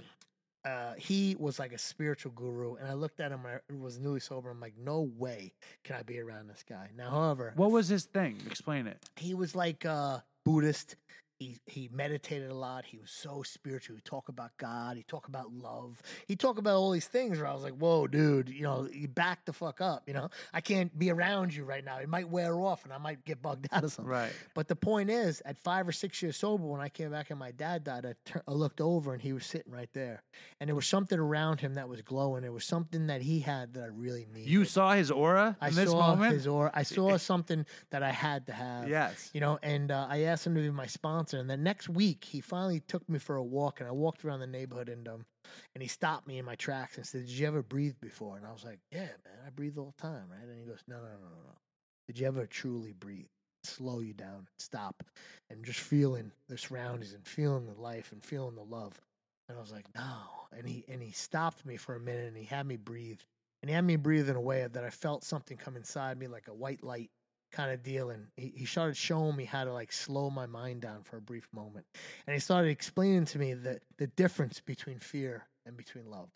uh, 0.66 0.94
he 0.98 1.36
was 1.40 1.60
like 1.60 1.72
a 1.74 1.78
spiritual 1.78 2.32
guru. 2.32 2.76
And 2.76 2.88
I 2.88 2.94
looked 2.94 3.20
at 3.20 3.32
him. 3.32 3.42
I 3.46 3.60
was 3.74 4.00
newly 4.00 4.20
sober. 4.20 4.50
I'm 4.50 4.60
like, 4.60 4.74
no 4.78 5.10
way 5.18 5.54
can 5.84 5.96
I 5.96 6.02
be 6.04 6.20
around 6.20 6.48
this 6.50 6.64
guy. 6.68 6.90
Now, 6.98 7.12
however, 7.12 7.54
What 7.56 7.72
was 7.72 7.88
his 7.88 8.06
thing? 8.06 8.38
Explain 8.48 8.88
it. 8.88 8.98
he 9.16 9.34
was 9.34 9.56
like 9.56 9.86
uh 9.86 10.20
Buddhist. 10.44 10.96
He 11.40 11.58
he 11.66 11.90
meditated 11.92 12.50
a 12.50 12.56
lot. 12.56 12.86
He 12.86 12.98
was 12.98 13.12
so 13.12 13.44
spiritual. 13.44 13.96
He 13.96 14.02
talked 14.02 14.30
about 14.30 14.56
God. 14.58 14.96
He 14.96 15.04
talked 15.04 15.28
about 15.28 15.52
love. 15.52 16.02
He 16.28 16.36
talked 16.36 16.60
about 16.60 16.76
all 16.76 16.92
these 16.92 17.08
things 17.08 17.38
where 17.38 17.48
I 17.48 17.54
was 17.54 17.64
like, 17.64 17.74
"Whoa, 17.74 18.08
dude! 18.08 18.50
You 18.50 18.64
know, 18.64 18.88
you 18.92 19.08
back 19.08 19.44
the 19.46 19.52
fuck 19.54 19.82
up. 19.82 20.04
You 20.08 20.14
know, 20.14 20.30
I 20.54 20.62
can't 20.62 20.98
be 20.98 21.12
around 21.12 21.54
you 21.54 21.66
right 21.66 21.84
now. 21.84 21.98
It 21.98 22.08
might 22.08 22.30
wear 22.30 22.56
off, 22.60 22.86
and 22.86 22.94
I 22.94 22.98
might 22.98 23.26
get 23.26 23.42
bugged 23.42 23.68
out 23.74 23.84
of 23.84 23.92
something." 23.92 24.12
Right. 24.12 24.32
But 24.54 24.70
the 24.70 24.78
point 24.78 25.10
is, 25.10 25.42
at 25.46 25.58
five 25.58 25.88
or 25.88 25.92
six 25.92 26.22
years 26.22 26.38
sober, 26.38 26.66
when 26.66 26.80
I 26.80 26.88
came 26.88 27.12
back 27.12 27.30
and 27.32 27.40
my 27.40 27.52
dad 27.52 27.84
died, 27.84 28.06
I, 28.06 28.14
tur- 28.26 28.44
I 28.48 28.52
looked 28.52 28.80
over 28.80 29.12
and 29.12 29.22
he 29.22 29.34
was 29.34 29.46
sitting 29.46 29.74
right 29.74 29.90
there, 29.94 30.24
and 30.60 30.70
there 30.70 30.76
was 30.76 30.88
something 30.88 31.20
around 31.20 31.60
him 31.60 31.74
that 31.74 31.90
was 31.90 32.02
glowing. 32.02 32.44
There 32.44 32.52
was 32.54 32.66
something 32.66 33.08
that 33.08 33.22
he 33.22 33.42
had 33.42 33.74
that 33.74 33.84
I 33.84 33.88
really 33.88 34.26
needed. 34.34 34.50
You 34.50 34.64
saw 34.64 34.94
his 34.94 35.12
aura 35.12 35.58
I 35.60 35.70
this 35.70 35.90
saw 35.90 36.16
his 36.16 36.48
aura. 36.48 36.72
I 36.74 36.84
saw 36.84 37.18
something 37.18 37.66
that 37.90 38.04
I 38.04 38.12
had 38.12 38.48
to 38.48 38.54
have 38.54 38.88
yes. 38.88 39.30
you 39.34 39.42
know 39.42 39.60
and 39.64 39.92
uh, 39.92 40.08
i 40.10 40.22
asked 40.22 40.46
him 40.46 40.56
to 40.56 40.62
be 40.62 40.70
my 40.70 40.86
sponsor 40.86 41.25
and 41.34 41.50
the 41.50 41.58
next 41.58 41.90
week 41.90 42.24
he 42.24 42.42
finally 42.42 42.80
took 42.80 43.08
me 43.10 43.20
for 43.20 43.36
a 43.36 43.44
walk 43.44 43.80
and 43.80 43.90
i 43.90 43.92
walked 43.92 44.24
around 44.24 44.40
the 44.40 44.48
neighborhood 44.48 44.90
and 44.90 45.08
um 45.08 45.26
and 45.74 45.82
he 45.82 45.88
stopped 45.88 46.28
me 46.28 46.38
in 46.38 46.46
my 46.46 46.56
tracks 46.56 46.98
and 46.98 47.06
said 47.06 47.26
did 47.26 47.30
you 47.30 47.48
ever 47.48 47.62
breathe 47.62 47.96
before? 48.02 48.38
And 48.38 48.46
i 48.46 48.52
was 48.52 48.64
like 48.64 48.80
yeah 48.92 49.00
man 49.00 49.40
i 49.46 49.50
breathe 49.50 49.78
all 49.78 49.94
the 49.96 50.02
time 50.02 50.26
right? 50.32 50.48
And 50.48 50.60
he 50.60 50.66
goes 50.66 50.84
no 50.88 50.98
no 50.98 51.04
no 51.04 51.08
no 51.08 51.44
no. 51.46 51.56
Did 52.08 52.20
you 52.20 52.28
ever 52.28 52.46
truly 52.46 52.94
breathe? 52.94 53.28
Slow 53.64 54.00
you 54.00 54.14
down 54.14 54.48
stop 54.60 55.04
and 55.50 55.64
just 55.66 55.80
feeling 55.80 56.32
the 56.50 56.58
surroundings 56.58 57.14
and 57.14 57.26
feeling 57.26 57.66
the 57.66 57.82
life 57.82 58.12
and 58.12 58.24
feeling 58.24 58.56
the 58.56 58.64
love. 58.64 59.00
And 59.50 59.58
i 59.58 59.62
was 59.62 59.72
like 59.72 59.86
no. 59.96 60.18
And 60.58 60.68
he 60.68 60.86
and 60.88 61.02
he 61.02 61.12
stopped 61.12 61.66
me 61.66 61.78
for 61.78 61.96
a 61.96 62.00
minute 62.00 62.28
and 62.28 62.38
he 62.38 62.46
had 62.46 62.66
me 62.66 62.78
breathe 62.78 63.20
and 63.62 63.70
he 63.70 63.76
had 63.76 63.84
me 63.86 63.96
breathe 63.96 64.30
in 64.30 64.36
a 64.36 64.42
way 64.42 64.68
that 64.72 64.84
i 64.84 64.90
felt 64.90 65.24
something 65.24 65.58
come 65.58 65.76
inside 65.76 66.20
me 66.20 66.28
like 66.28 66.48
a 66.48 66.54
white 66.54 66.84
light 66.84 67.10
kind 67.56 67.72
of 67.72 67.82
deal 67.84 68.10
and 68.10 68.28
he, 68.36 68.52
he 68.56 68.66
started 68.66 68.98
showing 68.98 69.36
me 69.36 69.46
how 69.46 69.64
to 69.64 69.72
like 69.72 69.92
slow 69.94 70.30
my 70.30 70.46
mind 70.46 70.82
down 70.82 71.02
for 71.04 71.16
a 71.18 71.22
brief 71.22 71.48
moment 71.54 71.86
and 72.28 72.34
he 72.34 72.40
started 72.40 72.70
explaining 72.70 73.24
to 73.26 73.40
me 73.40 73.54
the 73.54 73.80
the 73.98 74.08
difference 74.08 74.60
between 74.60 75.00
fear 75.00 75.44
and 75.66 75.78
between 75.78 76.10
love 76.12 76.30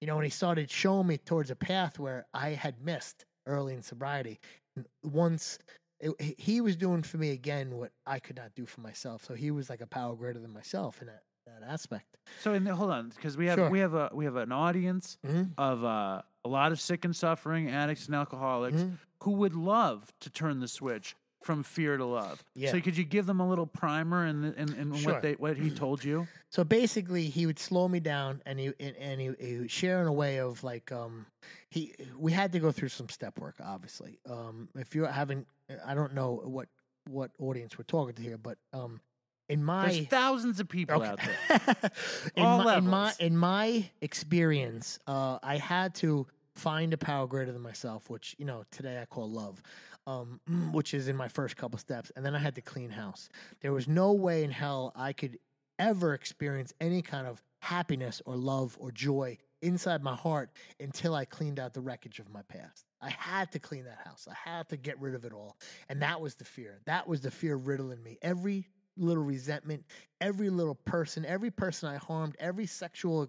you 0.00 0.06
know 0.06 0.16
and 0.16 0.24
he 0.24 0.30
started 0.30 0.70
showing 0.70 1.06
me 1.06 1.16
towards 1.16 1.50
a 1.50 1.56
path 1.56 1.98
where 1.98 2.26
i 2.34 2.50
had 2.50 2.74
missed 2.84 3.24
early 3.46 3.72
in 3.72 3.82
sobriety 3.82 4.38
and 4.76 4.86
once 5.02 5.58
it, 6.00 6.12
he- 6.38 6.60
was 6.60 6.76
doing 6.76 7.02
for 7.02 7.16
me 7.16 7.30
again 7.30 7.78
what 7.78 7.90
i 8.06 8.18
could 8.18 8.36
not 8.36 8.54
do 8.54 8.66
for 8.66 8.82
myself 8.82 9.24
so 9.24 9.32
he 9.34 9.50
was 9.50 9.70
like 9.70 9.80
a 9.80 9.86
power 9.86 10.14
greater 10.14 10.38
than 10.38 10.52
myself 10.52 11.00
in 11.00 11.06
that, 11.06 11.22
that 11.46 11.62
aspect 11.66 12.06
So 12.42 12.52
in 12.52 12.64
the, 12.64 12.74
hold 12.74 12.90
on, 12.90 13.08
because 13.08 13.36
we 13.36 13.46
have 13.46 13.58
Sure. 13.58 13.70
we 13.70 13.78
have 13.80 13.94
a 13.94 14.10
we 14.12 14.24
have 14.26 14.36
an 14.36 14.52
audience 14.52 15.16
Mhm. 15.26 15.50
of 15.58 15.82
uh, 15.84 16.22
a 16.44 16.48
lot 16.48 16.72
of 16.72 16.80
sick 16.80 17.04
and 17.04 17.14
suffering 17.14 17.68
addicts 17.70 18.06
and 18.06 18.14
alcoholics 18.14 18.82
Mhm. 18.82 18.98
who 19.22 19.30
would 19.32 19.54
love 19.54 20.12
to 20.20 20.30
turn 20.30 20.60
the 20.60 20.68
switch 20.68 21.14
from 21.42 21.62
fear 21.64 21.96
to 21.96 22.04
love. 22.04 22.44
Yeah. 22.54 22.70
So 22.70 22.80
could 22.80 22.96
you 22.96 23.02
give 23.04 23.26
them 23.26 23.40
a 23.40 23.48
little 23.48 23.66
primer 23.66 24.24
and 24.24 24.44
and, 24.56 24.70
and 24.74 24.96
Sure. 24.96 25.14
what 25.14 25.22
they 25.22 25.32
what 25.34 25.56
he 25.56 25.70
told 25.84 26.04
you? 26.04 26.28
So 26.50 26.62
basically, 26.64 27.28
he 27.28 27.46
would 27.46 27.58
slow 27.58 27.88
me 27.88 27.98
down, 28.00 28.42
and 28.46 28.60
he 28.60 28.66
and, 28.78 28.96
and 28.96 29.20
he, 29.20 29.32
he 29.40 29.58
would 29.58 29.70
share 29.70 30.00
in 30.02 30.06
a 30.06 30.12
way 30.12 30.38
of 30.38 30.62
like 30.62 30.92
um 30.92 31.26
he 31.68 31.94
we 32.16 32.30
had 32.32 32.52
to 32.52 32.60
go 32.60 32.70
through 32.70 32.90
some 32.90 33.08
step 33.08 33.38
work, 33.40 33.56
obviously. 33.60 34.18
Um, 34.28 34.68
if 34.76 34.94
you're 34.94 35.08
having, 35.08 35.46
I 35.84 35.94
don't 35.94 36.14
know 36.14 36.40
what 36.44 36.68
what 37.08 37.32
audience 37.40 37.76
we're 37.76 37.84
talking 37.84 38.14
to 38.14 38.22
here, 38.22 38.38
but 38.38 38.58
um, 38.72 39.00
in 39.52 39.62
my 39.62 39.88
There's 39.88 40.06
thousands 40.06 40.60
of 40.60 40.68
people 40.68 41.02
out 41.02 41.20
there. 41.20 41.90
in, 42.36 42.42
All 42.42 42.64
my, 42.64 42.78
in 42.78 42.88
my 42.88 43.12
in 43.20 43.36
my 43.36 43.84
experience, 44.00 44.98
uh, 45.06 45.38
I 45.42 45.58
had 45.58 45.94
to 45.96 46.26
find 46.56 46.94
a 46.94 46.96
power 46.96 47.26
greater 47.26 47.52
than 47.52 47.60
myself, 47.60 48.08
which 48.08 48.34
you 48.38 48.46
know 48.46 48.64
today 48.70 48.98
I 48.98 49.04
call 49.04 49.30
love, 49.30 49.62
um, 50.06 50.40
which 50.72 50.94
is 50.94 51.06
in 51.06 51.16
my 51.16 51.28
first 51.28 51.58
couple 51.58 51.78
steps, 51.78 52.10
and 52.16 52.24
then 52.24 52.34
I 52.34 52.38
had 52.38 52.54
to 52.54 52.62
clean 52.62 52.88
house. 52.88 53.28
There 53.60 53.74
was 53.74 53.86
no 53.86 54.12
way 54.12 54.42
in 54.42 54.50
hell 54.50 54.90
I 54.96 55.12
could 55.12 55.38
ever 55.78 56.14
experience 56.14 56.72
any 56.80 57.02
kind 57.02 57.26
of 57.26 57.42
happiness 57.60 58.22
or 58.24 58.36
love 58.36 58.76
or 58.80 58.90
joy 58.90 59.36
inside 59.60 60.02
my 60.02 60.14
heart 60.14 60.50
until 60.80 61.14
I 61.14 61.26
cleaned 61.26 61.60
out 61.60 61.74
the 61.74 61.80
wreckage 61.80 62.18
of 62.18 62.32
my 62.32 62.42
past. 62.42 62.86
I 63.00 63.10
had 63.10 63.52
to 63.52 63.58
clean 63.58 63.84
that 63.84 63.98
house. 64.04 64.26
I 64.30 64.50
had 64.50 64.68
to 64.70 64.76
get 64.76 65.00
rid 65.00 65.14
of 65.14 65.24
it 65.24 65.32
all. 65.32 65.56
And 65.88 66.02
that 66.02 66.20
was 66.20 66.34
the 66.36 66.44
fear. 66.44 66.80
That 66.86 67.06
was 67.06 67.20
the 67.20 67.30
fear 67.30 67.56
riddling 67.56 68.02
me 68.02 68.18
every 68.22 68.66
little 68.96 69.22
resentment, 69.22 69.84
every 70.20 70.50
little 70.50 70.74
person, 70.74 71.24
every 71.24 71.50
person 71.50 71.88
I 71.88 71.96
harmed, 71.96 72.36
every 72.38 72.66
sexual 72.66 73.28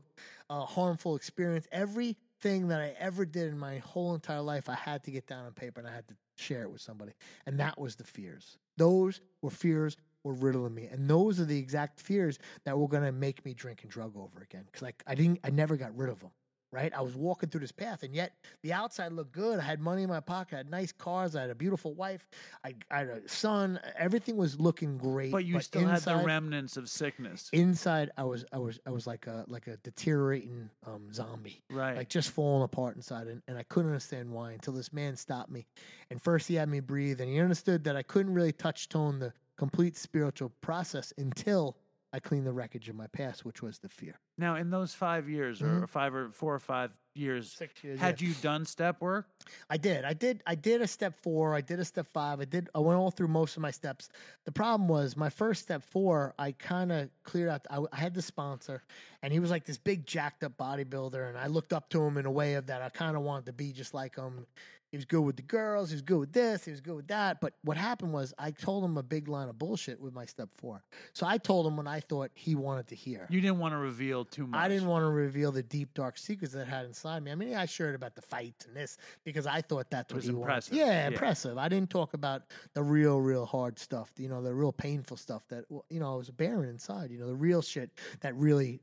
uh, 0.49 0.65
harmful 0.65 1.15
experience, 1.15 1.67
everything 1.71 2.67
that 2.67 2.81
I 2.81 2.93
ever 2.99 3.25
did 3.25 3.47
in 3.47 3.57
my 3.57 3.77
whole 3.79 4.13
entire 4.13 4.41
life, 4.41 4.69
I 4.69 4.75
had 4.75 5.03
to 5.05 5.11
get 5.11 5.27
down 5.27 5.45
on 5.45 5.51
paper 5.53 5.79
and 5.79 5.89
I 5.89 5.93
had 5.93 6.07
to 6.07 6.15
share 6.35 6.63
it 6.63 6.71
with 6.71 6.81
somebody. 6.81 7.13
And 7.45 7.59
that 7.59 7.79
was 7.79 7.95
the 7.95 8.03
fears. 8.03 8.57
Those 8.77 9.21
were 9.41 9.51
fears 9.51 9.97
were 10.23 10.33
riddling 10.33 10.73
me. 10.73 10.87
And 10.91 11.09
those 11.09 11.39
are 11.39 11.45
the 11.45 11.57
exact 11.57 11.99
fears 11.99 12.39
that 12.63 12.77
were 12.77 12.87
going 12.87 13.03
to 13.03 13.11
make 13.11 13.45
me 13.45 13.53
drink 13.53 13.83
and 13.83 13.91
drug 13.91 14.15
over 14.15 14.41
again. 14.41 14.65
Cause 14.71 14.81
like 14.81 15.03
I 15.05 15.15
didn't, 15.15 15.39
I 15.43 15.49
never 15.49 15.75
got 15.77 15.95
rid 15.97 16.09
of 16.09 16.19
them. 16.19 16.31
Right. 16.73 16.93
I 16.93 17.01
was 17.01 17.15
walking 17.15 17.49
through 17.49 17.61
this 17.61 17.71
path 17.71 18.03
and 18.03 18.13
yet 18.15 18.33
the 18.61 18.73
outside 18.73 19.13
looked 19.13 19.31
good. 19.31 19.59
I 19.59 19.63
had 19.63 19.79
money 19.79 20.03
in 20.03 20.09
my 20.09 20.19
pocket. 20.19 20.55
I 20.55 20.57
had 20.57 20.69
nice 20.69 20.91
cars. 20.91 21.35
I 21.35 21.41
had 21.41 21.49
a 21.49 21.55
beautiful 21.55 21.93
wife. 21.93 22.27
I, 22.65 22.73
I 22.89 22.97
had 22.99 23.07
a 23.07 23.29
son. 23.29 23.79
Everything 23.97 24.35
was 24.35 24.59
looking 24.59 24.97
great. 24.97 25.31
But 25.31 25.45
you 25.45 25.59
still 25.59 25.87
had 25.87 26.01
the 26.01 26.17
remnants 26.17 26.75
of 26.75 26.89
sickness. 26.89 27.49
Inside, 27.53 28.11
I 28.17 28.23
was, 28.23 28.43
I 28.51 28.57
was, 28.57 28.79
I 28.85 28.89
was 28.89 29.07
like 29.07 29.27
a, 29.27 29.45
like 29.47 29.67
a 29.67 29.77
deteriorating 29.77 30.69
um, 30.87 31.13
zombie 31.13 31.61
right. 31.69 31.95
like 31.97 32.09
just 32.09 32.31
falling 32.31 32.63
apart 32.63 32.95
inside 32.95 33.27
and, 33.27 33.41
and 33.47 33.57
i 33.57 33.63
couldn't 33.63 33.89
understand 33.89 34.29
why 34.29 34.51
until 34.51 34.73
this 34.73 34.91
man 34.91 35.15
stopped 35.15 35.51
me 35.51 35.65
and 36.09 36.21
first 36.21 36.47
he 36.47 36.55
had 36.55 36.69
me 36.69 36.79
breathe 36.79 37.21
and 37.21 37.29
he 37.29 37.39
understood 37.39 37.83
that 37.83 37.95
i 37.95 38.01
couldn't 38.01 38.33
really 38.33 38.51
touch 38.51 38.89
tone 38.89 39.19
the 39.19 39.33
complete 39.57 39.95
spiritual 39.95 40.49
process 40.61 41.13
until 41.17 41.77
i 42.13 42.19
cleaned 42.19 42.45
the 42.45 42.51
wreckage 42.53 42.87
of 42.87 42.95
my 42.95 43.07
past 43.07 43.43
which 43.43 43.61
was 43.61 43.79
the 43.79 43.89
fear. 43.89 44.19
Now, 44.37 44.55
in 44.55 44.71
those 44.71 44.93
five 44.93 45.29
years, 45.29 45.61
or 45.61 45.67
mm-hmm. 45.67 45.85
five 45.85 46.15
or 46.15 46.29
four 46.31 46.55
or 46.55 46.59
five 46.59 46.91
years, 47.13 47.51
Six 47.51 47.83
years, 47.83 47.99
had 47.99 48.19
yeah. 48.19 48.29
you 48.29 48.33
done 48.35 48.65
step 48.65 48.99
work? 49.01 49.27
i 49.69 49.77
did. 49.77 50.05
I 50.05 50.13
did 50.13 50.41
i 50.47 50.55
did 50.55 50.81
a 50.81 50.87
step 50.87 51.15
four 51.21 51.53
i 51.53 51.61
did 51.61 51.79
a 51.79 51.85
step 51.85 52.07
five 52.13 52.39
i 52.39 52.45
did 52.45 52.69
i 52.73 52.79
went 52.79 52.97
all 52.97 53.11
through 53.11 53.27
most 53.27 53.55
of 53.57 53.61
my 53.61 53.71
steps. 53.71 54.09
The 54.45 54.51
problem 54.51 54.87
was 54.87 55.17
my 55.17 55.29
first 55.29 55.61
step 55.63 55.83
four 55.83 56.33
i 56.39 56.51
kind 56.53 56.91
of 56.91 57.09
cleared 57.23 57.49
out 57.49 57.65
I, 57.69 57.79
I 57.91 57.97
had 57.97 58.13
the 58.13 58.21
sponsor 58.21 58.83
and 59.21 59.33
he 59.33 59.39
was 59.39 59.51
like 59.51 59.65
this 59.65 59.77
big 59.77 60.05
jacked 60.05 60.43
up 60.43 60.57
bodybuilder 60.57 61.29
and 61.29 61.37
i 61.37 61.47
looked 61.47 61.73
up 61.73 61.89
to 61.89 62.01
him 62.01 62.17
in 62.17 62.25
a 62.25 62.31
way 62.31 62.55
of 62.55 62.67
that 62.67 62.81
i 62.81 62.89
kind 62.89 63.15
of 63.15 63.23
wanted 63.23 63.45
to 63.47 63.53
be 63.53 63.71
just 63.71 63.93
like 63.93 64.15
him 64.15 64.45
he 64.93 64.97
was 64.97 65.05
good 65.05 65.21
with 65.21 65.35
the 65.35 65.41
girls 65.41 65.89
he 65.89 65.95
was 65.95 66.03
good 66.03 66.19
with 66.19 66.31
this 66.33 66.63
he 66.65 66.69
was 66.71 66.79
good 66.79 66.95
with 66.95 67.07
that 67.07 67.41
but 67.41 67.53
what 67.63 67.75
happened 67.77 68.13
was 68.13 68.31
i 68.37 68.51
told 68.51 68.83
him 68.85 68.95
a 68.95 69.01
big 69.01 69.27
line 69.27 69.49
of 69.49 69.57
bullshit 69.57 69.99
with 69.99 70.13
my 70.13 70.23
step 70.25 70.49
four 70.55 70.83
so 71.13 71.25
i 71.25 71.35
told 71.37 71.65
him 71.65 71.75
what 71.75 71.87
i 71.87 71.99
thought 71.99 72.29
he 72.35 72.53
wanted 72.53 72.85
to 72.87 72.93
hear 72.95 73.25
You 73.29 73.41
didn't 73.41 73.57
want 73.57 73.73
to 73.73 73.77
reveal 73.77 74.23
too 74.23 74.45
much. 74.45 74.59
I 74.59 74.67
didn't 74.67 74.87
want 74.87 75.03
to 75.03 75.09
reveal 75.09 75.51
the 75.51 75.63
deep 75.63 75.93
dark 75.95 76.17
secrets 76.19 76.53
that 76.53 76.67
I 76.67 76.69
had 76.69 76.85
inside 76.85 77.23
me. 77.23 77.31
I 77.31 77.35
mean, 77.35 77.55
I 77.55 77.65
shared 77.65 77.95
about 77.95 78.13
the 78.15 78.21
fight 78.21 78.53
and 78.67 78.75
this 78.75 78.97
because 79.23 79.47
I 79.47 79.61
thought 79.61 79.89
that 79.89 80.13
was 80.13 80.29
impressive. 80.29 80.73
Yeah, 80.75 80.85
Yeah. 80.85 81.07
impressive. 81.07 81.57
I 81.57 81.67
didn't 81.69 81.89
talk 81.89 82.13
about 82.13 82.43
the 82.73 82.83
real, 82.83 83.19
real 83.19 83.45
hard 83.45 83.79
stuff. 83.79 84.11
You 84.17 84.29
know, 84.29 84.41
the 84.43 84.53
real 84.53 84.71
painful 84.71 85.17
stuff 85.17 85.43
that 85.49 85.65
you 85.89 85.99
know 85.99 86.13
I 86.13 86.15
was 86.17 86.29
bearing 86.29 86.69
inside. 86.69 87.09
You 87.11 87.17
know, 87.19 87.27
the 87.27 87.35
real 87.35 87.61
shit 87.63 87.89
that 88.21 88.35
really 88.35 88.79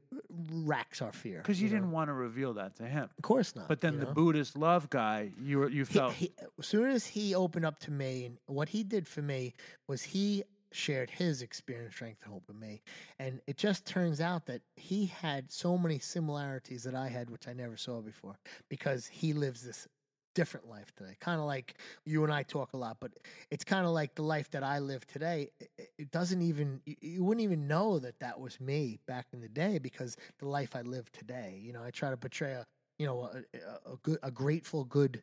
racks 0.65 1.03
our 1.03 1.13
fear. 1.13 1.39
because 1.39 1.61
you, 1.61 1.69
know? 1.69 1.77
didn't 1.77 1.91
want 1.93 2.09
to 2.09 2.15
reveal 2.15 2.55
that 2.55 2.77
to 2.77 2.85
him. 2.85 3.09
Of 3.19 3.23
course 3.23 3.55
not. 3.55 3.69
But 3.69 3.81
then 3.81 3.95
you 3.95 4.01
the 4.01 4.07
know? 4.07 4.13
Buddhist 4.15 4.57
love 4.57 4.91
guy, 4.91 5.31
you 5.43 5.59
were, 5.61 5.69
you 5.69 5.85
He- 5.85 5.99
felt 6.01 6.15
he- 6.15 6.35
as 6.59 6.67
soon 6.67 6.91
as 6.91 7.07
he 7.07 7.35
opened 7.35 7.65
up 7.65 7.79
to 7.81 7.91
me, 7.91 8.25
and 8.25 8.39
what 8.47 8.71
he 8.71 8.83
did 8.83 9.07
for 9.07 9.23
me 9.23 9.55
was 9.87 10.03
he 10.03 10.45
shared 10.73 11.11
his 11.11 11.43
experience, 11.43 11.95
strength, 11.95 12.21
and 12.23 12.33
hope 12.33 12.45
with 12.47 12.57
me. 12.57 12.83
And 13.19 13.41
it 13.47 13.57
just 13.57 13.85
turns 13.85 14.21
out 14.21 14.47
that 14.47 14.63
he 14.77 15.07
had 15.07 15.51
so 15.51 15.77
many 15.77 15.99
similarities 15.99 16.85
that 16.85 16.95
I 16.95 17.09
had, 17.09 17.29
which 17.31 17.49
I 17.49 17.53
never 17.53 17.77
saw 17.77 18.01
before, 18.01 18.39
because 18.69 19.07
he 19.07 19.33
lives 19.33 19.63
this 19.63 19.89
different 20.35 20.69
life 20.69 20.95
today. 20.95 21.17
Kind 21.21 21.41
of 21.41 21.47
like 21.47 21.75
you 22.05 22.23
and 22.23 22.33
I 22.33 22.45
talk 22.45 22.73
a 22.73 22.77
lot, 22.77 22.99
but 23.01 23.11
it's 23.51 23.65
kind 23.65 23.85
of 23.85 23.93
like 23.93 24.15
the 24.15 24.23
life 24.23 24.49
that 24.53 24.63
I 24.63 24.79
live 24.79 25.05
today. 25.07 25.51
It, 25.99 26.13
doesn't 26.13 26.41
even, 26.41 26.81
you, 26.85 26.97
you 27.01 27.25
wouldn't 27.25 27.43
even 27.43 27.67
know 27.67 27.99
that 27.99 28.21
that 28.21 28.39
was 28.39 28.61
me 28.61 29.01
back 29.07 29.27
in 29.33 29.41
the 29.41 29.49
day 29.49 29.79
because 29.79 30.17
the 30.39 30.47
life 30.47 30.77
I 30.77 30.83
live 30.83 31.11
today, 31.11 31.61
you 31.61 31.73
know, 31.73 31.83
I 31.83 31.91
try 31.91 32.11
to 32.11 32.17
portray 32.17 32.53
a, 32.53 32.67
you 32.99 33.07
know, 33.07 33.23
a, 33.23 33.91
a, 33.91 33.95
a 33.95 33.97
good, 34.03 34.19
a 34.23 34.31
grateful, 34.31 34.85
good, 34.85 35.23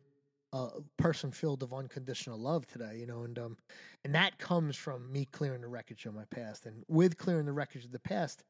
uh, 0.58 0.70
person 0.98 1.32
filled 1.32 1.62
of 1.62 1.74
unconditional 1.74 2.40
love 2.40 2.66
today, 2.66 2.98
you 3.00 3.06
know, 3.06 3.24
and 3.24 3.38
um, 3.38 3.58
and 4.04 4.16
that 4.16 4.40
comes 4.40 4.76
from 4.76 5.12
me 5.12 5.26
clearing 5.32 5.62
the 5.62 5.68
wreckage 5.68 6.06
of 6.06 6.16
my 6.16 6.26
past, 6.26 6.66
and 6.66 6.84
with 6.88 7.18
clearing 7.18 7.46
the 7.46 7.54
wreckage 7.54 7.86
of 7.86 7.92
the 7.92 8.00
past, 8.00 8.44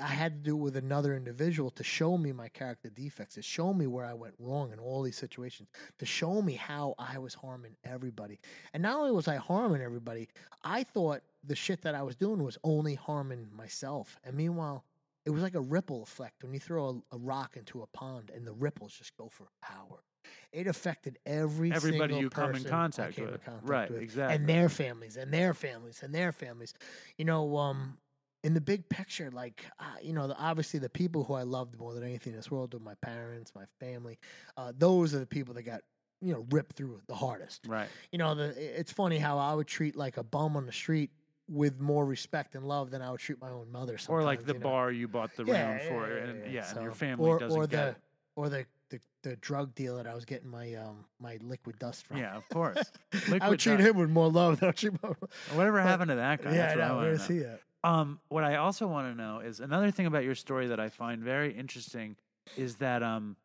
I 0.00 0.06
had 0.06 0.44
to 0.44 0.50
do 0.50 0.56
it 0.56 0.60
with 0.60 0.76
another 0.76 1.16
individual 1.16 1.70
to 1.72 1.82
show 1.82 2.16
me 2.16 2.30
my 2.30 2.48
character 2.48 2.90
defects, 2.90 3.34
to 3.34 3.42
show 3.42 3.74
me 3.74 3.86
where 3.86 4.04
I 4.04 4.14
went 4.14 4.34
wrong 4.38 4.72
in 4.72 4.78
all 4.78 5.02
these 5.02 5.16
situations, 5.16 5.68
to 5.98 6.06
show 6.06 6.40
me 6.42 6.54
how 6.54 6.94
I 6.98 7.18
was 7.18 7.34
harming 7.34 7.76
everybody, 7.84 8.38
and 8.72 8.82
not 8.82 8.98
only 8.98 9.12
was 9.12 9.26
I 9.26 9.36
harming 9.36 9.82
everybody, 9.82 10.28
I 10.62 10.84
thought 10.84 11.22
the 11.42 11.56
shit 11.56 11.82
that 11.82 11.94
I 11.96 12.02
was 12.02 12.14
doing 12.14 12.42
was 12.42 12.58
only 12.62 12.94
harming 12.94 13.48
myself, 13.56 14.16
and 14.24 14.36
meanwhile. 14.36 14.84
It 15.26 15.32
was 15.32 15.42
like 15.42 15.56
a 15.56 15.60
ripple 15.60 16.02
effect. 16.02 16.42
When 16.42 16.54
you 16.54 16.60
throw 16.60 17.02
a, 17.12 17.16
a 17.16 17.18
rock 17.18 17.58
into 17.58 17.82
a 17.82 17.86
pond 17.86 18.30
and 18.34 18.46
the 18.46 18.54
ripples 18.54 18.94
just 18.94 19.14
go 19.14 19.28
for 19.28 19.48
hours 19.70 20.07
it 20.52 20.66
affected 20.66 21.18
every 21.26 21.72
Everybody 21.72 22.14
single 22.14 22.20
you 22.20 22.30
come 22.30 22.54
in 22.54 22.64
contact 22.64 23.16
came 23.16 23.26
in 23.26 23.32
with. 23.32 23.44
contact 23.44 23.68
Right, 23.68 23.90
with, 23.90 24.02
exactly. 24.02 24.36
and 24.36 24.48
their 24.48 24.68
families 24.68 25.16
and 25.16 25.32
their 25.32 25.54
families 25.54 26.02
and 26.02 26.14
their 26.14 26.32
families. 26.32 26.74
You 27.16 27.24
know, 27.24 27.56
um, 27.56 27.98
in 28.44 28.54
the 28.54 28.60
big 28.60 28.88
picture, 28.88 29.30
like 29.30 29.64
uh, 29.78 29.84
you 30.02 30.12
know, 30.12 30.28
the, 30.28 30.36
obviously 30.36 30.80
the 30.80 30.88
people 30.88 31.24
who 31.24 31.34
I 31.34 31.42
loved 31.42 31.78
more 31.78 31.94
than 31.94 32.04
anything 32.04 32.32
in 32.32 32.38
this 32.38 32.50
world 32.50 32.74
were 32.74 32.80
my 32.80 32.94
parents, 32.94 33.52
my 33.54 33.64
family. 33.80 34.18
Uh, 34.56 34.72
those 34.76 35.14
are 35.14 35.18
the 35.18 35.26
people 35.26 35.54
that 35.54 35.62
got 35.62 35.82
you 36.20 36.32
know 36.32 36.46
ripped 36.50 36.76
through 36.76 37.00
the 37.06 37.14
hardest. 37.14 37.66
right. 37.66 37.88
You 38.12 38.18
know, 38.18 38.34
the, 38.34 38.80
it's 38.80 38.92
funny 38.92 39.18
how 39.18 39.38
I 39.38 39.54
would 39.54 39.66
treat 39.66 39.96
like 39.96 40.16
a 40.16 40.22
bum 40.22 40.56
on 40.56 40.66
the 40.66 40.72
street 40.72 41.10
with 41.48 41.80
more 41.80 42.04
respect 42.04 42.54
and 42.54 42.66
love 42.66 42.90
than 42.90 43.00
I 43.02 43.10
would 43.10 43.20
treat 43.20 43.40
my 43.40 43.50
own 43.50 43.72
mother. 43.72 43.96
Or 44.08 44.22
like 44.22 44.44
the 44.44 44.52
you 44.52 44.58
know? 44.58 44.64
bar 44.64 44.92
you 44.92 45.08
bought 45.08 45.34
the 45.34 45.44
Yeah, 45.44 45.68
room 45.68 45.78
yeah, 45.78 45.88
for, 45.88 46.08
yeah, 46.08 46.24
and 46.24 46.44
yeah, 46.44 46.50
yeah, 46.52 46.70
and 46.74 46.82
your 46.82 46.92
family 46.92 47.30
or, 47.30 47.38
doesn't 47.38 47.58
or 47.58 47.66
get 47.66 47.70
the 47.70 47.88
it. 47.88 47.96
or 48.36 48.48
the, 48.48 48.66
the 48.90 49.00
the 49.22 49.36
drug 49.36 49.74
deal 49.74 49.96
that 49.96 50.06
I 50.06 50.14
was 50.14 50.24
getting 50.24 50.48
my 50.48 50.74
um 50.74 51.04
my 51.20 51.38
liquid 51.42 51.78
dust 51.78 52.06
from. 52.06 52.18
Yeah, 52.18 52.36
of 52.36 52.48
course. 52.48 52.78
I 53.40 53.48
would 53.48 53.58
treat 53.60 53.76
dust. 53.78 53.88
him 53.88 53.96
with 53.96 54.10
more 54.10 54.30
love 54.30 54.60
than 54.60 54.70
I 54.70 54.72
treat 54.72 54.94
my. 55.02 55.10
Whatever 55.54 55.78
but- 55.82 55.86
happened 55.88 56.08
to 56.10 56.16
that 56.16 56.42
guy? 56.42 56.54
yeah, 56.54 56.74
That's 56.74 56.80
I 56.80 56.94
what 56.94 56.98
I 57.04 57.06
Where's 57.06 57.26
he 57.26 57.40
at? 57.40 57.60
Um, 57.84 58.18
what 58.28 58.42
I 58.44 58.56
also 58.56 58.88
want 58.88 59.14
to 59.14 59.22
know 59.22 59.38
is 59.38 59.60
another 59.60 59.90
thing 59.92 60.06
about 60.06 60.24
your 60.24 60.34
story 60.34 60.66
that 60.68 60.80
I 60.80 60.88
find 60.88 61.22
very 61.22 61.52
interesting 61.56 62.16
is 62.56 62.76
that 62.76 63.02
um, 63.04 63.36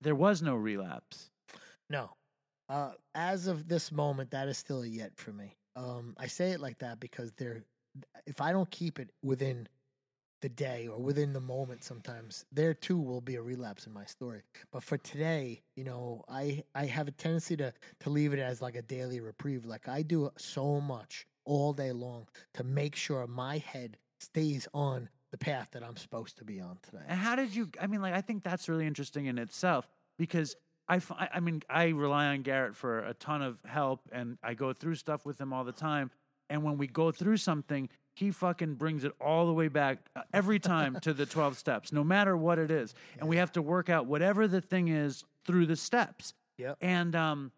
there 0.00 0.14
was 0.14 0.40
no 0.42 0.54
relapse. 0.56 1.30
No. 1.90 2.10
Uh, 2.70 2.92
as 3.14 3.48
of 3.48 3.68
this 3.68 3.92
moment, 3.92 4.30
that 4.30 4.48
is 4.48 4.56
still 4.56 4.82
a 4.82 4.86
yet 4.86 5.12
for 5.16 5.32
me. 5.32 5.54
Um, 5.76 6.14
I 6.18 6.28
say 6.28 6.52
it 6.52 6.60
like 6.60 6.78
that 6.78 6.98
because 6.98 7.32
there, 7.32 7.62
if 8.26 8.40
I 8.40 8.52
don't 8.52 8.70
keep 8.70 8.98
it 8.98 9.10
within 9.22 9.68
the 10.42 10.48
day 10.48 10.88
or 10.88 10.98
within 10.98 11.32
the 11.32 11.40
moment, 11.40 11.82
sometimes 11.82 12.44
there 12.52 12.74
too 12.74 12.98
will 12.98 13.20
be 13.20 13.36
a 13.36 13.42
relapse 13.42 13.86
in 13.86 13.92
my 13.92 14.04
story. 14.04 14.42
But 14.70 14.82
for 14.82 14.98
today, 14.98 15.62
you 15.76 15.84
know, 15.84 16.24
I 16.28 16.64
I 16.74 16.84
have 16.86 17.08
a 17.08 17.12
tendency 17.12 17.56
to 17.56 17.72
to 18.00 18.10
leave 18.10 18.34
it 18.34 18.38
as 18.38 18.60
like 18.60 18.76
a 18.76 18.82
daily 18.82 19.20
reprieve. 19.20 19.64
Like 19.64 19.88
I 19.88 20.02
do 20.02 20.30
so 20.36 20.80
much 20.80 21.26
all 21.44 21.72
day 21.72 21.92
long 21.92 22.26
to 22.54 22.64
make 22.64 22.94
sure 22.94 23.26
my 23.26 23.58
head 23.58 23.96
stays 24.20 24.68
on 24.74 25.08
the 25.30 25.38
path 25.38 25.68
that 25.72 25.82
I'm 25.82 25.96
supposed 25.96 26.36
to 26.38 26.44
be 26.44 26.60
on 26.60 26.78
today. 26.82 27.02
And 27.08 27.18
how 27.18 27.36
did 27.36 27.54
you? 27.54 27.70
I 27.80 27.86
mean, 27.86 28.02
like 28.02 28.14
I 28.14 28.20
think 28.20 28.42
that's 28.42 28.68
really 28.68 28.86
interesting 28.86 29.26
in 29.26 29.38
itself 29.38 29.88
because 30.18 30.56
I, 30.88 31.00
I 31.34 31.40
mean, 31.40 31.62
I 31.70 31.86
rely 31.88 32.26
on 32.26 32.42
Garrett 32.42 32.76
for 32.76 33.00
a 33.00 33.14
ton 33.14 33.42
of 33.42 33.58
help, 33.64 34.00
and 34.12 34.36
I 34.42 34.54
go 34.54 34.72
through 34.72 34.96
stuff 34.96 35.24
with 35.24 35.40
him 35.40 35.52
all 35.52 35.64
the 35.64 35.72
time. 35.72 36.10
And 36.50 36.62
when 36.62 36.76
we 36.76 36.86
go 36.86 37.12
through 37.12 37.38
something, 37.38 37.88
he 38.14 38.30
fucking 38.30 38.74
brings 38.74 39.04
it 39.04 39.12
all 39.20 39.46
the 39.46 39.52
way 39.52 39.68
back 39.68 39.98
uh, 40.14 40.22
every 40.32 40.58
time 40.58 40.98
to 41.00 41.12
the 41.12 41.26
twelve 41.26 41.56
steps, 41.58 41.92
no 41.92 42.04
matter 42.04 42.36
what 42.36 42.58
it 42.58 42.70
is. 42.70 42.94
And 43.18 43.28
we 43.28 43.36
have 43.36 43.52
to 43.52 43.62
work 43.62 43.88
out 43.88 44.06
whatever 44.06 44.46
the 44.46 44.60
thing 44.60 44.88
is 44.88 45.24
through 45.46 45.66
the 45.66 45.76
steps. 45.76 46.34
Yep. 46.58 46.78
And 46.80 47.16
um, 47.16 47.52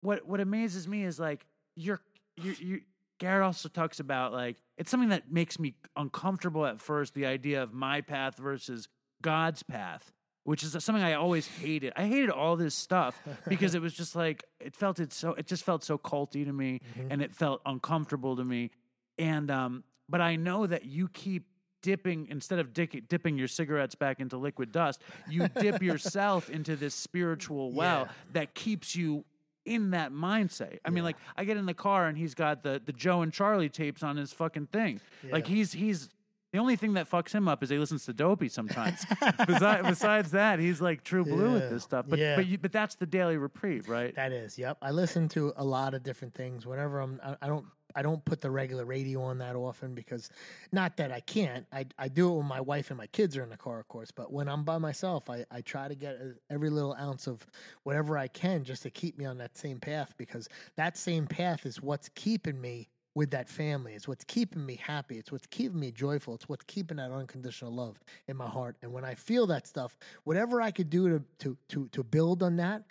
what 0.00 0.26
what 0.26 0.40
amazes 0.40 0.86
me 0.86 1.04
is 1.04 1.18
like 1.18 1.46
you're 1.76 2.00
you 2.36 2.54
you 2.60 2.80
Garrett 3.18 3.44
also 3.44 3.68
talks 3.68 4.00
about 4.00 4.32
like 4.32 4.56
it's 4.76 4.90
something 4.90 5.10
that 5.10 5.32
makes 5.32 5.58
me 5.58 5.74
uncomfortable 5.96 6.66
at 6.66 6.80
first 6.80 7.14
the 7.14 7.26
idea 7.26 7.62
of 7.62 7.72
my 7.72 8.00
path 8.00 8.36
versus 8.36 8.88
God's 9.22 9.62
path 9.62 10.12
which 10.44 10.62
is 10.62 10.76
something 10.84 11.02
I 11.02 11.14
always 11.14 11.46
hated. 11.46 11.94
I 11.96 12.06
hated 12.06 12.30
all 12.30 12.56
this 12.56 12.74
stuff 12.74 13.20
because 13.48 13.74
it 13.74 13.82
was 13.82 13.94
just 13.94 14.14
like 14.14 14.44
it 14.60 14.76
felt 14.76 15.00
it 15.00 15.12
so 15.12 15.32
it 15.32 15.46
just 15.46 15.64
felt 15.64 15.82
so 15.82 15.98
culty 15.98 16.44
to 16.44 16.52
me 16.52 16.80
and 17.10 17.20
it 17.22 17.34
felt 17.34 17.60
uncomfortable 17.66 18.36
to 18.36 18.44
me 18.44 18.70
and 19.18 19.50
um 19.50 19.84
but 20.08 20.20
I 20.20 20.36
know 20.36 20.66
that 20.66 20.84
you 20.84 21.08
keep 21.08 21.46
dipping 21.82 22.28
instead 22.30 22.58
of 22.58 22.72
dick, 22.72 23.08
dipping 23.08 23.36
your 23.36 23.48
cigarettes 23.48 23.94
back 23.94 24.18
into 24.20 24.36
liquid 24.38 24.72
dust 24.72 25.02
you 25.28 25.48
dip 25.48 25.82
yourself 25.82 26.48
into 26.50 26.76
this 26.76 26.94
spiritual 26.94 27.72
well 27.82 28.02
Yeah. 28.06 28.12
that 28.32 28.54
keeps 28.54 28.96
you 28.96 29.24
in 29.66 29.92
that 29.92 30.12
mindset. 30.12 30.78
I 30.84 30.90
mean, 30.90 31.04
like 31.04 31.16
I 31.36 31.44
get 31.44 31.56
in 31.56 31.64
the 31.64 31.72
car 31.74 32.06
and 32.08 32.18
he's 32.18 32.34
got 32.34 32.62
the 32.62 32.82
the 32.84 32.92
Joe 32.92 33.22
and 33.22 33.32
Charlie 33.32 33.70
tapes 33.70 34.02
on 34.02 34.16
his 34.16 34.30
fucking 34.32 34.66
thing. 34.66 35.00
Like 35.30 35.46
he's 35.46 35.72
he's 35.72 36.10
the 36.52 36.58
only 36.58 36.76
thing 36.76 36.92
that 36.94 37.10
fucks 37.10 37.32
him 37.32 37.48
up 37.48 37.62
is 37.62 37.70
he 37.70 37.78
listens 37.78 38.04
to 38.04 38.12
Dopey 38.12 38.48
sometimes. 38.48 39.04
besides, 39.46 39.88
besides 39.88 40.30
that, 40.32 40.58
he's 40.60 40.80
like 40.82 41.02
true 41.02 41.24
blue 41.24 41.54
with 41.54 41.68
this 41.70 41.82
stuff. 41.82 42.04
But 42.08 42.18
Yeah. 42.18 42.36
but 42.36 42.46
you, 42.46 42.58
but 42.58 42.72
that's 42.72 42.94
the 42.94 43.06
daily 43.06 43.36
reprieve, 43.38 43.88
right? 43.88 44.14
That 44.14 44.32
is, 44.32 44.56
yep. 44.58 44.76
I 44.82 44.90
listen 44.90 45.28
to 45.30 45.52
a 45.56 45.64
lot 45.64 45.94
of 45.94 46.02
different 46.04 46.32
things. 46.34 46.64
Whenever 46.66 47.00
I'm, 47.00 47.18
I, 47.24 47.36
I 47.42 47.46
don't, 47.48 47.64
I 47.94 48.02
don't 48.02 48.24
put 48.24 48.40
the 48.40 48.50
regular 48.50 48.84
radio 48.84 49.22
on 49.22 49.38
that 49.38 49.56
often 49.56 49.94
because, 49.94 50.30
not 50.72 50.96
that 50.96 51.12
I 51.12 51.20
can't. 51.20 51.66
I 51.72 51.86
I 51.98 52.08
do 52.08 52.32
it 52.32 52.36
when 52.36 52.46
my 52.46 52.60
wife 52.60 52.90
and 52.90 52.98
my 52.98 53.06
kids 53.06 53.36
are 53.36 53.42
in 53.42 53.50
the 53.50 53.56
car, 53.56 53.80
of 53.80 53.88
course. 53.88 54.10
But 54.10 54.32
when 54.32 54.48
I'm 54.48 54.64
by 54.64 54.78
myself, 54.78 55.30
I 55.30 55.44
I 55.50 55.60
try 55.60 55.88
to 55.88 55.94
get 55.94 56.16
uh, 56.16 56.34
every 56.50 56.70
little 56.70 56.94
ounce 56.94 57.26
of 57.26 57.46
whatever 57.84 58.18
I 58.18 58.28
can 58.28 58.64
just 58.64 58.82
to 58.82 58.90
keep 58.90 59.18
me 59.18 59.24
on 59.24 59.38
that 59.38 59.56
same 59.56 59.78
path 59.78 60.14
because 60.16 60.48
that 60.76 60.96
same 60.96 61.26
path 61.26 61.66
is 61.66 61.82
what's 61.82 62.08
keeping 62.10 62.60
me 62.60 62.88
with 63.14 63.30
that 63.30 63.48
family. 63.48 63.94
It's 63.94 64.08
what's 64.08 64.24
keeping 64.24 64.64
me 64.66 64.76
happy. 64.76 65.18
It's 65.18 65.30
what's 65.30 65.46
keeping 65.46 65.78
me 65.78 65.92
joyful. 65.92 66.34
It's 66.34 66.48
what's 66.48 66.64
keeping 66.64 66.96
that 66.96 67.12
unconditional 67.12 67.72
love 67.72 67.98
in 68.26 68.36
my 68.36 68.48
heart. 68.48 68.76
And 68.82 68.92
when 68.92 69.04
I 69.04 69.14
feel 69.14 69.46
that 69.46 69.66
stuff, 69.66 69.96
whatever 70.24 70.60
I 70.60 70.70
could 70.70 70.90
do 70.90 71.08
to 71.08 71.24
to 71.40 71.56
to 71.68 71.88
to 71.88 72.02
build 72.02 72.42
on 72.42 72.56
that 72.56 72.82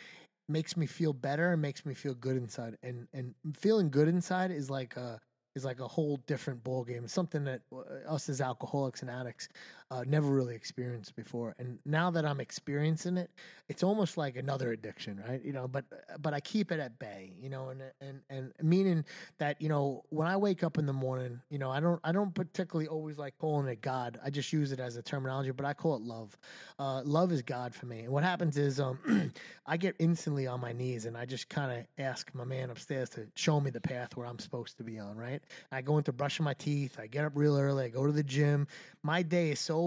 makes 0.47 0.75
me 0.75 0.85
feel 0.85 1.13
better 1.13 1.53
and 1.53 1.61
makes 1.61 1.85
me 1.85 1.93
feel 1.93 2.13
good 2.13 2.37
inside. 2.37 2.77
And 2.83 3.07
and 3.13 3.33
feeling 3.55 3.89
good 3.89 4.07
inside 4.07 4.51
is 4.51 4.69
like 4.69 4.95
a 4.97 5.19
is 5.55 5.63
like 5.63 5.79
a 5.79 5.87
whole 5.87 6.17
different 6.27 6.63
ball 6.63 6.83
game. 6.83 7.07
Something 7.07 7.43
that 7.45 7.61
uh, 7.71 8.11
us 8.11 8.29
as 8.29 8.41
alcoholics 8.41 9.01
and 9.01 9.11
addicts 9.11 9.49
uh, 9.93 10.03
never 10.07 10.27
really 10.27 10.55
experienced 10.55 11.15
before. 11.15 11.53
And 11.59 11.77
now 11.85 12.09
that 12.11 12.25
I'm 12.25 12.39
experiencing 12.39 13.15
it, 13.17 13.29
it's 13.69 13.83
almost 13.83 14.17
like 14.17 14.35
another 14.35 14.71
addiction, 14.71 15.23
right? 15.27 15.43
You 15.43 15.53
know, 15.53 15.67
but 15.67 15.85
but 16.19 16.33
I 16.33 16.39
keep 16.39 16.71
it 16.71 16.79
at 16.79 16.97
bay, 16.97 17.33
you 17.39 17.49
know, 17.49 17.69
and 17.69 17.81
and 18.01 18.21
and 18.29 18.53
meaning 18.61 19.05
that 19.37 19.61
you 19.61 19.69
know 19.69 20.03
when 20.09 20.27
I 20.27 20.35
wake 20.35 20.63
up 20.63 20.79
in 20.79 20.87
the 20.87 20.93
morning, 20.93 21.39
you 21.49 21.59
know, 21.59 21.69
I 21.69 21.79
don't 21.79 21.99
I 22.03 22.11
don't 22.11 22.33
particularly 22.33 22.87
always 22.87 23.19
like 23.19 23.37
calling 23.37 23.67
it 23.67 23.81
God. 23.81 24.19
I 24.23 24.31
just 24.31 24.51
use 24.51 24.71
it 24.71 24.79
as 24.79 24.97
a 24.97 25.03
terminology, 25.03 25.51
but 25.51 25.65
I 25.65 25.73
call 25.73 25.95
it 25.95 26.01
love. 26.01 26.35
Uh, 26.79 27.03
love 27.05 27.31
is 27.31 27.43
God 27.43 27.75
for 27.75 27.85
me. 27.85 27.99
And 27.99 28.09
what 28.09 28.23
happens 28.23 28.57
is 28.57 28.79
um, 28.79 28.99
I 29.67 29.77
get 29.77 29.95
instantly 29.99 30.47
on 30.47 30.59
my 30.59 30.73
knees 30.73 31.05
and 31.05 31.15
I 31.15 31.25
just 31.25 31.49
kind 31.49 31.71
of 31.71 31.85
ask 32.03 32.33
my 32.33 32.45
man 32.45 32.71
upstairs 32.71 33.09
to 33.11 33.27
show 33.35 33.59
me 33.59 33.69
the 33.69 33.81
path 33.81 34.17
where 34.17 34.25
I'm 34.25 34.39
supposed 34.39 34.77
to 34.77 34.83
be 34.83 34.97
on, 34.97 35.15
right? 35.17 35.41
I 35.71 35.81
go 35.81 35.97
into 35.99 36.11
brushing 36.11 36.43
my 36.43 36.55
teeth. 36.55 36.97
I 36.99 37.07
get 37.07 37.25
up 37.25 37.33
real 37.35 37.57
early. 37.57 37.85
I 37.85 37.89
go 37.89 38.05
to 38.05 38.11
the 38.11 38.23
gym. 38.23 38.67
My 39.03 39.21
day 39.21 39.51
is 39.51 39.59
so 39.59 39.77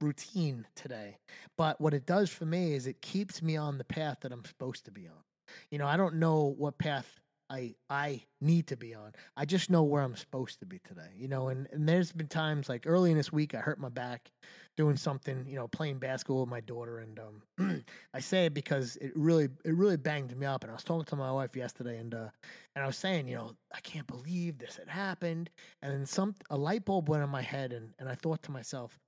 routine 0.00 0.66
today. 0.74 1.18
But 1.56 1.80
what 1.80 1.94
it 1.94 2.06
does 2.06 2.30
for 2.30 2.44
me 2.44 2.74
is 2.74 2.86
it 2.86 3.00
keeps 3.00 3.42
me 3.42 3.56
on 3.56 3.78
the 3.78 3.84
path 3.84 4.18
that 4.22 4.32
I'm 4.32 4.44
supposed 4.44 4.84
to 4.86 4.90
be 4.90 5.06
on. 5.06 5.22
You 5.70 5.78
know, 5.78 5.86
I 5.86 5.96
don't 5.96 6.16
know 6.16 6.54
what 6.58 6.78
path 6.78 7.20
I 7.48 7.74
I 7.88 8.22
need 8.40 8.66
to 8.68 8.76
be 8.76 8.94
on. 8.94 9.12
I 9.36 9.44
just 9.44 9.70
know 9.70 9.82
where 9.82 10.02
I'm 10.02 10.16
supposed 10.16 10.58
to 10.60 10.66
be 10.66 10.80
today. 10.80 11.10
You 11.16 11.28
know, 11.28 11.48
and, 11.48 11.68
and 11.72 11.88
there's 11.88 12.12
been 12.12 12.26
times 12.26 12.68
like 12.68 12.84
early 12.86 13.10
in 13.10 13.16
this 13.16 13.32
week 13.32 13.54
I 13.54 13.58
hurt 13.58 13.78
my 13.78 13.88
back 13.88 14.30
doing 14.76 14.96
something, 14.96 15.46
you 15.48 15.54
know, 15.56 15.68
playing 15.68 15.98
basketball 15.98 16.40
with 16.40 16.50
my 16.50 16.60
daughter 16.60 16.98
and 16.98 17.20
um 17.20 17.84
I 18.14 18.20
say 18.20 18.46
it 18.46 18.54
because 18.54 18.96
it 18.96 19.12
really 19.14 19.48
it 19.64 19.74
really 19.74 19.96
banged 19.96 20.36
me 20.36 20.46
up 20.46 20.64
and 20.64 20.70
I 20.70 20.74
was 20.74 20.84
talking 20.84 21.04
to 21.06 21.16
my 21.16 21.30
wife 21.30 21.56
yesterday 21.56 21.98
and 21.98 22.14
uh 22.14 22.28
and 22.74 22.84
I 22.84 22.86
was 22.86 22.96
saying, 22.96 23.28
you 23.28 23.36
know, 23.36 23.52
I 23.72 23.80
can't 23.80 24.06
believe 24.06 24.58
this 24.58 24.76
had 24.76 24.88
happened 24.88 25.50
and 25.82 25.92
then 25.92 26.06
some 26.06 26.34
a 26.50 26.56
light 26.56 26.84
bulb 26.84 27.08
went 27.08 27.22
in 27.22 27.30
my 27.30 27.42
head 27.42 27.72
and 27.72 27.94
and 27.98 28.08
I 28.08 28.16
thought 28.16 28.42
to 28.44 28.50
myself, 28.50 28.98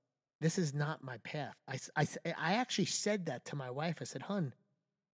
this 0.41 0.57
is 0.57 0.73
not 0.73 1.03
my 1.03 1.17
path. 1.19 1.55
I, 1.67 1.79
I, 1.95 2.07
eh, 2.25 2.33
I 2.37 2.53
actually 2.53 2.85
said 2.85 3.25
that 3.25 3.45
to 3.45 3.55
my 3.55 3.69
wife. 3.69 3.97
I 4.01 4.05
said, 4.05 4.21
hun, 4.21 4.53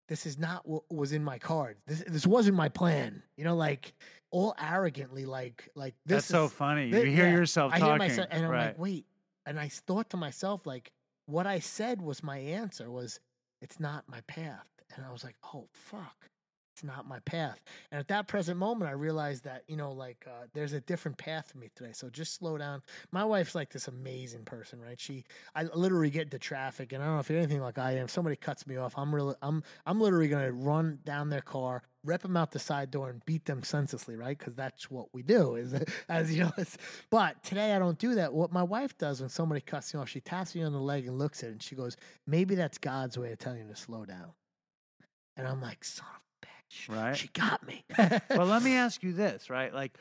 this 0.08 0.26
is 0.26 0.38
not 0.38 0.68
what 0.68 0.84
was 0.92 1.14
in 1.14 1.24
my 1.24 1.40
cards. 1.40 1.80
This 1.88 2.04
this 2.08 2.28
wasn't 2.28 2.56
my 2.56 2.70
plan. 2.70 3.24
You 3.38 3.44
know, 3.44 3.56
like 3.56 3.94
all 4.32 4.54
arrogantly, 4.62 5.26
like 5.26 5.70
like 5.76 5.96
this. 6.06 6.18
That's 6.18 6.28
so 6.28 6.46
is- 6.46 6.52
funny. 6.54 6.92
thi- 6.92 7.00
you 7.00 7.06
hear 7.06 7.28
yeah. 7.28 7.36
yourself 7.36 7.74
I 7.74 7.80
talking, 7.80 7.92
hear 7.92 7.98
myself, 7.98 8.28
and 8.32 8.46
I'm 8.46 8.52
right? 8.52 8.66
like, 8.68 8.80
wait. 8.80 9.06
And 9.48 9.60
I 9.60 9.68
thought 9.68 10.10
to 10.12 10.18
myself, 10.18 10.66
like, 10.66 10.92
what 11.28 11.46
I 11.46 11.60
said 11.60 12.02
was 12.02 12.24
my 12.24 12.38
answer 12.40 12.90
was, 12.90 13.20
it's 13.62 13.80
not 13.80 14.04
my 14.08 14.22
path. 14.22 14.66
And 14.96 15.06
I 15.06 15.12
was 15.12 15.24
like, 15.24 15.36
oh 15.54 15.68
fuck, 15.72 16.30
it's 16.76 16.84
not 16.84 17.08
my 17.08 17.20
path. 17.20 17.62
And 17.90 18.00
at 18.02 18.10
that 18.10 18.28
present 18.28 18.60
moment, 18.60 18.90
I 18.90 18.94
realized 18.94 19.46
that 19.46 19.64
you 19.68 19.78
know, 19.78 19.94
like, 19.94 20.26
uh, 20.28 20.48
there's 20.54 20.74
a 20.74 20.82
different 20.82 21.18
path 21.18 21.52
for 21.52 21.58
me 21.58 21.70
today. 21.74 21.92
So 21.94 22.10
just 22.10 22.34
slow 22.36 22.58
down. 22.58 22.82
My 23.14 23.24
wife's 23.24 23.56
like 23.56 23.72
this 23.72 23.88
amazing 23.88 24.44
person, 24.44 24.82
right? 24.82 25.00
She, 25.00 25.24
I 25.56 25.64
literally 25.64 26.10
get 26.10 26.24
into 26.24 26.38
traffic, 26.38 26.92
and 26.92 27.02
I 27.02 27.06
don't 27.06 27.16
know 27.16 27.22
if 27.22 27.30
you're 27.30 27.40
anything 27.40 27.62
like 27.62 27.78
I 27.78 27.94
am. 27.94 28.10
Somebody 28.10 28.36
cuts 28.36 28.68
me 28.68 28.76
off, 28.76 28.94
I'm 28.98 29.16
really, 29.16 29.36
I'm, 29.42 29.64
I'm 29.86 30.02
literally 30.02 30.28
gonna 30.28 30.52
run 30.52 31.00
down 31.06 31.30
their 31.30 31.42
car, 31.42 31.84
rip 32.04 32.22
them 32.24 32.36
out 32.36 32.52
the 32.52 32.60
side 32.60 32.92
door, 32.92 33.10
and 33.10 33.24
beat 33.26 33.46
them 33.46 33.64
senselessly, 33.64 34.18
right? 34.18 34.38
Because 34.38 34.56
that's 34.56 34.92
what 34.92 35.08
we 35.14 35.24
do. 35.24 35.56
Is 35.56 35.74
as 36.10 36.36
you 36.36 36.44
know. 36.44 36.52
But 37.10 37.42
today 37.42 37.74
I 37.74 37.80
don't 37.80 37.98
do 37.98 38.16
that. 38.16 38.34
What 38.34 38.52
my 38.52 38.64
wife 38.64 38.98
does 38.98 39.22
when 39.22 39.30
somebody 39.30 39.62
cuts 39.62 39.94
me 39.94 40.02
off, 40.02 40.10
she 40.10 40.20
taps 40.20 40.54
me 40.54 40.64
on 40.64 40.74
the 40.74 40.80
leg 40.80 41.08
and 41.08 41.18
looks 41.18 41.42
at 41.42 41.50
it, 41.50 41.52
and 41.54 41.64
she 41.64 41.76
goes, 41.76 41.96
"Maybe 42.28 42.56
that's 42.56 42.78
God's 42.78 43.18
way 43.18 43.32
of 43.32 43.40
telling 43.40 43.60
you 43.60 43.68
to 43.70 43.78
slow 43.78 44.04
down." 44.04 44.34
And 45.38 45.48
I'm 45.48 45.62
like, 45.62 45.86
"Son 45.86 46.06
of 46.06 46.25
Right. 46.90 47.16
She 47.16 47.28
got 47.30 47.66
me." 47.66 47.84
well, 48.30 48.46
let 48.48 48.64
me 48.64 48.74
ask 48.74 49.04
you 49.04 49.14
this, 49.14 49.50
right? 49.50 49.74
Like 49.74 49.98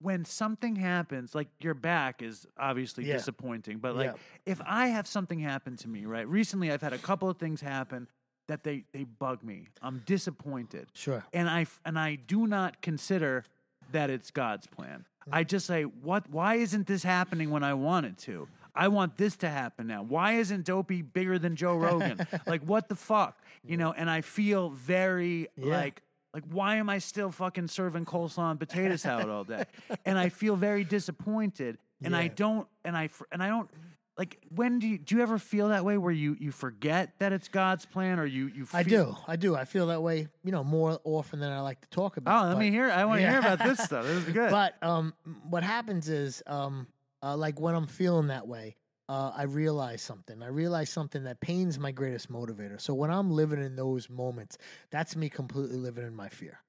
when 0.00 0.24
something 0.24 0.76
happens, 0.76 1.34
like 1.34 1.48
your 1.60 1.74
back 1.74 2.22
is 2.22 2.46
obviously 2.58 3.04
Yeah. 3.04 3.14
disappointing, 3.14 3.78
but 3.78 3.96
like 3.96 4.12
Yeah. 4.12 4.16
if 4.46 4.60
I 4.64 4.88
have 4.88 5.06
something 5.06 5.40
happen 5.40 5.76
to 5.78 5.88
me, 5.88 6.04
right? 6.06 6.26
Recently 6.28 6.70
I've 6.70 6.82
had 6.82 6.92
a 6.92 6.98
couple 6.98 7.28
of 7.28 7.36
things 7.38 7.60
happen 7.60 8.06
that 8.46 8.62
they 8.64 8.84
they 8.92 9.04
bug 9.04 9.42
me. 9.42 9.66
I'm 9.82 10.02
disappointed. 10.06 10.88
Sure. 10.94 11.24
And 11.32 11.48
I 11.50 11.66
and 11.84 11.98
I 11.98 12.14
do 12.14 12.46
not 12.46 12.80
consider 12.80 13.44
that 13.92 14.10
it's 14.10 14.30
God's 14.30 14.66
plan. 14.66 15.04
I 15.30 15.44
just 15.44 15.66
say, 15.66 15.82
"What 15.84 16.30
why 16.30 16.54
isn't 16.56 16.86
this 16.86 17.02
happening 17.02 17.50
when 17.50 17.62
I 17.62 17.74
want 17.74 18.06
it 18.06 18.18
to?" 18.18 18.48
I 18.74 18.86
want 18.88 19.16
this 19.16 19.36
to 19.38 19.48
happen 19.48 19.88
now. 19.88 20.02
Why 20.04 20.34
isn't 20.34 20.64
Dopey 20.64 21.02
bigger 21.02 21.36
than 21.38 21.56
Joe 21.56 21.76
Rogan? 21.76 22.24
like 22.46 22.62
what 22.62 22.88
the 22.88 22.94
fuck? 22.94 23.36
You 23.64 23.76
know, 23.76 23.92
and 23.92 24.08
I 24.08 24.20
feel 24.20 24.70
very 24.70 25.48
Yeah. 25.56 25.76
like 25.76 26.02
like 26.34 26.44
why 26.50 26.76
am 26.76 26.88
I 26.90 26.98
still 26.98 27.30
fucking 27.30 27.68
serving 27.68 28.04
coleslaw 28.04 28.50
and 28.50 28.60
potato 28.60 28.96
salad 28.96 29.28
all 29.28 29.44
day? 29.44 29.64
And 30.04 30.18
I 30.18 30.28
feel 30.28 30.56
very 30.56 30.84
disappointed. 30.84 31.78
And 32.02 32.14
I 32.14 32.28
don't 32.28 32.68
and 32.84 32.96
I 32.96 33.08
and 33.32 33.42
I 33.42 33.48
don't 33.48 33.68
like 34.16 34.38
when 34.54 34.78
do 34.78 34.86
you 34.88 34.98
do 34.98 35.16
you 35.16 35.22
ever 35.22 35.38
feel 35.38 35.68
that 35.68 35.84
way 35.84 35.96
where 35.96 36.12
you 36.12 36.36
you 36.38 36.50
forget 36.50 37.12
that 37.18 37.32
it's 37.32 37.48
God's 37.48 37.86
plan 37.86 38.18
or 38.18 38.26
you 38.26 38.46
you 38.48 38.66
I 38.72 38.82
do. 38.82 39.16
I 39.26 39.36
do. 39.36 39.56
I 39.56 39.64
feel 39.64 39.86
that 39.88 40.02
way, 40.02 40.28
you 40.44 40.52
know, 40.52 40.64
more 40.64 40.98
often 41.04 41.40
than 41.40 41.52
I 41.52 41.60
like 41.60 41.80
to 41.80 41.88
talk 41.88 42.16
about. 42.16 42.44
Oh, 42.44 42.48
let 42.48 42.58
me 42.58 42.70
hear. 42.70 42.90
I 42.90 43.04
want 43.04 43.20
to 43.20 43.28
hear 43.28 43.38
about 43.38 43.60
this 43.60 43.78
stuff. 43.84 44.04
This 44.04 44.26
is 44.26 44.32
good. 44.32 44.50
But 44.50 44.74
um, 44.82 45.14
what 45.48 45.62
happens 45.62 46.08
is, 46.08 46.42
um, 46.46 46.88
uh, 47.22 47.36
like 47.36 47.60
when 47.60 47.74
I'm 47.74 47.86
feeling 47.86 48.28
that 48.28 48.46
way, 48.46 48.76
uh, 49.08 49.32
I 49.34 49.44
realize 49.44 50.02
something. 50.02 50.42
I 50.42 50.48
realize 50.48 50.90
something 50.90 51.24
that 51.24 51.40
pain's 51.40 51.78
my 51.78 51.92
greatest 51.92 52.30
motivator. 52.30 52.80
So 52.80 52.94
when 52.94 53.10
I'm 53.10 53.30
living 53.30 53.62
in 53.62 53.76
those 53.76 54.10
moments, 54.10 54.58
that's 54.90 55.16
me 55.16 55.28
completely 55.28 55.78
living 55.78 56.04
in 56.06 56.14
my 56.14 56.28
fear, 56.28 56.60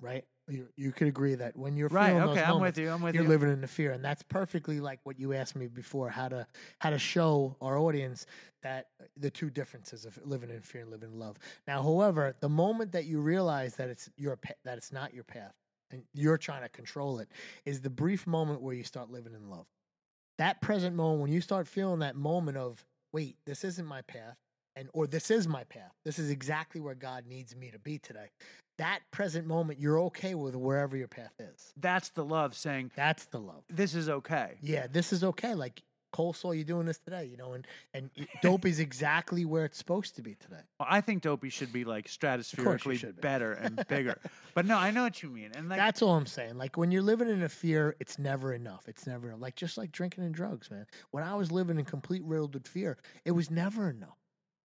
right? 0.00 0.24
You, 0.48 0.68
you 0.76 0.92
could 0.92 1.08
agree 1.08 1.34
that 1.34 1.56
when 1.56 1.76
you're 1.76 1.88
right. 1.90 2.12
feeling 2.12 2.28
Okay. 2.28 2.40
those 2.40 2.48
I'm 2.48 2.54
moments, 2.54 2.78
with 2.78 2.86
you. 2.86 2.92
I'm 2.92 3.02
with 3.02 3.14
you're 3.14 3.24
you. 3.24 3.28
living 3.28 3.50
in 3.50 3.60
the 3.60 3.66
fear, 3.66 3.92
and 3.92 4.02
that's 4.02 4.22
perfectly 4.22 4.80
like 4.80 5.00
what 5.02 5.18
you 5.18 5.34
asked 5.34 5.56
me 5.56 5.66
before 5.66 6.08
how 6.08 6.28
to 6.28 6.46
how 6.78 6.90
to 6.90 6.98
show 6.98 7.56
our 7.60 7.76
audience 7.76 8.24
that 8.62 8.86
uh, 9.00 9.04
the 9.16 9.30
two 9.30 9.50
differences 9.50 10.06
of 10.06 10.18
living 10.24 10.48
in 10.50 10.60
fear 10.62 10.82
and 10.82 10.90
living 10.90 11.10
in 11.12 11.18
love. 11.18 11.36
Now, 11.66 11.82
however, 11.82 12.34
the 12.40 12.48
moment 12.48 12.92
that 12.92 13.04
you 13.04 13.20
realize 13.20 13.76
that 13.76 13.90
it's 13.90 14.08
your 14.16 14.38
that 14.64 14.78
it's 14.78 14.92
not 14.92 15.12
your 15.12 15.24
path 15.24 15.52
and 15.90 16.02
you're 16.14 16.38
trying 16.38 16.62
to 16.62 16.68
control 16.68 17.18
it 17.18 17.28
is 17.66 17.80
the 17.82 17.90
brief 17.90 18.26
moment 18.26 18.62
where 18.62 18.74
you 18.74 18.84
start 18.84 19.10
living 19.10 19.34
in 19.34 19.50
love. 19.50 19.66
That 20.38 20.60
present 20.60 20.94
moment 20.94 21.20
when 21.22 21.32
you 21.32 21.40
start 21.40 21.66
feeling 21.66 22.00
that 22.00 22.16
moment 22.16 22.56
of 22.56 22.84
wait, 23.12 23.36
this 23.46 23.64
isn't 23.64 23.86
my 23.86 24.02
path 24.02 24.36
and 24.76 24.88
or 24.94 25.06
this 25.06 25.30
is 25.30 25.48
my 25.48 25.64
path. 25.64 25.92
This 26.04 26.18
is 26.18 26.30
exactly 26.30 26.80
where 26.80 26.94
God 26.94 27.26
needs 27.26 27.56
me 27.56 27.70
to 27.70 27.78
be 27.78 27.98
today. 27.98 28.28
That 28.78 29.00
present 29.10 29.46
moment 29.46 29.80
you're 29.80 29.98
okay 30.02 30.34
with 30.36 30.54
wherever 30.54 30.96
your 30.96 31.08
path 31.08 31.32
is. 31.40 31.72
That's 31.76 32.10
the 32.10 32.24
love 32.24 32.54
saying 32.56 32.92
That's 32.94 33.24
the 33.26 33.40
love. 33.40 33.64
this 33.68 33.94
is 33.94 34.08
okay. 34.08 34.54
Yeah, 34.62 34.86
this 34.86 35.12
is 35.12 35.24
okay. 35.24 35.54
Like 35.54 35.82
coleslaw, 36.12 36.54
you're 36.54 36.64
doing 36.64 36.86
this 36.86 36.98
today, 36.98 37.24
you 37.24 37.36
know, 37.36 37.52
and 37.52 37.66
and 37.94 38.10
y- 38.16 38.26
Dopey's 38.42 38.80
exactly 38.80 39.44
where 39.44 39.64
it's 39.64 39.78
supposed 39.78 40.16
to 40.16 40.22
be 40.22 40.34
today. 40.34 40.60
Well, 40.78 40.88
I 40.90 41.00
think 41.00 41.22
Dopey 41.22 41.50
should 41.50 41.72
be 41.72 41.84
like 41.84 42.08
stratospherically 42.08 43.02
be. 43.02 43.20
better 43.20 43.52
and 43.52 43.84
bigger. 43.88 44.18
but 44.54 44.66
no, 44.66 44.76
I 44.76 44.90
know 44.90 45.02
what 45.02 45.22
you 45.22 45.30
mean. 45.30 45.50
And 45.54 45.68
like 45.68 45.78
That's 45.78 46.02
all 46.02 46.14
I'm 46.14 46.26
saying. 46.26 46.58
Like 46.58 46.76
when 46.76 46.90
you're 46.90 47.02
living 47.02 47.28
in 47.28 47.42
a 47.42 47.48
fear, 47.48 47.96
it's 48.00 48.18
never 48.18 48.52
enough. 48.54 48.88
It's 48.88 49.06
never 49.06 49.34
like 49.36 49.54
just 49.56 49.78
like 49.78 49.92
drinking 49.92 50.24
and 50.24 50.34
drugs, 50.34 50.70
man. 50.70 50.86
When 51.10 51.24
I 51.24 51.34
was 51.34 51.52
living 51.52 51.78
in 51.78 51.84
complete 51.84 52.22
riddled 52.24 52.54
with 52.54 52.66
fear, 52.66 52.98
it 53.24 53.32
was 53.32 53.50
never 53.50 53.90
enough. 53.90 54.16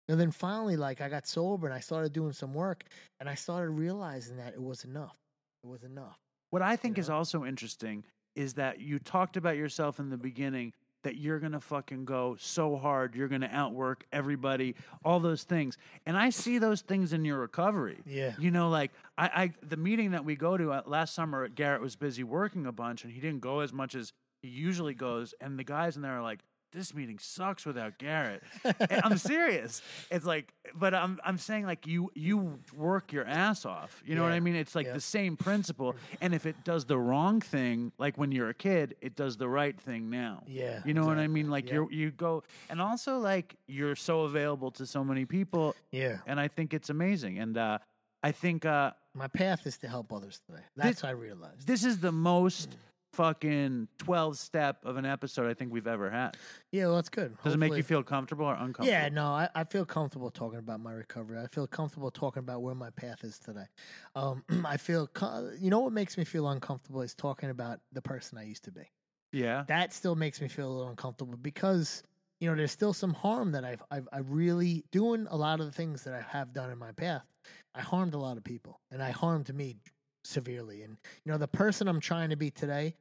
And 0.09 0.19
then 0.19 0.33
finally, 0.33 0.77
like 0.77 1.01
I 1.01 1.09
got 1.09 1.29
sober 1.29 1.67
and 1.69 1.75
I 1.75 1.81
started 1.81 2.13
doing 2.13 2.33
some 2.33 2.53
work, 2.53 2.85
and 3.21 3.29
I 3.29 3.37
started 3.37 3.71
realizing 3.71 4.39
that 4.39 4.55
it 4.55 4.63
was 4.63 4.85
enough. 4.85 5.17
It 5.63 5.69
was 5.69 5.85
enough. 5.85 6.19
What 6.51 6.63
I 6.63 6.75
think 6.75 6.99
is 6.99 7.09
know? 7.09 7.17
also 7.17 7.45
interesting 7.45 8.03
is 8.35 8.55
that 8.55 8.81
you 8.81 8.99
talked 8.99 9.37
about 9.37 9.57
yourself 9.57 10.01
in 10.01 10.11
the 10.11 10.17
beginning 10.17 10.73
that 11.03 11.17
you're 11.17 11.39
going 11.39 11.53
to 11.53 11.61
fucking 11.61 12.05
go 12.05 12.37
so 12.39 12.77
hard, 12.77 13.15
you're 13.15 13.29
going 13.29 13.41
to 13.41 13.55
outwork 13.55 14.05
everybody, 14.13 14.75
all 15.05 15.21
those 15.21 15.43
things. 15.43 15.79
And 16.07 16.17
I 16.17 16.31
see 16.31 16.59
those 16.59 16.83
things 16.83 17.13
in 17.13 17.25
your 17.25 17.39
recovery. 17.39 17.99
Yeah. 18.07 18.35
You 18.39 18.51
know, 18.51 18.69
like 18.69 18.93
I, 19.17 19.27
I 19.27 19.53
the 19.67 19.77
meeting 19.77 20.13
that 20.13 20.25
we 20.25 20.37
go 20.37 20.57
to 20.57 20.73
uh, 20.73 20.83
last 20.87 21.15
summer, 21.15 21.49
Garrett 21.49 21.81
was 21.81 21.97
busy 21.97 22.25
working 22.25 22.67
a 22.67 22.73
bunch 22.73 23.05
and 23.05 23.13
he 23.13 23.21
didn't 23.21 23.41
go 23.41 23.61
as 23.61 23.73
much 23.73 23.95
as 23.95 24.13
he 24.43 24.49
usually 24.49 24.95
goes. 24.95 25.35
And 25.41 25.59
the 25.59 25.65
guys 25.65 25.97
in 25.97 26.03
there 26.03 26.19
are 26.19 26.23
like, 26.23 26.41
this 26.73 26.95
meeting 26.95 27.19
sucks 27.19 27.67
without 27.67 27.99
Garrett. 27.99 28.43
And 28.65 29.01
I'm 29.05 29.19
serious. 29.33 29.83
It's 30.11 30.25
like, 30.25 30.53
but 30.75 30.95
I'm 30.95 31.19
I'm 31.25 31.39
saying 31.39 31.67
like 31.67 31.87
you 31.87 32.11
you 32.15 32.59
work 32.77 33.13
your 33.13 33.25
ass 33.27 33.65
off. 33.67 34.03
You 34.07 34.15
know 34.15 34.23
what 34.23 34.33
I 34.33 34.41
mean? 34.41 34.55
It's 34.55 34.75
like 34.75 34.87
Yeah. 34.87 34.93
the 34.95 35.01
same 35.01 35.37
principle. 35.37 35.97
And 36.21 36.35
if 36.35 36.47
it 36.47 36.63
does 36.65 36.85
the 36.85 36.99
wrong 36.99 37.41
thing, 37.41 37.93
like 37.99 38.17
when 38.19 38.31
you're 38.33 38.49
a 38.51 38.55
kid, 38.55 38.95
it 39.01 39.17
does 39.17 39.37
the 39.37 39.49
right 39.49 39.79
thing 39.81 40.11
now. 40.11 40.43
Yeah, 40.47 40.81
You 40.85 40.95
know 40.95 41.07
what 41.07 41.19
I 41.19 41.27
mean? 41.27 41.51
Like 41.51 41.69
Yeah. 41.69 41.75
you 41.75 41.89
you 41.91 42.11
go 42.13 42.43
and 42.69 42.81
also 42.81 43.19
like 43.19 43.57
you're 43.67 43.97
so 43.97 44.23
available 44.23 44.71
to 44.73 44.87
so 44.87 45.03
many 45.05 45.25
people 45.25 45.75
Yeah. 45.91 46.19
and 46.27 46.39
I 46.41 46.49
think 46.49 46.73
it's 46.75 46.91
amazing. 46.91 47.39
And 47.39 47.57
uh 47.59 47.79
I 48.23 48.33
think 48.33 48.65
uh 48.65 48.93
My 49.15 49.29
path 49.29 49.67
is 49.67 49.79
to 49.79 49.89
help 49.89 50.13
others 50.13 50.41
today. 50.47 50.63
That's 50.77 51.03
what 51.03 51.09
I 51.09 51.13
realized. 51.13 51.67
this 51.67 51.85
is 51.85 51.99
the 52.01 52.13
most 52.13 52.77
fucking 53.21 53.87
12 53.99 54.39
step 54.39 54.79
of 54.85 54.97
an 54.97 55.05
episode 55.05 55.51
I 55.51 55.53
think 55.53 55.73
we've 55.73 55.87
ever 55.87 56.11
had. 56.11 56.39
Yeah, 56.73 56.87
well, 56.87 56.97
that's 56.97 57.11
good. 57.11 57.37
Does 57.45 57.53
it 57.53 57.59
make 57.59 57.77
you 57.77 57.83
feel 57.83 58.03
comfortable 58.03 58.47
or 58.47 58.55
uncomfortable? 58.55 58.89
Yeah, 58.89 59.11
no, 59.11 59.27
I, 59.27 59.49
I 59.55 59.65
feel 59.65 59.85
comfortable 59.85 60.31
talking 60.31 60.59
about 60.59 60.81
my 60.81 60.93
recovery. 60.93 61.39
I 61.39 61.47
feel 61.47 61.67
comfortable 61.67 62.11
talking 62.11 62.41
about 62.41 62.63
where 62.63 62.75
my 62.75 62.89
path 62.91 63.23
is 63.23 63.39
today. 63.39 63.67
Um, 64.15 64.43
I 64.65 64.79
feel, 64.79 65.07
co- 65.07 65.51
you 65.61 65.69
know, 65.69 65.81
what 65.81 65.93
makes 65.93 66.17
me 66.17 66.25
feel 66.25 66.49
uncomfortable 66.49 67.03
is 67.03 67.15
talking 67.15 67.51
about 67.51 67.81
the 67.93 68.01
person 68.01 68.39
I 68.39 68.45
used 68.45 68.65
to 68.65 68.73
be. 68.73 68.91
Yeah. 69.33 69.65
That 69.69 69.93
still 69.93 70.15
makes 70.15 70.41
me 70.41 70.49
feel 70.49 70.69
a 70.69 70.73
little 70.73 70.89
uncomfortable 70.89 71.37
because 71.37 72.03
you 72.41 72.49
know 72.49 72.57
there's 72.57 72.73
still 72.73 72.95
some 72.95 73.13
harm 73.13 73.53
that 73.53 73.65
I've 73.65 73.83
I've 73.91 74.09
I 74.13 74.21
really 74.21 74.85
doing 74.91 75.27
a 75.31 75.37
lot 75.37 75.61
of 75.61 75.67
the 75.67 75.73
things 75.73 76.05
that 76.05 76.15
I 76.15 76.23
have 76.23 76.55
done 76.55 76.71
in 76.71 76.79
my 76.79 76.93
path. 76.93 77.27
I 77.75 77.83
harmed 77.83 78.15
a 78.15 78.19
lot 78.19 78.39
of 78.39 78.45
people, 78.45 78.81
and 78.91 79.03
I 79.03 79.11
harmed 79.11 79.55
me 79.55 79.77
severely. 80.25 80.83
And 80.83 80.97
you 81.25 81.33
know, 81.33 81.39
the 81.39 81.49
person 81.49 81.89
I'm 81.89 82.01
trying 82.01 82.31
to 82.31 82.37
be 82.37 82.51
today 82.51 82.95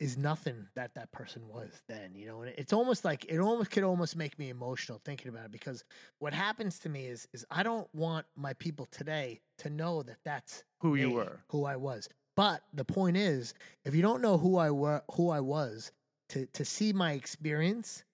is 0.00 0.16
nothing 0.16 0.66
that 0.74 0.94
that 0.94 1.12
person 1.12 1.46
was 1.46 1.82
then. 1.88 2.14
You 2.14 2.26
know, 2.26 2.42
and 2.42 2.54
it's 2.56 2.72
almost 2.72 3.04
like 3.04 3.26
it 3.28 3.38
almost 3.38 3.70
could 3.70 3.84
almost 3.84 4.16
make 4.16 4.38
me 4.38 4.48
emotional 4.48 5.00
thinking 5.04 5.28
about 5.28 5.44
it 5.46 5.52
because 5.52 5.84
what 6.18 6.32
happens 6.32 6.78
to 6.80 6.88
me 6.88 7.06
is 7.06 7.28
is 7.32 7.44
I 7.50 7.62
don't 7.62 7.88
want 7.94 8.26
my 8.36 8.54
people 8.54 8.86
today 8.90 9.40
to 9.58 9.70
know 9.70 10.02
that 10.02 10.16
that's 10.24 10.64
Who 10.80 10.94
you 10.94 11.10
were. 11.10 11.40
who 11.50 11.64
I 11.66 11.76
was. 11.76 12.08
But 12.36 12.62
the 12.72 12.84
point 12.84 13.16
is, 13.18 13.52
if 13.84 13.94
you 13.94 14.00
don't 14.02 14.22
know 14.22 14.38
who 14.38 14.56
I 14.56 14.70
were, 14.70 15.02
who 15.12 15.30
I 15.30 15.40
was, 15.40 15.92
to 16.30 16.46
to 16.46 16.64
see 16.64 16.92
my 16.92 17.12
experience, 17.12 18.04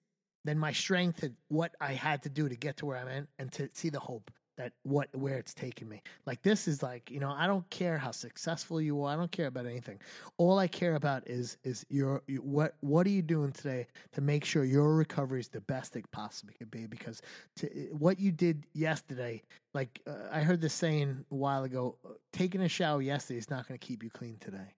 then 0.43 0.57
my 0.57 0.73
strength 0.73 1.23
and 1.23 1.35
what 1.47 1.75
I 1.79 1.93
had 1.93 2.23
to 2.23 2.29
do 2.29 2.49
to 2.49 2.55
get 2.55 2.77
to 2.77 2.85
where 2.85 2.97
I'm 2.97 3.07
at, 3.07 3.27
and 3.39 3.51
to 3.53 3.69
see 3.73 3.89
the 3.89 3.99
hope 3.99 4.29
that 4.57 4.73
what 4.83 5.09
where 5.15 5.37
it's 5.37 5.53
taken 5.53 5.87
me. 5.87 6.01
Like 6.25 6.41
this 6.41 6.67
is 6.67 6.83
like 6.83 7.09
you 7.09 7.19
know 7.19 7.31
I 7.31 7.47
don't 7.47 7.67
care 7.69 7.97
how 7.97 8.11
successful 8.11 8.81
you 8.81 9.01
are. 9.03 9.13
I 9.13 9.15
don't 9.15 9.31
care 9.31 9.47
about 9.47 9.65
anything. 9.65 9.99
All 10.37 10.59
I 10.59 10.67
care 10.67 10.95
about 10.95 11.27
is 11.27 11.57
is 11.63 11.85
your 11.89 12.23
you, 12.27 12.37
what 12.37 12.75
what 12.81 13.07
are 13.07 13.11
you 13.11 13.21
doing 13.21 13.51
today 13.51 13.87
to 14.13 14.21
make 14.21 14.43
sure 14.43 14.63
your 14.63 14.95
recovery 14.95 15.39
is 15.39 15.47
the 15.47 15.61
best 15.61 15.95
it 15.95 16.09
possibly 16.11 16.55
could 16.55 16.71
be 16.71 16.85
because 16.87 17.21
to, 17.57 17.67
what 17.91 18.19
you 18.19 18.31
did 18.31 18.65
yesterday 18.73 19.41
like 19.73 20.01
uh, 20.07 20.13
I 20.31 20.41
heard 20.41 20.59
this 20.59 20.73
saying 20.73 21.23
a 21.31 21.35
while 21.35 21.63
ago 21.63 21.97
uh, 22.03 22.13
taking 22.33 22.61
a 22.61 22.67
shower 22.67 23.01
yesterday 23.01 23.37
is 23.37 23.49
not 23.49 23.67
going 23.67 23.79
to 23.79 23.85
keep 23.85 24.03
you 24.03 24.09
clean 24.09 24.37
today. 24.39 24.73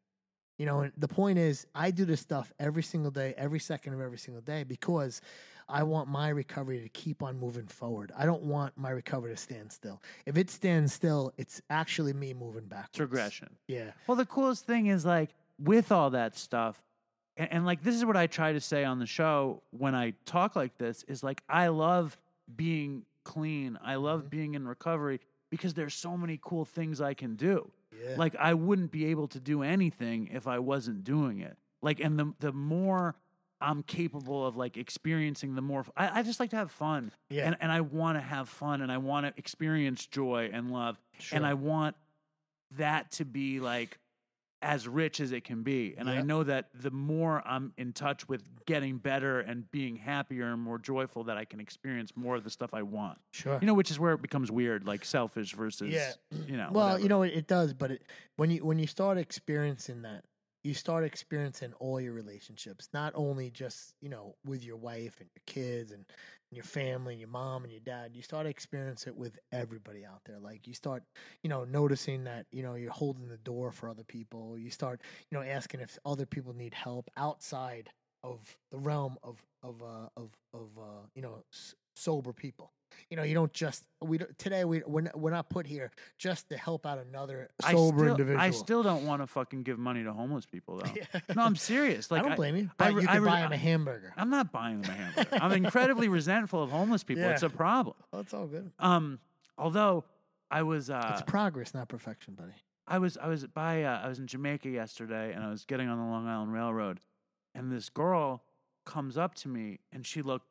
You 0.57 0.65
know, 0.65 0.81
and 0.81 0.91
the 0.97 1.07
point 1.07 1.39
is, 1.39 1.65
I 1.73 1.89
do 1.89 2.03
this 2.03 2.19
stuff 2.19 2.51
every 2.59 2.83
single 2.83 3.11
day, 3.11 3.33
every 3.37 3.59
second 3.59 3.93
of 3.93 4.01
every 4.01 4.17
single 4.17 4.41
day 4.41 4.63
because 4.63 5.21
I 5.69 5.83
want 5.83 6.09
my 6.09 6.29
recovery 6.29 6.79
to 6.81 6.89
keep 6.89 7.21
on 7.23 7.39
moving 7.39 7.67
forward. 7.67 8.11
I 8.17 8.25
don't 8.25 8.43
want 8.43 8.77
my 8.77 8.89
recovery 8.89 9.31
to 9.31 9.37
stand 9.37 9.71
still. 9.71 10.01
If 10.25 10.37
it 10.37 10.49
stands 10.49 10.93
still, 10.93 11.31
it's 11.37 11.61
actually 11.69 12.13
me 12.13 12.33
moving 12.33 12.65
backwards. 12.65 12.89
It's 12.93 12.99
regression. 12.99 13.49
Yeah. 13.67 13.91
Well, 14.07 14.17
the 14.17 14.25
coolest 14.25 14.65
thing 14.65 14.87
is 14.87 15.05
like 15.05 15.29
with 15.59 15.91
all 15.91 16.09
that 16.11 16.35
stuff, 16.37 16.81
and, 17.37 17.51
and 17.51 17.65
like 17.65 17.83
this 17.83 17.95
is 17.95 18.03
what 18.03 18.17
I 18.17 18.27
try 18.27 18.53
to 18.53 18.59
say 18.59 18.83
on 18.83 18.99
the 18.99 19.05
show 19.05 19.61
when 19.71 19.93
I 19.95 20.13
talk 20.25 20.55
like 20.55 20.77
this 20.77 21.03
is 21.07 21.23
like 21.23 21.41
I 21.47 21.67
love 21.67 22.17
being 22.55 23.03
clean. 23.23 23.77
I 23.83 23.95
love 23.95 24.23
Mhm. 24.23 24.29
being 24.29 24.53
in 24.55 24.67
recovery 24.67 25.19
because 25.51 25.73
there's 25.73 25.93
so 25.93 26.17
many 26.17 26.39
cool 26.41 26.65
things 26.65 26.99
I 27.01 27.13
can 27.13 27.35
do. 27.35 27.69
Yeah. 28.03 28.15
Like 28.17 28.35
I 28.37 28.53
wouldn't 28.55 28.91
be 28.91 29.05
able 29.05 29.27
to 29.29 29.39
do 29.39 29.61
anything 29.63 30.29
if 30.31 30.47
I 30.47 30.59
wasn't 30.59 31.03
doing 31.03 31.39
it. 31.39 31.57
Like 31.81 31.99
and 31.99 32.17
the 32.17 32.33
the 32.39 32.51
more 32.51 33.15
I'm 33.61 33.83
capable 33.83 34.45
of 34.45 34.55
like 34.55 34.77
experiencing 34.77 35.55
the 35.55 35.61
more 35.61 35.85
I, 35.97 36.19
I 36.19 36.23
just 36.23 36.39
like 36.39 36.49
to 36.51 36.55
have 36.55 36.71
fun. 36.71 37.11
Yeah. 37.29 37.47
And 37.47 37.57
and 37.59 37.71
I 37.71 37.81
want 37.81 38.17
to 38.17 38.21
have 38.21 38.47
fun 38.49 38.81
and 38.81 38.91
I 38.91 38.97
want 38.97 39.25
to 39.25 39.33
experience 39.37 40.05
joy 40.05 40.49
and 40.53 40.71
love. 40.71 40.97
And 41.31 41.45
I 41.45 41.53
want 41.55 41.95
that 42.77 43.11
to 43.13 43.25
be 43.25 43.59
like 43.59 43.97
as 44.61 44.87
rich 44.89 45.21
as 45.21 45.31
it 45.31 45.45
can 45.45 45.63
be. 45.63 45.95
And 45.97 46.09
I 46.09 46.21
know 46.21 46.43
that 46.43 46.67
the 46.73 46.91
more 46.91 47.41
I'm 47.45 47.71
in 47.77 47.93
touch 47.93 48.27
with 48.27 48.43
getting 48.65 48.97
better 48.97 49.39
and 49.39 49.69
being 49.71 49.95
happier 49.95 50.51
and 50.51 50.61
more 50.61 50.77
joyful 50.77 51.23
that 51.25 51.37
I 51.37 51.45
can 51.45 51.61
experience 51.61 52.11
more 52.17 52.35
of 52.35 52.43
the 52.43 52.49
stuff 52.49 52.73
I 52.73 52.81
want. 52.81 53.17
sure. 53.31 53.57
You 53.61 53.67
know, 53.67 53.73
which 53.73 53.89
is 53.89 53.99
where 54.01 54.11
it 54.11 54.21
becomes 54.21 54.51
weird, 54.51 54.85
like 54.85 55.05
selfish 55.05 55.53
versus 55.53 55.93
Yeah. 55.93 56.11
you 56.45 56.57
know. 56.57 56.69
well, 56.73 56.87
whatever. 56.87 57.03
you 57.03 57.07
know, 57.09 57.21
it, 57.23 57.33
it 57.35 57.47
does, 57.47 57.73
but 57.73 57.91
it, 57.91 58.01
when 58.35 58.51
you 58.51 58.65
when 58.65 58.79
you 58.79 58.87
start 58.87 59.17
experiencing 59.17 60.01
that, 60.01 60.25
you 60.63 60.73
start 60.73 61.03
experiencing 61.03 61.73
all 61.79 62.01
your 62.01 62.13
relationships, 62.13 62.89
not 62.93 63.13
only 63.15 63.49
just 63.49 63.93
you 64.01 64.09
know 64.09 64.35
with 64.45 64.63
your 64.63 64.77
wife 64.77 65.17
and 65.19 65.29
your 65.35 65.43
kids 65.45 65.91
and, 65.91 66.05
and 66.51 66.55
your 66.55 66.63
family, 66.63 67.13
and 67.13 67.19
your 67.19 67.29
mom 67.29 67.63
and 67.63 67.71
your 67.71 67.81
dad. 67.81 68.11
You 68.13 68.21
start 68.21 68.45
experiencing 68.45 69.13
it 69.13 69.17
with 69.17 69.39
everybody 69.51 70.05
out 70.05 70.21
there. 70.25 70.39
Like 70.39 70.67
you 70.67 70.73
start, 70.73 71.03
you 71.43 71.49
know, 71.49 71.63
noticing 71.63 72.25
that 72.25 72.45
you 72.51 72.63
know 72.63 72.75
you're 72.75 72.91
holding 72.91 73.27
the 73.27 73.37
door 73.37 73.71
for 73.71 73.89
other 73.89 74.03
people. 74.03 74.57
You 74.57 74.69
start, 74.69 75.01
you 75.31 75.37
know, 75.37 75.43
asking 75.43 75.81
if 75.81 75.97
other 76.05 76.25
people 76.25 76.53
need 76.53 76.73
help 76.73 77.09
outside 77.17 77.89
of 78.23 78.39
the 78.71 78.77
realm 78.77 79.17
of 79.23 79.41
of 79.63 79.81
uh, 79.81 80.09
of 80.17 80.29
of 80.53 80.67
uh, 80.77 81.05
you 81.15 81.21
know 81.21 81.43
sober 81.99 82.33
people. 82.33 82.71
You 83.09 83.17
know, 83.17 83.23
you 83.23 83.33
don't 83.33 83.51
just 83.53 83.83
we 84.01 84.17
don't, 84.17 84.37
today 84.37 84.65
we 84.65 84.81
we're 84.85 85.01
not, 85.01 85.17
we're 85.19 85.31
not 85.31 85.49
put 85.49 85.65
here 85.65 85.91
just 86.17 86.49
to 86.49 86.57
help 86.57 86.85
out 86.85 86.99
another 86.99 87.49
I 87.63 87.71
sober 87.73 87.99
still, 87.99 88.11
individual. 88.11 88.41
I 88.41 88.49
still 88.51 88.83
don't 88.83 89.05
want 89.05 89.21
to 89.21 89.27
fucking 89.27 89.63
give 89.63 89.79
money 89.79 90.03
to 90.03 90.11
homeless 90.13 90.45
people 90.45 90.77
though. 90.77 90.91
Yeah. 90.95 91.19
No, 91.35 91.43
I'm 91.43 91.55
serious. 91.55 92.11
Like 92.11 92.23
I 92.23 92.27
don't 92.27 92.35
blame 92.35 92.55
you, 92.55 92.69
but 92.77 92.93
re- 92.93 93.03
you 93.03 93.07
I 93.09 93.13
can 93.13 93.23
re- 93.23 93.29
buy 93.29 93.41
I- 93.41 93.53
a 93.53 93.57
hamburger. 93.57 94.13
I'm 94.17 94.29
not 94.29 94.51
buying 94.51 94.81
them 94.81 94.91
a 94.91 94.93
hamburger. 94.93 95.29
I'm 95.43 95.51
incredibly 95.53 96.07
resentful 96.09 96.61
of 96.61 96.71
homeless 96.71 97.03
people. 97.03 97.23
It's 97.23 97.43
a 97.43 97.49
problem. 97.49 97.95
Oh, 98.13 98.19
it's 98.19 98.33
all 98.33 98.47
good. 98.47 98.71
Um, 98.79 99.19
although 99.57 100.03
I 100.51 100.63
was 100.63 100.89
uh, 100.89 101.11
it's 101.13 101.21
progress, 101.21 101.73
not 101.73 101.87
perfection, 101.89 102.33
buddy. 102.33 102.53
I 102.87 102.97
was 102.97 103.17
I 103.17 103.27
was 103.27 103.45
by 103.45 103.83
uh, 103.83 104.01
I 104.03 104.07
was 104.07 104.19
in 104.19 104.27
Jamaica 104.27 104.69
yesterday 104.69 105.31
and 105.33 105.43
I 105.43 105.49
was 105.49 105.63
getting 105.65 105.87
on 105.89 105.97
the 105.97 106.05
Long 106.05 106.27
Island 106.27 106.51
Railroad 106.53 106.99
and 107.55 107.71
this 107.71 107.89
girl 107.89 108.43
comes 108.85 109.17
up 109.17 109.35
to 109.35 109.47
me 109.47 109.79
and 109.93 110.05
she 110.05 110.21
looked 110.23 110.47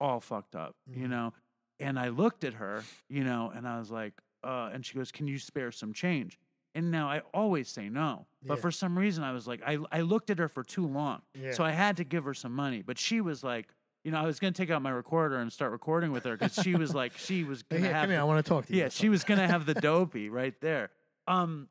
all 0.00 0.20
fucked 0.20 0.54
up, 0.56 0.76
you 0.86 1.06
Mhm. 1.06 1.10
know. 1.10 1.32
And 1.78 1.98
I 1.98 2.08
looked 2.08 2.44
at 2.44 2.54
her, 2.54 2.84
you 3.08 3.24
know, 3.24 3.50
and 3.54 3.66
I 3.66 3.78
was 3.78 3.90
like, 3.90 4.20
uh, 4.42 4.70
and 4.72 4.84
she 4.84 4.94
goes, 4.94 5.10
"Can 5.12 5.26
you 5.26 5.38
spare 5.38 5.70
some 5.72 5.92
change?" 5.92 6.38
And 6.74 6.90
now 6.90 7.08
I 7.08 7.20
always 7.34 7.68
say 7.68 7.88
no, 7.88 8.26
but 8.42 8.54
Yeah. 8.56 8.60
for 8.60 8.70
some 8.70 8.98
reason 8.98 9.24
I 9.24 9.32
was 9.32 9.46
like, 9.48 9.60
I 9.66 9.78
I 9.90 10.00
looked 10.02 10.30
at 10.30 10.38
her 10.38 10.48
for 10.48 10.62
too 10.62 10.86
long, 10.86 11.22
Yeah. 11.34 11.52
so 11.52 11.64
I 11.64 11.72
had 11.72 11.96
to 11.98 12.04
give 12.04 12.24
her 12.24 12.34
some 12.34 12.54
money. 12.54 12.82
But 12.82 12.98
she 12.98 13.20
was 13.20 13.42
like, 13.42 13.74
you 14.04 14.10
know, 14.10 14.18
I 14.18 14.24
was 14.26 14.38
gonna 14.38 14.52
take 14.52 14.70
out 14.70 14.80
my 14.82 14.90
recorder 14.90 15.38
and 15.38 15.52
start 15.52 15.72
recording 15.72 16.12
with 16.12 16.24
her 16.24 16.36
because 16.36 16.54
she 16.62 16.74
was 16.76 16.94
like, 16.94 17.16
she 17.16 17.44
was 17.44 17.62
gonna 17.62 17.82
here, 17.82 17.92
have 17.92 18.02
come 18.04 18.10
here. 18.10 18.20
I 18.20 18.24
want 18.24 18.44
to 18.44 18.48
talk 18.48 18.66
to 18.66 18.72
you. 18.72 18.80
yeah, 18.80 18.88
she 18.88 19.08
was 19.08 19.24
gonna 19.24 19.46
have 19.48 19.66
the 19.66 19.74
dopey 19.74 20.28
right 20.30 20.58
there. 20.60 20.90
Um, 21.26 21.68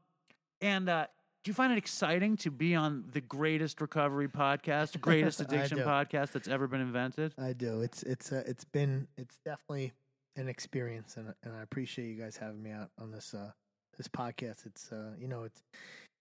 and 0.62 0.90
uh, 0.90 1.08
do 1.44 1.50
you 1.50 1.54
find 1.54 1.72
it 1.72 1.78
exciting 1.78 2.36
to 2.38 2.52
be 2.52 2.76
on 2.76 3.06
the 3.14 3.22
greatest 3.22 3.80
recovery 3.80 4.28
podcast, 4.28 5.00
greatest 5.02 5.40
addiction 5.40 5.80
podcast 5.80 6.32
that's 6.32 6.48
ever 6.48 6.68
been 6.68 6.82
invented? 6.82 7.34
I 7.40 7.54
do. 7.54 7.82
It's 7.82 8.04
it's 8.04 8.32
uh, 8.32 8.44
it's 8.46 8.66
been 8.66 9.08
it's 9.18 9.38
definitely 9.46 9.94
an 10.36 10.50
experience, 10.50 11.16
and 11.18 11.34
and 11.44 11.56
I 11.56 11.62
appreciate 11.62 12.08
you 12.08 12.22
guys 12.22 12.36
having 12.36 12.62
me 12.62 12.72
out 12.72 12.90
on 13.00 13.12
this 13.12 13.34
uh 13.34 13.52
this 13.98 14.08
podcast. 14.08 14.66
It's 14.66 14.92
uh 14.92 15.12
you 15.18 15.28
know 15.28 15.44
it's 15.44 15.62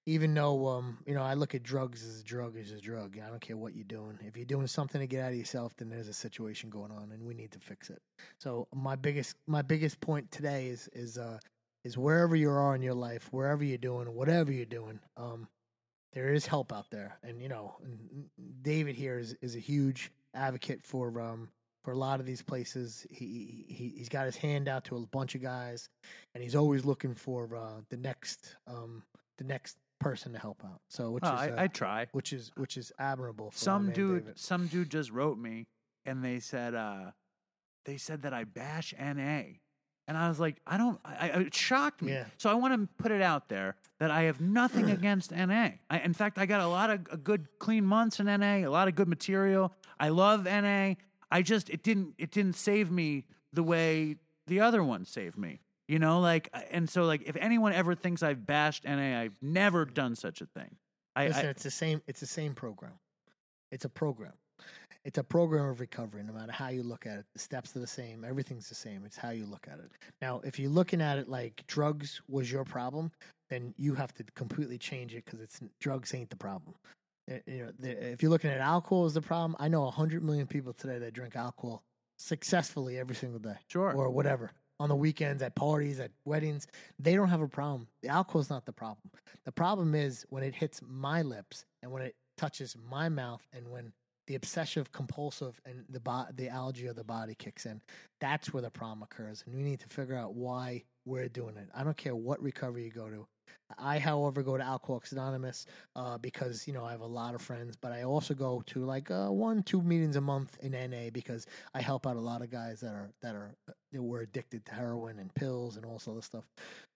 even 0.07 0.33
though 0.35 0.69
um 0.69 0.99
you 1.05 1.15
know 1.15 1.23
I 1.23 1.35
look 1.35 1.55
at 1.55 1.65
drugs 1.65 2.05
as 2.07 2.21
a 2.21 2.25
drug 2.25 2.57
as 2.57 2.71
a 2.71 2.81
drug. 2.81 3.19
I 3.25 3.29
don't 3.29 3.41
care 3.41 3.57
what 3.57 3.75
you're 3.75 3.85
doing. 3.85 4.19
If 4.25 4.37
you're 4.37 4.47
doing 4.47 4.69
something 4.69 5.01
to 5.01 5.07
get 5.09 5.21
out 5.21 5.33
of 5.33 5.39
yourself, 5.39 5.75
then 5.77 5.89
there's 5.89 6.09
a 6.09 6.15
situation 6.15 6.71
going 6.71 6.93
on, 6.93 7.11
and 7.13 7.25
we 7.25 7.35
need 7.35 7.51
to 7.53 7.59
fix 7.59 7.91
it. 7.91 8.01
So 8.39 8.69
my 8.73 8.95
biggest 8.95 9.35
my 9.49 9.63
biggest 9.63 10.01
point 10.01 10.31
today 10.31 10.69
is 10.69 10.89
is 10.93 11.19
uh 11.19 11.39
is 11.89 11.99
wherever 11.99 12.37
you 12.37 12.51
are 12.51 12.75
in 12.75 12.83
your 12.83 12.95
life, 12.95 13.29
wherever 13.33 13.65
you're 13.65 13.79
doing, 13.91 14.15
whatever 14.15 14.53
you're 14.53 14.65
doing, 14.81 15.01
um 15.17 15.49
there 16.15 16.33
is 16.33 16.47
help 16.47 16.73
out 16.73 16.87
there, 16.91 17.19
and 17.23 17.41
you 17.43 17.49
know, 17.49 17.77
David 18.63 18.95
here 18.97 19.19
is 19.19 19.37
is 19.43 19.55
a 19.57 19.59
huge 19.61 20.11
advocate 20.35 20.83
for 20.83 21.21
um 21.21 21.49
for 21.85 21.93
a 21.93 21.97
lot 21.99 22.19
of 22.21 22.27
these 22.27 22.43
places. 22.43 23.07
He 23.11 23.65
he 23.69 23.93
he's 23.97 24.09
got 24.09 24.27
his 24.27 24.37
hand 24.37 24.69
out 24.69 24.85
to 24.87 24.97
a 24.97 25.07
bunch 25.07 25.35
of 25.35 25.43
guys, 25.43 25.89
and 26.35 26.43
he's 26.43 26.55
always 26.57 26.85
looking 26.85 27.15
for 27.15 27.55
uh, 27.57 27.81
the 27.91 27.97
next 27.97 28.57
um 28.67 29.03
the 29.39 29.45
next 29.45 29.77
person 30.01 30.33
to 30.33 30.39
help 30.39 30.63
out. 30.65 30.81
So 30.89 31.11
which 31.11 31.25
Oh, 31.27 31.35
is 31.35 31.51
uh, 31.51 31.55
I, 31.59 31.63
I 31.65 31.67
try. 31.69 32.07
which 32.13 32.33
is 32.33 32.51
which 32.57 32.77
is 32.77 32.91
admirable. 32.99 33.51
For 33.51 33.59
Some 33.59 33.91
dude, 33.93 34.25
David. 34.25 34.39
some 34.39 34.67
dude 34.67 34.91
just 34.91 35.11
wrote 35.11 35.39
me, 35.39 35.67
and 36.07 36.25
they 36.25 36.41
said, 36.41 36.75
uh, 36.75 37.11
they 37.85 37.97
said 37.99 38.23
that 38.23 38.33
I 38.33 38.45
bash 38.45 38.95
NA, 38.99 39.43
And 40.09 40.17
I 40.17 40.31
was 40.31 40.41
like, 40.41 40.57
I 40.67 40.79
don't. 40.79 40.99
I, 41.05 41.29
I, 41.29 41.41
it 41.41 41.55
shocked 41.55 42.01
me. 42.01 42.13
Yeah. 42.13 42.25
So 42.39 42.49
I 42.49 42.55
want 42.55 42.73
to 42.73 42.89
put 43.01 43.13
it 43.13 43.21
out 43.21 43.51
there 43.51 43.77
that 44.01 44.11
I 44.11 44.23
have 44.23 44.41
nothing 44.41 44.91
against 44.91 45.31
NA. 45.31 45.73
I, 45.91 45.99
in 46.03 46.15
fact, 46.15 46.39
I 46.39 46.47
got 46.47 46.63
a 46.63 46.67
lot 46.67 46.89
of 46.89 47.07
a 47.13 47.19
good 47.19 47.47
clean 47.59 47.85
months 47.85 48.19
in 48.19 48.25
NA, 48.25 48.67
a 48.67 48.69
lot 48.69 48.89
of 48.89 48.95
good 48.95 49.07
material. 49.07 49.71
I 50.01 50.09
love 50.09 50.47
NA. 50.47 50.95
I 51.31 51.43
just 51.43 51.69
it 51.69 51.83
didn't 51.83 52.15
it 52.17 52.31
didn't 52.31 52.55
save 52.55 52.91
me 52.91 53.27
the 53.53 53.63
way 53.63 54.17
the 54.47 54.61
other 54.61 54.83
one 54.83 55.05
saved 55.05 55.37
me. 55.37 55.61
You 55.87 55.99
know, 55.99 56.21
like 56.21 56.49
and 56.71 56.89
so 56.89 57.05
like 57.05 57.25
if 57.27 57.37
anyone 57.37 57.75
ever 57.75 57.95
thinks 57.95 58.23
I've 58.23 58.47
bashed 58.47 58.85
NA, 58.85 59.21
I've 59.21 59.37
never 59.43 59.85
done 59.85 60.17
such 60.17 60.41
a 60.41 60.47
thing. 60.47 60.77
I, 61.15 61.29
Listen, 61.29 61.47
I 61.47 61.51
it's 61.51 61.63
the 61.63 61.71
same. 61.71 62.01
It's 62.07 62.21
the 62.21 62.27
same 62.27 62.55
program. 62.55 62.93
It's 63.71 63.85
a 63.85 63.91
program. 63.91 64.33
It's 65.05 65.19
a 65.19 65.25
program 65.25 65.67
of 65.67 65.81
recovery. 65.81 66.23
No 66.23 66.33
matter 66.33 66.53
how 66.53 66.69
you 66.69 66.83
look 66.83 67.07
at 67.07 67.19
it, 67.19 67.27
the 67.33 67.39
steps 67.39 67.75
are 67.77 67.79
the 67.81 67.87
same. 67.87 68.25
Everything's 68.25 68.69
the 68.69 68.75
same. 68.75 69.05
It's 69.05 69.17
how 69.17 69.31
you 69.31 69.47
look 69.47 69.67
at 69.71 69.79
it. 69.79 69.91
Now, 70.21 70.41
if 70.45 70.59
you're 70.59 70.71
looking 70.71 71.01
at 71.01 71.19
it 71.19 71.29
like 71.29 71.65
drugs 71.67 72.21
was 72.29 72.51
your 72.51 72.65
problem, 72.65 73.11
then 73.49 73.73
you 73.77 73.95
have 73.95 74.13
to 74.15 74.25
completely 74.35 74.77
change 74.77 75.15
it 75.15 75.25
because 75.25 75.41
it's 75.41 75.61
drugs 75.81 76.15
ain't 76.15 76.31
the 76.31 76.37
problem. 76.37 76.75
Uh, 77.31 77.37
You 77.47 77.65
know, 77.65 77.73
if 77.81 78.23
you're 78.23 78.31
looking 78.31 78.51
at 78.51 78.61
alcohol 78.61 79.07
as 79.07 79.15
the 79.15 79.23
problem, 79.23 79.57
I 79.59 79.69
know 79.69 79.89
hundred 79.91 80.23
million 80.23 80.47
people 80.47 80.73
today 80.73 80.99
that 80.99 81.15
drink 81.15 81.37
alcohol 81.37 81.83
successfully 82.19 82.99
every 82.99 83.15
single 83.15 83.39
day 83.39 83.55
sure. 83.69 83.93
or 83.93 84.11
whatever 84.11 84.51
on 84.81 84.89
the 84.89 84.97
weekends 84.97 85.43
at 85.43 85.55
parties 85.55 86.01
at 86.01 86.11
weddings 86.25 86.67
they 86.99 87.15
don't 87.15 87.29
have 87.29 87.41
a 87.41 87.49
problem 87.49 87.87
the 88.03 88.09
alcohol's 88.09 88.51
not 88.51 88.67
the 88.67 88.73
problem 88.73 89.11
the 89.45 89.53
problem 89.53 89.95
is 89.95 90.27
when 90.29 90.43
it 90.43 90.55
hits 90.55 90.81
my 90.87 91.23
lips 91.23 91.65
and 91.83 91.91
when 91.93 92.03
it 92.03 92.17
touches 92.37 92.77
my 92.91 93.09
mouth 93.09 93.47
and 93.53 93.69
when 93.69 93.93
the 94.29 94.35
obsessive 94.35 94.93
compulsive 94.93 95.59
and 95.65 95.87
the 95.89 95.99
bo- 96.01 96.27
the 96.37 96.49
allergy 96.51 96.87
of 96.87 96.97
the 96.97 97.03
body 97.03 97.35
kicks 97.35 97.65
in. 97.65 97.81
That's 98.21 98.53
where 98.53 98.63
the 98.63 98.71
problem 98.71 99.03
occurs 99.03 99.43
and 99.47 99.57
we 99.57 99.63
need 99.63 99.81
to 99.81 99.89
figure 99.89 100.17
out 100.17 100.35
why 100.35 100.85
we're 101.09 101.29
doing 101.29 101.57
it 101.57 101.69
i 101.75 101.83
don't 101.83 101.97
care 101.97 102.15
what 102.15 102.41
recovery 102.43 102.85
you 102.85 102.91
go 102.91 103.09
to 103.09 103.27
I, 103.79 103.99
however, 103.99 104.43
go 104.43 104.57
to 104.57 104.63
Alcoholics 104.63 105.13
Anonymous 105.13 105.67
uh, 105.95 106.17
because 106.19 106.67
you 106.67 106.73
know 106.73 106.85
I 106.85 106.93
have 106.93 107.03
a 107.03 107.07
lot 107.07 107.35
of 107.35 107.43
friends, 107.43 107.77
but 107.77 107.93
I 107.93 108.03
also 108.03 108.35
go 108.35 108.63
to 108.67 108.85
like 108.85 109.11
uh, 109.11 109.29
one, 109.29 109.63
two 109.63 109.83
meetings 109.83 110.17
a 110.17 110.21
month 110.21 110.57
in 110.63 110.75
NA 110.75 111.11
because 111.13 111.47
I 111.75 111.83
help 111.83 112.07
out 112.07 112.17
a 112.17 112.21
lot 112.21 112.41
of 112.43 112.51
guys 112.51 112.81
that 112.81 112.95
are 112.95 113.11
that 113.21 113.35
are 113.35 113.55
that 113.67 114.03
were 114.03 114.21
addicted 114.21 114.65
to 114.67 114.75
heroin 114.75 115.19
and 115.19 115.33
pills 115.35 115.77
and 115.77 115.85
all 115.85 115.95
this 115.95 116.09
other 116.09 116.23
stuff. 116.23 116.45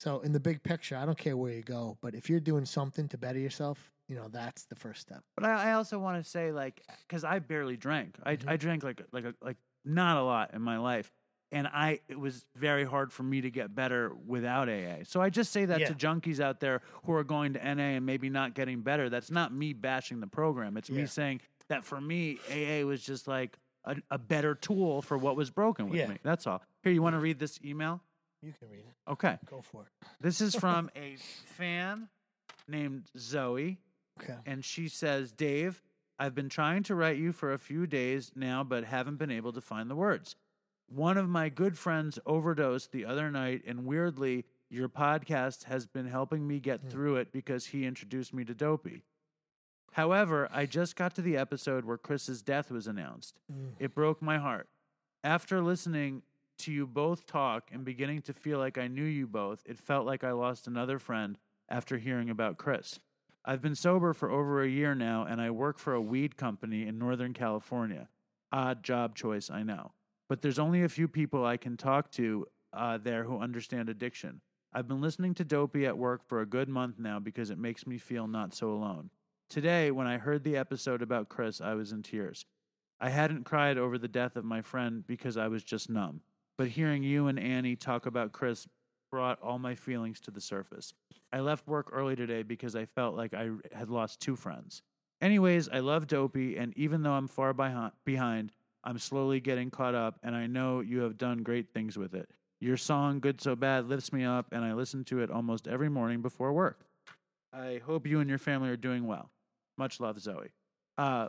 So 0.00 0.20
in 0.20 0.32
the 0.32 0.40
big 0.40 0.62
picture, 0.62 0.96
I 0.96 1.04
don't 1.04 1.18
care 1.18 1.36
where 1.36 1.52
you 1.52 1.62
go, 1.62 1.98
but 2.00 2.14
if 2.14 2.30
you're 2.30 2.40
doing 2.40 2.64
something 2.64 3.08
to 3.08 3.18
better 3.18 3.38
yourself, 3.38 3.90
you 4.08 4.16
know 4.16 4.28
that's 4.28 4.64
the 4.64 4.76
first 4.76 5.02
step. 5.02 5.22
But 5.36 5.44
I, 5.44 5.70
I 5.70 5.72
also 5.74 5.98
want 5.98 6.22
to 6.22 6.28
say, 6.28 6.52
like, 6.52 6.82
because 7.06 7.24
I 7.24 7.38
barely 7.38 7.76
drank. 7.76 8.16
I, 8.24 8.36
Mhm. 8.36 8.48
I 8.48 8.56
drank 8.56 8.82
like 8.82 9.02
like 9.12 9.24
a, 9.24 9.34
like 9.42 9.56
not 9.84 10.16
a 10.16 10.22
lot 10.22 10.54
in 10.54 10.62
my 10.62 10.78
life, 10.78 11.10
and 11.52 11.68
I 11.68 12.00
it 12.08 12.18
was 12.18 12.44
very 12.56 12.84
hard 12.84 13.12
for 13.12 13.22
me 13.22 13.40
to 13.42 13.50
get 13.50 13.74
better 13.74 14.12
without 14.26 14.68
AA. 14.68 15.04
So 15.04 15.20
I 15.20 15.30
just 15.30 15.52
say 15.52 15.64
that 15.66 15.80
Yeah. 15.80 15.88
to 15.88 15.94
junkies 15.94 16.40
out 16.40 16.58
there 16.60 16.80
who 17.04 17.12
are 17.12 17.22
going 17.24 17.52
to 17.52 17.60
NA 17.64 17.96
and 17.96 18.04
maybe 18.06 18.28
not 18.30 18.54
getting 18.54 18.80
better. 18.80 19.08
That's 19.08 19.30
not 19.30 19.52
me 19.52 19.72
bashing 19.72 20.18
the 20.20 20.26
program. 20.26 20.76
It's 20.76 20.88
Yeah. 20.90 20.96
me 21.02 21.06
saying 21.06 21.40
that 21.68 21.84
for 21.84 22.00
me, 22.00 22.38
AA 22.50 22.84
was 22.84 23.02
just 23.04 23.28
like 23.28 23.58
a, 23.84 23.96
a 24.10 24.18
better 24.18 24.54
tool 24.54 25.02
for 25.02 25.16
what 25.18 25.36
was 25.36 25.50
broken 25.50 25.88
with 25.88 25.98
Yeah. 26.00 26.08
me. 26.08 26.18
That's 26.22 26.46
all. 26.46 26.62
Here, 26.82 26.92
you 26.92 27.02
want 27.02 27.14
to 27.14 27.20
read 27.20 27.38
this 27.38 27.60
email? 27.64 28.00
You 28.42 28.52
can 28.58 28.68
read 28.70 28.80
it. 28.80 29.10
Okay. 29.10 29.38
Go 29.46 29.60
for 29.60 29.82
it. 29.82 29.88
This 30.20 30.40
is 30.40 30.54
from 30.56 30.90
a 30.96 31.16
fan 31.44 32.08
named 32.68 33.10
Zoe. 33.18 33.78
Okay. 34.20 34.36
And 34.46 34.64
she 34.64 34.88
says, 34.88 35.32
Dave, 35.32 35.82
I've 36.18 36.34
been 36.34 36.48
trying 36.48 36.82
to 36.84 36.94
write 36.94 37.16
you 37.16 37.32
for 37.32 37.52
a 37.52 37.58
few 37.58 37.86
days 37.86 38.30
now, 38.36 38.62
but 38.62 38.84
haven't 38.84 39.16
been 39.16 39.30
able 39.30 39.52
to 39.52 39.60
find 39.60 39.90
the 39.90 39.96
words. 39.96 40.36
One 40.94 41.16
of 41.16 41.28
my 41.28 41.48
good 41.48 41.78
friends 41.78 42.18
overdosed 42.26 42.92
the 42.92 43.06
other 43.06 43.30
night, 43.30 43.62
and 43.66 43.86
weirdly, 43.86 44.44
your 44.68 44.88
podcast 44.88 45.64
has 45.64 45.86
been 45.86 46.06
helping 46.06 46.46
me 46.46 46.60
get 46.60 46.80
Hmm. 46.82 46.88
through 46.88 47.16
it 47.16 47.32
because 47.32 47.66
he 47.66 47.86
introduced 47.86 48.34
me 48.34 48.44
to 48.44 48.54
Dopey. 48.54 49.02
However, 49.92 50.48
I 50.50 50.66
just 50.66 50.96
got 50.96 51.14
to 51.14 51.22
the 51.22 51.36
episode 51.36 51.84
where 51.84 51.98
Chris's 51.98 52.42
death 52.42 52.70
was 52.70 52.86
announced. 52.86 53.40
Mm. 53.50 53.74
It 53.78 53.94
broke 53.94 54.20
my 54.22 54.38
heart. 54.38 54.68
After 55.24 55.60
listening 55.62 56.22
to 56.58 56.72
you 56.72 56.86
both 56.86 57.26
talk 57.26 57.70
and 57.72 57.84
beginning 57.84 58.22
to 58.22 58.32
feel 58.32 58.58
like 58.58 58.78
I 58.78 58.88
knew 58.88 59.04
you 59.04 59.26
both, 59.26 59.62
it 59.66 59.78
felt 59.78 60.06
like 60.06 60.24
I 60.24 60.32
lost 60.32 60.66
another 60.66 60.98
friend 60.98 61.38
after 61.68 61.98
hearing 61.98 62.30
about 62.30 62.56
Chris. 62.58 63.00
I've 63.44 63.60
been 63.62 63.74
sober 63.74 64.12
for 64.14 64.30
over 64.30 64.62
a 64.62 64.68
year 64.68 64.94
now, 64.94 65.24
and 65.24 65.40
I 65.40 65.50
work 65.50 65.78
for 65.78 65.92
a 65.94 66.00
weed 66.00 66.36
company 66.36 66.86
in 66.86 66.98
Northern 66.98 67.32
California. 67.34 68.08
Odd 68.50 68.82
job 68.82 69.14
choice, 69.14 69.50
I 69.50 69.62
know. 69.62 69.92
But 70.28 70.42
there's 70.42 70.58
only 70.58 70.82
a 70.82 70.88
few 70.88 71.08
people 71.08 71.44
I 71.44 71.56
can 71.56 71.76
talk 71.76 72.10
to 72.12 72.46
uh, 72.72 72.98
there 72.98 73.24
who 73.24 73.38
understand 73.38 73.88
addiction. 73.88 74.40
I've 74.72 74.88
been 74.88 75.02
listening 75.02 75.34
to 75.34 75.44
Dopey 75.44 75.86
at 75.86 75.98
work 75.98 76.26
for 76.26 76.40
a 76.40 76.46
good 76.46 76.68
month 76.68 76.98
now 76.98 77.18
because 77.18 77.50
it 77.50 77.58
makes 77.58 77.86
me 77.86 77.98
feel 77.98 78.26
not 78.26 78.54
so 78.54 78.70
alone. 78.70 79.10
Today, 79.50 79.90
when 79.90 80.06
I 80.06 80.16
heard 80.16 80.44
the 80.44 80.56
episode 80.56 81.02
about 81.02 81.28
Chris, 81.28 81.60
I 81.60 81.74
was 81.74 81.92
in 81.92 82.02
tears. 82.02 82.46
I 82.98 83.10
hadn't 83.10 83.44
cried 83.44 83.76
over 83.76 83.98
the 83.98 84.08
death 84.08 84.36
of 84.36 84.44
my 84.44 84.62
friend 84.62 85.04
because 85.06 85.36
I 85.36 85.48
was 85.48 85.62
just 85.62 85.90
numb. 85.90 86.20
But 86.56 86.68
hearing 86.68 87.02
you 87.02 87.26
and 87.26 87.38
Annie 87.38 87.76
talk 87.76 88.06
about 88.06 88.32
Chris 88.32 88.66
brought 89.10 89.42
all 89.42 89.58
my 89.58 89.74
feelings 89.74 90.20
to 90.20 90.30
the 90.30 90.40
surface. 90.40 90.94
I 91.32 91.40
left 91.40 91.68
work 91.68 91.90
early 91.92 92.16
today 92.16 92.42
because 92.42 92.74
I 92.74 92.86
felt 92.86 93.14
like 93.14 93.34
I 93.34 93.50
had 93.72 93.90
lost 93.90 94.20
two 94.20 94.36
friends. 94.36 94.82
Anyways, 95.20 95.68
I 95.68 95.80
love 95.80 96.06
Dopey, 96.06 96.56
and 96.56 96.72
even 96.76 97.02
though 97.02 97.12
I'm 97.12 97.28
far 97.28 97.52
behi- 97.52 97.92
behind, 98.04 98.52
I'm 98.84 98.98
slowly 98.98 99.40
getting 99.40 99.70
caught 99.70 99.94
up, 99.94 100.18
and 100.22 100.34
I 100.34 100.46
know 100.46 100.80
you 100.80 101.00
have 101.00 101.16
done 101.18 101.42
great 101.42 101.72
things 101.72 101.96
with 101.96 102.14
it. 102.14 102.28
Your 102.60 102.76
song, 102.76 103.20
Good 103.20 103.40
So 103.40 103.54
Bad, 103.56 103.88
lifts 103.88 104.12
me 104.12 104.24
up, 104.24 104.46
and 104.52 104.64
I 104.64 104.72
listen 104.72 105.04
to 105.04 105.20
it 105.20 105.30
almost 105.30 105.66
every 105.68 105.88
morning 105.88 106.20
before 106.22 106.52
work. 106.52 106.84
I 107.52 107.80
hope 107.84 108.06
you 108.06 108.20
and 108.20 108.28
your 108.28 108.38
family 108.38 108.70
are 108.70 108.76
doing 108.76 109.06
well. 109.06 109.30
Much 109.78 110.00
love, 110.00 110.18
Zoe. 110.20 110.48
Uh, 110.98 111.28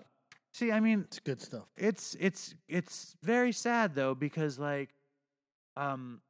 see, 0.54 0.72
I 0.72 0.80
mean, 0.80 1.02
It's 1.08 1.20
good 1.20 1.42
stuff. 1.42 1.64
it's 1.78 2.16
it's 2.20 2.56
it's 2.68 3.16
very 3.24 3.52
sad 3.52 3.96
though 3.96 4.14
because 4.16 4.60
like 4.60 4.90
um 5.78 6.22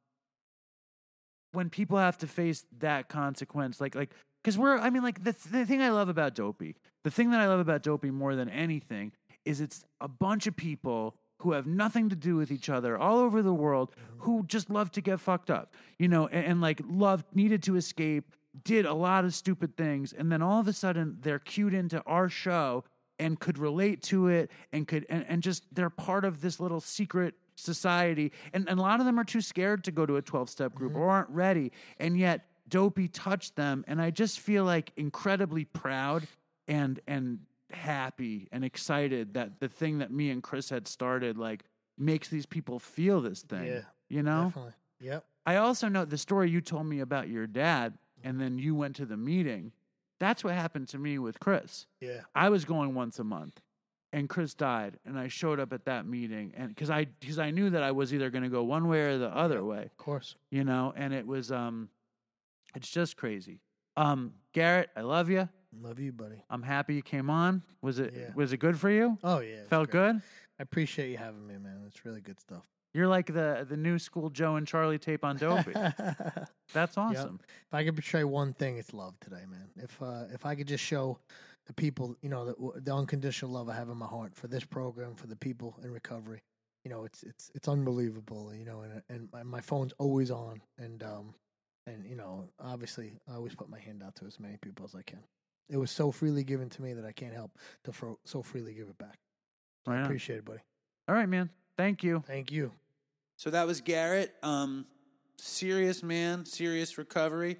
when 1.52 1.70
people 1.70 1.98
have 1.98 2.18
to 2.18 2.26
face 2.26 2.64
that 2.78 3.08
consequence 3.08 3.80
like 3.80 3.94
like 3.94 4.10
because 4.42 4.56
we're 4.58 4.76
i 4.78 4.90
mean 4.90 5.02
like 5.02 5.22
the, 5.22 5.34
the 5.50 5.64
thing 5.66 5.82
i 5.82 5.90
love 5.90 6.08
about 6.08 6.34
dopey 6.34 6.74
the 7.04 7.10
thing 7.10 7.30
that 7.30 7.40
i 7.40 7.46
love 7.46 7.60
about 7.60 7.82
dopey 7.82 8.10
more 8.10 8.34
than 8.34 8.48
anything 8.48 9.12
is 9.44 9.60
it's 9.60 9.84
a 10.00 10.08
bunch 10.08 10.46
of 10.46 10.56
people 10.56 11.16
who 11.38 11.52
have 11.52 11.66
nothing 11.66 12.08
to 12.08 12.16
do 12.16 12.36
with 12.36 12.50
each 12.50 12.68
other 12.68 12.96
all 12.96 13.18
over 13.18 13.42
the 13.42 13.52
world 13.52 13.90
who 14.18 14.44
just 14.46 14.70
love 14.70 14.90
to 14.92 15.00
get 15.00 15.20
fucked 15.20 15.50
up 15.50 15.74
you 15.98 16.08
know 16.08 16.26
and, 16.28 16.46
and 16.46 16.60
like 16.60 16.80
love 16.88 17.24
needed 17.34 17.62
to 17.62 17.76
escape 17.76 18.32
did 18.62 18.86
a 18.86 18.94
lot 18.94 19.24
of 19.24 19.34
stupid 19.34 19.76
things 19.76 20.12
and 20.12 20.30
then 20.30 20.40
all 20.40 20.60
of 20.60 20.68
a 20.68 20.72
sudden 20.72 21.16
they're 21.20 21.38
cued 21.38 21.74
into 21.74 22.00
our 22.02 22.28
show 22.28 22.84
and 23.18 23.38
could 23.38 23.58
relate 23.58 24.02
to 24.02 24.28
it 24.28 24.50
and 24.72 24.88
could 24.88 25.06
and, 25.08 25.24
and 25.28 25.42
just 25.42 25.64
they're 25.72 25.90
part 25.90 26.24
of 26.24 26.40
this 26.40 26.60
little 26.60 26.80
secret 26.80 27.34
society 27.56 28.32
and, 28.52 28.68
and 28.68 28.78
a 28.78 28.82
lot 28.82 29.00
of 29.00 29.06
them 29.06 29.18
are 29.18 29.24
too 29.24 29.40
scared 29.40 29.84
to 29.84 29.92
go 29.92 30.04
to 30.04 30.16
a 30.16 30.22
12-step 30.22 30.74
group 30.74 30.92
mm-hmm. 30.92 31.02
or 31.02 31.10
aren't 31.10 31.30
ready 31.30 31.70
and 31.98 32.18
yet 32.18 32.46
dopey 32.68 33.06
touched 33.08 33.54
them 33.56 33.84
and 33.86 34.00
i 34.00 34.10
just 34.10 34.40
feel 34.40 34.64
like 34.64 34.92
incredibly 34.96 35.64
proud 35.64 36.26
and 36.66 37.00
and 37.06 37.38
happy 37.74 38.48
and 38.52 38.64
excited 38.64 39.34
that 39.34 39.60
the 39.60 39.68
thing 39.68 39.98
that 39.98 40.10
me 40.10 40.30
and 40.30 40.42
chris 40.42 40.70
had 40.70 40.86
started 40.88 41.36
like 41.38 41.64
makes 41.98 42.28
these 42.28 42.46
people 42.46 42.78
feel 42.78 43.20
this 43.20 43.42
thing 43.42 43.66
Yeah, 43.66 43.80
you 44.08 44.22
know 44.22 44.44
Definitely. 44.46 44.72
Yep. 45.00 45.24
I 45.46 45.56
also 45.56 45.88
know 45.88 46.04
the 46.04 46.16
story 46.18 46.48
you 46.50 46.60
told 46.62 46.86
me 46.86 47.00
about 47.00 47.28
your 47.28 47.46
dad, 47.46 47.98
and 48.22 48.40
then 48.40 48.56
you 48.58 48.74
went 48.74 48.96
to 48.96 49.04
the 49.04 49.16
meeting. 49.18 49.72
That's 50.18 50.42
what 50.42 50.54
happened 50.54 50.88
to 50.88 50.98
me 50.98 51.18
with 51.18 51.38
Chris. 51.38 51.84
Yeah. 52.00 52.20
I 52.34 52.48
was 52.48 52.64
going 52.64 52.94
once 52.94 53.18
a 53.18 53.24
month, 53.24 53.60
and 54.12 54.26
Chris 54.28 54.54
died, 54.54 54.98
and 55.04 55.18
I 55.18 55.28
showed 55.28 55.60
up 55.60 55.72
at 55.74 55.84
that 55.84 56.06
meeting, 56.06 56.54
and 56.56 56.68
because 56.68 56.88
I 56.88 57.04
because 57.20 57.38
I 57.38 57.50
knew 57.50 57.68
that 57.70 57.82
I 57.82 57.90
was 57.90 58.14
either 58.14 58.30
going 58.30 58.44
to 58.44 58.48
go 58.48 58.62
one 58.62 58.88
way 58.88 59.00
or 59.02 59.18
the 59.18 59.28
other 59.28 59.62
way, 59.62 59.82
Of 59.82 59.96
course. 59.98 60.36
you 60.50 60.64
know, 60.64 60.94
and 60.96 61.12
it 61.12 61.26
was 61.26 61.52
um, 61.52 61.90
it's 62.74 62.88
just 62.88 63.16
crazy. 63.18 63.60
Um, 63.96 64.32
Garrett, 64.54 64.88
I 64.96 65.02
love 65.02 65.28
you. 65.28 65.48
Love 65.80 65.98
you, 65.98 66.12
buddy. 66.12 66.42
I'm 66.50 66.62
happy 66.62 66.94
you 66.94 67.02
came 67.02 67.30
on. 67.30 67.62
Was 67.82 67.98
it 67.98 68.14
Yeah. 68.16 68.32
was 68.34 68.52
it 68.52 68.58
good 68.58 68.78
for 68.78 68.90
you? 68.90 69.18
Oh 69.22 69.40
yeah. 69.40 69.64
Felt 69.68 69.90
good. 69.90 70.16
I 70.58 70.62
appreciate 70.62 71.10
you 71.10 71.16
having 71.18 71.46
me, 71.46 71.56
man. 71.58 71.82
It's 71.86 72.04
really 72.04 72.20
good 72.20 72.40
stuff. 72.40 72.62
You're 72.92 73.08
like 73.08 73.26
the 73.26 73.66
the 73.68 73.76
new 73.76 73.98
school 73.98 74.30
Joe 74.30 74.56
and 74.56 74.66
Charlie 74.66 74.98
tape 74.98 75.24
on 75.24 75.36
Dopey. 75.36 75.72
That's 76.72 76.96
awesome. 76.96 77.40
If 77.42 77.74
I 77.74 77.84
could 77.84 77.94
portray 77.96 78.24
one 78.24 78.52
thing, 78.52 78.78
it's 78.78 78.92
love 78.94 79.18
today, 79.20 79.42
man. 79.50 79.68
If 79.76 80.00
uh, 80.00 80.24
if 80.32 80.46
I 80.46 80.54
could 80.54 80.68
just 80.68 80.84
show 80.84 81.18
the 81.66 81.72
people, 81.72 82.14
you 82.22 82.28
know, 82.28 82.44
the, 82.44 82.80
the 82.82 82.94
unconditional 82.94 83.50
love 83.50 83.68
I 83.68 83.74
have 83.74 83.88
in 83.88 83.96
my 83.96 84.06
heart 84.06 84.34
for 84.36 84.48
this 84.48 84.64
program, 84.64 85.14
for 85.14 85.26
the 85.26 85.36
people 85.36 85.74
in 85.82 85.90
recovery, 85.90 86.40
you 86.84 86.90
know, 86.90 87.04
it's 87.04 87.22
it's 87.24 87.50
it's 87.54 87.68
unbelievable, 87.68 88.54
you 88.54 88.64
know, 88.64 88.82
and 88.82 89.02
and 89.08 89.28
my, 89.32 89.42
my 89.42 89.60
phone's 89.60 89.92
always 89.98 90.30
on, 90.30 90.60
and 90.78 91.02
um, 91.02 91.34
and 91.86 92.06
you 92.06 92.14
know, 92.14 92.44
obviously, 92.60 93.18
I 93.28 93.34
always 93.34 93.54
put 93.56 93.68
my 93.68 93.80
hand 93.80 94.02
out 94.04 94.14
to 94.16 94.24
as 94.26 94.38
many 94.38 94.56
people 94.62 94.84
as 94.84 94.94
I 94.94 95.02
can. 95.02 95.20
It 95.68 95.76
was 95.76 95.90
so 95.90 96.10
freely 96.10 96.44
given 96.44 96.68
to 96.70 96.82
me 96.82 96.92
that 96.92 97.04
I 97.04 97.12
can't 97.12 97.34
help 97.34 97.58
to 97.84 97.92
fro- 97.92 98.18
so 98.24 98.42
freely 98.42 98.74
give 98.74 98.88
it 98.88 98.98
back. 98.98 99.18
Right 99.86 99.98
on. 99.98 100.04
Appreciate 100.04 100.38
it, 100.38 100.44
buddy. 100.44 100.60
All 101.08 101.14
right, 101.14 101.28
man. 101.28 101.50
Thank 101.76 102.02
you. 102.02 102.22
Thank 102.26 102.52
you. 102.52 102.72
So 103.36 103.50
that 103.50 103.66
was 103.66 103.80
Garrett. 103.80 104.34
Um, 104.42 104.86
serious 105.36 106.02
man, 106.02 106.44
serious 106.44 106.98
recovery. 106.98 107.56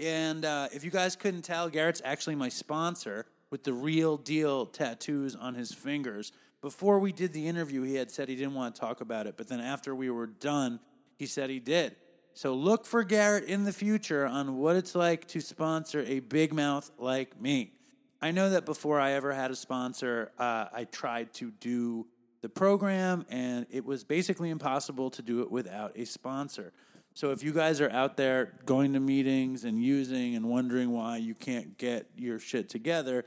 And 0.00 0.44
uh, 0.44 0.68
if 0.72 0.84
you 0.84 0.90
guys 0.90 1.16
couldn't 1.16 1.42
tell, 1.42 1.68
Garrett's 1.68 2.02
actually 2.04 2.34
my 2.34 2.48
sponsor 2.48 3.26
with 3.50 3.62
the 3.62 3.72
real 3.72 4.16
deal 4.16 4.66
tattoos 4.66 5.36
on 5.36 5.54
his 5.54 5.72
fingers. 5.72 6.32
Before 6.60 6.98
we 6.98 7.12
did 7.12 7.32
the 7.32 7.46
interview, 7.46 7.82
he 7.82 7.94
had 7.94 8.10
said 8.10 8.28
he 8.28 8.36
didn't 8.36 8.54
want 8.54 8.74
to 8.74 8.80
talk 8.80 9.00
about 9.00 9.26
it, 9.26 9.36
but 9.36 9.48
then 9.48 9.60
after 9.60 9.94
we 9.94 10.10
were 10.10 10.26
done, 10.26 10.80
he 11.16 11.26
said 11.26 11.50
he 11.50 11.60
did. 11.60 11.94
So 12.34 12.54
look 12.54 12.84
for 12.84 13.04
Garrett 13.04 13.44
in 13.44 13.62
the 13.62 13.72
future 13.72 14.26
on 14.26 14.58
what 14.58 14.74
it's 14.74 14.96
like 14.96 15.26
to 15.28 15.40
sponsor 15.40 16.04
a 16.06 16.18
big 16.18 16.52
mouth 16.52 16.90
like 16.98 17.40
me. 17.40 17.72
I 18.20 18.32
know 18.32 18.50
that 18.50 18.66
before 18.66 18.98
I 18.98 19.12
ever 19.12 19.32
had 19.32 19.52
a 19.52 19.56
sponsor, 19.56 20.32
uh, 20.36 20.66
I 20.72 20.84
tried 20.90 21.32
to 21.34 21.52
do 21.60 22.06
the 22.40 22.48
program, 22.48 23.24
and 23.30 23.66
it 23.70 23.84
was 23.84 24.02
basically 24.02 24.50
impossible 24.50 25.10
to 25.10 25.22
do 25.22 25.42
it 25.42 25.50
without 25.50 25.96
a 25.96 26.04
sponsor. 26.04 26.72
So 27.14 27.30
if 27.30 27.44
you 27.44 27.52
guys 27.52 27.80
are 27.80 27.90
out 27.90 28.16
there 28.16 28.54
going 28.66 28.94
to 28.94 29.00
meetings 29.00 29.64
and 29.64 29.80
using 29.80 30.34
and 30.34 30.46
wondering 30.48 30.90
why 30.90 31.18
you 31.18 31.34
can't 31.34 31.78
get 31.78 32.08
your 32.16 32.40
shit 32.40 32.68
together, 32.68 33.24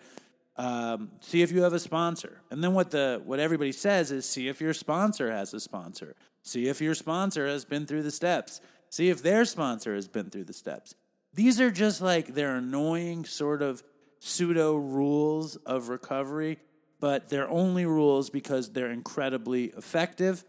um, 0.58 1.12
see 1.22 1.42
if 1.42 1.52
you 1.54 1.62
have 1.62 1.74
a 1.74 1.80
sponsor. 1.80 2.42
And 2.52 2.62
then 2.62 2.74
what 2.74 2.92
the 2.92 3.22
what 3.24 3.40
everybody 3.40 3.72
says 3.72 4.12
is 4.12 4.28
see 4.28 4.50
if 4.50 4.60
your 4.60 4.74
sponsor 4.74 5.32
has 5.32 5.54
a 5.54 5.60
sponsor. 5.60 6.16
See 6.44 6.68
if 6.68 6.82
your 6.82 6.96
sponsor 6.96 7.48
has 7.48 7.64
been 7.66 7.86
through 7.86 8.04
the 8.04 8.12
steps. 8.12 8.60
See 8.90 9.10
if 9.10 9.22
their 9.22 9.46
sponsor 9.46 9.96
has 9.96 10.08
been 10.08 10.30
through 10.30 10.46
the 10.46 10.54
steps. 10.54 10.96
These 11.34 11.60
are 11.62 11.72
just 11.72 12.02
like 12.02 12.34
they're 12.34 12.56
annoying 12.56 13.26
sort 13.26 13.62
of 13.62 13.84
pseudo 14.20 14.76
rules 14.76 15.56
of 15.58 15.90
recovery, 15.90 16.58
but 17.00 17.30
they're 17.30 17.50
only 17.50 17.86
rules 17.86 18.30
because 18.30 18.72
they're 18.72 18.92
incredibly 18.92 19.66
effective. 19.66 20.44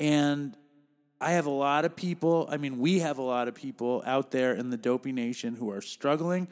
And 0.00 0.56
I 1.20 1.32
have 1.32 1.46
a 1.46 1.50
lot 1.50 1.84
of 1.84 1.94
people, 1.94 2.48
I 2.50 2.56
mean, 2.56 2.78
we 2.78 3.00
have 3.00 3.18
a 3.18 3.22
lot 3.22 3.46
of 3.46 3.54
people 3.54 4.02
out 4.06 4.30
there 4.30 4.54
in 4.54 4.70
the 4.70 4.76
dopey 4.76 5.12
nation 5.12 5.54
who 5.54 5.70
are 5.70 5.80
struggling 5.80 6.48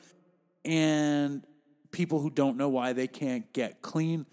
and 0.64 1.44
people 1.90 2.20
who 2.20 2.30
don't 2.30 2.56
know 2.56 2.68
why 2.68 2.92
they 2.92 3.08
can't 3.08 3.52
get 3.52 3.82
clean. 3.82 4.26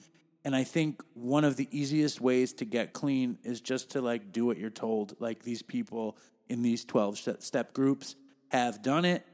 And 0.44 0.56
I 0.56 0.64
think 0.64 1.02
one 1.14 1.44
of 1.44 1.56
the 1.58 1.68
easiest 1.72 2.22
ways 2.22 2.54
to 2.54 2.66
get 2.66 2.94
clean 2.94 3.38
is 3.44 3.62
just 3.62 3.92
to 3.92 4.02
like 4.02 4.32
do 4.32 4.46
what 4.46 4.58
you're 4.58 4.70
told. 4.70 5.16
Like 5.20 5.44
these 5.44 5.62
people 5.62 6.18
in 6.50 6.62
these 6.62 6.86
12 6.86 7.18
step 7.40 7.74
groups 7.74 8.16
have 8.50 8.82
done 8.82 9.06
it 9.06 9.26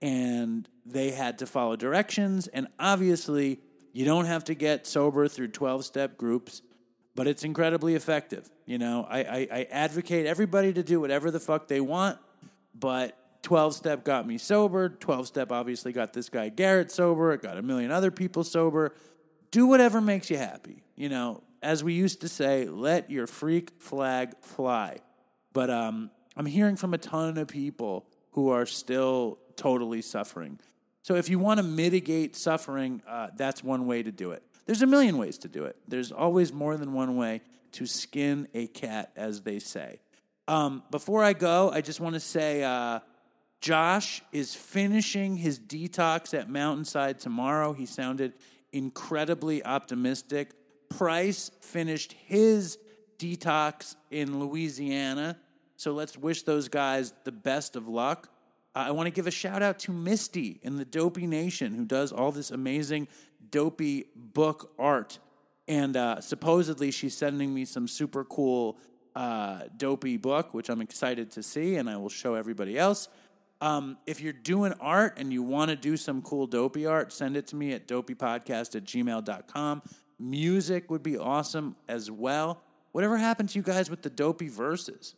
and 0.00 0.68
they 0.84 1.10
had 1.10 1.38
to 1.38 1.46
follow 1.46 1.76
directions. 1.76 2.48
And 2.48 2.66
obviously, 2.78 3.60
you 3.92 4.04
don't 4.04 4.24
have 4.24 4.44
to 4.44 4.54
get 4.54 4.86
sober 4.86 5.28
through 5.28 5.48
12 5.48 5.84
step 5.84 6.16
groups, 6.16 6.62
but 7.14 7.26
it's 7.26 7.44
incredibly 7.44 7.94
effective. 7.94 8.50
You 8.66 8.78
know, 8.78 9.06
I, 9.08 9.20
I, 9.20 9.48
I 9.52 9.66
advocate 9.70 10.26
everybody 10.26 10.72
to 10.72 10.82
do 10.82 11.00
whatever 11.00 11.30
the 11.30 11.40
fuck 11.40 11.68
they 11.68 11.80
want, 11.80 12.18
but 12.74 13.16
12 13.42 13.74
step 13.74 14.04
got 14.04 14.26
me 14.26 14.38
sober. 14.38 14.88
12 14.88 15.28
step 15.28 15.52
obviously 15.52 15.92
got 15.92 16.12
this 16.12 16.28
guy 16.28 16.48
Garrett 16.48 16.90
sober. 16.90 17.32
It 17.32 17.42
got 17.42 17.56
a 17.56 17.62
million 17.62 17.90
other 17.90 18.10
people 18.10 18.44
sober. 18.44 18.94
Do 19.50 19.66
whatever 19.66 20.00
makes 20.00 20.30
you 20.30 20.38
happy. 20.38 20.82
You 20.96 21.08
know, 21.08 21.42
as 21.62 21.84
we 21.84 21.92
used 21.92 22.22
to 22.22 22.28
say, 22.28 22.66
let 22.66 23.10
your 23.10 23.26
freak 23.26 23.70
flag 23.80 24.34
fly. 24.40 24.98
But 25.52 25.70
um, 25.70 26.10
I'm 26.36 26.46
hearing 26.46 26.76
from 26.76 26.94
a 26.94 26.98
ton 26.98 27.38
of 27.38 27.48
people 27.48 28.06
who 28.32 28.50
are 28.50 28.66
still 28.66 29.38
totally 29.56 30.02
suffering. 30.02 30.58
So 31.02 31.16
if 31.16 31.28
you 31.28 31.38
want 31.38 31.58
to 31.58 31.62
mitigate 31.64 32.36
suffering, 32.36 33.02
uh, 33.08 33.28
that's 33.36 33.62
one 33.62 33.86
way 33.86 34.02
to 34.02 34.12
do 34.12 34.30
it. 34.30 34.42
There's 34.66 34.82
a 34.82 34.86
million 34.86 35.18
ways 35.18 35.38
to 35.38 35.48
do 35.48 35.64
it. 35.64 35.76
There's 35.88 36.12
always 36.12 36.52
more 36.52 36.76
than 36.76 36.92
one 36.92 37.16
way 37.16 37.42
to 37.72 37.86
skin 37.86 38.48
a 38.54 38.68
cat, 38.68 39.10
as 39.16 39.42
they 39.42 39.58
say. 39.58 40.00
Um, 40.48 40.82
before 40.90 41.24
I 41.24 41.32
go, 41.32 41.70
I 41.70 41.80
just 41.80 42.00
want 42.00 42.14
to 42.14 42.20
say 42.20 42.62
uh, 42.62 43.00
Josh 43.60 44.22
is 44.32 44.54
finishing 44.54 45.36
his 45.36 45.58
detox 45.58 46.38
at 46.38 46.48
Mountainside 46.48 47.18
tomorrow. 47.18 47.72
He 47.72 47.86
sounded 47.86 48.34
incredibly 48.72 49.64
optimistic. 49.64 50.52
Price 50.88 51.50
finished 51.60 52.12
his 52.26 52.78
detox 53.18 53.96
in 54.10 54.40
Louisiana. 54.40 55.38
So 55.82 55.92
let's 55.92 56.16
wish 56.16 56.44
those 56.44 56.68
guys 56.68 57.12
the 57.24 57.32
best 57.32 57.74
of 57.74 57.88
luck. 57.88 58.28
I 58.72 58.92
want 58.92 59.08
to 59.08 59.10
give 59.10 59.26
a 59.26 59.32
shout 59.32 59.62
out 59.62 59.80
to 59.80 59.90
Misty 59.90 60.60
in 60.62 60.76
the 60.76 60.84
Dopey 60.84 61.26
Nation, 61.26 61.74
who 61.74 61.84
does 61.84 62.12
all 62.12 62.30
this 62.30 62.52
amazing 62.52 63.08
dopey 63.50 64.04
book 64.14 64.72
art. 64.78 65.18
And 65.66 65.96
uh, 65.96 66.20
supposedly 66.20 66.92
she's 66.92 67.16
sending 67.16 67.52
me 67.52 67.64
some 67.64 67.88
super 67.88 68.22
cool 68.22 68.78
uh, 69.16 69.62
dopey 69.76 70.18
book, 70.18 70.54
which 70.54 70.68
I'm 70.68 70.82
excited 70.82 71.32
to 71.32 71.42
see, 71.42 71.74
and 71.74 71.90
I 71.90 71.96
will 71.96 72.08
show 72.08 72.36
everybody 72.36 72.78
else. 72.78 73.08
Um, 73.60 73.98
if 74.06 74.20
you're 74.20 74.32
doing 74.32 74.74
art 74.80 75.14
and 75.16 75.32
you 75.32 75.42
want 75.42 75.70
to 75.70 75.76
do 75.76 75.96
some 75.96 76.22
cool 76.22 76.46
dopey 76.46 76.86
art, 76.86 77.12
send 77.12 77.36
it 77.36 77.48
to 77.48 77.56
me 77.56 77.72
at 77.72 77.88
dopeypodcast 77.88 78.76
at 78.76 78.84
gmail.com. 78.84 79.82
Music 80.20 80.92
would 80.92 81.02
be 81.02 81.18
awesome 81.18 81.74
as 81.88 82.08
well. 82.08 82.62
Whatever 82.92 83.16
happened 83.16 83.48
to 83.48 83.58
you 83.58 83.64
guys 83.64 83.90
with 83.90 84.02
the 84.02 84.10
dopey 84.10 84.46
verses? 84.46 85.16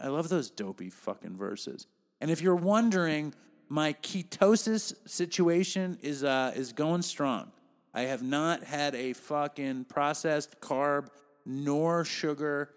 I 0.00 0.08
love 0.08 0.28
those 0.28 0.50
dopey 0.50 0.90
fucking 0.90 1.36
verses. 1.36 1.86
And 2.20 2.30
if 2.30 2.40
you're 2.40 2.56
wondering, 2.56 3.34
my 3.68 3.92
ketosis 3.92 4.94
situation 5.06 5.98
is 6.02 6.24
uh, 6.24 6.52
is 6.56 6.72
going 6.72 7.02
strong. 7.02 7.52
I 7.92 8.02
have 8.02 8.22
not 8.22 8.64
had 8.64 8.94
a 8.94 9.12
fucking 9.12 9.84
processed 9.84 10.60
carb 10.60 11.08
nor 11.44 12.04
sugar 12.04 12.70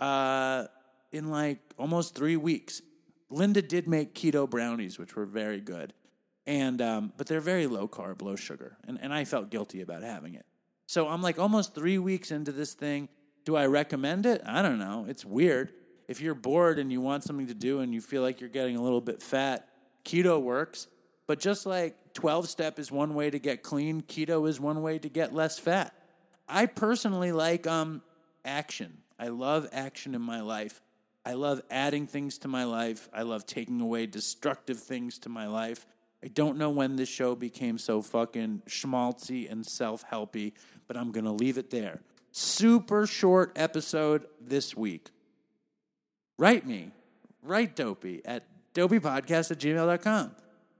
uh, 0.00 0.66
in 1.12 1.30
like 1.30 1.58
almost 1.78 2.14
three 2.14 2.36
weeks. 2.36 2.82
Linda 3.30 3.62
did 3.62 3.88
make 3.88 4.14
keto 4.14 4.48
brownies, 4.48 4.98
which 4.98 5.16
were 5.16 5.26
very 5.26 5.60
good, 5.60 5.92
and 6.46 6.80
um, 6.82 7.12
but 7.16 7.26
they're 7.26 7.40
very 7.40 7.66
low 7.66 7.88
carb, 7.88 8.22
low 8.22 8.36
sugar, 8.36 8.76
and 8.86 8.98
and 9.00 9.12
I 9.12 9.24
felt 9.24 9.50
guilty 9.50 9.80
about 9.80 10.02
having 10.02 10.34
it. 10.34 10.46
So 10.86 11.08
I'm 11.08 11.22
like 11.22 11.38
almost 11.38 11.74
three 11.74 11.98
weeks 11.98 12.30
into 12.30 12.52
this 12.52 12.74
thing. 12.74 13.08
Do 13.44 13.56
I 13.56 13.66
recommend 13.66 14.26
it? 14.26 14.42
I 14.44 14.62
don't 14.62 14.78
know. 14.78 15.06
It's 15.08 15.24
weird 15.24 15.72
if 16.08 16.20
you're 16.20 16.34
bored 16.34 16.78
and 16.78 16.92
you 16.92 17.00
want 17.00 17.24
something 17.24 17.48
to 17.48 17.54
do 17.54 17.80
and 17.80 17.92
you 17.92 18.00
feel 18.00 18.22
like 18.22 18.40
you're 18.40 18.50
getting 18.50 18.76
a 18.76 18.82
little 18.82 19.00
bit 19.00 19.22
fat, 19.22 19.68
keto 20.04 20.40
works. 20.40 20.86
But 21.26 21.40
just 21.40 21.66
like 21.66 21.96
12 22.14 22.48
step 22.48 22.78
is 22.78 22.92
one 22.92 23.14
way 23.14 23.30
to 23.30 23.38
get 23.38 23.62
clean, 23.62 24.02
keto 24.02 24.48
is 24.48 24.60
one 24.60 24.82
way 24.82 24.98
to 24.98 25.08
get 25.08 25.34
less 25.34 25.58
fat. 25.58 25.92
I 26.48 26.66
personally 26.66 27.32
like 27.32 27.66
um, 27.66 28.02
action. 28.44 28.98
I 29.18 29.28
love 29.28 29.68
action 29.72 30.14
in 30.14 30.22
my 30.22 30.40
life. 30.40 30.80
I 31.24 31.32
love 31.32 31.60
adding 31.70 32.06
things 32.06 32.38
to 32.38 32.48
my 32.48 32.62
life. 32.62 33.08
I 33.12 33.22
love 33.22 33.46
taking 33.46 33.80
away 33.80 34.06
destructive 34.06 34.78
things 34.78 35.18
to 35.20 35.28
my 35.28 35.48
life. 35.48 35.84
I 36.22 36.28
don't 36.28 36.56
know 36.56 36.70
when 36.70 36.94
this 36.94 37.08
show 37.08 37.34
became 37.34 37.78
so 37.78 38.00
fucking 38.00 38.62
schmaltzy 38.68 39.50
and 39.50 39.66
self 39.66 40.08
helpy, 40.08 40.52
but 40.86 40.96
I'm 40.96 41.10
going 41.10 41.24
to 41.24 41.32
leave 41.32 41.58
it 41.58 41.70
there. 41.70 42.00
Super 42.30 43.06
short 43.06 43.52
episode 43.56 44.26
this 44.40 44.76
week 44.76 45.10
write 46.38 46.66
me, 46.66 46.90
write 47.42 47.76
Dopey 47.76 48.22
at 48.24 48.44
dopeypodcast 48.74 49.50
at 49.50 49.58
gmail.com. 49.58 50.32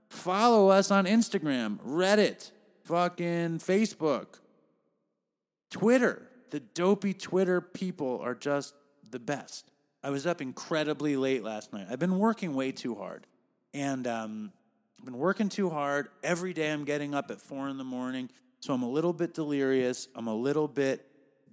Follow 0.09 0.69
us 0.69 0.91
on 0.91 1.07
Instagram, 1.07 1.79
Reddit, 1.81 2.51
fucking 2.85 3.59
Facebook, 3.59 4.41
Twitter. 5.71 6.29
The 6.51 6.61
dopey 6.61 7.13
Twitter 7.13 7.61
people 7.61 8.21
are 8.23 8.35
just 8.35 8.75
the 9.11 9.19
best. 9.19 9.71
I 10.03 10.11
was 10.11 10.27
up 10.27 10.41
incredibly 10.41 11.17
late 11.17 11.43
last 11.43 11.73
night. 11.73 11.89
I've 11.91 11.99
been 11.99 12.19
working 12.19 12.55
way 12.55 12.71
too 12.71 12.95
hard. 12.95 13.27
And 13.75 14.07
um, 14.07 14.53
I've 14.99 15.05
been 15.05 15.19
working 15.19 15.49
too 15.49 15.69
hard. 15.69 16.09
Every 16.23 16.53
day 16.53 16.71
I'm 16.71 16.85
getting 16.85 17.15
up 17.15 17.31
at 17.31 17.41
four 17.41 17.69
in 17.69 17.77
the 17.77 17.85
morning. 17.85 18.31
So 18.61 18.73
I'm 18.73 18.83
a 18.83 18.89
little 18.89 19.13
bit 19.13 19.35
delirious. 19.35 20.07
I'm 20.15 20.29
a 20.29 20.35
little 20.35 20.69
bit 20.69 21.05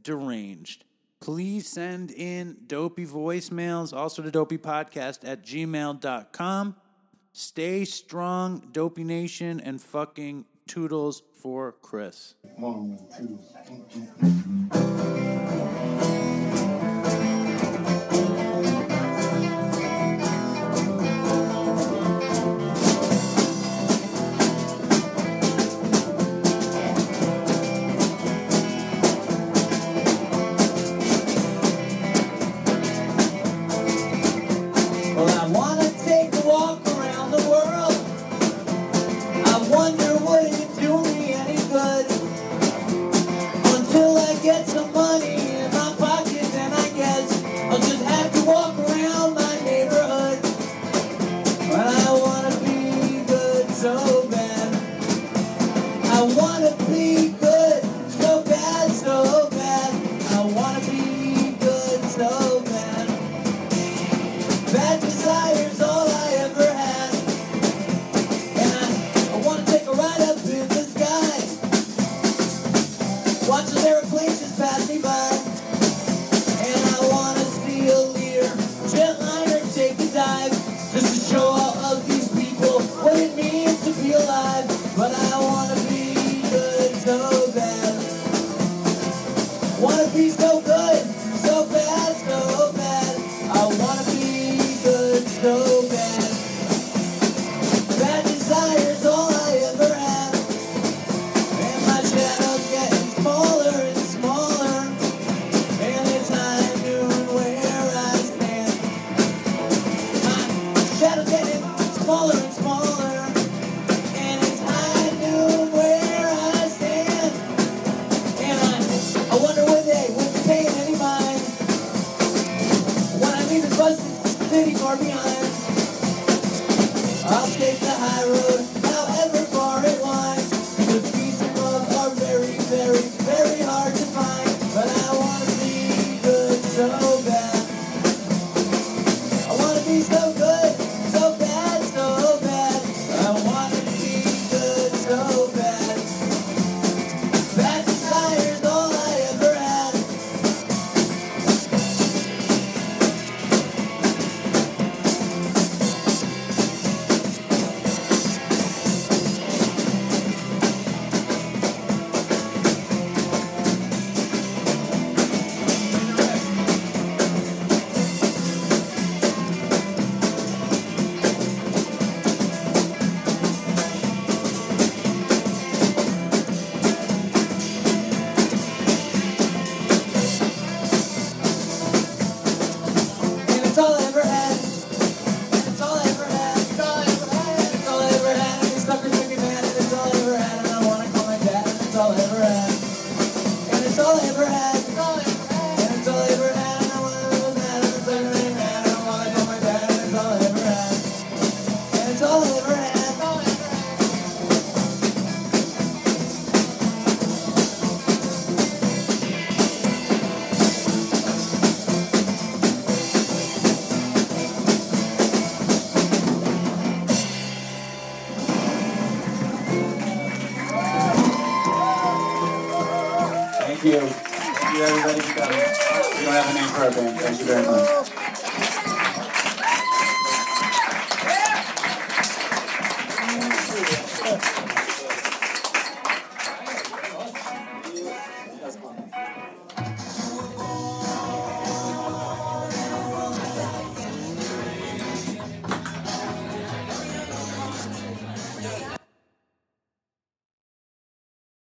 deranged 0.04 0.86
please 1.24 1.66
send 1.70 2.12
in 2.12 2.58
dopey 2.68 3.06
voicemails, 3.06 3.96
also 3.96 4.22
to 4.22 4.30
dopeypodcast 4.30 5.20
at 5.24 5.42
gmail.com. 5.42 6.76
Stay 7.32 7.86
strong, 7.86 8.62
Dopey 8.74 9.06
Nation, 9.06 9.62
and 9.62 9.82
fucking 9.82 10.44
toodles 10.68 11.24
for 11.42 11.76
Chris. 11.82 12.36
One, 12.58 13.00
two. 13.18 13.40